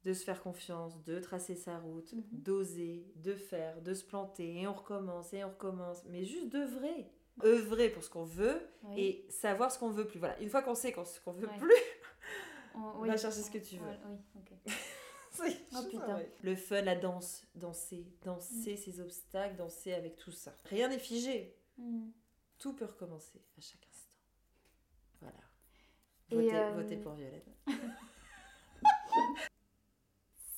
de 0.08 0.14
se 0.14 0.24
faire 0.24 0.42
confiance, 0.42 1.04
de 1.04 1.20
tracer 1.20 1.56
sa 1.56 1.80
route, 1.80 2.14
Mhm. 2.14 2.24
d'oser, 2.32 3.06
de 3.18 3.36
faire, 3.36 3.82
de 3.82 3.94
se 3.94 4.06
planter 4.06 4.62
et 4.62 4.66
on 4.66 4.74
recommence 4.74 5.34
et 5.34 5.44
on 5.44 5.50
recommence, 5.50 6.06
mais 6.06 6.24
juste 6.24 6.48
d'œuvrer. 6.50 7.12
œuvrer 7.44 7.90
pour 7.90 8.04
ce 8.04 8.10
qu'on 8.10 8.24
veut 8.24 8.60
Oui. 8.84 9.00
et 9.02 9.26
savoir 9.30 9.70
ce 9.72 9.78
qu'on 9.78 9.90
veut 9.92 10.08
plus. 10.08 10.18
Voilà, 10.18 10.40
une 10.40 10.50
fois 10.50 10.64
qu'on 10.64 10.74
sait 10.76 10.92
qu'on- 10.94 11.04
ce 11.06 11.20
qu'on 11.20 11.34
veut 11.34 11.48
Ouais. 11.48 11.58
plus, 11.58 11.74
On- 12.74 13.02
va 13.06 13.18
chercher 13.18 13.42
ce 13.42 13.52
que 13.52 13.58
tu 13.60 13.76
veux. 13.76 13.86
Oui, 14.08 14.18
ok. 14.38 14.54
c'est 15.32 15.58
Oh, 15.76 15.84
putain. 15.90 16.06
vrai. 16.14 16.32
Le 16.42 16.56
fun, 16.56 16.82
la 16.82 16.96
danse, 16.96 17.46
danser, 17.54 18.08
danser 18.24 18.74
Mm. 18.74 18.78
ses 18.78 19.00
obstacles, 19.02 19.56
danser 19.58 19.94
avec 19.94 20.16
tout 20.16 20.32
ça. 20.32 20.54
Rien 20.66 20.88
n'est 20.88 20.98
figé. 21.00 21.54
Mhm. 21.78 22.12
Tout 22.60 22.74
peut 22.74 22.86
recommencer 22.86 23.40
à 23.58 23.62
chaque 23.62 23.86
instant. 23.88 24.14
Voilà. 25.22 25.38
Votez, 26.32 26.56
euh, 26.56 26.72
votez 26.72 26.98
pour 26.98 27.14
Violette. 27.14 27.48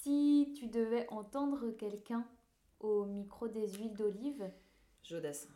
Si 0.09 0.51
tu 0.57 0.65
devais 0.65 1.07
entendre 1.11 1.69
quelqu'un 1.77 2.25
au 2.79 3.05
micro 3.05 3.47
des 3.47 3.67
huiles 3.73 3.93
d'olive, 3.93 4.49
Jodassin. 5.03 5.49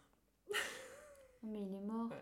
mais 1.43 1.63
il 1.63 1.73
est 1.73 1.79
mort. 1.81 2.11
Ouais. 2.11 2.21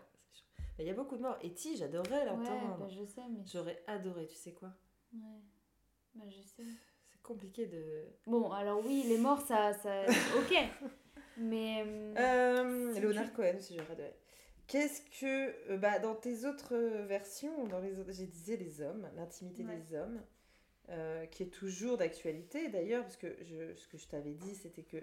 Mais 0.78 0.84
il 0.84 0.86
y 0.86 0.90
a 0.90 0.94
beaucoup 0.94 1.18
de 1.18 1.20
morts. 1.20 1.36
Et 1.42 1.52
ti, 1.52 1.76
j'adorerais 1.76 2.20
Ouais, 2.20 2.24
l'entendre. 2.24 2.78
bah, 2.78 2.88
je 2.88 3.04
sais, 3.04 3.20
mais. 3.30 3.42
J'aurais 3.44 3.82
adoré, 3.86 4.26
tu 4.28 4.36
sais 4.36 4.52
quoi? 4.54 4.70
Ouais. 5.12 5.42
Bah, 6.14 6.24
je 6.30 6.40
sais. 6.40 6.62
C'est 7.10 7.20
compliqué 7.22 7.66
de. 7.66 8.06
Bon, 8.26 8.50
alors 8.50 8.80
oui, 8.82 9.04
les 9.06 9.18
morts, 9.18 9.42
ça. 9.42 9.74
ça... 9.74 10.06
ok. 10.38 10.54
Mais. 11.36 11.84
Euh, 12.16 12.94
Si 12.94 13.00
tu- 13.02 13.32
Cohen, 13.34 13.60
si 13.60 13.76
j'aurais 13.76 13.92
adoré. 13.92 14.14
Qu'est-ce 14.68 15.02
que. 15.20 15.70
euh, 15.70 15.76
bah, 15.76 15.98
dans 15.98 16.14
tes 16.14 16.46
autres 16.46 16.76
versions, 17.04 17.66
dans 17.66 17.80
les 17.80 17.98
autres, 17.98 18.12
j'ai 18.12 18.26
disais 18.26 18.56
les 18.56 18.80
hommes, 18.80 19.06
l'intimité 19.16 19.66
Ouais. 19.66 19.76
des 19.76 19.94
hommes, 19.94 20.22
euh, 20.88 21.26
qui 21.26 21.44
est 21.44 21.50
toujours 21.50 21.96
d'actualité 21.96 22.68
d'ailleurs, 22.68 23.02
parce 23.04 23.16
que 23.16 23.28
je, 23.42 23.72
ce 23.74 23.86
que 23.86 23.96
je 23.96 24.06
t'avais 24.08 24.34
dit, 24.34 24.54
c'était 24.56 24.82
que 24.82 24.98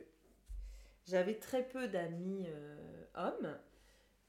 j'avais 1.07 1.36
très 1.36 1.67
peu 1.67 1.88
d'amis 1.88 2.45
euh, 2.47 3.05
hommes 3.15 3.57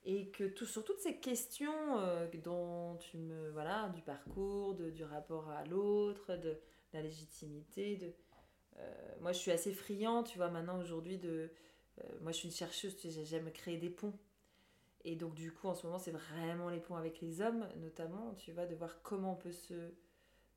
et 0.04 0.30
que 0.30 0.44
tout, 0.44 0.64
sur 0.64 0.84
toutes 0.84 1.00
ces 1.00 1.16
questions 1.16 1.98
euh, 1.98 2.28
dont 2.44 2.96
tu 2.98 3.18
me 3.18 3.50
voilà 3.50 3.88
du 3.88 4.00
parcours, 4.00 4.74
de, 4.74 4.90
du 4.90 5.02
rapport 5.02 5.50
à 5.50 5.64
l'autre, 5.64 6.36
de, 6.36 6.56
la 6.92 7.02
légitimité, 7.02 7.96
de 7.96 8.12
moi 9.20 9.32
je 9.32 9.38
suis 9.38 9.50
assez 9.50 9.74
friand, 9.74 10.22
tu 10.22 10.38
vois 10.38 10.48
maintenant 10.48 10.80
aujourd'hui 10.80 11.18
de 11.18 11.52
moi 12.22 12.32
je 12.32 12.38
suis 12.38 12.48
une 12.48 12.54
chercheuse, 12.54 12.96
j'aime 13.24 13.50
créer 13.52 13.76
des 13.76 13.90
ponts. 13.90 14.14
Et 15.04 15.16
donc 15.16 15.34
du 15.34 15.52
coup 15.52 15.68
en 15.68 15.74
ce 15.74 15.86
moment 15.86 15.98
c'est 15.98 16.12
vraiment 16.12 16.70
les 16.70 16.80
ponts 16.80 16.96
avec 16.96 17.20
les 17.20 17.42
hommes 17.42 17.68
notamment, 17.76 18.34
tu 18.34 18.52
vois, 18.52 18.66
de 18.66 18.74
voir 18.74 19.02
comment 19.02 19.32
on 19.32 19.36
peut 19.36 19.52
se 19.52 19.92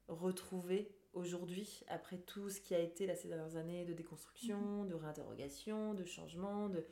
retrouver 0.07 0.95
aujourd'hui, 1.13 1.83
après 1.87 2.17
tout 2.17 2.49
ce 2.49 2.59
qui 2.59 2.73
a 2.75 2.79
été 2.79 3.05
là, 3.05 3.15
ces 3.15 3.27
dernières 3.27 3.55
années 3.55 3.85
de 3.85 3.93
déconstruction, 3.93 4.83
mhm. 4.83 4.89
de 4.89 4.95
réinterrogation, 4.95 5.93
de 5.93 6.03
changement, 6.03 6.69
de 6.69 6.85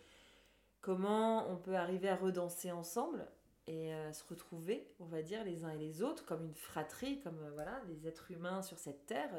comment 0.82 1.50
on 1.50 1.58
peut 1.58 1.76
arriver 1.76 2.10
à 2.10 2.16
redanser 2.16 2.72
ensemble 2.72 3.28
et 3.68 3.94
à 3.94 4.14
se 4.14 4.24
retrouver, 4.28 4.94
on 5.00 5.06
va 5.06 5.22
dire, 5.22 5.44
les 5.44 5.64
uns 5.64 5.70
et 5.70 5.78
les 5.78 6.02
autres, 6.02 6.26
comme 6.26 6.44
une 6.44 6.56
fratrie, 6.56 7.22
comme 7.22 7.40
euh, 7.40 7.52
voilà, 7.52 7.82
des 7.88 8.08
êtres 8.08 8.32
humains 8.32 8.62
sur 8.62 8.80
cette 8.80 9.06
terre. 9.06 9.30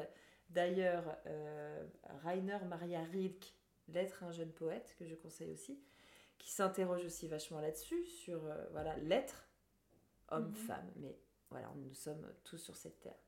D'ailleurs, 0.49 1.17
euh, 1.25 1.85
Rainer 2.23 2.59
Maria 2.67 3.03
Rilke, 3.03 3.53
L'être 3.89 4.23
un 4.23 4.31
jeune 4.31 4.51
poète, 4.51 4.95
que 4.97 5.05
je 5.05 5.13
conseille 5.13 5.51
aussi, 5.51 5.77
qui 6.37 6.49
s'interroge 6.49 7.03
aussi 7.03 7.27
vachement 7.27 7.59
là-dessus, 7.59 8.05
sur 8.05 8.45
euh, 8.45 8.65
voilà 8.71 8.95
l'être, 8.97 9.49
homme-femme, 10.29 10.85
mhm. 10.95 11.01
mais 11.01 11.19
voilà, 11.49 11.69
nous 11.75 11.93
sommes 11.93 12.25
tous 12.45 12.57
sur 12.57 12.77
cette 12.77 13.01
terre. 13.01 13.19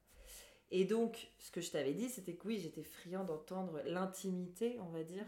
Et 0.72 0.86
donc, 0.86 1.30
ce 1.40 1.52
que 1.52 1.62
je 1.62 1.72
t'avais 1.72 1.94
dit, 1.94 2.10
c'était 2.10 2.34
que 2.34 2.48
oui, 2.48 2.58
j'étais 2.58 2.84
friand 2.84 3.24
d'entendre 3.24 3.82
l'intimité, 3.86 4.78
on 4.80 4.90
va 4.90 5.04
dire, 5.04 5.26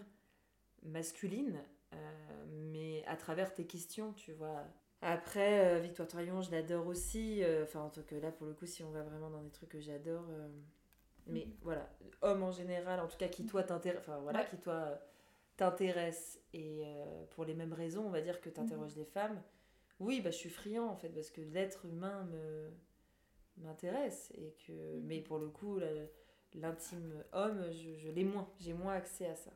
masculine, 0.83 1.61
euh, 1.93 2.45
mais 2.71 3.03
à 3.05 3.15
travers 3.15 3.53
tes 3.53 3.65
questions, 3.65 4.13
tu 4.13 4.33
vois. 4.33 4.63
Après, 5.01 5.75
euh, 5.75 5.79
Victoire 5.79 6.07
Troyon, 6.07 6.41
je 6.41 6.51
l'adore 6.51 6.87
aussi. 6.87 7.43
Euh, 7.43 7.63
enfin, 7.63 7.81
en 7.81 7.89
tout 7.89 8.01
cas, 8.01 8.19
là, 8.19 8.31
pour 8.31 8.47
le 8.47 8.53
coup, 8.53 8.65
si 8.65 8.83
on 8.83 8.89
va 8.89 9.03
vraiment 9.03 9.29
dans 9.29 9.43
des 9.43 9.51
trucs 9.51 9.69
que 9.69 9.79
j'adore. 9.79 10.25
mais 11.27 11.45
mhm. 11.45 11.53
voilà, 11.61 11.89
homme 12.21 12.43
en 12.43 12.51
général, 12.51 12.99
en 12.99 13.07
tout 13.07 13.17
cas, 13.17 13.27
qui 13.27 13.45
toi 13.45 13.63
t'intéresse. 13.63 13.99
Enfin, 13.99 14.19
voilà, 14.19 14.43
qui 14.43 14.57
toi 14.57 14.99
t'intéresse. 15.55 16.39
Et 16.53 16.83
pour 17.31 17.45
les 17.45 17.53
mêmes 17.53 17.73
raisons, 17.73 18.05
on 18.05 18.09
va 18.09 18.21
dire 18.21 18.41
que 18.41 18.49
t'interroges 18.49 18.95
les 18.95 19.05
femmes. 19.05 19.39
Oui, 19.99 20.21
bah, 20.21 20.31
je 20.31 20.37
suis 20.37 20.49
friand, 20.49 20.87
en 20.87 20.95
fait, 20.95 21.09
parce 21.09 21.29
que 21.29 21.41
l'être 21.41 21.85
humain 21.85 22.23
me 22.25 22.71
m'intéresse 23.57 24.31
et 24.35 24.53
que 24.65 24.71
mm. 24.71 25.03
mais 25.05 25.21
pour 25.21 25.39
le 25.39 25.47
coup 25.49 25.79
l'intime 26.53 27.23
homme 27.33 27.63
je, 27.71 28.09
l'ai 28.09 28.23
moins. 28.23 28.49
J'ai 28.59 28.73
moins 28.73 28.93
accès 28.93 29.27
à 29.27 29.35
ça. 29.35 29.51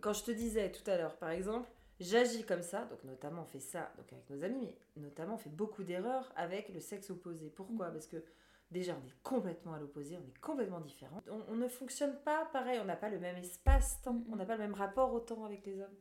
Quand 0.00 0.12
je 0.12 0.24
te 0.24 0.30
disais 0.30 0.70
tout 0.72 0.88
à 0.90 0.96
l'heure 0.96 1.16
par 1.16 1.30
exemple 1.30 1.68
j'agis 1.98 2.44
comme 2.44 2.62
ça 2.62 2.84
donc 2.84 3.02
notamment 3.04 3.42
on 3.42 3.46
fait 3.46 3.60
ça 3.60 3.92
donc 3.96 4.12
avec 4.12 4.28
nos 4.28 4.44
amis 4.44 4.74
mais 4.94 5.02
notamment 5.02 5.34
on 5.34 5.38
fait 5.38 5.50
beaucoup 5.50 5.82
d'erreurs 5.82 6.30
avec 6.36 6.68
le 6.68 6.80
sexe 6.80 7.10
opposé. 7.10 7.50
Pourquoi? 7.50 7.88
Mm. 7.88 7.92
parce 7.92 8.06
que 8.06 8.22
déjà 8.70 8.96
on 9.00 9.06
est 9.06 9.14
complètement 9.22 9.74
à 9.74 9.78
l'opposé 9.78 10.16
on 10.16 10.28
est 10.28 10.38
complètement 10.40 10.80
différent. 10.80 11.22
On, 11.48 11.54
ne 11.56 11.68
fonctionne 11.68 12.16
pas 12.24 12.44
pareil 12.52 12.78
on 12.80 12.84
n'a 12.84 12.96
pas 12.96 13.08
le 13.08 13.18
même 13.18 13.36
espace-temps 13.36 14.14
mm, 14.14 14.24
on 14.32 14.36
n'a 14.36 14.44
pas 14.44 14.56
le 14.56 14.62
même 14.62 14.74
rapport 14.74 15.12
au 15.12 15.20
temps 15.20 15.44
avec 15.44 15.64
les 15.66 15.80
hommes 15.80 15.96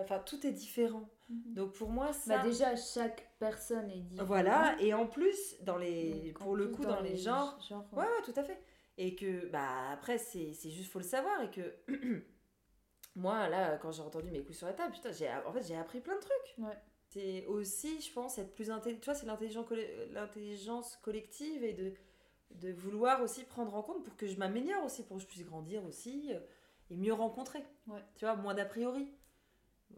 enfin, 0.00 0.18
tout 0.20 0.46
est 0.46 0.52
différent. 0.52 1.08
Mhm. 1.28 1.54
Donc 1.54 1.72
pour 1.72 1.88
moi, 1.90 2.12
ça. 2.12 2.38
Bah 2.38 2.42
déjà, 2.42 2.76
chaque 2.76 3.30
personne 3.38 3.90
est 3.90 4.00
différente. 4.00 4.28
Voilà, 4.28 4.76
et 4.80 4.94
en 4.94 5.06
plus, 5.06 5.56
dans 5.62 5.76
les, 5.76 6.32
pour 6.38 6.56
le 6.56 6.68
coup, 6.68 6.82
dans, 6.82 7.00
les, 7.00 7.16
genres. 7.16 7.58
ouais. 7.70 7.98
ouais, 7.98 8.22
tout 8.24 8.34
à 8.36 8.44
fait. 8.44 8.60
Et 8.98 9.14
que, 9.14 9.46
bah, 9.48 9.90
après, 9.92 10.18
c'est 10.18 10.52
juste, 10.70 10.90
faut 10.90 10.98
le 10.98 11.04
savoir. 11.04 11.42
Et 11.42 11.50
que, 11.50 11.74
moi, 13.16 13.48
là, 13.48 13.76
quand 13.78 13.92
j'ai 13.92 14.02
entendu 14.02 14.30
mes 14.30 14.42
coups 14.42 14.58
sur 14.58 14.66
la 14.66 14.72
table, 14.72 14.92
putain, 14.92 15.10
en 15.46 15.52
fait, 15.52 15.62
j'ai 15.66 15.76
appris 15.76 16.00
plein 16.00 16.16
de 16.16 16.20
trucs. 16.20 16.54
Ouais. 16.58 16.78
C'est 17.08 17.46
aussi, 17.46 18.00
je 18.00 18.12
pense, 18.12 18.38
être 18.38 18.54
plus 18.54 18.70
intelligent. 18.70 19.00
Tu 19.00 19.04
vois, 19.04 19.14
c'est 19.14 20.12
l'intelligence 20.12 20.96
collective 21.02 21.62
et 21.62 21.72
de, 21.72 21.94
de 22.50 22.72
vouloir 22.72 23.22
aussi 23.22 23.44
prendre 23.44 23.74
en 23.74 23.82
compte 23.82 24.04
pour 24.04 24.16
que 24.16 24.26
je 24.26 24.36
m'améliore 24.36 24.84
aussi, 24.84 25.02
pour 25.02 25.16
que 25.16 25.22
je 25.22 25.28
puisse 25.28 25.44
grandir 25.44 25.84
aussi 25.84 26.32
euh, 26.32 26.40
et 26.90 26.96
mieux 26.96 27.12
rencontrer. 27.12 27.64
Ouais. 27.86 28.02
Tu 28.16 28.24
vois, 28.24 28.36
moins 28.36 28.54
d'a 28.54 28.64
priori. 28.64 29.08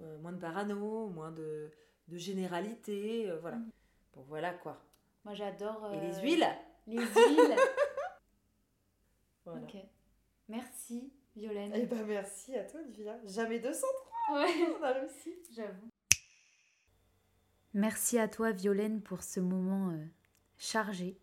Euh, 0.01 0.19
moins 0.19 0.33
de 0.33 0.39
parano, 0.39 1.09
moins 1.09 1.33
de, 1.33 1.71
de 2.09 2.17
généralité, 2.17 3.31
euh, 3.31 3.39
voilà. 3.41 3.57
Mm. 3.57 3.71
Bon, 4.15 4.25
voilà 4.29 4.53
quoi. 4.53 4.83
Moi 5.25 5.35
j'adore. 5.35 5.93
Et 5.95 6.01
les 6.01 6.19
euh, 6.19 6.23
huiles 6.23 6.49
Les 6.87 6.99
huiles 6.99 7.05
voilà. 9.45 9.63
Ok. 9.63 9.77
Merci, 10.49 11.13
Violaine. 11.37 11.73
Eh 11.75 11.87
ben 11.87 12.05
merci 12.07 12.57
à 12.57 12.65
toi, 12.65 12.81
Olivia. 12.81 13.19
Jamais 13.25 13.59
203 13.59 14.39
Ouais. 14.39 14.47
On 14.81 14.83
a 14.83 14.93
réussi. 14.93 15.35
J'avoue. 15.55 15.91
Merci 17.75 18.19
à 18.19 18.29
toi, 18.29 18.53
Violaine, 18.53 19.03
pour 19.03 19.23
ce 19.23 19.41
moment 19.41 19.93
chargé. 20.57 21.19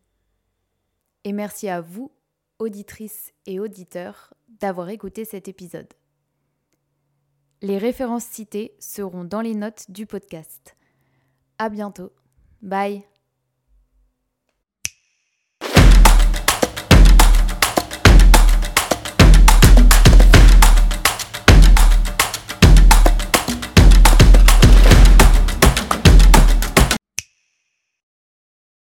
Et 1.23 1.33
merci 1.33 1.69
à 1.69 1.81
vous, 1.81 2.11
auditrices 2.59 3.33
et 3.45 3.59
auditeurs, 3.59 4.33
d'avoir 4.47 4.89
écouté 4.89 5.25
cet 5.25 5.47
épisode. 5.47 5.91
Les 7.61 7.77
références 7.77 8.25
citées 8.25 8.75
seront 8.79 9.23
dans 9.23 9.41
les 9.41 9.55
notes 9.55 9.89
du 9.89 10.05
podcast. 10.05 10.75
À 11.57 11.69
bientôt. 11.69 12.11
Bye. 12.61 13.05